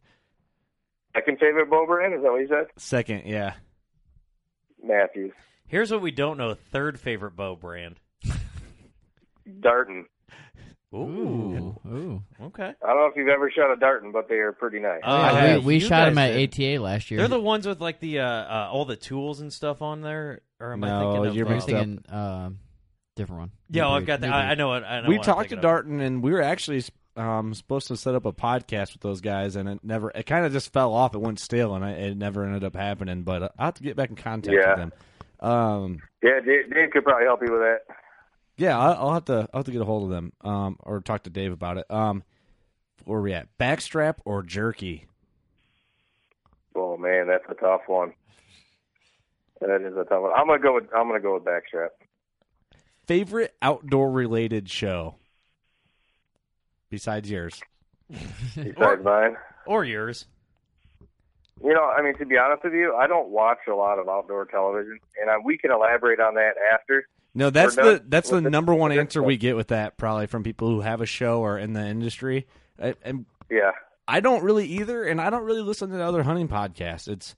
Second 1.15 1.39
favorite 1.39 1.69
bow 1.71 1.87
brand 1.87 2.15
is 2.15 2.23
that 2.23 2.31
what 2.31 2.41
you 2.41 2.49
said? 2.49 2.67
Second, 2.77 3.23
yeah. 3.27 3.55
Mathews, 4.83 5.33
Here's 5.67 5.91
what 5.91 6.01
we 6.01 6.13
don't 6.13 6.39
know: 6.39 6.55
third 6.55 7.01
favorite 7.01 7.35
bow 7.37 7.57
brand. 7.57 7.97
Darton. 9.61 10.07
Ooh, 10.95 11.77
Ooh. 11.87 12.23
okay. 12.41 12.73
I 12.83 12.87
don't 12.87 12.97
know 12.97 13.07
if 13.07 13.17
you've 13.17 13.29
ever 13.29 13.51
shot 13.51 13.71
a 13.73 13.77
Darton, 13.77 14.13
but 14.13 14.29
they 14.29 14.37
are 14.37 14.53
pretty 14.53 14.79
nice. 14.79 15.01
Oh, 15.05 15.13
I 15.13 15.31
Yeah, 15.33 15.41
have. 15.55 15.65
we 15.65 15.75
we 15.75 15.81
shot 15.81 16.07
them 16.07 16.19
at 16.19 16.33
did. 16.33 16.77
ATA 16.79 16.83
last 16.83 17.11
year. 17.11 17.19
They're 17.19 17.29
the 17.29 17.41
ones 17.41 17.67
with 17.67 17.81
like 17.81 18.01
the 18.01 18.21
uh, 18.21 18.25
uh, 18.27 18.69
all 18.73 18.85
the 18.85 18.97
tools 18.97 19.41
and 19.41 19.53
stuff 19.53 19.83
on 19.83 20.01
there. 20.01 20.41
Or 20.61 20.73
am 20.73 20.85
I 20.85 20.89
No, 20.89 21.01
thinking 21.01 21.27
of? 21.31 21.37
you're 21.37 21.47
uh, 21.47 21.51
mixed 21.51 21.69
up. 21.71 21.75
thinking 21.85 22.05
um, 22.09 22.59
different 23.17 23.41
one. 23.41 23.51
Yeah, 23.69 23.83
New 23.83 23.89
well, 23.89 23.97
I've 23.97 24.07
got 24.07 24.21
that. 24.21 24.33
I, 24.33 24.51
I 24.51 24.55
know 24.55 24.75
it. 24.75 24.85
I 24.85 25.01
know 25.03 25.09
we 25.09 25.17
what 25.19 25.25
talked 25.25 25.43
to 25.43 25.49
thinking. 25.49 25.61
Darton, 25.63 26.01
and 26.01 26.23
we 26.23 26.31
were 26.33 26.41
actually 26.43 26.83
um, 27.17 27.53
supposed 27.53 27.89
to 27.89 27.97
set 27.97 28.15
up 28.15 28.25
a 28.25 28.33
podcast 28.33 28.93
with 28.93 29.03
those 29.03 29.21
guys, 29.21 29.57
and 29.57 29.69
it 29.69 29.81
never. 29.83 30.11
It 30.15 30.25
kind 30.25 30.47
of 30.47 30.53
just 30.53 30.73
fell 30.73 30.95
off. 30.95 31.15
It 31.15 31.21
went 31.21 31.41
stale, 31.41 31.75
and 31.75 31.85
I, 31.85 31.91
it 31.91 32.17
never 32.17 32.45
ended 32.45 32.63
up 32.65 32.77
happening. 32.77 33.23
But 33.23 33.43
uh, 33.43 33.49
I 33.59 33.63
will 33.63 33.67
have 33.67 33.75
to 33.75 33.83
get 33.83 33.97
back 33.97 34.11
in 34.11 34.17
contact 34.17 34.57
Yeah. 34.57 34.71
with 34.71 34.79
them. 34.79 34.93
Um, 35.51 35.99
Yeah, 36.23 36.41
Dave, 36.45 36.73
Dave 36.73 36.91
could 36.93 37.05
probably 37.05 37.27
help 37.27 37.41
you 37.47 37.53
with 37.53 37.61
that. 37.61 37.81
Yeah, 38.57 38.79
I'll, 38.79 39.09
I'll 39.09 39.15
have 39.15 39.25
to. 39.27 39.49
I'll 39.53 39.59
have 39.61 39.67
to 39.67 39.73
get 39.73 39.83
a 39.83 39.85
hold 39.85 40.05
of 40.05 40.11
them, 40.11 40.33
um, 40.43 40.77
or 40.81 41.01
talk 41.01 41.25
to 41.25 41.31
Dave 41.31 41.53
about 41.53 41.79
it. 41.79 41.91
Um, 41.91 42.23
where 43.05 43.21
we 43.21 43.33
at? 43.33 43.49
Backstrap 43.59 44.17
or 44.25 44.43
jerky? 44.43 45.07
Oh 46.75 46.97
man, 46.97 47.27
that's 47.27 47.45
a 47.49 47.55
tough 47.55 47.83
one. 47.87 48.13
That 49.61 49.81
is 49.81 49.97
a 49.97 50.05
tough 50.05 50.23
one. 50.23 50.33
I'm 50.37 50.47
gonna 50.47 50.59
go 50.59 50.75
with 50.75 50.85
I'm 50.95 51.09
gonna 51.09 51.21
go 51.21 51.35
with 51.35 51.45
backstrap. 51.45 51.89
Favorite 53.07 53.55
outdoor 53.63 54.11
related 54.11 54.69
show 54.69 55.15
besides 56.91 57.31
yours? 57.31 57.61
Besides 58.55 59.05
mine. 59.05 59.37
or 59.67 59.85
yours. 59.85 60.27
You 61.63 61.73
know, 61.73 61.85
I 61.85 62.03
mean, 62.03 62.17
to 62.19 62.27
be 62.27 62.37
honest 62.37 62.65
with 62.65 62.75
you, 62.75 62.95
I 62.95 63.07
don't 63.07 63.31
watch 63.31 63.61
a 63.69 63.75
lot 63.75 63.99
of 63.99 64.09
outdoor 64.09 64.45
television, 64.45 64.99
and 65.21 65.31
I, 65.31 65.37
we 65.43 65.57
can 65.57 65.71
elaborate 65.71 66.21
on 66.21 66.35
that 66.35 66.55
after. 66.73 67.09
No, 67.37 67.51
that's 67.51 67.77
the 67.77 68.03
that's 68.09 68.31
the 68.31 68.41
number 68.41 68.75
one 68.75 68.93
answer 68.93 69.23
we 69.23 69.37
get 69.37 69.57
with 69.57 69.69
that 69.69 69.99
probably 69.99 70.27
from 70.27 70.43
people 70.43 70.69
who 70.69 70.81
have 70.81 71.03
a 71.03 71.07
show 71.07 71.41
or 71.41 71.59
in 71.59 71.75
the 71.75 71.87
industry. 71.87 72.47
I, 72.83 72.95
and 73.03 73.27
Yeah, 73.51 73.73
I 74.09 74.21
don't 74.21 74.43
really 74.43 74.67
either, 74.67 75.05
and 75.05 75.21
I 75.21 75.29
don't 75.29 75.45
really 75.45 75.61
listen 75.61 75.91
to 75.91 75.97
the 75.99 76.03
other 76.03 76.23
hunting 76.23 76.49
podcasts. 76.49 77.09
It's 77.09 77.37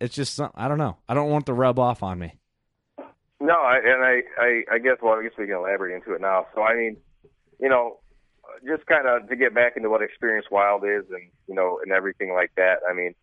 it's 0.00 0.14
just 0.14 0.34
some, 0.34 0.50
I 0.54 0.66
don't 0.66 0.78
know. 0.78 0.96
I 1.08 1.12
don't 1.12 1.28
want 1.28 1.44
the 1.44 1.52
rub 1.52 1.78
off 1.78 2.02
on 2.02 2.18
me. 2.18 2.34
no, 3.38 3.52
I, 3.52 3.80
and 3.84 4.02
I, 4.02 4.22
I, 4.38 4.74
I 4.76 4.78
guess 4.78 4.96
well, 5.02 5.18
I 5.18 5.22
guess 5.22 5.32
we 5.36 5.46
can 5.46 5.56
elaborate 5.56 5.94
into 5.94 6.14
it 6.14 6.22
now. 6.22 6.46
So, 6.54 6.62
I 6.62 6.74
mean, 6.74 6.96
you 7.60 7.68
know, 7.68 7.98
just 8.66 8.86
kind 8.86 9.06
of 9.06 9.28
to 9.28 9.36
get 9.36 9.54
back 9.54 9.76
into 9.76 9.90
what 9.90 10.00
Experience 10.00 10.46
Wild 10.50 10.84
is, 10.84 11.04
and 11.10 11.30
you 11.46 11.54
know, 11.54 11.80
and 11.82 11.92
everything 11.92 12.32
like 12.32 12.52
that. 12.56 12.76
I 12.88 12.94
mean, 12.94 13.14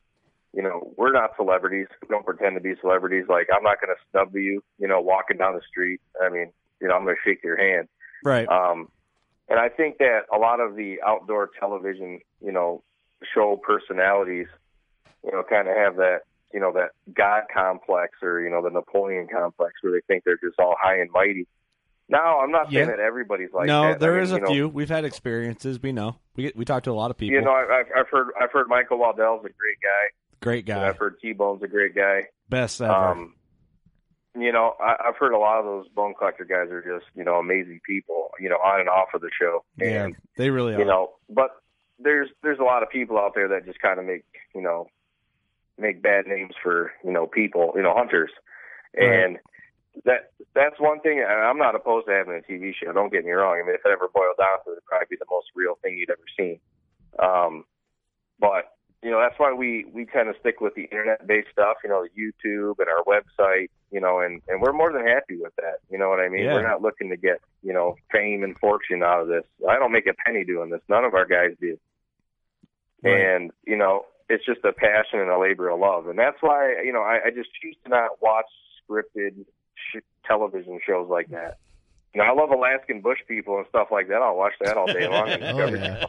you 0.53 0.63
know, 0.63 0.93
we're 0.97 1.11
not 1.11 1.31
celebrities. 1.35 1.87
We 2.01 2.07
don't 2.09 2.25
pretend 2.25 2.55
to 2.55 2.61
be 2.61 2.73
celebrities. 2.81 3.25
Like, 3.29 3.47
I'm 3.55 3.63
not 3.63 3.79
going 3.81 3.93
to 3.95 4.01
snub 4.11 4.35
you, 4.35 4.63
you 4.79 4.87
know, 4.87 4.99
walking 4.99 5.37
down 5.37 5.53
the 5.53 5.61
street. 5.69 6.01
I 6.21 6.29
mean, 6.29 6.51
you 6.81 6.87
know, 6.87 6.95
I'm 6.95 7.03
going 7.03 7.15
to 7.15 7.29
shake 7.29 7.43
your 7.43 7.57
hand. 7.57 7.87
Right. 8.23 8.47
Um, 8.47 8.89
and 9.47 9.59
I 9.59 9.69
think 9.69 9.97
that 9.99 10.21
a 10.33 10.37
lot 10.37 10.59
of 10.59 10.75
the 10.75 10.97
outdoor 11.05 11.49
television, 11.59 12.19
you 12.43 12.51
know, 12.51 12.83
show 13.33 13.59
personalities, 13.61 14.47
you 15.23 15.31
know, 15.31 15.43
kind 15.47 15.67
of 15.67 15.75
have 15.75 15.97
that, 15.97 16.19
you 16.53 16.59
know, 16.59 16.71
that 16.73 16.89
God 17.13 17.43
complex 17.53 18.13
or, 18.23 18.41
you 18.41 18.49
know, 18.49 18.63
the 18.63 18.69
Napoleon 18.69 19.27
complex 19.31 19.73
where 19.81 19.93
they 19.93 20.01
think 20.07 20.23
they're 20.23 20.37
just 20.37 20.59
all 20.59 20.75
high 20.81 20.99
and 20.99 21.11
mighty. 21.11 21.47
Now, 22.07 22.39
I'm 22.39 22.51
not 22.51 22.71
saying 22.71 22.87
Yeah. 22.89 22.95
that 22.95 22.99
everybody's 22.99 23.53
like 23.53 23.67
no, 23.67 23.89
that. 23.89 23.99
there 23.99 24.13
I 24.13 24.15
mean, 24.15 24.23
is 24.23 24.31
you 24.31 24.37
a 24.37 24.39
know, 24.39 24.47
few. 24.47 24.67
We've 24.67 24.89
had 24.89 25.05
experiences. 25.05 25.79
We 25.81 25.91
know. 25.91 26.15
We 26.35 26.43
get, 26.45 26.55
we 26.55 26.65
talk 26.65 26.83
to 26.83 26.91
a 26.91 26.93
lot 26.93 27.11
of 27.11 27.17
people. 27.17 27.35
You 27.35 27.41
know, 27.41 27.51
I, 27.51 27.81
I've, 27.81 27.85
I've 27.95 28.09
heard 28.09 28.29
I've 28.41 28.51
heard 28.51 28.67
Michael 28.67 28.97
Waddell's 28.97 29.41
a 29.41 29.49
great 29.49 29.77
guy. 29.81 30.09
Great 30.41 30.65
guy. 30.65 30.87
I've 30.87 30.97
heard 30.97 31.19
T 31.21 31.33
Bone's 31.33 31.63
a 31.63 31.67
great 31.67 31.95
guy. 31.95 32.27
Best 32.49 32.81
ever. 32.81 32.91
Um, 32.93 33.35
you 34.39 34.51
know, 34.51 34.73
I, 34.79 34.95
I've 35.07 35.17
heard 35.17 35.33
a 35.33 35.37
lot 35.39 35.59
of 35.59 35.65
those 35.65 35.87
bone 35.89 36.13
collector 36.17 36.45
guys 36.45 36.71
are 36.71 36.81
just 36.81 37.05
you 37.15 37.23
know 37.23 37.35
amazing 37.35 37.81
people. 37.85 38.29
You 38.39 38.49
know, 38.49 38.55
on 38.57 38.79
and 38.79 38.89
off 38.89 39.09
of 39.13 39.21
the 39.21 39.29
show. 39.39 39.63
yeah, 39.77 40.05
And 40.05 40.15
they 40.37 40.49
really 40.49 40.75
are. 40.75 40.79
you 40.79 40.85
know 40.85 41.11
but 41.29 41.49
there's 41.99 42.29
there's 42.43 42.59
a 42.59 42.63
lot 42.63 42.81
of 42.83 42.89
people 42.89 43.17
out 43.17 43.33
there 43.35 43.49
that 43.49 43.65
just 43.65 43.79
kind 43.81 43.99
of 43.99 44.05
make 44.05 44.23
you 44.55 44.61
know 44.61 44.87
make 45.77 46.01
bad 46.01 46.25
names 46.27 46.53
for 46.63 46.91
you 47.03 47.11
know 47.11 47.27
people 47.27 47.73
you 47.75 47.81
know 47.81 47.93
hunters 47.93 48.31
Right. 48.97 49.05
and 49.23 49.37
that 50.05 50.31
that's 50.55 50.79
one 50.79 50.99
thing 51.01 51.19
and 51.19 51.29
i'm 51.45 51.57
not 51.57 51.75
opposed 51.75 52.07
to 52.07 52.13
having 52.13 52.33
a 52.33 52.51
tv 52.51 52.71
show 52.73 52.91
don't 52.93 53.11
get 53.11 53.23
me 53.25 53.31
wrong 53.31 53.59
i 53.61 53.65
mean 53.65 53.75
if 53.75 53.81
it 53.85 53.91
ever 53.91 54.07
boiled 54.13 54.35
down 54.39 54.57
to 54.65 54.71
it 54.71 54.73
it'd 54.73 54.85
probably 54.85 55.07
be 55.09 55.17
the 55.19 55.25
most 55.29 55.47
real 55.55 55.77
thing 55.83 55.97
you'd 55.97 56.09
ever 56.09 56.19
seen 56.37 56.59
um 57.19 57.65
but 58.39 58.71
you 59.03 59.09
know 59.09 59.19
that's 59.19 59.39
why 59.39 59.53
we 59.53 59.85
we 59.93 60.05
kind 60.05 60.27
of 60.29 60.35
stick 60.39 60.59
with 60.59 60.75
the 60.75 60.83
internet 60.83 61.25
based 61.25 61.47
stuff 61.51 61.77
you 61.83 61.89
know 61.89 62.05
youtube 62.17 62.75
and 62.79 62.87
our 62.89 63.03
website 63.05 63.69
you 63.91 63.99
know 63.99 64.19
and 64.19 64.41
and 64.47 64.61
we're 64.61 64.73
more 64.73 64.91
than 64.91 65.05
happy 65.07 65.37
with 65.37 65.55
that 65.55 65.75
you 65.89 65.97
know 65.97 66.09
what 66.09 66.19
i 66.19 66.27
mean? 66.27 66.43
Yeah. 66.43 66.53
we're 66.53 66.67
not 66.67 66.81
looking 66.81 67.09
to 67.09 67.17
get 67.17 67.39
you 67.63 67.73
know 67.73 67.95
fame 68.11 68.43
and 68.43 68.57
fortune 68.59 69.01
out 69.03 69.21
of 69.21 69.27
this. 69.27 69.43
I 69.69 69.75
don't 69.79 69.91
make 69.91 70.07
a 70.07 70.13
penny 70.25 70.43
doing 70.43 70.69
this. 70.69 70.81
None 70.89 71.03
of 71.05 71.13
our 71.13 71.25
guys 71.25 71.55
do. 71.61 71.77
Right. 73.03 73.21
and 73.21 73.51
you 73.65 73.77
know 73.77 74.05
it's 74.29 74.45
just 74.45 74.63
a 74.65 74.73
passion 74.73 75.19
and 75.19 75.29
a 75.29 75.39
labor 75.39 75.69
of 75.69 75.79
love. 75.79 76.07
And 76.07 76.19
that's 76.19 76.37
why 76.41 76.81
you 76.83 76.91
know 76.91 77.01
i, 77.01 77.19
I 77.27 77.29
just 77.29 77.49
choose 77.61 77.75
to 77.83 77.89
not 77.89 78.21
watch 78.21 78.45
scripted 78.89 79.45
sh- 79.75 80.03
television 80.25 80.79
shows 80.85 81.09
like 81.09 81.29
that. 81.29 81.57
You 82.13 82.21
know 82.21 82.27
i 82.27 82.33
love 82.33 82.49
alaskan 82.51 83.01
bush 83.01 83.19
people 83.27 83.57
and 83.57 83.65
stuff 83.69 83.87
like 83.91 84.09
that. 84.09 84.21
I'll 84.21 84.35
watch 84.35 84.53
that 84.61 84.75
all 84.77 84.87
day 84.87 85.07
long. 85.07 85.29
Oh, 85.41 85.67
yeah. 85.73 86.05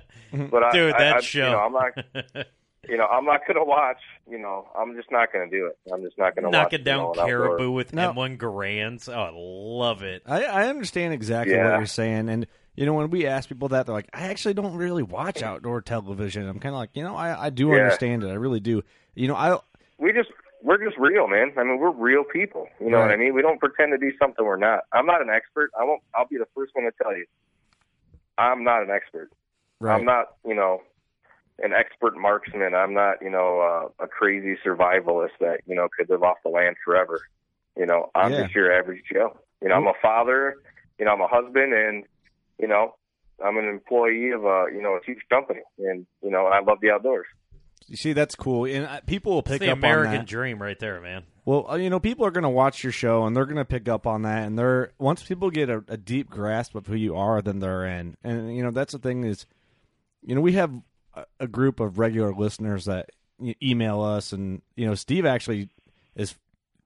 But 0.50 0.62
I, 0.64 0.70
Dude, 0.72 0.92
I, 0.94 0.98
that 0.98 1.16
I, 1.16 1.20
show. 1.20 1.46
you 1.46 1.52
know 1.52 1.58
i'm 1.58 1.72
not 1.72 2.46
you 2.88 2.96
know, 2.96 3.06
I'm 3.06 3.24
not 3.24 3.40
gonna 3.46 3.64
watch. 3.64 3.98
You 4.28 4.38
know, 4.38 4.68
I'm 4.78 4.94
just 4.96 5.10
not 5.10 5.32
gonna 5.32 5.50
do 5.50 5.66
it. 5.66 5.78
I'm 5.92 6.02
just 6.02 6.16
not 6.18 6.34
gonna 6.34 6.48
watch, 6.48 6.52
Knocking 6.52 6.78
you 6.80 6.84
down 6.84 6.98
know, 6.98 7.12
an 7.12 7.18
outdoor- 7.20 7.48
caribou 7.48 7.70
with 7.72 7.92
No. 7.92 8.12
M1 8.12 8.36
Garands. 8.38 9.08
Oh, 9.08 9.12
I 9.12 9.30
love 9.34 10.02
it. 10.02 10.22
I, 10.26 10.44
I 10.44 10.68
understand 10.68 11.12
exactly 11.14 11.56
what 11.56 11.76
you're 11.76 11.86
saying, 11.86 12.28
and 12.28 12.46
you 12.76 12.86
know 12.86 12.94
when 12.94 13.10
we 13.10 13.26
ask 13.26 13.48
people 13.48 13.68
that, 13.68 13.86
they're 13.86 13.94
like, 13.94 14.08
"I 14.14 14.28
actually 14.28 14.54
don't 14.54 14.76
really 14.76 15.02
watch 15.02 15.42
outdoor 15.42 15.82
television." 15.82 16.48
I'm 16.48 16.58
kind 16.60 16.74
of 16.74 16.78
like, 16.78 16.90
you 16.94 17.02
know, 17.02 17.14
I, 17.16 17.46
I 17.46 17.50
do 17.50 17.68
Yeah. 17.68 17.76
understand 17.76 18.24
it. 18.24 18.28
I 18.28 18.34
really 18.34 18.60
do. 18.60 18.82
You 19.14 19.28
know, 19.28 19.34
I 19.36 19.58
We 19.98 20.12
just 20.12 20.30
we're 20.62 20.82
just 20.82 20.96
real, 20.98 21.26
man. 21.26 21.52
I 21.58 21.64
mean, 21.64 21.78
we're 21.78 21.90
real 21.90 22.22
people. 22.24 22.68
You 22.80 22.90
know 22.90 23.00
what 23.00 23.10
I 23.10 23.16
mean? 23.16 23.34
We 23.34 23.42
don't 23.42 23.58
pretend 23.58 23.92
to 23.92 23.98
be 23.98 24.10
something 24.18 24.44
we're 24.44 24.56
not. 24.56 24.80
I'm 24.92 25.06
not 25.06 25.20
an 25.22 25.28
expert. 25.30 25.70
I 25.78 25.84
won't. 25.84 26.02
I'll 26.14 26.28
be 26.28 26.36
the 26.38 26.46
first 26.54 26.74
one 26.74 26.84
to 26.84 26.92
tell 27.02 27.16
you. 27.16 27.24
I'm 28.38 28.64
not 28.64 28.82
an 28.82 28.90
expert. 28.90 29.30
right. 29.80 29.94
I'm 29.98 30.04
not, 30.04 30.34
you 30.46 30.54
know, 30.54 30.82
an 31.62 31.72
expert 31.72 32.16
marksman. 32.16 32.74
I'm 32.74 32.94
not, 32.94 33.16
you 33.22 33.30
know, 33.30 33.60
uh, 34.00 34.04
a 34.04 34.08
crazy 34.08 34.56
survivalist 34.64 35.38
that 35.40 35.60
you 35.66 35.74
know 35.74 35.88
could 35.96 36.08
live 36.10 36.22
off 36.22 36.36
the 36.44 36.50
land 36.50 36.76
forever. 36.84 37.20
You 37.76 37.86
know, 37.86 38.10
I'm 38.14 38.32
Yeah. 38.32 38.42
just 38.42 38.54
your 38.54 38.72
average 38.76 39.02
Joe. 39.12 39.38
You 39.62 39.68
know, 39.68 39.74
I'm 39.76 39.86
a 39.86 39.92
father. 40.02 40.56
You 40.98 41.04
know, 41.06 41.12
I'm 41.12 41.20
a 41.20 41.28
husband, 41.28 41.72
and 41.72 42.04
you 42.58 42.68
know, 42.68 42.94
I'm 43.44 43.56
an 43.56 43.66
employee 43.66 44.30
of 44.30 44.44
a 44.44 44.66
you 44.74 44.82
know 44.82 44.94
a 44.94 45.00
huge 45.04 45.20
company, 45.30 45.60
and 45.78 46.06
you 46.22 46.30
know, 46.30 46.46
I 46.46 46.60
love 46.60 46.78
the 46.82 46.90
outdoors. 46.90 47.26
You 47.86 47.96
see, 47.96 48.12
that's 48.12 48.36
cool, 48.36 48.66
and 48.66 48.86
uh, 48.86 49.00
people 49.06 49.32
will 49.32 49.38
It's 49.40 49.48
pick 49.48 49.60
the 49.60 49.70
up 49.70 49.78
American 49.78 49.98
on 49.98 50.04
that. 50.04 50.10
The 50.10 50.14
American 50.16 50.26
dream 50.26 50.62
right 50.62 50.78
there, 50.78 51.00
man. 51.00 51.24
Well, 51.44 51.68
uh, 51.70 51.76
you 51.76 51.90
know, 51.90 51.98
people 51.98 52.24
are 52.26 52.30
going 52.30 52.44
to 52.44 52.48
watch 52.50 52.84
your 52.84 52.92
show 52.92 53.24
and 53.24 53.34
they're 53.34 53.46
going 53.46 53.56
to 53.56 53.64
pick 53.64 53.88
up 53.88 54.06
on 54.06 54.22
that. 54.22 54.44
And 54.44 54.56
they're 54.56 54.92
once 54.98 55.22
people 55.24 55.50
get 55.50 55.70
a, 55.70 55.82
a 55.88 55.96
deep 55.96 56.30
grasp 56.30 56.74
of 56.76 56.86
who 56.86 56.94
you 56.94 57.16
are, 57.16 57.42
then 57.42 57.58
they're 57.58 57.84
in. 57.86 58.16
And 58.22 58.54
you 58.54 58.62
know, 58.62 58.70
that's 58.70 58.92
the 58.92 58.98
thing 59.00 59.24
is, 59.24 59.46
you 60.22 60.34
know, 60.36 60.40
we 60.42 60.52
have 60.52 60.70
a, 61.38 61.46
group 61.46 61.80
of 61.80 61.98
regular 61.98 62.32
listeners 62.32 62.84
that 62.86 63.10
email 63.62 64.02
us, 64.02 64.32
and 64.32 64.62
you 64.76 64.86
know, 64.86 64.94
Steve 64.94 65.26
actually 65.26 65.68
is 66.14 66.34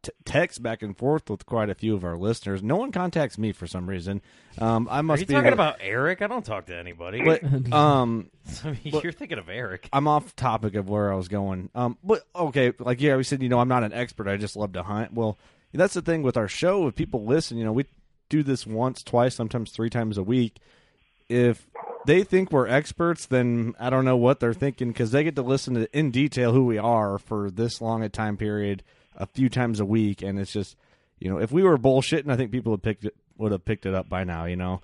t- 0.02 0.12
text 0.24 0.62
back 0.62 0.82
and 0.82 0.96
forth 0.96 1.28
with 1.28 1.46
quite 1.46 1.70
a 1.70 1.74
few 1.74 1.94
of 1.94 2.04
our 2.04 2.16
listeners. 2.16 2.62
No 2.62 2.76
one 2.76 2.92
contacts 2.92 3.38
me 3.38 3.52
for 3.52 3.66
some 3.66 3.88
reason. 3.88 4.22
Um, 4.58 4.88
I 4.90 5.00
Are 5.00 5.02
must 5.02 5.20
you 5.20 5.26
be 5.26 5.34
talking 5.34 5.52
about 5.52 5.76
Eric? 5.80 6.22
I 6.22 6.26
don't 6.26 6.44
talk 6.44 6.66
to 6.66 6.76
anybody. 6.76 7.22
But, 7.22 7.42
um, 7.72 8.30
I 8.64 8.70
mean, 8.70 8.78
but- 8.92 9.02
you're 9.02 9.12
thinking 9.12 9.38
of 9.38 9.48
Eric. 9.48 9.88
I'm 9.92 10.06
off 10.06 10.34
topic 10.36 10.74
of 10.74 10.88
where 10.88 11.12
I 11.12 11.16
was 11.16 11.28
going. 11.28 11.70
Um, 11.74 11.98
but 12.04 12.24
okay, 12.34 12.72
like 12.78 13.00
yeah, 13.00 13.16
we 13.16 13.24
said, 13.24 13.42
you 13.42 13.48
know, 13.48 13.58
I'm 13.58 13.68
not 13.68 13.84
an 13.84 13.92
expert. 13.92 14.28
I 14.28 14.36
just 14.36 14.56
love 14.56 14.72
to 14.74 14.82
hunt. 14.82 15.12
Well, 15.12 15.38
that's 15.72 15.94
the 15.94 16.02
thing 16.02 16.22
with 16.22 16.36
our 16.36 16.48
show. 16.48 16.86
If 16.86 16.94
people 16.94 17.24
listen, 17.24 17.58
you 17.58 17.64
know, 17.64 17.72
we 17.72 17.86
do 18.28 18.42
this 18.42 18.66
once, 18.66 19.02
twice, 19.02 19.34
sometimes 19.34 19.70
three 19.72 19.90
times 19.90 20.18
a 20.18 20.22
week. 20.22 20.58
If 21.28 21.66
they 22.06 22.24
think 22.24 22.52
we're 22.52 22.68
experts, 22.68 23.26
then 23.26 23.74
I 23.78 23.90
don't 23.90 24.04
know 24.04 24.16
what 24.16 24.40
they're 24.40 24.54
thinking 24.54 24.88
because 24.88 25.10
they 25.10 25.24
get 25.24 25.36
to 25.36 25.42
listen 25.42 25.74
to 25.74 25.98
in 25.98 26.10
detail 26.10 26.52
who 26.52 26.64
we 26.64 26.78
are 26.78 27.18
for 27.18 27.50
this 27.50 27.80
long 27.80 28.02
a 28.02 28.08
time 28.08 28.36
period, 28.36 28.82
a 29.16 29.26
few 29.26 29.48
times 29.48 29.80
a 29.80 29.84
week, 29.84 30.22
and 30.22 30.38
it's 30.38 30.52
just, 30.52 30.76
you 31.18 31.30
know, 31.30 31.38
if 31.38 31.52
we 31.52 31.62
were 31.62 31.78
bullshitting, 31.78 32.30
I 32.30 32.36
think 32.36 32.50
people 32.50 32.72
would 32.72 32.82
picked 32.82 33.04
it 33.04 33.14
would 33.36 33.52
have 33.52 33.64
picked 33.64 33.86
it 33.86 33.94
up 33.94 34.08
by 34.08 34.24
now. 34.24 34.44
You 34.44 34.56
know, 34.56 34.80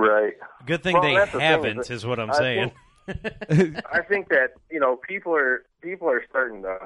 Right. 0.00 0.34
Good 0.64 0.82
thing 0.82 0.94
Well, 0.94 1.02
they 1.02 1.14
that's 1.14 1.32
the 1.32 1.38
thing 1.38 1.46
is 1.46 1.50
haven't, 1.50 1.76
that 1.76 1.90
is 1.90 2.06
what 2.06 2.18
I'm 2.18 2.30
I 2.30 2.38
saying. 2.38 2.72
I 3.08 4.00
think 4.08 4.28
that 4.28 4.52
you 4.70 4.80
know 4.80 4.96
people 4.96 5.34
are 5.34 5.64
people 5.82 6.08
are 6.08 6.22
starting 6.28 6.62
to 6.62 6.78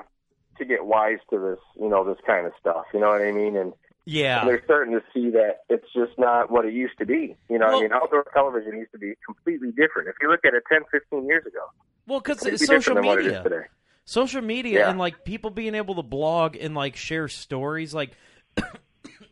to 0.58 0.64
get 0.64 0.84
wise 0.84 1.18
to 1.30 1.38
this 1.38 1.58
you 1.76 1.88
know 1.88 2.04
this 2.04 2.18
kind 2.26 2.46
of 2.46 2.52
stuff. 2.58 2.86
You 2.92 3.00
know 3.00 3.10
what 3.10 3.22
I 3.22 3.30
mean? 3.30 3.56
And 3.56 3.72
yeah. 4.06 4.44
they're 4.44 4.62
starting 4.64 4.92
to 4.94 5.02
see 5.12 5.30
that 5.30 5.60
it's 5.68 5.86
just 5.94 6.18
not 6.18 6.50
what 6.50 6.64
it 6.64 6.72
used 6.74 6.98
to 6.98 7.06
be. 7.06 7.36
You 7.48 7.58
know, 7.58 7.66
Well- 7.68 7.78
I 7.78 7.82
mean, 7.82 7.92
outdoor 7.92 8.24
television 8.32 8.76
used 8.78 8.92
to 8.92 8.98
be 8.98 9.14
completely 9.24 9.70
different. 9.70 10.08
If 10.08 10.16
you 10.20 10.30
look 10.30 10.44
at 10.44 10.54
it 10.54 10.62
10, 10.70 10.82
15 10.90 11.26
years 11.26 11.44
ago, 11.46 11.60
Well, 12.06 12.20
because 12.20 12.44
it's 12.44 12.60
be 12.62 12.66
social 12.66 12.94
different 12.94 12.96
than 12.98 13.06
what 13.06 13.18
it 13.18 13.26
is 13.26 13.44
media. 13.44 13.66
social 14.04 14.42
media 14.42 14.78
Yeah. 14.80 14.90
and 14.90 14.98
like 14.98 15.24
people 15.24 15.50
being 15.50 15.74
able 15.74 15.94
to 15.96 16.02
blog 16.02 16.56
and 16.56 16.74
like 16.74 16.96
share 16.96 17.28
stories 17.28 17.94
like 17.94 18.12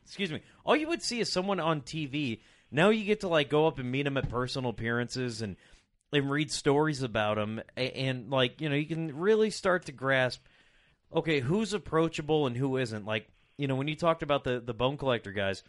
excuse 0.04 0.30
me 0.32 0.40
all 0.64 0.74
you 0.76 0.88
would 0.88 1.02
see 1.02 1.20
is 1.20 1.30
someone 1.30 1.60
on 1.60 1.80
tv 1.82 2.40
now 2.70 2.88
you 2.88 3.04
get 3.04 3.20
to 3.20 3.28
like 3.28 3.48
go 3.50 3.66
up 3.66 3.78
and 3.78 3.90
meet 3.90 4.04
them 4.04 4.16
at 4.16 4.28
personal 4.28 4.70
appearances 4.70 5.42
and 5.42 5.56
and 6.12 6.30
read 6.30 6.50
stories 6.50 7.02
about 7.02 7.36
them 7.36 7.60
and, 7.76 7.92
and 7.92 8.30
like 8.30 8.60
you 8.60 8.68
know 8.68 8.74
you 8.74 8.86
can 8.86 9.16
really 9.18 9.50
start 9.50 9.84
to 9.86 9.92
grasp 9.92 10.42
okay 11.14 11.40
who's 11.40 11.72
approachable 11.74 12.46
and 12.46 12.56
who 12.56 12.76
isn't 12.78 13.04
like 13.06 13.28
you 13.56 13.66
know 13.66 13.74
when 13.74 13.88
you 13.88 13.96
talked 13.96 14.22
about 14.22 14.44
the 14.44 14.60
the 14.60 14.74
bone 14.74 14.96
collector 14.96 15.32
guys 15.32 15.62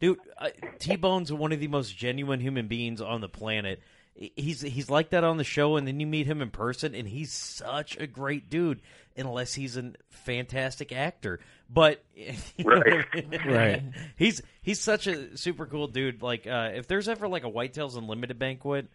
dude 0.00 0.18
uh, 0.38 0.48
t-bone's 0.78 1.32
one 1.32 1.52
of 1.52 1.60
the 1.60 1.68
most 1.68 1.96
genuine 1.96 2.40
human 2.40 2.68
beings 2.68 3.00
on 3.00 3.20
the 3.20 3.28
planet 3.28 3.80
he's 4.14 4.62
he's 4.62 4.88
like 4.88 5.10
that 5.10 5.24
on 5.24 5.36
the 5.36 5.44
show 5.44 5.76
and 5.76 5.86
then 5.86 6.00
you 6.00 6.06
meet 6.06 6.26
him 6.26 6.40
in 6.40 6.50
person 6.50 6.94
and 6.94 7.08
he's 7.08 7.32
such 7.32 7.96
a 7.98 8.06
great 8.06 8.48
dude 8.48 8.80
unless 9.16 9.54
he's 9.54 9.76
a 9.76 9.92
fantastic 10.08 10.92
actor 10.92 11.38
but 11.68 12.02
you 12.14 12.64
know 12.64 12.78
what 12.78 13.06
I 13.12 13.20
mean? 13.20 13.40
Right. 13.46 13.82
he's 14.16 14.42
he's 14.62 14.80
such 14.80 15.06
a 15.06 15.36
super 15.36 15.66
cool 15.66 15.88
dude 15.88 16.22
like 16.22 16.46
uh 16.46 16.70
if 16.74 16.86
there's 16.86 17.08
ever 17.08 17.28
like 17.28 17.44
a 17.44 17.50
whitetails 17.50 17.96
unlimited 17.96 18.38
banquet 18.38 18.88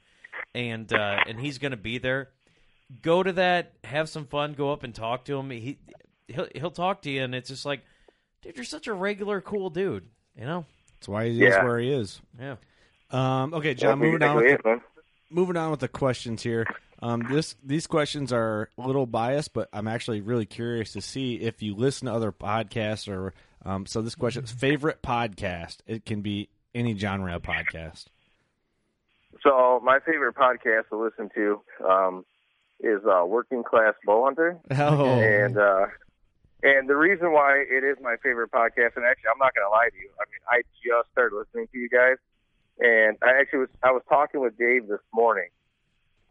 and 0.55 0.91
uh 0.91 1.17
and 1.27 1.39
he's 1.39 1.59
gonna 1.59 1.77
be 1.77 1.97
there 1.99 2.29
go 3.01 3.21
to 3.21 3.33
that 3.33 3.73
have 3.83 4.09
some 4.09 4.25
fun 4.25 4.53
go 4.53 4.71
up 4.71 4.83
and 4.83 4.95
talk 4.95 5.25
to 5.25 5.37
him 5.37 5.49
he 5.51 5.77
he'll, 6.31 6.47
he'll 6.55 6.71
talk 6.71 7.01
to 7.03 7.09
you 7.09 7.23
and 7.23 7.33
it's 7.35 7.49
just 7.49 7.65
like 7.65 7.81
dude 8.41 8.55
you're 8.55 8.63
such 8.65 8.87
a 8.87 8.93
regular 8.93 9.41
cool 9.41 9.69
dude 9.69 10.07
you 10.35 10.45
know 10.45 10.65
That's 10.99 11.07
why 11.07 11.25
he 11.29 11.33
is 11.33 11.39
Yeah. 11.53 11.63
where 11.63 11.79
he 11.79 11.91
is. 11.91 12.21
yeah 12.39 12.55
Um, 13.11 13.53
okay, 13.53 13.73
John. 13.73 13.99
That's 13.99 14.11
moving 14.11 14.23
on. 14.27 14.35
With 14.37 14.45
it, 14.45 14.63
the, 14.63 14.81
moving 15.29 15.57
on 15.57 15.71
with 15.71 15.79
the 15.81 15.87
questions 15.89 16.41
here. 16.43 16.65
Um, 17.03 17.25
this 17.29 17.55
these 17.63 17.87
questions 17.87 18.31
are 18.31 18.69
a 18.77 18.85
little 18.87 19.05
biased, 19.05 19.53
but 19.53 19.67
I'm 19.73 19.87
actually 19.87 20.21
really 20.21 20.45
curious 20.45 20.93
to 20.93 21.01
see 21.01 21.35
if 21.35 21.61
you 21.61 21.75
listen 21.75 22.05
to 22.07 22.13
other 22.13 22.31
podcasts 22.31 23.07
or. 23.11 23.33
Um, 23.63 23.85
so 23.85 24.01
this 24.01 24.15
question 24.15 24.43
is 24.43 24.51
favorite 24.51 25.01
podcast. 25.03 25.77
It 25.85 26.05
can 26.05 26.21
be 26.21 26.49
any 26.73 26.97
genre 26.97 27.35
of 27.35 27.41
podcast. 27.43 28.05
So 29.43 29.79
my 29.83 29.99
favorite 29.99 30.35
podcast 30.35 30.89
to 30.89 30.97
listen 30.97 31.29
to 31.35 31.61
um, 31.87 32.25
is 32.79 33.01
uh, 33.05 33.25
Working 33.25 33.63
Class 33.63 33.93
Bowhunter, 34.07 34.59
Oh, 34.71 35.05
and 35.05 35.57
uh, 35.57 35.85
and 36.63 36.89
the 36.89 36.95
reason 36.95 37.31
why 37.31 37.63
it 37.69 37.83
is 37.83 37.97
my 38.01 38.15
favorite 38.23 38.51
podcast, 38.51 38.95
and 38.95 39.05
actually 39.05 39.29
I'm 39.33 39.39
not 39.39 39.53
going 39.53 39.65
to 39.65 39.71
lie 39.71 39.89
to 39.89 39.97
you, 39.97 40.09
I 40.19 40.25
mean 40.29 40.43
I 40.49 40.61
just 40.83 41.11
started 41.11 41.35
listening 41.35 41.67
to 41.71 41.77
you 41.77 41.89
guys, 41.89 42.17
and 42.79 43.17
I 43.21 43.39
actually 43.39 43.59
was 43.59 43.69
I 43.83 43.91
was 43.91 44.03
talking 44.09 44.41
with 44.41 44.57
Dave 44.57 44.87
this 44.87 45.03
morning, 45.13 45.49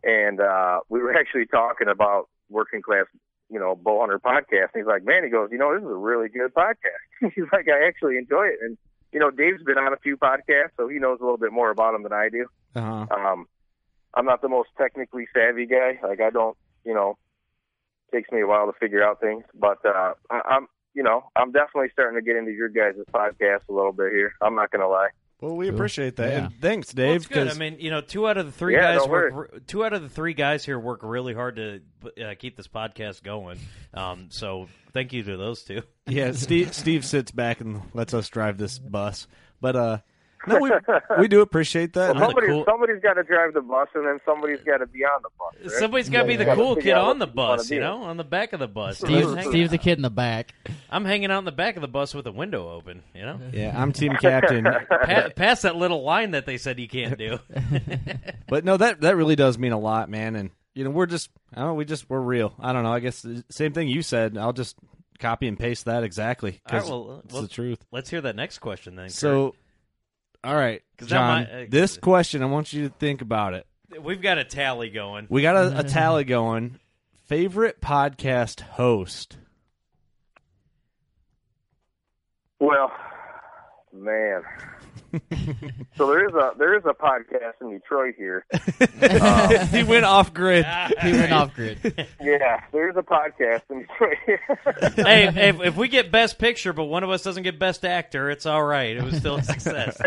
and 0.04 0.40
uh, 0.40 0.80
we 0.88 1.00
were 1.00 1.14
actually 1.18 1.46
talking 1.46 1.88
about 1.88 2.28
Working 2.48 2.82
Class, 2.82 3.06
you 3.50 3.58
know, 3.58 3.74
Bowhunter 3.76 4.18
podcast. 4.18 4.74
And 4.74 4.82
he's 4.82 4.86
like, 4.86 5.04
man, 5.04 5.24
he 5.24 5.30
goes, 5.30 5.50
you 5.52 5.58
know, 5.58 5.74
this 5.74 5.82
is 5.82 5.90
a 5.90 5.94
really 5.94 6.28
good 6.28 6.54
podcast. 6.54 7.02
he's 7.34 7.50
like, 7.52 7.66
I 7.68 7.86
actually 7.86 8.16
enjoy 8.16 8.46
it, 8.46 8.58
and 8.62 8.78
you 9.12 9.18
know, 9.18 9.30
Dave's 9.30 9.62
been 9.62 9.78
on 9.78 9.92
a 9.92 9.96
few 9.96 10.16
podcasts, 10.16 10.76
so 10.76 10.88
he 10.88 10.98
knows 10.98 11.18
a 11.20 11.24
little 11.24 11.38
bit 11.38 11.52
more 11.52 11.70
about 11.70 11.92
them 11.92 12.04
than 12.04 12.12
I 12.12 12.28
do. 12.28 12.46
uh-huh. 12.76 13.06
Um, 13.10 13.46
I'm 14.14 14.24
not 14.24 14.42
the 14.42 14.48
most 14.48 14.70
technically 14.76 15.26
savvy 15.34 15.66
guy. 15.66 15.98
Like 16.02 16.20
I 16.20 16.30
don't, 16.30 16.56
you 16.84 16.94
know, 16.94 17.16
takes 18.10 18.30
me 18.30 18.40
a 18.40 18.46
while 18.46 18.66
to 18.66 18.78
figure 18.78 19.02
out 19.02 19.20
things. 19.20 19.44
But 19.54 19.84
uh, 19.84 20.14
I, 20.30 20.40
I'm, 20.50 20.66
you 20.94 21.02
know, 21.02 21.24
I'm 21.36 21.52
definitely 21.52 21.88
starting 21.92 22.18
to 22.18 22.24
get 22.24 22.36
into 22.36 22.52
your 22.52 22.68
guys' 22.68 22.96
podcast 23.12 23.60
a 23.68 23.72
little 23.72 23.92
bit 23.92 24.12
here. 24.12 24.34
I'm 24.40 24.54
not 24.54 24.70
gonna 24.70 24.88
lie. 24.88 25.08
Well, 25.40 25.56
we 25.56 25.68
appreciate 25.68 26.16
that. 26.16 26.30
Yeah. 26.30 26.44
And 26.46 26.54
thanks, 26.60 26.92
Dave. 26.92 27.16
it's 27.16 27.26
good. 27.26 27.48
I 27.48 27.54
mean, 27.54 27.76
you 27.80 27.90
know, 27.90 28.02
two 28.02 28.28
out 28.28 28.36
of 28.36 28.44
the 28.44 28.52
three 28.52 28.74
Yeah, 28.74 28.92
guys 28.92 28.98
don't 28.98 29.10
work. 29.10 29.66
Two 29.66 29.84
out 29.84 29.94
of 29.94 30.02
the 30.02 30.10
three 30.10 30.34
guys 30.34 30.66
here 30.66 30.78
work 30.78 31.00
really 31.02 31.32
hard 31.32 31.56
to 31.56 31.80
uh, 32.22 32.34
keep 32.38 32.58
this 32.58 32.68
podcast 32.68 33.22
going. 33.22 33.58
Um, 33.94 34.26
so 34.28 34.68
thank 34.92 35.14
you 35.14 35.22
to 35.22 35.36
those 35.38 35.62
two. 35.62 35.82
yeah, 36.06 36.32
Steve 36.32 36.74
Steve 36.74 37.06
sits 37.06 37.30
back 37.30 37.62
and 37.62 37.80
lets 37.94 38.12
us 38.12 38.28
drive 38.28 38.58
this 38.58 38.78
bus. 38.78 39.26
But 39.62 39.76
uh, 39.76 39.98
no, 40.46 40.58
we 40.58 40.70
we 41.18 41.28
do 41.28 41.40
appreciate 41.42 41.92
that. 41.94 42.14
Well, 42.16 42.26
somebody, 42.26 42.46
cool- 42.48 42.64
somebody's 42.64 43.02
got 43.02 43.14
to 43.14 43.22
drive 43.22 43.54
the 43.54 43.60
bus, 43.60 43.88
and 43.94 44.06
then 44.06 44.18
somebody's 44.24 44.60
got 44.64 44.78
to 44.78 44.86
be 44.86 45.04
on 45.04 45.22
the 45.22 45.28
bus. 45.38 45.72
Right? 45.72 45.80
Somebody's 45.80 46.08
got 46.08 46.22
to 46.22 46.28
be 46.28 46.36
the 46.36 46.44
Yeah. 46.46 46.54
cool 46.54 46.76
kid 46.76 46.92
on 46.94 47.18
the 47.18 47.26
what 47.26 47.34
you 47.34 47.40
wanna 47.40 47.56
bus, 47.58 47.70
you 47.70 47.80
know, 47.80 48.02
on 48.02 48.16
the 48.16 48.24
back 48.24 48.52
of 48.52 48.60
the 48.60 48.68
bus. 48.68 48.98
Steve, 48.98 49.28
Steve's 49.44 49.70
the 49.70 49.78
kid 49.78 49.98
in 49.98 50.02
the 50.02 50.10
back. 50.10 50.54
I'm 50.90 51.04
hanging 51.04 51.30
out 51.30 51.38
in 51.40 51.44
the 51.44 51.52
back 51.52 51.76
of 51.76 51.82
the 51.82 51.88
bus 51.88 52.14
with 52.14 52.24
the 52.24 52.32
window 52.32 52.70
open, 52.70 53.02
you 53.14 53.22
know. 53.22 53.38
yeah, 53.52 53.74
I'm 53.80 53.92
team 53.92 54.14
captain. 54.20 54.64
Pa- 54.88 55.28
past 55.36 55.62
that 55.62 55.76
little 55.76 56.02
line 56.02 56.30
that 56.32 56.46
they 56.46 56.56
said 56.58 56.78
you 56.80 56.88
can't 56.88 57.18
do. 57.18 57.38
But 58.48 58.64
no, 58.64 58.76
that 58.76 59.00
that 59.02 59.14
really 59.16 59.36
does 59.36 59.58
mean 59.58 59.72
a 59.72 59.78
lot, 59.78 60.08
man. 60.10 60.34
And 60.34 60.50
you 60.74 60.82
know, 60.84 60.90
we're 60.90 61.06
just 61.06 61.30
I 61.54 61.60
don't 61.60 61.68
know, 61.68 61.74
we 61.74 61.84
just 61.84 62.10
we're 62.10 62.20
real. 62.20 62.52
I 62.58 62.72
don't 62.72 62.82
know. 62.82 62.92
I 62.92 62.98
guess 63.00 63.22
the 63.22 63.44
same 63.48 63.72
thing 63.72 63.88
you 63.88 64.02
said. 64.02 64.36
I'll 64.36 64.52
just 64.52 64.76
copy 65.20 65.46
and 65.46 65.58
paste 65.58 65.84
that 65.84 66.02
exactly 66.02 66.60
All 66.68 66.72
right, 66.72 66.78
because 66.80 66.90
well, 66.90 67.20
it's 67.24 67.32
well, 67.32 67.42
the 67.42 67.48
truth. 67.48 67.78
let's 67.92 68.10
hear 68.10 68.20
that 68.22 68.34
next 68.36 68.58
question 68.58 68.96
then. 68.96 69.04
Kurt. 69.06 69.12
So, 69.12 69.54
all 70.44 70.54
right, 70.54 70.82
'Cause 70.98 71.10
now 71.10 71.16
John, 71.18 71.42
my- 71.44 71.62
uh, 71.62 71.66
this 71.68 71.96
question 71.96 72.42
I 72.42 72.46
want 72.46 72.72
you 72.72 72.88
to 72.88 72.94
think 72.94 73.20
about 73.22 73.54
it. 73.54 73.66
we've 74.00 74.22
got 74.22 74.38
a 74.38 74.44
tally 74.44 74.90
going. 74.90 75.26
We 75.28 75.42
got 75.42 75.56
a, 75.56 75.80
a 75.80 75.84
tally 75.88 76.24
going. 76.24 76.78
Favorite 77.26 77.80
podcast 77.80 78.60
host? 78.60 79.36
Well, 82.58 82.92
man. 83.92 84.42
So 85.96 86.06
there 86.06 86.26
is 86.28 86.34
a 86.34 86.52
there 86.58 86.76
is 86.76 86.84
a 86.84 86.94
podcast 86.94 87.60
in 87.60 87.70
Detroit 87.70 88.14
here. 88.16 88.44
he 89.70 89.82
went 89.82 90.04
off 90.04 90.32
grid. 90.32 90.64
He 91.02 91.12
went 91.12 91.32
off 91.32 91.54
grid. 91.54 91.78
Yeah, 92.20 92.62
there's 92.72 92.96
a 92.96 93.02
podcast 93.02 93.62
in 93.70 93.80
Detroit. 93.80 94.96
hey, 94.96 95.48
if, 95.48 95.60
if 95.60 95.76
we 95.76 95.88
get 95.88 96.12
best 96.12 96.38
picture, 96.38 96.72
but 96.72 96.84
one 96.84 97.02
of 97.02 97.10
us 97.10 97.22
doesn't 97.22 97.42
get 97.42 97.58
best 97.58 97.84
actor, 97.84 98.30
it's 98.30 98.46
all 98.46 98.62
right. 98.62 98.96
It 98.96 99.02
was 99.02 99.16
still 99.16 99.36
a 99.36 99.42
success. 99.42 100.00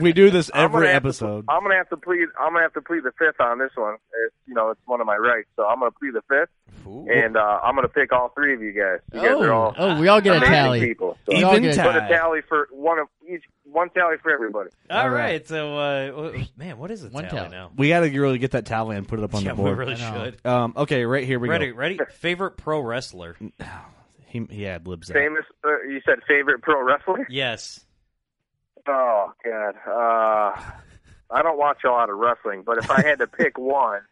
We 0.00 0.12
do 0.12 0.30
this 0.30 0.50
I'm 0.54 0.64
every 0.64 0.86
gonna 0.86 0.96
episode. 0.96 1.44
I'm 1.48 1.62
gonna 1.62 1.76
have 1.76 1.88
to 1.90 1.96
plead. 1.96 2.26
I'm 2.38 2.52
gonna 2.52 2.62
have 2.62 2.74
to 2.74 2.80
plead 2.80 3.04
the 3.04 3.12
fifth 3.12 3.40
on 3.40 3.58
this 3.58 3.72
one. 3.74 3.94
It's 4.26 4.34
you 4.46 4.54
know 4.54 4.70
it's 4.70 4.80
one 4.86 5.00
of 5.00 5.06
my 5.06 5.16
rights, 5.16 5.48
so 5.56 5.66
I'm 5.66 5.78
gonna 5.78 5.90
plead 5.92 6.14
the 6.14 6.22
fifth, 6.28 6.50
and 6.86 7.36
uh, 7.36 7.60
I'm 7.62 7.74
gonna 7.74 7.88
pick 7.88 8.12
all 8.12 8.30
three 8.34 8.54
of 8.54 8.62
you 8.62 8.72
guys. 8.72 9.00
You 9.12 9.20
guys 9.20 9.40
are 9.42 9.52
all 9.52 9.74
Oh, 9.78 10.00
we 10.00 10.08
all 10.08 10.20
get 10.20 10.34
a 10.34 10.36
amazing 10.38 10.54
tally. 10.54 10.80
people. 10.80 11.16
So 11.26 11.36
We 11.36 11.42
all 11.44 11.52
Even 11.52 11.62
get 11.64 11.74
tally. 11.76 11.94
put 11.94 12.02
a 12.04 12.08
tally 12.08 12.40
for 12.48 12.68
one 12.72 12.98
of 12.98 13.08
each. 13.28 13.42
One 13.64 13.88
tally 13.90 14.16
for 14.20 14.32
everybody. 14.32 14.70
all 14.90 14.98
All 15.02 15.08
right. 15.10 15.20
right. 15.32 15.46
So, 15.46 15.78
uh, 15.78 16.42
man, 16.56 16.78
what 16.78 16.90
is 16.90 17.02
the 17.02 17.08
One 17.10 17.22
tally, 17.24 17.36
tally. 17.36 17.50
now? 17.50 17.70
We 17.76 17.88
got 17.88 18.00
to 18.00 18.20
really 18.20 18.38
get 18.38 18.50
that 18.50 18.66
tally 18.66 18.96
and 18.96 19.06
put 19.06 19.20
it 19.20 19.22
up 19.24 19.32
on 19.32 19.42
yeah, 19.44 19.52
the 19.54 19.62
we 19.62 19.68
board. 19.68 19.78
really 19.78 19.94
should. 19.94 20.44
Um, 20.44 20.72
okay, 20.76 21.04
right 21.04 21.24
here 21.24 21.38
we 21.38 21.48
Ready? 21.48 21.70
go. 21.70 21.76
Ready? 21.76 21.96
Ready. 21.98 22.10
Favorite 22.18 22.56
pro 22.56 22.80
wrestler? 22.80 23.36
He, 24.26 24.46
he 24.48 24.64
ad 24.68 24.86
libs 24.86 25.08
that. 25.08 25.14
Famous. 25.14 25.44
Uh, 25.64 25.82
you 25.88 26.00
said 26.06 26.20
favorite 26.28 26.62
pro 26.62 26.80
wrestler. 26.84 27.26
Yes. 27.28 27.84
Oh 28.88 29.32
God. 29.44 29.74
Uh, 29.86 30.60
I 31.32 31.42
don't 31.42 31.58
watch 31.58 31.78
a 31.84 31.88
lot 31.90 32.10
of 32.10 32.16
wrestling, 32.16 32.62
but 32.64 32.78
if 32.78 32.88
I 32.92 33.02
had 33.02 33.18
to 33.18 33.26
pick 33.26 33.58
one, 33.58 34.02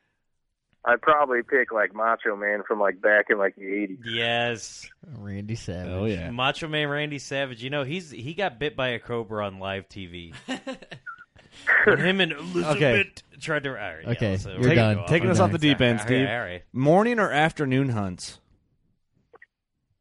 I'd 0.88 1.02
probably 1.02 1.42
pick 1.42 1.70
like 1.70 1.94
Macho 1.94 2.34
Man 2.34 2.62
from 2.66 2.80
like 2.80 2.98
back 3.02 3.26
in 3.28 3.36
like 3.36 3.54
the 3.56 3.62
'80s. 3.64 3.98
Yes. 4.06 4.88
Randy 5.18 5.54
Savage. 5.54 5.92
Oh 5.92 6.06
yeah. 6.06 6.30
Macho 6.30 6.66
Man 6.66 6.88
Randy 6.88 7.18
Savage. 7.18 7.62
You 7.62 7.68
know 7.68 7.84
he's 7.84 8.10
he 8.10 8.32
got 8.32 8.58
bit 8.58 8.74
by 8.74 8.88
a 8.88 8.98
cobra 8.98 9.44
on 9.46 9.58
live 9.58 9.86
TV. 9.90 10.34
when 11.84 11.98
him 11.98 12.22
and 12.22 12.32
Elizabeth 12.32 13.22
tried 13.38 13.64
to. 13.64 13.70
All 13.70 13.74
right, 13.74 13.98
yeah, 14.02 14.10
Okay, 14.12 14.30
let's, 14.30 14.46
uh, 14.46 14.50
you're 14.52 14.60
we're 14.60 14.74
gonna 14.74 14.94
done. 14.94 15.06
Taking 15.08 15.28
us 15.28 15.40
off 15.40 15.52
the 15.52 15.58
deep 15.58 15.82
end, 15.82 15.98
All 15.98 16.06
right, 16.06 16.08
Steve. 16.08 16.28
All 16.28 16.40
right. 16.40 16.64
Morning 16.72 17.18
or 17.18 17.30
afternoon 17.30 17.90
hunts? 17.90 18.40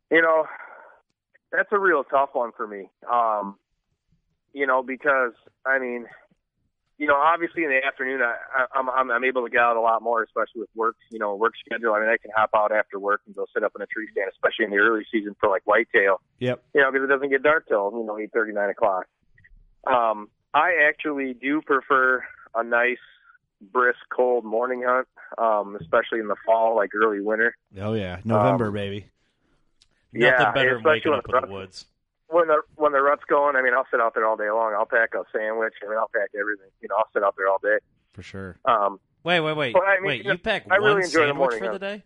You 0.10 0.22
know, 0.22 0.46
that's 1.52 1.70
a 1.74 1.80
real 1.80 2.06
tough 2.06 2.30
one 2.32 2.52
for 2.56 2.66
me. 2.66 2.90
Um, 3.12 3.58
you 4.54 4.66
know, 4.66 4.84
because 4.84 5.34
I 5.66 5.80
mean, 5.80 6.06
you 6.98 7.06
know, 7.06 7.16
obviously 7.16 7.64
in 7.64 7.70
the 7.70 7.86
afternoon, 7.86 8.22
I, 8.22 8.36
I, 8.56 8.66
I'm, 8.74 8.90
I'm 8.90 9.12
I'm 9.12 9.24
able 9.24 9.44
to 9.44 9.50
get 9.50 9.62
out 9.62 9.78
a 9.78 9.82
lot 9.82 10.02
more, 10.02 10.24
especially 10.24 10.62
with 10.62 10.70
work. 10.76 10.96
You 11.12 11.20
know, 11.20 11.36
work 11.36 11.54
schedule. 11.64 11.94
I 11.94 12.00
mean, 12.00 12.10
I 12.10 12.18
can 12.18 12.32
hop 12.36 12.50
out 12.56 12.72
after 12.72 13.00
work 13.00 13.22
and 13.28 13.36
go 13.36 13.46
sit 13.54 13.64
up 13.64 13.74
in 13.76 13.82
a 13.82 13.86
tree 13.86 14.08
stand, 14.12 14.32
especially 14.32 14.66
in 14.66 14.72
the 14.72 14.78
early 14.78 15.06
season 15.12 15.36
for 15.40 15.50
like 15.50 15.62
whitetail. 15.66 16.22
Yep. 16.40 16.64
You 16.74 16.82
know, 16.82 16.92
because 16.92 17.06
it 17.06 17.14
doesn't 17.14 17.30
get 17.30 17.44
dark 17.44 17.68
till 17.68 17.92
you 17.94 18.04
know 18.04 18.18
eight 18.18 18.32
thirty, 18.34 18.52
nine 18.52 18.70
o'clock. 18.70 19.06
Um, 19.86 20.30
I 20.54 20.74
actually 20.88 21.34
do 21.34 21.62
prefer 21.62 22.24
a 22.56 22.64
nice, 22.64 22.98
brisk, 23.62 24.00
cold 24.12 24.44
morning 24.44 24.84
hunt, 24.86 25.08
um, 25.38 25.78
especially 25.80 26.20
in 26.20 26.28
the 26.28 26.36
fall, 26.46 26.76
like 26.76 26.90
early 26.96 27.22
winter. 27.22 27.56
Oh 27.80 27.94
yeah, 27.94 28.20
November 28.24 28.68
Um, 28.68 28.74
baby. 28.74 29.06
Nothing 30.14 30.38
Yeah, 30.40 30.52
better 30.52 30.76
than 30.76 30.84
waking 30.84 31.14
up 31.14 31.26
in 31.30 31.48
the 31.48 31.54
woods. 31.54 31.86
When 32.30 32.48
the 32.48 32.62
when 32.76 32.92
the 32.92 33.02
rut's 33.02 33.24
going, 33.30 33.56
I 33.56 33.62
mean, 33.62 33.74
I'll 33.74 33.88
sit 33.92 34.00
out 34.02 34.14
there 34.14 34.26
all 34.26 34.36
day 34.38 34.50
long. 34.50 34.74
I'll 34.78 34.86
pack 34.86 35.14
a 35.14 35.24
sandwich. 35.36 35.74
I 35.86 35.90
mean, 35.90 35.98
I'll 35.98 36.10
pack 36.14 36.30
everything. 36.40 36.70
You 36.82 36.88
know, 36.90 36.96
I'll 36.98 37.10
sit 37.14 37.24
out 37.24 37.36
there 37.38 37.48
all 37.50 37.60
day. 37.62 37.78
For 38.14 38.22
sure. 38.22 38.58
Um, 38.66 39.00
Wait, 39.24 39.42
wait, 39.42 39.58
wait, 39.58 39.74
Well, 39.74 39.84
I 39.86 39.96
mean, 40.00 40.08
wait! 40.08 40.24
you 40.24 40.32
know, 40.32 40.38
pack 40.38 40.66
I 40.72 40.80
one 40.80 40.90
really 40.96 41.04
enjoy 41.06 41.20
the 41.22 41.26
sandwich 41.28 41.36
morning 41.38 41.60
for 41.60 41.66
hunt. 41.66 41.80
the 41.82 41.86
day? 41.86 42.04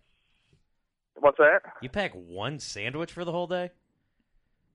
what's 1.16 1.38
that? 1.38 1.62
You 1.82 1.90
pack 1.90 2.14
one 2.14 2.58
sandwich 2.58 3.12
for 3.12 3.24
the 3.24 3.32
whole 3.32 3.46
day? 3.46 3.70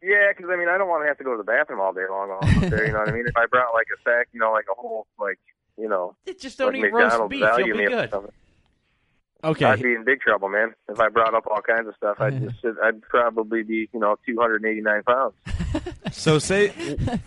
Yeah, 0.03 0.29
because 0.37 0.51
I 0.53 0.57
mean, 0.57 0.69
I 0.69 0.79
don't 0.79 0.89
want 0.89 1.03
to 1.03 1.09
have 1.09 1.19
to 1.19 1.25
go 1.25 1.33
to 1.33 1.39
the 1.39 1.43
bathroom 1.45 1.81
all 1.81 1.93
day 1.93 2.07
long. 2.09 2.31
All 2.31 2.39
out 2.47 2.71
there, 2.71 2.87
you 2.87 2.93
know 2.93 3.01
what 3.01 3.09
I 3.09 3.13
mean? 3.13 3.25
If 3.27 3.37
I 3.37 3.47
brought 3.47 3.75
like 3.75 3.87
a 3.93 4.01
sack, 4.09 4.29
you 4.33 4.39
know, 4.39 4.53
like 4.53 4.67
a 4.71 4.81
whole 4.81 5.07
like 5.19 5.41
you 5.77 5.89
know, 5.89 6.15
It 6.25 6.39
just 6.39 6.57
don't 6.59 6.75
like 6.75 6.85
eat 6.85 6.93
roast 6.93 7.29
beef. 7.29 7.45
You'll 7.59 7.77
be 7.79 7.87
good. 7.87 8.13
Something. 9.43 9.65
Okay. 9.65 9.73
I'd 9.73 9.83
be 9.83 9.95
in 9.95 10.05
big 10.05 10.21
trouble, 10.21 10.49
man. 10.49 10.75
If 10.89 10.99
I 11.01 11.09
brought 11.09 11.35
up 11.35 11.47
all 11.51 11.61
kinds 11.63 11.89
of 11.89 11.95
stuff, 11.97 12.17
I'd 12.21 12.41
just 12.43 12.61
sit, 12.63 12.75
I'd 12.83 13.01
probably 13.03 13.63
be 13.63 13.89
you 13.93 14.01
know 14.01 14.17
289 14.27 15.03
pounds. 15.03 15.35
So 16.13 16.39
say, 16.39 16.73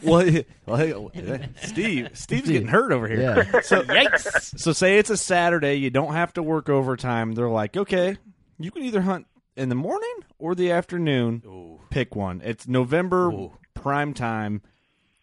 well, 0.01 0.25
well, 0.65 0.77
hey, 1.13 1.49
Steve, 1.61 2.09
Steve's 2.13 2.47
getting 2.49 2.67
hurt 2.69 2.91
over 2.93 3.07
here. 3.07 3.19
Yeah. 3.53 3.59
So 3.61 3.83
yikes. 3.83 4.57
So 4.57 4.71
say 4.71 4.97
it's 4.97 5.09
a 5.09 5.17
Saturday, 5.17 5.75
you 5.75 5.89
don't 5.89 6.13
have 6.13 6.33
to 6.33 6.41
work 6.43 6.69
overtime. 6.69 7.33
They're 7.33 7.49
like, 7.49 7.75
okay, 7.77 8.17
you 8.57 8.71
can 8.71 8.83
either 8.83 9.01
hunt 9.01 9.27
in 9.57 9.67
the 9.69 9.75
morning 9.75 10.13
or 10.39 10.55
the 10.55 10.71
afternoon. 10.71 11.77
Pick 11.89 12.15
one. 12.15 12.41
It's 12.43 12.67
November 12.67 13.49
prime 13.75 14.13
time, 14.13 14.61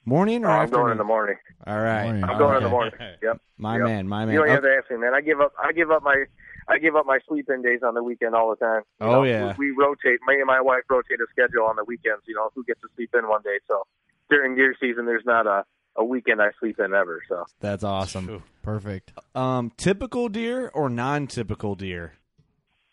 morning 0.05 0.45
or 0.45 0.49
Oh, 0.49 0.53
I'm 0.53 0.63
afternoon. 0.65 0.83
going 0.83 0.93
in 0.93 0.99
the 0.99 1.05
morning. 1.05 1.37
All 1.67 1.81
right, 1.81 2.03
Morning. 2.05 2.25
I'm 2.25 2.39
going 2.39 2.57
in 2.59 2.63
the 2.63 2.69
morning. 2.69 2.93
Yep. 3.23 3.41
My 3.57 3.79
Yep. 3.79 3.85
man, 3.87 4.09
my 4.09 4.25
man. 4.27 4.35
You 4.35 4.41
don't 4.41 4.49
have 4.51 4.63
to 4.63 4.77
ask 4.81 4.91
me, 4.91 4.99
man. 4.99 5.15
I 5.15 5.23
give 5.23 5.41
up. 5.41 5.53
I 5.61 5.73
give 5.73 5.91
up 5.91 6.03
my. 6.03 6.25
I 6.69 6.79
give 6.79 6.97
up 6.97 7.07
my 7.07 7.19
sleep 7.29 7.49
in 7.49 7.63
days 7.63 7.81
on 7.85 7.95
the 7.95 8.03
weekend 8.03 8.35
all 8.35 8.51
the 8.51 8.57
time. 8.57 8.83
You 9.01 9.07
Oh, 9.07 9.13
know, 9.13 9.23
yeah. 9.25 9.55
We, 9.59 9.71
we 9.71 9.77
rotate. 9.77 10.19
Me 10.27 10.37
and 10.37 10.47
my 10.47 10.61
wife 10.61 10.83
rotate 10.91 11.21
a 11.21 11.27
schedule 11.31 11.65
on 11.65 11.77
the 11.77 11.85
weekends. 11.85 12.23
You 12.27 12.35
know, 12.35 12.51
who 12.55 12.65
gets 12.65 12.81
to 12.81 12.89
sleep 12.97 13.11
in 13.15 13.29
one 13.29 13.43
day. 13.43 13.59
So 13.69 13.85
during 14.31 14.57
deer 14.57 14.75
season, 14.81 15.07
there's 15.07 15.25
not 15.27 15.47
a 15.47 15.65
a 15.99 16.05
weekend 16.05 16.43
I 16.43 16.49
sleep 16.61 16.79
in 16.79 16.93
ever. 16.93 17.23
So 17.27 17.47
That's 17.61 17.83
awesome. 17.83 18.43
Perfect. 18.63 19.13
Um, 19.35 19.73
typical 19.79 20.29
deer 20.29 20.69
or 20.75 20.91
non-typical 20.91 21.75
deer? 21.75 22.13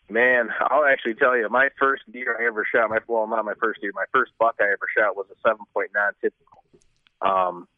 man, 0.08 0.48
I'll 0.60 0.84
actually 0.86 1.14
tell 1.14 1.36
you, 1.36 1.48
my 1.50 1.68
first 1.78 2.02
deer 2.10 2.36
I 2.40 2.46
ever 2.46 2.66
shot. 2.72 2.88
My 2.90 2.98
well, 3.06 3.26
not 3.26 3.44
my 3.44 3.54
first 3.60 3.80
deer. 3.82 3.90
My 3.94 4.04
first 4.12 4.32
buck 4.38 4.54
I 4.60 4.64
ever 4.64 4.86
shot 4.96 5.16
was 5.16 5.26
a 5.30 5.34
seven 5.46 5.66
point 5.74 5.90
nine 5.94 6.12
typical. 6.22 6.62
Um, 7.20 7.68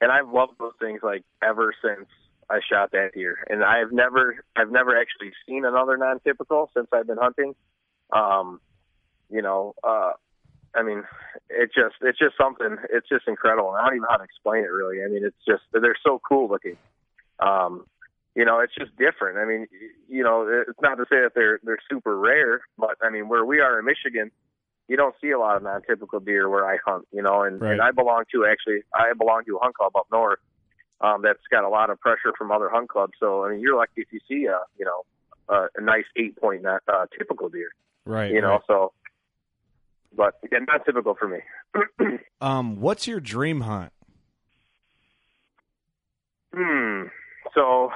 and 0.00 0.10
I've 0.12 0.28
loved 0.28 0.52
those 0.58 0.72
things 0.80 1.00
like 1.02 1.24
ever 1.42 1.74
since 1.82 2.08
I 2.50 2.58
shot 2.68 2.90
that 2.92 3.10
deer. 3.14 3.38
And 3.48 3.62
I've 3.62 3.92
never, 3.92 4.44
I've 4.56 4.70
never 4.70 4.98
actually 4.98 5.30
seen 5.46 5.64
another 5.64 5.96
non-typical 5.96 6.70
since 6.76 6.88
I've 6.92 7.06
been 7.06 7.18
hunting. 7.18 7.54
Um, 8.12 8.60
you 9.30 9.40
know, 9.40 9.74
uh, 9.84 10.12
I 10.74 10.82
mean, 10.82 11.04
it 11.48 11.70
just, 11.74 11.96
it's 12.00 12.18
just 12.18 12.36
something, 12.36 12.76
it's 12.92 13.08
just 13.08 13.28
incredible. 13.28 13.70
I 13.70 13.86
don't 13.86 13.96
even 13.96 14.02
know 14.02 14.08
how 14.10 14.16
to 14.16 14.24
explain 14.24 14.64
it 14.64 14.72
really. 14.72 15.02
I 15.04 15.08
mean, 15.08 15.24
it's 15.24 15.36
just, 15.46 15.62
they're 15.72 15.94
so 16.04 16.20
cool 16.28 16.48
looking. 16.48 16.76
Um, 17.38 17.86
you 18.34 18.44
know, 18.44 18.60
it's 18.60 18.74
just 18.74 18.90
different. 18.96 19.38
I 19.38 19.44
mean, 19.44 19.66
you 20.08 20.22
know, 20.22 20.46
it's 20.68 20.80
not 20.82 20.96
to 20.96 21.04
say 21.04 21.20
that 21.22 21.32
they're, 21.34 21.60
they're 21.62 21.78
super 21.88 22.18
rare, 22.18 22.62
but 22.78 22.96
I 23.02 23.10
mean, 23.10 23.28
where 23.28 23.44
we 23.44 23.60
are 23.60 23.78
in 23.78 23.84
Michigan, 23.84 24.30
you 24.88 24.96
don't 24.96 25.14
see 25.20 25.30
a 25.30 25.38
lot 25.38 25.56
of 25.56 25.62
non-typical 25.62 26.20
deer 26.20 26.48
where 26.48 26.66
I 26.66 26.78
hunt, 26.84 27.06
you 27.12 27.22
know, 27.22 27.42
and, 27.42 27.60
Right. 27.60 27.72
and 27.72 27.80
I 27.80 27.92
belong 27.92 28.24
to 28.32 28.44
actually, 28.44 28.82
I 28.94 29.12
belong 29.16 29.44
to 29.46 29.56
a 29.56 29.60
hunt 29.60 29.74
club 29.76 29.92
up 29.96 30.06
north 30.10 30.40
um, 31.00 31.22
that's 31.22 31.40
got 31.50 31.64
a 31.64 31.68
lot 31.68 31.90
of 31.90 32.00
pressure 32.00 32.32
from 32.36 32.50
other 32.50 32.68
hunt 32.68 32.88
clubs. 32.88 33.14
So 33.18 33.44
I 33.44 33.50
mean, 33.50 33.60
you're 33.60 33.76
lucky 33.76 34.02
if 34.02 34.08
you 34.12 34.20
see 34.28 34.46
a 34.46 34.60
you 34.78 34.84
know 34.84 35.02
a, 35.48 35.68
a 35.76 35.80
nice 35.80 36.04
eight 36.16 36.36
point 36.36 36.62
not 36.62 36.82
uh, 36.88 37.06
typical 37.16 37.48
deer. 37.48 37.70
Right. 38.04 38.30
You 38.30 38.40
know, 38.40 38.52
right. 38.52 38.60
so 38.66 38.92
but 40.16 40.34
again, 40.44 40.66
not 40.68 40.84
typical 40.84 41.14
for 41.14 41.28
me. 41.28 41.38
Um, 42.42 42.80
what's 42.80 43.06
your 43.06 43.20
dream 43.20 43.60
hunt? 43.60 43.92
Hmm. 46.54 47.02
So 47.54 47.90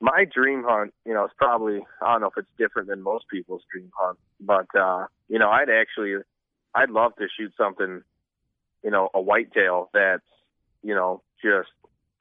my 0.00 0.24
dream 0.32 0.62
hunt, 0.64 0.94
you 1.04 1.12
know, 1.12 1.24
is 1.24 1.32
probably 1.36 1.80
I 2.00 2.12
don't 2.12 2.20
know 2.20 2.28
if 2.28 2.34
it's 2.36 2.48
different 2.56 2.88
than 2.88 3.02
most 3.02 3.24
people's 3.28 3.62
dream 3.72 3.90
hunt, 3.96 4.16
but 4.40 4.66
uh, 4.78 5.06
you 5.28 5.40
know, 5.40 5.50
I'd 5.50 5.70
actually 5.70 6.22
I'd 6.74 6.90
love 6.90 7.16
to 7.16 7.26
shoot 7.36 7.52
something, 7.58 8.02
you 8.84 8.90
know, 8.90 9.08
a 9.12 9.20
whitetail 9.20 9.90
that's, 9.92 10.22
you 10.82 10.94
know, 10.94 11.22
just, 11.42 11.70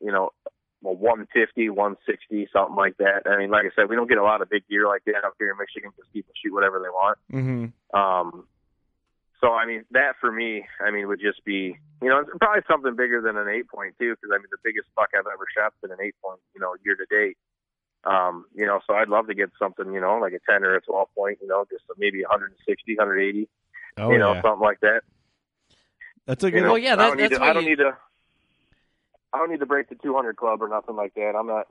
you 0.01 0.11
know, 0.11 0.31
a 0.85 0.91
150, 0.93 1.69
160, 1.69 2.47
something 2.53 2.75
like 2.75 2.97
that. 2.97 3.23
I 3.25 3.37
mean, 3.37 3.51
like 3.51 3.65
I 3.65 3.69
said, 3.75 3.89
we 3.89 3.95
don't 3.95 4.07
get 4.07 4.17
a 4.17 4.23
lot 4.23 4.41
of 4.41 4.49
big 4.49 4.63
deer 4.69 4.87
like 4.87 5.03
that 5.05 5.25
up 5.25 5.33
here 5.37 5.51
in 5.51 5.57
Michigan 5.57 5.91
because 5.95 6.09
people 6.13 6.33
shoot 6.41 6.53
whatever 6.53 6.79
they 6.79 6.89
want. 6.89 7.17
Mm-hmm. 7.31 7.97
Um, 7.99 8.47
so 9.41 9.51
I 9.53 9.65
mean, 9.65 9.83
that 9.91 10.13
for 10.21 10.31
me, 10.31 10.65
I 10.85 10.91
mean, 10.91 11.07
would 11.07 11.19
just 11.19 11.43
be, 11.45 11.77
you 12.01 12.09
know, 12.09 12.19
it's 12.19 12.29
probably 12.39 12.61
something 12.69 12.95
bigger 12.95 13.21
than 13.21 13.35
an 13.37 13.47
eight 13.49 13.67
point 13.67 13.95
too, 13.99 14.15
because 14.15 14.31
I 14.33 14.37
mean, 14.37 14.47
the 14.51 14.57
biggest 14.63 14.87
buck 14.95 15.09
I've 15.13 15.27
ever 15.27 15.45
shot's 15.55 15.75
been 15.81 15.91
an 15.91 15.99
eight 16.01 16.15
point, 16.23 16.39
you 16.55 16.61
know, 16.61 16.75
year 16.85 16.95
to 16.95 17.05
date. 17.09 17.37
Um, 18.05 18.45
you 18.55 18.65
know, 18.65 18.79
so 18.87 18.93
I'd 18.95 19.09
love 19.09 19.27
to 19.27 19.33
get 19.35 19.49
something, 19.59 19.93
you 19.93 19.99
know, 19.99 20.17
like 20.19 20.31
a 20.33 20.39
ten 20.49 20.63
or 20.63 20.75
a 20.75 20.81
twelve 20.81 21.09
point, 21.15 21.39
you 21.41 21.47
know, 21.47 21.65
just 21.69 21.83
maybe 21.97 22.21
160, 22.21 22.95
180, 22.97 23.49
Oh 23.97 24.11
you 24.11 24.17
know, 24.17 24.33
yeah, 24.33 24.41
something 24.41 24.61
like 24.63 24.79
that. 24.79 25.01
that's 26.25 26.43
a 26.43 26.47
You 26.47 26.51
good. 26.51 26.61
know, 26.63 26.69
Well, 26.69 26.77
yeah, 26.77 26.93
I 26.93 26.95
don't 26.95 27.17
need 27.17 27.23
that's 27.23 27.33
to, 27.35 27.39
what 27.41 27.49
I 27.49 27.53
don't 27.53 27.63
you- 27.63 27.69
need 27.71 27.75
to. 27.83 27.97
I 29.33 29.37
don't 29.37 29.51
need 29.51 29.59
to 29.59 29.65
break 29.65 29.89
the 29.89 29.95
200 29.95 30.35
club 30.37 30.61
or 30.61 30.67
nothing 30.67 30.95
like 30.95 31.13
that. 31.15 31.35
I'm 31.37 31.47
not. 31.47 31.67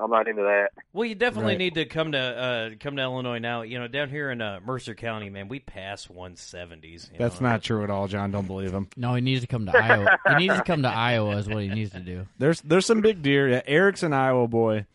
I'm 0.00 0.10
not 0.10 0.26
into 0.26 0.42
that. 0.42 0.70
Well, 0.92 1.04
you 1.04 1.14
definitely 1.14 1.52
Right. 1.52 1.58
need 1.58 1.74
to 1.74 1.84
come 1.84 2.10
to 2.10 2.18
uh, 2.18 2.70
come 2.80 2.96
to 2.96 3.02
Illinois 3.02 3.38
now. 3.38 3.62
You 3.62 3.78
know, 3.78 3.86
down 3.86 4.10
here 4.10 4.32
in 4.32 4.42
uh, 4.42 4.58
Mercer 4.66 4.96
County, 4.96 5.30
man, 5.30 5.46
we 5.46 5.60
pass 5.60 6.08
170s. 6.08 7.12
you 7.12 7.18
That's 7.18 7.40
know. 7.40 7.48
not 7.50 7.62
true 7.62 7.84
at 7.84 7.90
all, 7.90 8.08
John. 8.08 8.32
Don't 8.32 8.48
believe 8.48 8.72
him. 8.72 8.88
No, 8.96 9.14
he 9.14 9.20
needs 9.20 9.42
to 9.42 9.46
come 9.46 9.64
to 9.66 9.76
Iowa. 9.78 10.18
he 10.28 10.34
needs 10.34 10.56
to 10.56 10.64
come 10.64 10.82
to 10.82 10.88
Iowa 10.88 11.36
is 11.36 11.48
what 11.48 11.62
he 11.62 11.68
needs 11.68 11.92
to 11.92 12.00
do. 12.00 12.26
There's 12.38 12.60
there's 12.62 12.84
some 12.84 13.00
big 13.00 13.22
deer. 13.22 13.48
Yeah, 13.48 13.62
Eric's 13.66 14.02
an 14.02 14.12
Iowa 14.12 14.48
boy. 14.48 14.86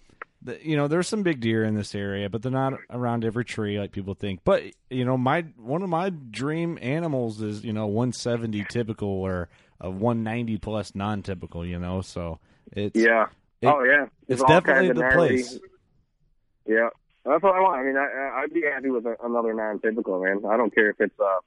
The- 0.42 0.60
you 0.62 0.76
know, 0.76 0.90
there's 0.90 1.08
some 1.08 1.24
big 1.24 1.40
deer 1.40 1.64
in 1.64 1.76
this 1.76 1.96
area, 1.96 2.30
but 2.30 2.42
they're 2.42 2.52
not 2.52 2.74
around 2.90 3.24
every 3.24 3.46
tree 3.46 3.80
like 3.80 3.94
people 3.94 4.14
think. 4.16 4.42
But 4.44 4.64
you 4.90 5.06
know, 5.06 5.16
my 5.18 5.44
one 5.58 5.84
of 5.84 5.90
my 5.90 6.10
dream 6.10 6.78
animals 6.82 7.42
is 7.42 7.64
you 7.64 7.72
know 7.72 7.88
170 7.88 8.66
typical 8.70 9.08
or 9.08 9.48
a 9.82 9.90
190 9.90 10.58
plus 10.60 10.96
non-typical. 10.96 11.66
You 11.66 11.80
know, 11.80 12.02
so 12.02 12.40
it's 12.72 12.96
Yeah. 12.98 13.26
It- 13.62 13.68
oh 13.68 13.84
yeah. 13.84 14.04
it's 14.04 14.12
There's 14.28 14.42
all 14.42 14.48
definitely 14.48 14.88
kinds 14.88 14.98
the 15.00 15.02
gnarly- 15.04 15.28
place. 15.30 15.60
Yeah. 16.66 16.90
That's 17.26 17.44
what 17.44 17.54
I 17.56 17.60
want. 17.60 17.82
I 17.82 17.84
mean, 17.84 17.98
I, 17.98 18.06
I- 18.06 18.42
I'd 18.44 18.54
be 18.54 18.64
happy 18.64 18.90
with 18.90 19.06
a, 19.06 19.16
another 19.24 19.54
non-typical 19.54 20.24
man. 20.24 20.42
I 20.50 20.58
don't 20.58 20.74
care 20.74 20.90
if 20.90 21.00
it's 21.02 21.20
uh, 21.20 21.40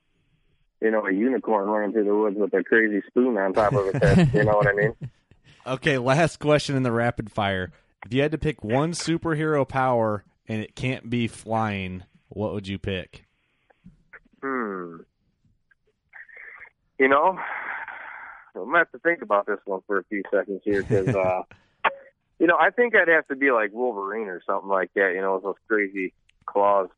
you 0.81 0.91
know, 0.91 1.07
a 1.07 1.13
unicorn 1.13 1.67
running 1.69 1.93
through 1.93 2.05
the 2.05 2.15
woods 2.15 2.37
with 2.37 2.53
a 2.55 2.63
crazy 2.63 3.03
spoon 3.09 3.39
on 3.39 3.53
top 3.55 3.73
of 3.73 3.87
its 3.87 3.99
head. 4.05 4.31
you 4.35 4.45
know 4.45 4.57
what 4.57 4.67
I 4.69 4.73
mean? 4.73 4.95
Okay, 5.67 5.97
last 5.97 6.41
question 6.41 6.77
in 6.77 6.83
the 6.83 6.93
rapid 6.93 7.33
fire. 7.33 7.73
If 8.05 8.13
you 8.13 8.21
had 8.21 8.33
to 8.33 8.39
pick 8.39 8.63
one 8.63 8.93
superhero 8.93 9.67
power 9.67 10.23
and 10.47 10.61
it 10.61 10.75
can't 10.77 11.09
be 11.09 11.27
flying, 11.27 12.03
what 12.29 12.53
would 12.53 12.69
you 12.69 12.79
pick? 12.79 13.25
Hmm. 14.43 14.97
You 16.99 17.09
know, 17.09 17.39
I'm 18.63 18.67
gonna 18.67 18.79
have 18.79 18.93
to 18.93 18.99
think 18.99 19.23
about 19.23 19.47
this 19.47 19.59
one 19.65 19.81
for 19.87 19.99
a 19.99 20.05
few 20.05 20.23
seconds 20.31 20.61
here 20.65 20.83
because, 20.83 21.09
uh, 21.15 21.43
you 22.39 22.47
know, 22.47 22.57
I 22.61 22.71
think 22.71 22.95
I'd 22.95 23.09
have 23.09 23.29
to 23.29 23.37
be 23.37 23.51
like 23.51 23.73
Wolverine 23.73 24.29
or 24.29 24.43
something 24.47 24.69
like 24.69 24.93
that. 24.95 25.13
You 25.15 25.21
know, 25.21 25.35
with 25.35 25.45
those 25.45 25.55
crazy 25.69 26.13
claws. 26.47 26.89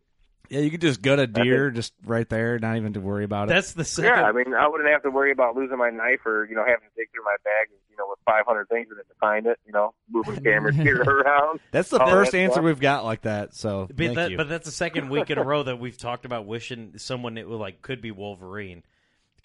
Yeah, 0.48 0.60
you 0.60 0.70
could 0.70 0.80
just 0.80 1.02
gut 1.02 1.18
a 1.18 1.26
deer 1.26 1.70
just 1.72 1.92
right 2.04 2.28
there, 2.28 2.56
not 2.60 2.76
even 2.76 2.92
to 2.92 3.00
worry 3.00 3.24
about 3.24 3.48
it. 3.48 3.52
That's 3.52 3.72
the 3.72 3.84
second. 3.84 4.12
Yeah, 4.12 4.22
I 4.22 4.30
mean, 4.30 4.54
I 4.54 4.68
wouldn't 4.68 4.88
have 4.88 5.02
to 5.02 5.10
worry 5.10 5.32
about 5.32 5.56
losing 5.56 5.76
my 5.76 5.90
knife 5.90 6.24
or 6.24 6.46
you 6.48 6.54
know 6.54 6.60
having 6.64 6.88
to 6.88 6.94
dig 6.96 7.10
through 7.12 7.24
my 7.24 7.34
bag, 7.42 7.68
you 7.90 7.96
know, 7.96 8.06
with 8.08 8.20
500 8.26 8.68
things 8.68 8.86
in 8.92 8.96
it 8.96 9.08
to 9.08 9.14
find 9.20 9.46
it. 9.46 9.58
You 9.66 9.72
know, 9.72 9.92
moving 10.08 10.42
cameras 10.44 10.76
here 10.76 11.02
around. 11.02 11.58
That's 11.72 11.90
the 11.90 11.98
first 11.98 12.30
that 12.30 12.38
answer 12.38 12.52
stuff. 12.54 12.64
we've 12.64 12.78
got 12.78 13.04
like 13.04 13.22
that. 13.22 13.54
So 13.54 13.86
But, 13.88 13.96
thank 13.96 14.14
that, 14.14 14.30
you. 14.30 14.36
but 14.36 14.48
that's 14.48 14.66
the 14.66 14.72
second 14.72 15.08
week 15.08 15.30
in 15.30 15.38
a 15.38 15.42
row 15.42 15.64
that 15.64 15.80
we've 15.80 15.98
talked 15.98 16.24
about 16.24 16.46
wishing 16.46 16.92
someone 16.96 17.38
it 17.38 17.48
would 17.48 17.58
like 17.58 17.82
could 17.82 18.00
be 18.00 18.12
Wolverine. 18.12 18.84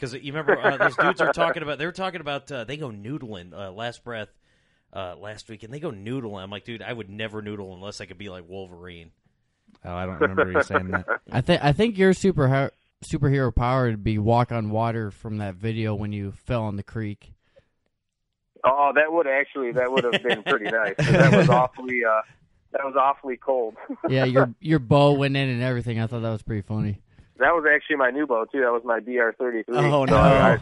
Because 0.02 0.16
you 0.16 0.34
remember 0.34 0.60
uh, 0.60 0.78
those 0.78 0.96
dudes 0.96 1.22
are 1.22 1.32
talking 1.32 1.62
about 1.62 1.78
they 1.78 1.86
were 1.86 1.92
talking 1.92 2.22
about 2.22 2.52
uh, 2.52 2.64
they 2.64 2.76
go 2.76 2.90
noodling 2.90 3.54
uh, 3.54 3.72
last 3.72 4.04
breath 4.04 4.30
uh, 4.94 5.16
last 5.16 5.48
week 5.48 5.62
and 5.62 5.72
they 5.72 5.80
go 5.80 5.92
noodling. 5.92 6.42
I'm 6.42 6.50
like, 6.50 6.66
dude, 6.66 6.82
I 6.82 6.92
would 6.92 7.08
never 7.08 7.44
noodle 7.44 7.72
unless 7.76 8.02
I 8.02 8.08
could 8.08 8.18
be 8.18 8.28
like 8.28 8.50
Wolverine. 8.50 9.12
oh, 9.86 9.94
I 9.94 10.08
don't 10.08 10.20
remember 10.20 10.52
you 10.52 10.64
saying 10.64 10.88
that. 10.88 11.06
I 11.32 11.42
think 11.42 11.64
I 11.64 11.72
think 11.72 12.00
your 12.00 12.14
super 12.14 12.72
superhero 13.04 13.54
power 13.54 13.86
would 13.86 14.04
be 14.04 14.18
walk 14.18 14.52
on 14.52 14.72
water 14.72 15.12
from 15.12 15.38
that 15.38 15.54
video 15.54 15.94
when 15.94 16.12
you 16.12 16.32
fell 16.32 16.68
in 16.68 16.78
the 16.78 16.84
creek. 16.84 17.34
Oh, 18.64 18.92
that 18.96 19.14
would 19.14 19.28
actually 19.28 19.72
that 19.74 19.92
would 19.92 20.04
have 20.04 20.24
been 20.24 20.42
pretty 20.42 20.72
nice. 20.72 20.96
That 20.98 21.32
was 21.32 21.48
awfully 21.48 22.04
uh, 22.04 22.22
that 22.72 22.84
was 22.84 22.96
awfully 23.00 23.38
cold. 23.38 23.76
Yeah, 24.10 24.26
your 24.26 24.52
your 24.60 24.80
bow 24.80 25.12
went 25.12 25.38
in 25.38 25.48
and 25.48 25.62
everything. 25.62 26.00
I 26.00 26.08
thought 26.08 26.24
that 26.24 26.32
was 26.32 26.42
pretty 26.42 26.64
funny. 26.64 27.02
That 27.42 27.54
was 27.54 27.66
actually 27.74 27.98
my 27.98 28.10
new 28.12 28.26
bow 28.26 28.46
too. 28.46 28.62
That 28.62 28.72
was 28.72 28.84
my 28.86 29.00
DR33. 29.00 29.64
Oh, 29.70 30.06
So 30.06 30.06
no. 30.06 30.18
I, 30.18 30.60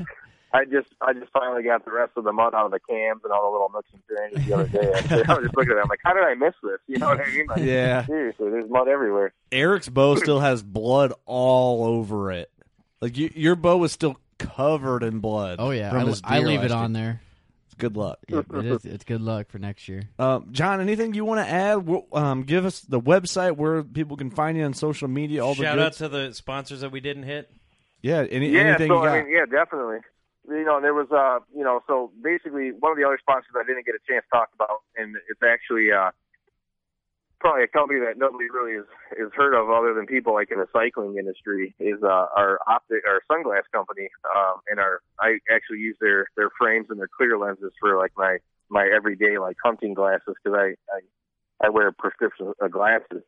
I 0.52 0.66
just 0.66 0.88
I 1.02 1.14
just 1.14 1.32
finally 1.32 1.62
got 1.62 1.86
the 1.86 1.92
rest 1.92 2.14
of 2.16 2.24
the 2.24 2.32
mud 2.34 2.56
out 2.56 2.66
of 2.66 2.72
the 2.72 2.80
cams 2.80 3.22
and 3.24 3.32
all 3.32 3.52
the 3.52 3.52
little 3.52 3.70
nooks 3.72 3.90
and 3.94 4.02
crannies 4.08 4.48
the 4.48 4.54
other 4.56 4.68
day. 4.68 4.92
Actually. 4.98 5.26
I 5.26 5.34
was 5.36 5.44
just 5.44 5.56
looking 5.58 5.72
at 5.74 5.78
it. 5.78 5.82
I'm 5.84 5.90
like, 5.90 6.00
how 6.04 6.14
did 6.14 6.24
I 6.24 6.34
miss 6.34 6.56
this? 6.64 6.80
You 6.88 6.98
know 6.98 7.08
what 7.10 7.20
I 7.22 7.30
mean? 7.32 7.46
Like, 7.48 7.62
Yeah. 7.62 8.06
Seriously, 8.08 8.50
there's 8.50 8.70
mud 8.70 8.88
everywhere. 8.88 9.32
Eric's 9.52 9.90
bow 9.90 10.16
still 10.16 10.40
has 10.40 10.64
blood 10.64 11.14
all 11.28 11.86
over 11.86 12.32
it. 12.32 12.50
Like 13.02 13.16
you, 13.18 13.32
your 13.36 13.56
bow 13.56 13.78
was 13.78 13.92
still 13.92 14.18
covered 14.40 15.04
in 15.04 15.20
blood. 15.20 15.58
Oh 15.60 15.70
yeah, 15.72 15.90
from 15.92 16.00
I, 16.00 16.06
his 16.06 16.22
I 16.24 16.40
leave 16.40 16.64
it 16.64 16.72
on 16.72 16.96
year. 16.96 17.04
there. 17.04 17.22
Good 17.80 17.98
luck. 17.98 18.20
Yep, 18.28 18.46
it 18.54 18.66
is. 18.66 18.86
It's 18.94 19.04
good 19.04 19.22
luck 19.22 19.50
for 19.50 19.58
next 19.58 19.88
year. 19.90 20.04
Um, 20.20 20.50
John, 20.52 20.80
anything 20.82 21.14
you 21.16 21.26
want 21.26 21.46
to 21.46 21.52
add? 21.52 21.88
Well, 21.88 22.06
Um, 22.14 22.44
give 22.44 22.66
us 22.66 22.82
the 22.82 23.00
website 23.02 23.56
where 23.56 23.84
people 23.84 24.16
can 24.18 24.30
find 24.30 24.58
you 24.58 24.64
on 24.66 24.74
social 24.74 25.08
media. 25.08 25.44
All 25.44 25.56
the 25.56 25.64
Shout 25.64 25.80
out 25.80 25.94
to 25.94 26.10
the 26.10 26.34
sponsors 26.34 26.82
that 26.82 26.92
we 26.92 27.00
didn't 27.00 27.24
hit. 27.24 27.50
yeah. 28.02 28.26
Any, 28.30 28.50
Yeah, 28.50 28.62
anything 28.62 28.90
so 28.90 29.00
you 29.02 29.06
got? 29.08 29.18
I 29.18 29.24
mean, 29.24 29.32
yeah, 29.32 29.46
definitely. 29.46 30.00
You 30.48 30.64
know, 30.66 30.82
there 30.82 30.94
was 30.94 31.08
uh, 31.12 31.40
you 31.56 31.64
know, 31.64 31.82
so 31.88 32.12
basically 32.24 32.72
one 32.72 32.92
of 32.92 32.98
the 32.98 33.06
other 33.06 33.18
sponsors 33.22 33.52
I 33.56 33.64
didn't 33.66 33.86
get 33.86 33.96
a 33.96 34.00
chance 34.12 34.26
to 34.32 34.38
talk 34.38 34.50
about, 34.56 34.82
and 34.98 35.16
it's 35.30 35.42
actually 35.44 35.92
uh, 35.92 36.12
probably 37.40 37.64
a 37.64 37.68
company 37.68 38.00
that 38.00 38.18
nobody 38.18 38.46
really 38.50 38.74
is 38.74 38.86
is 39.18 39.32
heard 39.36 39.54
of 39.54 39.70
other 39.70 39.94
than 39.94 40.06
people 40.06 40.34
like 40.34 40.52
in 40.52 40.60
the 40.60 40.68
cycling 40.74 41.18
industry 41.18 41.74
is 41.80 42.02
uh, 42.04 42.28
our 42.36 42.60
optic 42.68 43.04
our 43.08 43.22
sunglass 43.32 43.64
company 43.72 44.10
um, 44.36 44.62
and 44.70 44.80
our 44.80 45.02
I 45.20 45.40
actually 45.52 45.80
use 45.80 45.98
their 46.02 46.28
their 46.36 46.50
frames 46.58 46.88
and 46.90 47.00
their 47.00 47.10
clear 47.16 47.38
lenses 47.38 47.72
for 47.80 47.98
like 47.98 48.12
my 48.18 48.38
my 48.70 48.90
everyday 48.94 49.38
like 49.38 49.58
hunting 49.64 49.94
glasses 49.94 50.36
because 50.44 50.58
I, 50.58 50.76
I 50.94 51.00
I 51.68 51.70
wear 51.70 51.92
prescription 51.92 52.54
uh, 52.62 52.68
glasses. 52.68 53.24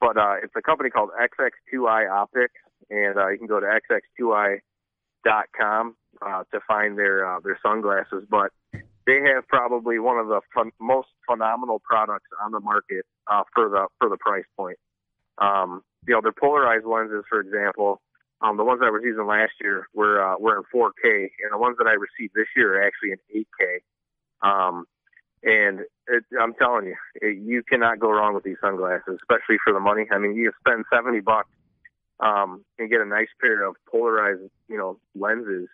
But 0.00 0.16
uh, 0.18 0.34
it's 0.42 0.52
a 0.56 0.62
company 0.62 0.90
called 0.90 1.10
XX2i 1.18 2.10
Optics 2.10 2.60
and 2.90 3.16
uh, 3.16 3.28
you 3.28 3.38
can 3.38 3.46
go 3.46 3.60
to 3.60 3.66
xx2i.com 4.20 5.96
uh, 6.22 6.44
to 6.52 6.60
find 6.66 6.98
their 6.98 7.26
uh, 7.26 7.40
their 7.40 7.58
sunglasses. 7.62 8.24
But 8.30 8.52
they 9.06 9.20
have 9.34 9.46
probably 9.48 9.98
one 9.98 10.18
of 10.18 10.26
the 10.26 10.40
fun, 10.52 10.72
most 10.80 11.08
phenomenal 11.26 11.80
products 11.88 12.26
on 12.44 12.52
the 12.52 12.60
market 12.60 13.06
uh, 13.30 13.42
for 13.54 13.68
the 13.68 13.86
for 13.98 14.08
the 14.08 14.16
price 14.16 14.44
point. 14.56 14.78
Um, 15.38 15.82
you 16.06 16.14
know, 16.14 16.20
their 16.20 16.32
polarized 16.32 16.86
lenses, 16.86 17.24
for 17.28 17.40
example, 17.40 18.00
um, 18.40 18.56
the 18.56 18.64
ones 18.64 18.80
I 18.82 18.90
was 18.90 19.02
using 19.04 19.26
last 19.26 19.52
year 19.60 19.86
were 19.94 20.20
uh, 20.22 20.36
were 20.38 20.56
in 20.56 20.64
4K, 20.74 21.28
and 21.42 21.52
the 21.52 21.58
ones 21.58 21.76
that 21.78 21.86
I 21.86 21.92
received 21.92 22.34
this 22.34 22.48
year 22.56 22.78
are 22.78 22.86
actually 22.86 23.12
in 23.12 23.44
8K. 23.62 23.78
Um, 24.42 24.84
and 25.42 25.80
it, 26.08 26.24
I'm 26.40 26.54
telling 26.54 26.86
you, 26.86 26.96
it, 27.14 27.38
you 27.38 27.62
cannot 27.62 28.00
go 28.00 28.10
wrong 28.10 28.34
with 28.34 28.44
these 28.44 28.56
sunglasses, 28.60 29.18
especially 29.22 29.58
for 29.62 29.72
the 29.72 29.80
money. 29.80 30.06
I 30.10 30.18
mean, 30.18 30.34
you 30.34 30.50
spend 30.66 30.84
70 30.92 31.20
bucks 31.20 31.48
um, 32.18 32.64
and 32.78 32.90
get 32.90 33.00
a 33.00 33.06
nice 33.06 33.28
pair 33.40 33.62
of 33.66 33.76
polarized, 33.88 34.50
you 34.68 34.76
know, 34.76 34.98
lenses 35.14 35.68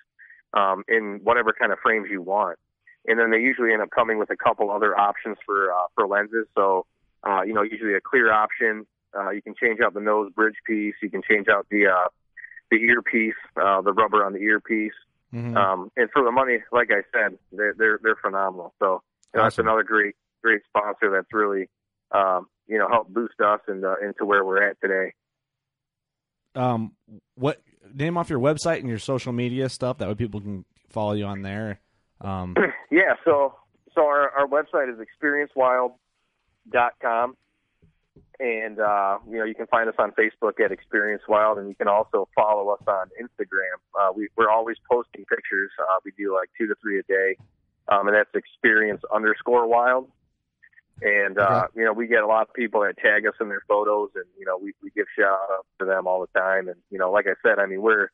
um, 0.52 0.84
in 0.88 1.20
whatever 1.22 1.54
kind 1.58 1.72
of 1.72 1.78
frames 1.82 2.08
you 2.10 2.20
want 2.20 2.58
and 3.06 3.18
then 3.18 3.30
they 3.30 3.38
usually 3.38 3.72
end 3.72 3.82
up 3.82 3.90
coming 3.90 4.18
with 4.18 4.30
a 4.30 4.36
couple 4.36 4.70
other 4.70 4.98
options 4.98 5.36
for 5.44 5.72
uh, 5.72 5.86
for 5.94 6.06
lenses. 6.06 6.46
So, 6.54 6.86
uh, 7.24 7.42
you 7.42 7.52
know, 7.52 7.62
usually 7.62 7.94
a 7.94 8.00
clear 8.00 8.32
option. 8.32 8.86
Uh, 9.16 9.30
you 9.30 9.42
can 9.42 9.54
change 9.60 9.80
out 9.80 9.94
the 9.94 10.00
nose 10.00 10.32
bridge 10.32 10.56
piece. 10.66 10.94
You 11.02 11.10
can 11.10 11.22
change 11.28 11.48
out 11.48 11.66
the 11.70 11.86
uh, 11.86 12.08
the 12.70 12.78
earpiece, 12.78 13.34
uh, 13.60 13.82
the 13.82 13.92
rubber 13.92 14.24
on 14.24 14.32
the 14.32 14.40
earpiece. 14.40 14.92
Mhm. 15.34 15.56
Um, 15.56 15.90
and 15.96 16.10
for 16.10 16.22
the 16.22 16.30
money, 16.30 16.58
like 16.72 16.90
I 16.90 17.02
said, 17.12 17.38
they're 17.52 17.74
they're, 17.76 17.98
they're 18.02 18.16
phenomenal. 18.16 18.74
So 18.78 19.02
you 19.34 19.38
know, 19.38 19.44
that's 19.44 19.58
another 19.58 19.82
great 19.82 20.14
great 20.42 20.62
sponsor 20.68 21.10
that's 21.10 21.32
really 21.32 21.68
um, 22.12 22.46
you 22.66 22.78
know 22.78 22.88
helped 22.88 23.12
boost 23.12 23.40
us 23.40 23.60
into 23.68 23.94
into 24.02 24.24
where 24.24 24.44
we're 24.44 24.62
at 24.62 24.80
today. 24.80 25.14
Um, 26.54 26.92
what 27.34 27.62
name 27.94 28.16
off 28.16 28.30
your 28.30 28.40
website 28.40 28.80
and 28.80 28.88
your 28.88 28.98
social 28.98 29.32
media 29.32 29.68
stuff 29.68 29.98
that 29.98 30.08
way 30.08 30.14
people 30.14 30.40
can 30.40 30.64
follow 30.88 31.12
you 31.12 31.24
on 31.24 31.42
there. 31.42 31.80
Um, 32.22 32.54
yeah, 32.90 33.14
so 33.24 33.54
so 33.94 34.06
our, 34.06 34.30
our 34.30 34.46
website 34.46 34.90
is 34.92 34.98
experiencewild.com. 34.98 37.36
And 38.40 38.80
uh, 38.80 39.18
you 39.30 39.38
know, 39.38 39.44
you 39.44 39.54
can 39.54 39.68
find 39.68 39.88
us 39.88 39.94
on 39.98 40.10
Facebook 40.12 40.60
at 40.64 40.72
Experience 40.72 41.22
Wild, 41.28 41.58
and 41.58 41.68
you 41.68 41.74
can 41.74 41.88
also 41.88 42.28
follow 42.34 42.70
us 42.70 42.80
on 42.86 43.10
Instagram. 43.20 43.76
Uh, 43.98 44.12
we, 44.14 44.28
we're 44.36 44.50
always 44.50 44.78
posting 44.90 45.26
pictures. 45.26 45.70
Uh, 45.78 45.98
we 46.04 46.12
do 46.18 46.34
like 46.34 46.50
two 46.58 46.66
to 46.66 46.74
three 46.82 46.98
a 46.98 47.02
day, 47.04 47.36
um, 47.88 48.08
and 48.08 48.16
that's 48.16 48.34
Experience 48.34 49.02
underscore 49.14 49.68
Wild. 49.68 50.10
And 51.02 51.38
uh, 51.38 51.68
you 51.74 51.84
know, 51.84 51.92
we 51.92 52.06
get 52.06 52.22
a 52.22 52.26
lot 52.26 52.48
of 52.48 52.54
people 52.54 52.82
that 52.82 52.96
tag 52.98 53.26
us 53.26 53.34
in 53.40 53.48
their 53.48 53.64
photos, 53.68 54.10
and 54.14 54.24
you 54.38 54.44
know, 54.44 54.58
we, 54.58 54.74
we 54.82 54.90
give 54.90 55.06
shout 55.18 55.38
outs 55.52 55.66
to 55.78 55.86
them 55.86 56.06
all 56.06 56.20
the 56.20 56.38
time. 56.38 56.68
And 56.68 56.76
you 56.90 56.98
know, 56.98 57.10
like 57.10 57.26
I 57.26 57.34
said, 57.42 57.58
I 57.58 57.64
mean, 57.66 57.80
we're 57.80 58.10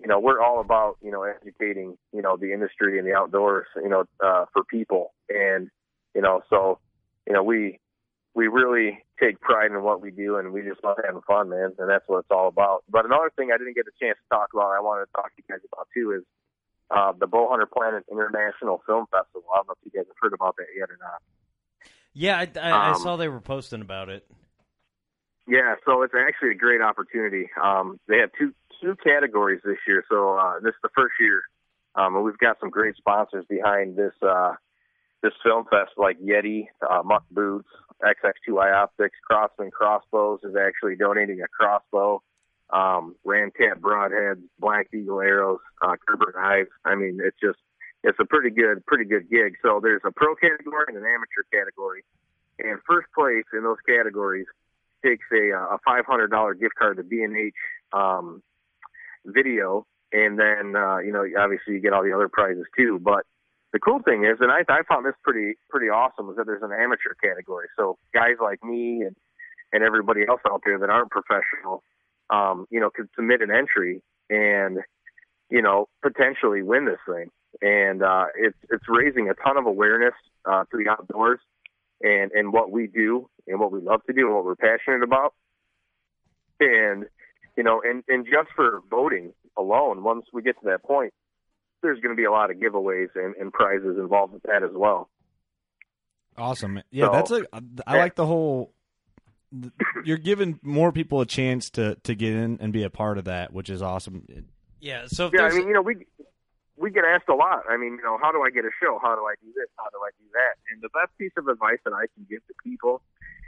you 0.00 0.06
know, 0.06 0.20
we're 0.20 0.40
all 0.40 0.60
about, 0.60 0.96
you 1.02 1.10
know, 1.10 1.22
educating, 1.24 1.98
you 2.12 2.22
know, 2.22 2.36
the 2.36 2.52
industry 2.52 2.98
and 2.98 3.06
the 3.06 3.14
outdoors, 3.14 3.66
you 3.76 3.88
know, 3.88 4.04
uh, 4.24 4.44
for 4.52 4.62
people. 4.64 5.12
And, 5.28 5.70
you 6.14 6.22
know, 6.22 6.42
so, 6.48 6.78
you 7.26 7.32
know, 7.32 7.42
we, 7.42 7.80
we 8.34 8.46
really 8.46 9.04
take 9.18 9.40
pride 9.40 9.72
in 9.72 9.82
what 9.82 10.00
we 10.00 10.12
do 10.12 10.36
and 10.36 10.52
we 10.52 10.62
just 10.62 10.84
love 10.84 10.98
having 11.04 11.22
fun, 11.26 11.48
man. 11.48 11.72
And 11.78 11.90
that's 11.90 12.04
what 12.06 12.18
it's 12.20 12.30
all 12.30 12.46
about. 12.46 12.84
But 12.88 13.06
another 13.06 13.32
thing 13.36 13.50
I 13.52 13.58
didn't 13.58 13.74
get 13.74 13.86
a 13.86 14.04
chance 14.04 14.16
to 14.22 14.36
talk 14.36 14.50
about, 14.54 14.70
I 14.70 14.80
wanted 14.80 15.06
to 15.06 15.12
talk 15.12 15.34
to 15.34 15.42
you 15.42 15.44
guys 15.50 15.64
about 15.72 15.88
too, 15.92 16.12
is, 16.12 16.22
uh, 16.90 17.12
the 17.18 17.26
Bowhunter 17.26 17.68
Planet 17.70 18.04
International 18.10 18.82
Film 18.86 19.06
Festival. 19.10 19.44
I 19.52 19.58
don't 19.58 19.68
know 19.68 19.74
if 19.82 19.92
you 19.92 19.98
guys 19.98 20.06
have 20.06 20.16
heard 20.20 20.32
about 20.32 20.56
that 20.56 20.66
yet 20.78 20.88
or 20.90 20.98
not. 21.00 21.20
Yeah, 22.14 22.38
I, 22.38 22.48
I, 22.60 22.70
I 22.70 22.88
Um, 22.90 23.00
saw 23.00 23.16
they 23.16 23.28
were 23.28 23.40
posting 23.40 23.80
about 23.80 24.08
it. 24.08 24.24
Yeah, 25.46 25.74
so 25.84 26.02
it's 26.02 26.14
actually 26.14 26.50
a 26.50 26.54
great 26.54 26.82
opportunity. 26.82 27.50
Um, 27.62 27.98
they 28.06 28.18
have 28.18 28.30
two 28.38 28.52
two 28.80 28.96
categories 29.02 29.60
this 29.64 29.78
year. 29.86 30.04
So 30.10 30.38
uh, 30.38 30.60
this 30.60 30.70
is 30.70 30.80
the 30.82 30.90
first 30.94 31.14
year, 31.20 31.42
um, 31.94 32.22
we've 32.22 32.38
got 32.38 32.58
some 32.60 32.70
great 32.70 32.96
sponsors 32.96 33.44
behind 33.48 33.96
this 33.96 34.12
uh, 34.22 34.54
this 35.22 35.32
film 35.42 35.64
fest, 35.64 35.92
like 35.96 36.18
Yeti, 36.20 36.66
uh, 36.88 37.02
Muck 37.04 37.24
Boots, 37.30 37.68
XX2i 38.02 38.72
Optics, 38.72 39.16
Crosman 39.28 39.72
Crossbows 39.72 40.40
is 40.44 40.54
actually 40.54 40.94
donating 40.94 41.40
a 41.40 41.48
crossbow. 41.48 42.22
Um, 42.70 43.16
Ramcat 43.26 43.80
Broadheads, 43.80 44.42
Black 44.60 44.88
Eagle 44.94 45.22
arrows, 45.22 45.58
uh, 45.82 45.96
Gerber 46.06 46.34
knives. 46.36 46.68
I 46.84 46.94
mean, 46.94 47.18
it's 47.22 47.36
just 47.42 47.58
it's 48.04 48.18
a 48.20 48.26
pretty 48.26 48.50
good 48.50 48.84
pretty 48.86 49.04
good 49.04 49.28
gig. 49.30 49.54
So 49.62 49.80
there's 49.82 50.02
a 50.04 50.12
pro 50.12 50.36
category 50.36 50.84
and 50.88 50.98
an 50.98 51.04
amateur 51.04 51.42
category, 51.52 52.04
and 52.58 52.78
first 52.86 53.08
place 53.14 53.44
in 53.52 53.62
those 53.62 53.78
categories 53.88 54.46
takes 55.04 55.24
a 55.32 55.52
uh, 55.52 55.76
a 55.76 55.78
five 55.84 56.04
hundred 56.06 56.28
dollar 56.28 56.54
gift 56.54 56.74
card 56.78 56.98
to 56.98 57.02
B 57.02 57.22
and 57.22 57.36
H 57.36 57.54
um, 57.92 58.42
video, 59.24 59.86
and 60.12 60.38
then 60.38 60.74
uh, 60.76 60.98
you 60.98 61.12
know 61.12 61.24
obviously 61.38 61.74
you 61.74 61.80
get 61.80 61.92
all 61.92 62.02
the 62.02 62.12
other 62.12 62.28
prizes 62.28 62.64
too. 62.76 62.98
But 63.02 63.24
the 63.72 63.78
cool 63.78 64.00
thing 64.02 64.24
is, 64.24 64.38
and 64.40 64.50
I, 64.50 64.60
I 64.68 64.82
found 64.88 65.04
this 65.04 65.14
pretty 65.22 65.54
pretty 65.68 65.88
awesome, 65.88 66.30
is 66.30 66.36
that 66.36 66.46
there's 66.46 66.62
an 66.62 66.72
amateur 66.72 67.14
category. 67.22 67.68
So 67.76 67.98
guys 68.14 68.36
like 68.40 68.62
me 68.64 69.02
and 69.02 69.16
and 69.72 69.82
everybody 69.82 70.22
else 70.28 70.40
out 70.50 70.62
there 70.64 70.78
that 70.78 70.88
aren't 70.88 71.10
professional, 71.10 71.82
um, 72.30 72.66
you 72.70 72.80
know, 72.80 72.90
could 72.90 73.08
submit 73.14 73.42
an 73.42 73.50
entry 73.50 74.02
and 74.30 74.78
you 75.50 75.62
know 75.62 75.88
potentially 76.02 76.62
win 76.62 76.86
this 76.86 77.00
thing. 77.06 77.30
And 77.60 78.02
uh, 78.02 78.26
it's 78.36 78.58
it's 78.70 78.84
raising 78.88 79.30
a 79.30 79.34
ton 79.34 79.56
of 79.56 79.66
awareness 79.66 80.14
uh, 80.44 80.64
to 80.70 80.76
the 80.76 80.90
outdoors 80.90 81.40
and 82.00 82.30
and 82.32 82.52
what 82.52 82.70
we 82.70 82.86
do 82.86 83.28
and 83.46 83.58
what 83.60 83.72
we 83.72 83.80
love 83.80 84.02
to 84.06 84.12
do 84.12 84.26
and 84.26 84.34
what 84.34 84.44
we're 84.44 84.56
passionate 84.56 85.02
about. 85.02 85.34
And 86.60 87.06
you 87.58 87.64
know, 87.64 87.82
and 87.84 88.04
and 88.06 88.24
just 88.24 88.48
for 88.54 88.80
voting 88.88 89.32
alone, 89.58 90.04
once 90.04 90.26
we 90.32 90.42
get 90.42 90.54
to 90.60 90.66
that 90.66 90.84
point, 90.84 91.12
there's 91.82 91.98
going 92.00 92.14
to 92.14 92.16
be 92.16 92.24
a 92.24 92.30
lot 92.30 92.52
of 92.52 92.56
giveaways 92.58 93.08
and, 93.16 93.34
and 93.34 93.52
prizes 93.52 93.98
involved 93.98 94.32
with 94.32 94.44
that 94.44 94.62
as 94.62 94.70
well. 94.72 95.10
Awesome. 96.36 96.80
Yeah, 96.92 97.06
So- 97.06 97.12
that's 97.12 97.30
a. 97.32 97.46
I 97.84 97.98
like 97.98 98.14
the 98.14 98.26
whole. 98.26 98.72
You're 100.04 100.18
giving 100.18 100.60
more 100.62 100.92
people 100.92 101.20
a 101.20 101.26
chance 101.26 101.70
to 101.70 101.96
to 102.04 102.14
get 102.14 102.32
in 102.32 102.58
and 102.60 102.72
be 102.72 102.84
a 102.84 102.90
part 102.90 103.18
of 103.18 103.24
that, 103.24 103.52
which 103.52 103.70
is 103.70 103.82
awesome. 103.82 104.24
Yeah, 104.80 105.06
so 105.08 105.26
if 105.26 105.32
yeah, 105.34 105.42
I 105.42 105.50
mean, 105.50 105.66
you 105.66 105.74
know, 105.74 105.82
we 105.82 106.06
we 106.76 106.90
get 106.92 107.02
asked 107.04 107.28
a 107.28 107.34
lot. 107.34 107.64
I 107.68 107.76
mean, 107.76 107.94
you 107.98 108.04
know, 108.04 108.18
how 108.22 108.30
do 108.30 108.40
I 108.42 108.50
get 108.50 108.64
a 108.66 108.70
show? 108.80 109.00
How 109.02 109.16
do 109.16 109.22
I 109.22 109.34
do 109.42 109.48
this? 109.56 109.66
How 109.76 109.88
do 109.90 109.98
I 109.98 110.10
do 110.20 110.26
that? 110.34 110.54
And 110.70 110.80
the 110.80 110.90
best 110.90 111.10
piece 111.18 111.32
of 111.36 111.48
advice 111.48 111.78
that 111.84 111.92
I 111.92 112.06
can 112.14 112.24
give 112.30 112.46
to 112.46 112.54
people, 112.62 113.02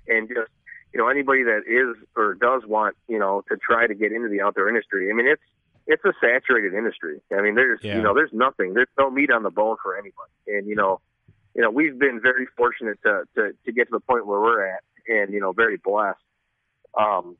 and 0.09 0.27
just 0.27 0.51
you 0.93 0.99
know, 0.99 1.09
anybody 1.09 1.45
that 1.45 1.63
is 1.67 1.97
or 2.17 2.35
does 2.35 2.63
want, 2.67 2.97
you 3.09 3.19
know, 3.19 3.43
to 3.49 3.57
try 3.57 3.87
to 3.87 3.95
get 3.95 4.13
into 4.13 4.29
the 4.29 4.41
outdoor 4.41 4.69
industry. 4.69 5.11
I 5.11 5.15
mean, 5.15 5.27
it's 5.27 5.43
it's 5.87 6.05
a 6.05 6.13
saturated 6.21 6.75
industry. 6.75 7.21
I 7.33 7.41
mean, 7.41 7.55
there's 7.55 7.81
Yeah. 7.83 7.97
you 7.97 8.03
know, 8.03 8.15
there's 8.15 8.33
nothing, 8.33 8.75
there's 8.75 8.89
no 8.99 9.11
meat 9.11 9.31
on 9.31 9.43
the 9.43 9.51
bone 9.51 9.77
for 9.83 9.97
anybody. 9.97 10.33
And 10.47 10.67
you 10.67 10.75
know, 10.75 11.01
you 11.55 11.63
know, 11.63 11.71
we've 11.71 11.99
been 11.99 12.21
very 12.21 12.47
fortunate 12.57 12.99
to 13.05 13.25
to 13.37 13.53
to 13.65 13.73
get 13.73 13.87
to 13.87 13.93
the 13.93 14.01
point 14.01 14.27
where 14.27 14.41
we're 14.41 14.67
at, 14.67 14.83
and 15.09 15.33
you 15.33 15.41
know, 15.41 15.53
very 15.53 15.77
blessed. 15.77 16.19
Um, 16.99 17.37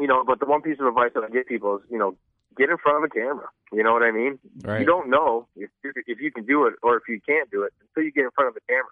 you 0.00 0.06
know, 0.08 0.24
but 0.24 0.40
the 0.40 0.46
one 0.46 0.62
piece 0.62 0.80
of 0.80 0.86
advice 0.86 1.12
that 1.14 1.22
I 1.22 1.28
give 1.28 1.46
people 1.46 1.76
is, 1.76 1.82
you 1.90 1.98
know, 1.98 2.16
get 2.56 2.70
in 2.70 2.76
front 2.78 3.04
of 3.04 3.10
a 3.10 3.14
camera. 3.14 3.48
You 3.72 3.82
know 3.82 3.92
what 3.92 4.02
I 4.02 4.10
mean? 4.10 4.38
Right. 4.62 4.80
You 4.80 4.86
don't 4.86 5.08
know 5.08 5.46
if 5.56 5.70
if 5.84 6.20
you 6.20 6.30
can 6.32 6.44
do 6.44 6.66
it 6.66 6.74
or 6.82 6.96
if 6.96 7.04
you 7.08 7.20
can't 7.20 7.50
do 7.50 7.62
it 7.62 7.72
until 7.80 8.04
you 8.04 8.12
get 8.12 8.24
in 8.24 8.30
front 8.34 8.48
of 8.48 8.54
the 8.54 8.60
camera. 8.68 8.90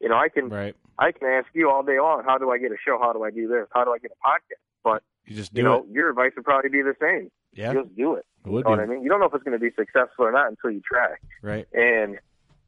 You 0.00 0.08
know, 0.08 0.16
I 0.16 0.28
can 0.28 0.48
Right. 0.48 0.74
I 0.98 1.12
can 1.12 1.28
ask 1.28 1.46
you 1.54 1.70
all 1.70 1.82
day 1.82 2.00
long, 2.00 2.22
how 2.24 2.38
do 2.38 2.50
I 2.50 2.58
get 2.58 2.72
a 2.72 2.76
show? 2.84 2.98
How 3.00 3.12
do 3.12 3.22
I 3.24 3.30
do 3.30 3.46
this? 3.48 3.66
How 3.72 3.84
do 3.84 3.92
I 3.92 3.98
get 3.98 4.10
a 4.12 4.26
podcast? 4.28 4.60
But 4.84 5.02
You 5.26 5.36
just 5.36 5.52
do 5.54 5.60
you 5.60 5.64
know, 5.64 5.78
it. 5.80 5.86
your 5.90 6.10
advice 6.10 6.32
would 6.36 6.44
probably 6.44 6.70
be 6.70 6.82
the 6.82 6.94
same. 7.00 7.30
Yeah. 7.52 7.72
Just 7.74 7.94
do 7.96 8.14
it. 8.14 8.24
It 8.44 8.50
would 8.50 8.64
you 8.64 8.70
know 8.70 8.76
be. 8.76 8.80
what 8.80 8.80
I 8.80 8.86
mean? 8.86 9.02
You 9.02 9.08
don't 9.08 9.20
know 9.20 9.26
if 9.26 9.34
it's 9.34 9.44
going 9.44 9.58
to 9.58 9.64
be 9.64 9.70
successful 9.76 10.24
or 10.26 10.32
not 10.32 10.48
until 10.48 10.70
you 10.70 10.80
try. 10.80 11.14
Right. 11.42 11.66
And 11.72 12.18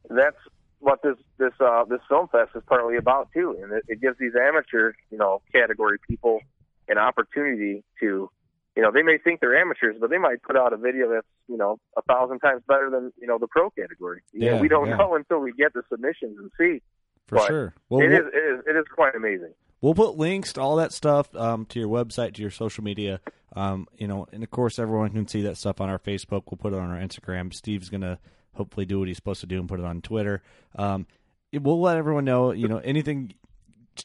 that's 0.09 0.37
what 0.81 1.03
this 1.03 1.17
this 1.39 1.53
uh 1.61 1.85
this 1.85 2.01
film 2.09 2.27
fest 2.29 2.51
is 2.55 2.63
partly 2.67 2.97
about 2.97 3.29
too. 3.35 3.57
And 3.63 3.73
it, 3.73 3.85
it 3.89 4.01
gives 4.01 4.19
these 4.19 4.33
amateur, 4.35 4.93
you 5.11 5.19
know, 5.19 5.43
category 5.53 5.99
people 6.09 6.41
an 6.89 6.99
opportunity 6.99 7.85
to 8.01 8.31
you 8.77 8.83
know, 8.83 8.93
they 8.93 9.03
may 9.03 9.19
think 9.19 9.41
they're 9.41 9.57
amateurs, 9.61 9.97
but 10.01 10.11
they 10.11 10.17
might 10.19 10.43
put 10.43 10.57
out 10.57 10.73
a 10.73 10.77
video 10.77 11.11
that's, 11.11 11.27
you 11.49 11.57
know, 11.57 11.79
a 11.99 12.03
thousand 12.03 12.39
times 12.39 12.63
better 12.69 12.89
than, 12.89 13.13
you 13.21 13.27
know, 13.27 13.37
the 13.37 13.49
pro 13.49 13.69
category. 13.71 14.23
You 14.33 14.41
know, 14.41 14.47
Yeah, 14.55 14.61
we 14.61 14.69
don't 14.69 14.89
yeah. 14.89 14.97
know 14.97 15.17
until 15.17 15.41
we 15.41 15.53
get 15.53 15.73
the 15.75 15.83
submissions 15.91 16.39
and 16.39 16.51
see. 16.57 16.81
For 17.27 17.37
But 17.37 17.47
sure. 17.47 17.75
Well, 17.89 18.01
it 18.01 18.09
we'll, 18.09 18.19
is, 18.21 18.27
it 18.33 18.37
is 18.39 18.61
it 18.67 18.77
is 18.77 18.85
quite 18.95 19.15
amazing. 19.15 19.53
we'll 19.81 19.95
put 19.95 20.17
links 20.17 20.53
to 20.55 20.61
all 20.61 20.77
that 20.77 20.93
stuff 20.93 21.35
um, 21.37 21.65
to 21.67 21.79
your 21.81 21.89
website, 21.89 22.35
to 22.35 22.43
your 22.43 22.51
social 22.51 22.83
media. 22.85 23.21
Um, 23.55 23.87
you 23.97 24.07
know, 24.09 24.27
and 24.33 24.43
of 24.43 24.51
course, 24.51 24.79
everyone 24.79 25.11
can 25.11 25.27
see 25.29 25.43
that 25.43 25.57
stuff 25.57 25.81
on 25.81 25.89
our 25.89 25.99
Facebook. 25.99 26.45
We'll 26.51 26.59
put 26.59 26.73
it 26.73 26.79
on 26.79 26.91
our 26.91 26.99
Instagram. 27.01 27.53
Steve's 27.55 27.89
gonna 27.89 28.19
hopefully 28.55 28.87
do 28.87 28.99
what 28.99 29.09
he's 29.09 29.17
supposed 29.17 29.41
to 29.41 29.47
do 29.47 29.59
and 29.61 29.69
put 29.69 29.81
it 29.81 29.87
on 29.87 30.03
Twitter. 30.03 30.43
Um, 30.77 31.07
it- 31.53 31.63
we'll 31.63 31.81
let 31.81 31.97
everyone 31.97 32.25
know. 32.25 32.53
You 32.53 32.69
know, 32.69 32.79
anything 32.79 33.35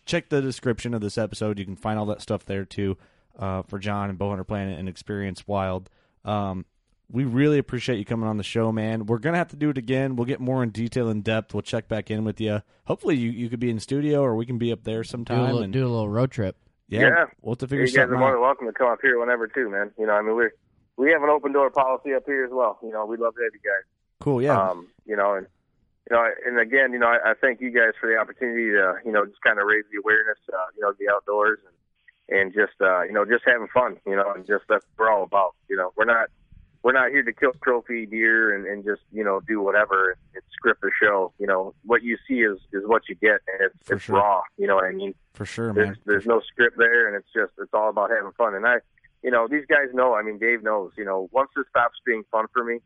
check 0.05 0.29
the 0.29 0.41
description 0.41 0.93
of 0.93 1.01
this 1.01 1.17
episode. 1.17 1.57
You 1.59 1.65
can 1.65 1.75
find 1.75 1.97
all 1.99 2.07
that 2.07 2.21
stuff 2.21 2.45
there 2.45 2.65
too 2.65 2.97
uh, 3.39 3.61
for 3.63 3.79
John 3.79 4.09
and 4.09 4.19
Bowhunter 4.19 4.45
Planet 4.45 4.77
and 4.79 4.89
Experience 4.89 5.47
Wild. 5.47 5.89
Um, 6.25 6.65
we 7.10 7.23
really 7.23 7.57
appreciate 7.60 7.98
you 7.98 8.06
coming 8.06 8.27
on 8.27 8.38
the 8.38 8.44
show, 8.44 8.72
man. 8.72 9.06
We're 9.06 9.19
gonna 9.19 9.38
have 9.38 9.49
to 9.49 9.56
do 9.56 9.69
it 9.69 9.77
again. 9.77 10.15
We'll 10.15 10.26
get 10.26 10.40
more 10.40 10.64
in 10.64 10.69
detail 10.72 11.10
in 11.10 11.22
depth. 11.22 11.53
We'll 11.53 11.61
check 11.64 11.88
back 11.88 12.10
in 12.11 12.23
with 12.23 12.40
you. 12.41 12.61
Hopefully, 12.86 13.15
you, 13.18 13.30
you 13.32 13.49
could 13.49 13.60
be 13.60 13.69
in 13.69 13.80
studio 13.80 14.22
or 14.22 14.36
we 14.36 14.45
can 14.45 14.57
be 14.57 14.72
up 14.72 14.84
there 14.84 14.98
Do 14.98 15.02
a, 15.02 15.06
sometime. 15.06 15.41
little, 15.45 15.61
and 15.61 15.72
do 15.73 15.82
a 15.86 15.90
little 15.90 16.10
road 16.10 16.32
trip. 16.32 16.56
yeah, 16.88 17.02
Yeah. 17.02 17.26
we'll 17.41 17.56
have 17.60 17.69
to 17.69 17.76
You 17.76 17.82
guys 17.84 17.94
something 17.94 18.15
are 18.15 18.18
more 18.19 18.30
out. 18.30 18.34
than 18.34 18.41
welcome 18.41 18.68
to 18.68 18.73
come 18.73 18.88
up 18.90 18.99
here 19.02 19.19
whenever 19.19 19.48
too, 19.48 19.69
man. 19.69 19.91
You 19.98 20.07
know, 20.07 20.14
I 20.14 20.22
mean, 20.22 20.36
we're 20.36 20.52
we 20.98 21.11
have 21.11 21.23
an 21.23 21.30
open 21.30 21.52
door 21.52 21.69
policy 21.69 22.14
up 22.14 22.23
here 22.26 22.45
as 22.45 22.52
well. 22.52 22.80
You 22.82 22.91
know, 22.91 23.06
we'd 23.06 23.19
love 23.19 23.36
to 23.36 23.41
have 23.44 23.52
you 23.53 23.60
guys. 23.60 23.84
Cool, 24.22 24.41
yeah. 24.41 24.57
Um, 24.69 24.88
you 25.06 25.15
know, 25.15 25.34
and 25.36 25.48
you 26.10 26.15
know, 26.15 26.23
and 26.45 26.60
again, 26.60 26.94
you 26.94 26.99
know, 26.99 27.07
I, 27.07 27.32
I 27.32 27.34
thank 27.40 27.60
you 27.61 27.69
guys 27.72 27.94
for 27.99 28.07
the 28.10 28.15
opportunity 28.18 28.69
to, 28.72 28.95
you 29.03 29.11
know, 29.11 29.26
just 29.26 29.41
kind 29.41 29.60
of 29.60 29.65
raise 29.65 29.84
the 29.91 29.98
awareness, 29.99 30.38
uh, 30.53 30.57
you 30.76 30.82
know, 30.84 30.94
the 30.99 31.11
outdoors 31.14 31.60
and 31.65 31.76
and 32.40 32.53
just, 32.53 32.73
uh, 32.82 33.02
you 33.03 33.11
know, 33.14 33.26
just 33.26 33.44
having 33.45 33.68
fun. 33.73 33.98
You 34.07 34.15
know, 34.15 34.32
and 34.34 34.45
just 34.48 34.64
that's 34.69 34.86
what 34.95 35.06
we're 35.06 35.11
all 35.11 35.23
about. 35.23 35.56
You 35.69 35.76
know, 35.77 35.91
we're 35.98 36.06
not 36.06 36.30
we're 36.85 36.91
not 36.91 37.09
here 37.09 37.23
to 37.23 37.33
kill 37.33 37.51
trophy 37.63 38.05
deer 38.05 38.55
and, 38.55 38.67
and 38.67 38.85
just 38.85 39.01
you 39.11 39.23
know 39.23 39.41
do 39.47 39.59
whatever 39.59 40.11
and, 40.11 40.19
and 40.35 40.43
script 40.53 40.83
a 40.83 40.89
show. 41.01 41.33
You 41.39 41.47
know, 41.47 41.73
what 41.83 42.03
you 42.03 42.15
see 42.27 42.41
is 42.41 42.59
is 42.73 42.83
what 42.85 43.01
you 43.09 43.15
get, 43.15 43.39
and 43.47 43.59
it's 43.61 43.87
For 43.87 43.95
it's 43.95 44.03
sure. 44.05 44.17
raw. 44.17 44.41
You 44.59 44.67
know 44.67 44.75
what 44.75 44.85
I 44.85 44.91
mean? 44.91 45.15
for 45.33 45.47
sure, 45.47 45.73
there's 45.73 45.87
man. 45.87 45.97
there's 46.05 46.27
no 46.27 46.41
script 46.41 46.77
there, 46.77 47.07
and 47.07 47.17
it's 47.17 47.27
just 47.33 47.53
it's 47.57 47.73
all 47.73 47.89
about 47.89 48.11
having 48.11 48.31
fun. 48.37 48.53
And 48.53 48.67
I, 48.67 48.75
you 49.23 49.31
know, 49.31 49.47
these 49.47 49.65
guys 49.67 49.87
know. 49.93 50.13
I 50.13 50.21
mean, 50.21 50.37
Dave 50.37 50.61
knows. 50.61 50.91
You 50.95 51.05
know, 51.05 51.27
once 51.31 51.49
this 51.55 51.65
stops 51.71 51.95
being 52.05 52.23
fun 52.31 52.45
for 52.53 52.63
me, 52.63 52.77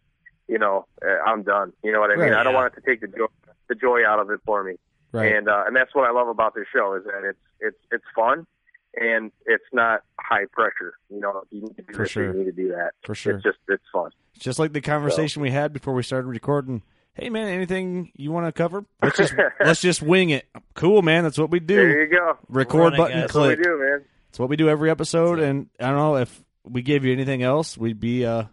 you 0.48 0.58
know, 0.58 0.86
uh, 1.06 1.22
I'm 1.28 1.44
done. 1.44 1.74
You 1.84 1.92
know 1.92 2.00
what 2.00 2.10
I 2.10 2.16
mean? 2.16 2.30
Right, 2.30 2.40
I 2.40 2.44
don't 2.44 2.54
yeah. 2.54 2.60
want 2.62 2.74
it 2.74 2.80
to 2.80 2.86
take 2.90 3.02
the 3.02 3.08
joy 3.08 3.28
the 3.68 3.76
joy 3.76 4.06
out 4.08 4.20
of 4.20 4.32
it 4.32 4.40
for 4.46 4.64
me. 4.64 4.76
Right. 5.12 5.36
And 5.36 5.50
uh, 5.50 5.66
and 5.68 5.76
that's 5.76 5.94
what 5.94 6.08
I 6.08 6.14
love 6.14 6.30
about 6.30 6.56
this 6.56 6.68
show 6.74 6.96
is 6.96 7.04
that 7.04 7.28
it's 7.28 7.40
it's 7.60 7.78
it's 7.92 8.06
fun 8.16 8.48
and 8.96 9.32
it's 9.46 9.64
not 9.74 10.02
high 10.20 10.46
pressure. 10.52 10.94
You 11.10 11.20
know, 11.20 11.44
you 11.52 11.62
need 11.62 11.76
to 11.78 11.82
do 11.84 11.94
For 11.94 12.04
this, 12.04 12.12
sure. 12.12 12.32
you 12.34 12.40
need 12.40 12.46
to 12.46 12.52
do 12.52 12.70
that. 12.70 12.92
For 13.06 13.16
sure. 13.16 13.36
It's 13.36 13.44
just 13.44 13.58
it's 13.68 13.84
fun. 13.94 14.12
It's 14.36 14.44
just 14.44 14.60
like 14.60 14.74
the 14.74 14.82
conversation 14.82 15.42
we 15.42 15.52
had 15.52 15.74
before 15.74 15.94
we 15.94 16.04
started 16.04 16.28
recording. 16.28 16.84
Hey 17.14 17.30
man, 17.30 17.48
anything 17.48 18.12
you 18.16 18.32
want 18.32 18.46
to 18.46 18.52
cover? 18.52 18.86
Let's 19.02 19.18
just 19.18 19.34
let's 19.60 19.82
just 19.82 20.02
wing 20.02 20.30
it. 20.30 20.46
Cool, 20.74 21.02
man. 21.02 21.24
That's 21.24 21.38
what 21.38 21.50
we 21.52 21.60
do. 21.60 21.76
There 21.76 22.04
you 22.04 22.10
go. 22.10 22.38
Record 22.48 22.94
Run 22.94 22.98
button, 22.98 23.18
guys. 23.18 23.22
That's 23.24 23.36
what 23.36 23.50
we 23.58 23.64
do, 23.64 23.80
man. 23.80 24.06
It's 24.30 24.40
what 24.40 24.50
we 24.50 24.56
do 24.56 24.70
every 24.70 24.90
episode. 24.90 25.40
And 25.40 25.70
I 25.80 25.88
don't 25.88 25.98
know 25.98 26.16
if 26.18 26.44
we 26.64 26.82
gave 26.82 27.04
you 27.04 27.12
anything 27.12 27.42
else, 27.44 27.78
we'd 27.78 28.00
be 28.00 28.26
uh 28.26 28.44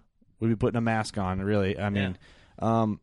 we'd 0.40 0.48
be 0.48 0.56
putting 0.56 0.78
a 0.78 0.80
mask 0.80 1.18
on. 1.18 1.40
Really, 1.40 1.78
I 1.78 1.90
mean, 1.90 2.16
um, 2.58 3.00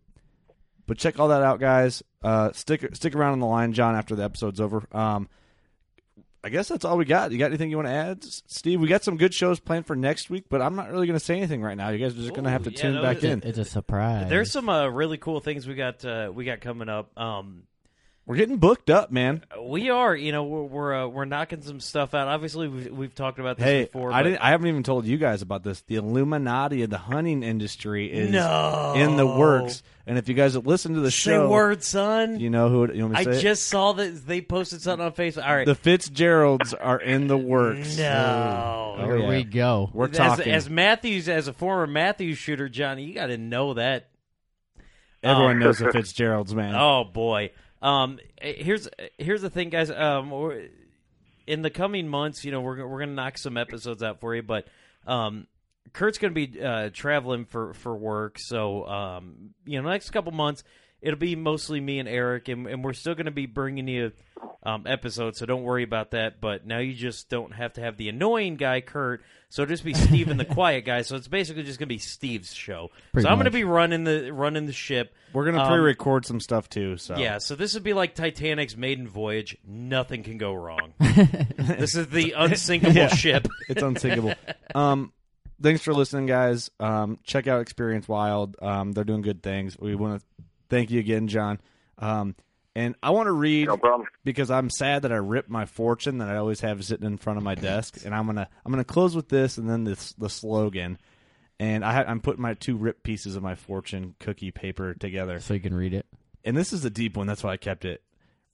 but 0.88 0.98
check 0.98 1.20
all 1.20 1.30
that 1.30 1.44
out, 1.44 1.60
guys. 1.60 2.04
Uh, 2.24 2.52
stick 2.54 2.96
stick 2.96 3.16
around 3.16 3.34
on 3.34 3.40
the 3.40 3.46
line, 3.46 3.74
John, 3.74 3.96
after 3.96 4.16
the 4.16 4.24
episode's 4.24 4.60
over. 4.60 4.84
Um, 4.92 5.30
I 6.46 6.50
guess 6.50 6.68
that's 6.68 6.84
all 6.84 6.98
we 6.98 7.06
got. 7.06 7.32
You 7.32 7.38
got 7.38 7.46
anything 7.46 7.70
you 7.70 7.78
want 7.78 7.88
to 7.88 7.94
add, 7.94 8.24
Steve? 8.24 8.82
We 8.82 8.90
got 8.90 9.04
some 9.04 9.16
good 9.16 9.34
shows 9.34 9.62
planned 9.62 9.88
for 9.88 9.96
next 9.96 10.30
week, 10.30 10.46
but 10.50 10.62
I'm 10.62 10.76
not 10.76 10.92
really 10.92 11.08
going 11.08 11.18
to 11.18 11.24
say 11.24 11.38
anything 11.38 11.62
right 11.62 11.78
now. 11.78 11.90
You 11.90 12.00
guys 12.00 12.14
are 12.14 12.18
just 12.18 12.32
going 12.32 12.44
to 12.44 12.50
have 12.50 12.64
to 12.66 12.72
yeah, 12.72 12.82
tune 12.82 12.96
no, 12.96 13.02
back 13.02 13.18
it's- 13.18 13.32
in. 13.32 13.48
It's 13.48 13.58
a 13.58 13.64
surprise. 13.66 14.28
There's 14.30 14.52
some 14.52 14.68
uh, 14.68 14.88
really 14.90 15.18
cool 15.18 15.40
things 15.40 15.66
we 15.66 15.76
got 15.76 16.04
uh, 16.04 16.32
we 16.34 16.44
got 16.44 16.60
coming 16.60 16.90
up. 16.90 17.18
Um, 17.18 17.64
We're 18.26 18.38
getting 18.38 18.56
booked 18.56 18.90
up, 18.90 19.12
man. 19.12 19.44
we 19.62 19.90
are, 19.90 20.16
you 20.16 20.32
know, 20.32 20.46
we're 20.46 20.64
we're, 20.64 20.94
uh, 20.94 21.08
we're 21.08 21.26
knocking 21.26 21.62
some 21.62 21.82
stuff 21.82 22.14
out. 22.14 22.30
Obviously, 22.30 22.70
we've, 22.70 22.90
we've 22.90 23.14
talked 23.14 23.38
about 23.38 23.58
this 23.58 23.66
Hey, 23.66 23.84
before. 23.84 24.14
I 24.14 24.20
but- 24.20 24.30
didn't. 24.30 24.40
I 24.42 24.52
haven't 24.52 24.68
even 24.68 24.84
told 24.84 25.06
you 25.06 25.18
guys 25.18 25.42
about 25.42 25.64
this. 25.64 25.82
The 25.82 25.96
Illuminati 25.96 26.84
of 26.84 26.90
the 26.90 26.98
hunting 27.00 27.44
industry 27.44 28.10
is 28.10 28.32
No. 28.32 28.94
in 28.96 29.18
the 29.18 29.28
works. 29.28 29.84
And 30.08 30.18
if 30.18 30.30
you 30.30 30.36
guys 30.36 30.54
have 30.54 30.66
listened 30.66 30.96
to 30.96 31.02
the 31.02 31.12
Say 31.12 31.32
show, 31.32 31.50
word, 31.50 31.84
son. 31.84 32.40
you 32.40 32.50
know 32.50 32.70
who 32.70 32.86
it- 32.86 32.96
you 32.96 33.02
want 33.04 33.14
me 33.16 33.20
I 33.20 33.24
to 33.26 33.34
say 33.34 33.40
it? 33.40 33.42
just 33.42 33.68
saw 33.68 33.92
that 33.92 34.26
they 34.26 34.40
posted 34.42 34.82
something 34.82 35.06
on 35.06 35.12
Facebook. 35.12 35.46
All 35.46 35.56
right, 35.56 35.66
the 35.66 35.76
Fitzgeralds 35.76 36.74
are 36.74 37.02
in 37.02 37.28
the 37.28 37.38
works. 37.38 37.98
no. 37.98 38.96
Oh, 39.00 39.04
Here 39.06 39.18
yeah. 39.18 39.28
we 39.28 39.44
go. 39.44 39.90
We're 39.94 40.06
as, 40.10 40.16
talking. 40.16 40.52
as 40.54 40.70
Mathews, 40.70 41.28
as 41.28 41.50
a 41.50 41.54
former 41.54 41.88
Mathews 41.88 42.38
shooter, 42.38 42.70
Johnny, 42.70 43.04
you 43.04 43.14
got 43.16 43.28
to 43.28 43.38
know 43.38 43.74
that. 43.74 44.08
Everyone 45.22 45.54
Um, 45.54 45.60
knows 45.60 45.80
the 45.80 45.92
Fitzgeralds, 45.92 46.54
man. 46.56 46.74
Oh 46.80 47.04
boy. 47.06 47.52
Um, 47.84 48.20
eh, 48.42 48.54
here's 48.58 48.88
here's 49.20 49.42
the 49.42 49.50
thing, 49.50 49.70
guys. 49.70 49.92
Um, 49.92 50.32
in 51.46 51.62
the 51.62 51.70
coming 51.70 52.08
months, 52.08 52.44
you 52.46 52.52
know, 52.52 52.62
we're 52.62 52.88
we're 52.88 53.00
gonna 53.00 53.12
knock 53.12 53.38
some 53.38 53.58
episodes 53.58 54.02
out 54.02 54.22
for 54.22 54.34
you, 54.34 54.42
but 54.42 54.68
um, 55.06 55.48
Kurt's 55.92 56.18
gonna 56.18 56.34
be 56.34 56.60
uh, 56.60 56.90
traveling 56.94 57.46
for 57.46 57.74
for 57.74 57.94
work, 57.96 58.38
so 58.40 58.88
um, 58.88 59.54
you 59.66 59.82
know, 59.82 59.90
next 59.90 60.10
couple 60.12 60.32
months 60.32 60.64
it'll 61.04 61.20
be 61.20 61.36
mostly 61.36 61.80
me 61.80 62.00
and 62.00 62.10
Eric, 62.10 62.48
and, 62.48 62.66
and 62.66 62.84
we're 62.84 62.94
still 62.94 63.14
gonna 63.14 63.30
be 63.32 63.46
bringing 63.46 63.88
you 63.88 64.12
um 64.64 64.86
episodes, 64.88 65.38
so 65.40 65.46
don't 65.46 65.64
worry 65.64 65.84
about 65.84 66.12
that. 66.12 66.40
But 66.42 66.66
now 66.66 66.80
you 66.80 66.94
just 66.94 67.30
don't 67.30 67.54
have 67.54 67.74
to 67.74 67.82
have 67.82 67.98
the 67.98 68.10
annoying 68.10 68.56
guy 68.56 68.82
Kurt, 68.82 69.22
so 69.50 69.62
it'll 69.64 69.72
just 69.74 69.84
be 69.84 69.94
Steve 69.94 70.30
and 70.30 70.40
the 70.40 70.46
quiet 70.60 70.86
guy. 70.86 71.02
So 71.04 71.16
it's 71.16 71.28
basically 71.28 71.64
just 71.64 71.78
gonna 71.80 71.88
be 71.88 71.98
Steve's 72.00 72.54
show. 72.54 72.90
Pretty 73.12 73.26
so 73.26 73.30
I'm 73.32 73.38
gonna 73.38 73.52
be 73.52 73.66
running 73.66 74.04
the 74.06 74.32
running 74.32 74.66
the 74.66 74.74
ship. 74.74 75.14
We're 75.34 75.46
gonna 75.46 75.62
Um, 75.64 75.68
pre-record 75.70 76.26
some 76.26 76.40
stuff 76.40 76.70
too. 76.70 76.98
So 76.98 77.18
yeah, 77.18 77.38
so 77.40 77.56
this 77.56 77.74
would 77.74 77.84
be 77.84 77.94
like 77.94 78.16
Titanic's 78.16 78.78
maiden 78.78 79.08
voyage. 79.08 79.58
Nothing 79.68 80.24
can 80.24 80.38
go 80.38 80.54
wrong. 80.54 80.94
this 81.00 81.96
is 81.96 82.08
the 82.08 82.34
unsinkable 82.38 82.96
Yeah. 82.96 83.08
ship. 83.10 83.48
it's 83.70 83.82
unsinkable. 83.82 84.34
um, 84.76 85.12
thanks 85.62 85.82
for 85.82 85.94
listening, 85.94 86.26
guys. 86.28 86.70
Um, 86.80 87.20
check 87.24 87.48
out 87.48 87.62
Experience 87.62 88.08
Wild. 88.08 88.56
Um, 88.62 88.92
they're 88.94 89.04
doing 89.04 89.22
good 89.22 89.42
things. 89.44 89.78
We 89.78 89.96
want 89.96 90.22
to 90.22 90.44
thank 90.70 90.92
you 90.92 91.00
again, 91.00 91.28
John. 91.28 91.60
Um, 91.98 92.36
and 92.76 92.96
I 93.04 93.12
want 93.12 93.28
to 93.28 93.32
read 93.32 93.68
No 93.68 93.78
problem. 93.78 94.08
because 94.24 94.50
I'm 94.50 94.70
sad 94.70 95.04
that 95.04 95.12
I 95.12 95.18
ripped 95.18 95.50
my 95.50 95.66
fortune 95.66 96.18
that 96.18 96.30
I 96.30 96.38
always 96.38 96.62
have 96.62 96.84
sitting 96.84 97.06
in 97.06 97.18
front 97.18 97.38
of 97.38 97.44
my 97.44 97.54
desk, 97.56 98.04
and 98.06 98.16
I'm 98.16 98.26
gonna 98.26 98.50
I'm 98.66 98.72
gonna 98.72 98.84
close 98.84 99.16
with 99.16 99.30
this 99.30 99.58
and 99.58 99.70
then 99.70 99.84
this 99.84 100.14
the 100.14 100.30
slogan. 100.30 100.98
And 101.60 101.86
I, 101.86 102.04
I'm 102.04 102.20
putting 102.20 102.42
my 102.42 102.56
two 102.56 102.76
ripped 102.76 103.04
pieces 103.04 103.36
of 103.36 103.44
my 103.44 103.54
fortune 103.56 104.16
cookie 104.20 104.50
paper 104.52 104.96
together. 104.96 105.40
So 105.40 105.54
you 105.54 105.60
can 105.60 105.76
read 105.76 105.94
it. 105.94 106.08
And 106.44 106.58
this 106.58 106.74
is 106.74 106.84
a 106.84 106.90
deep 106.90 107.16
one. 107.16 107.28
That's 107.28 107.44
why 107.44 107.52
I 107.54 107.58
kept 107.58 107.86
it. 107.86 108.02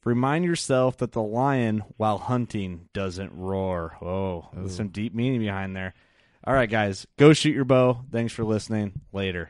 Remind 0.04 0.44
yourself 0.46 0.98
that 0.98 1.14
the 1.14 1.22
lion, 1.24 1.82
while 1.98 2.18
hunting, 2.18 2.90
doesn't 2.94 3.32
roar. 3.34 3.98
Oh, 4.02 4.50
there's 4.54 4.76
some 4.76 4.90
deep 4.90 5.16
meaning 5.16 5.40
behind 5.40 5.76
there. 5.76 5.94
All 6.46 6.54
right, 6.54 6.70
guys, 6.70 7.08
go 7.18 7.34
shoot 7.34 7.56
your 7.56 7.66
bow. 7.66 8.02
Thanks 8.12 8.34
for 8.34 8.44
listening. 8.44 8.94
Later. 9.14 9.50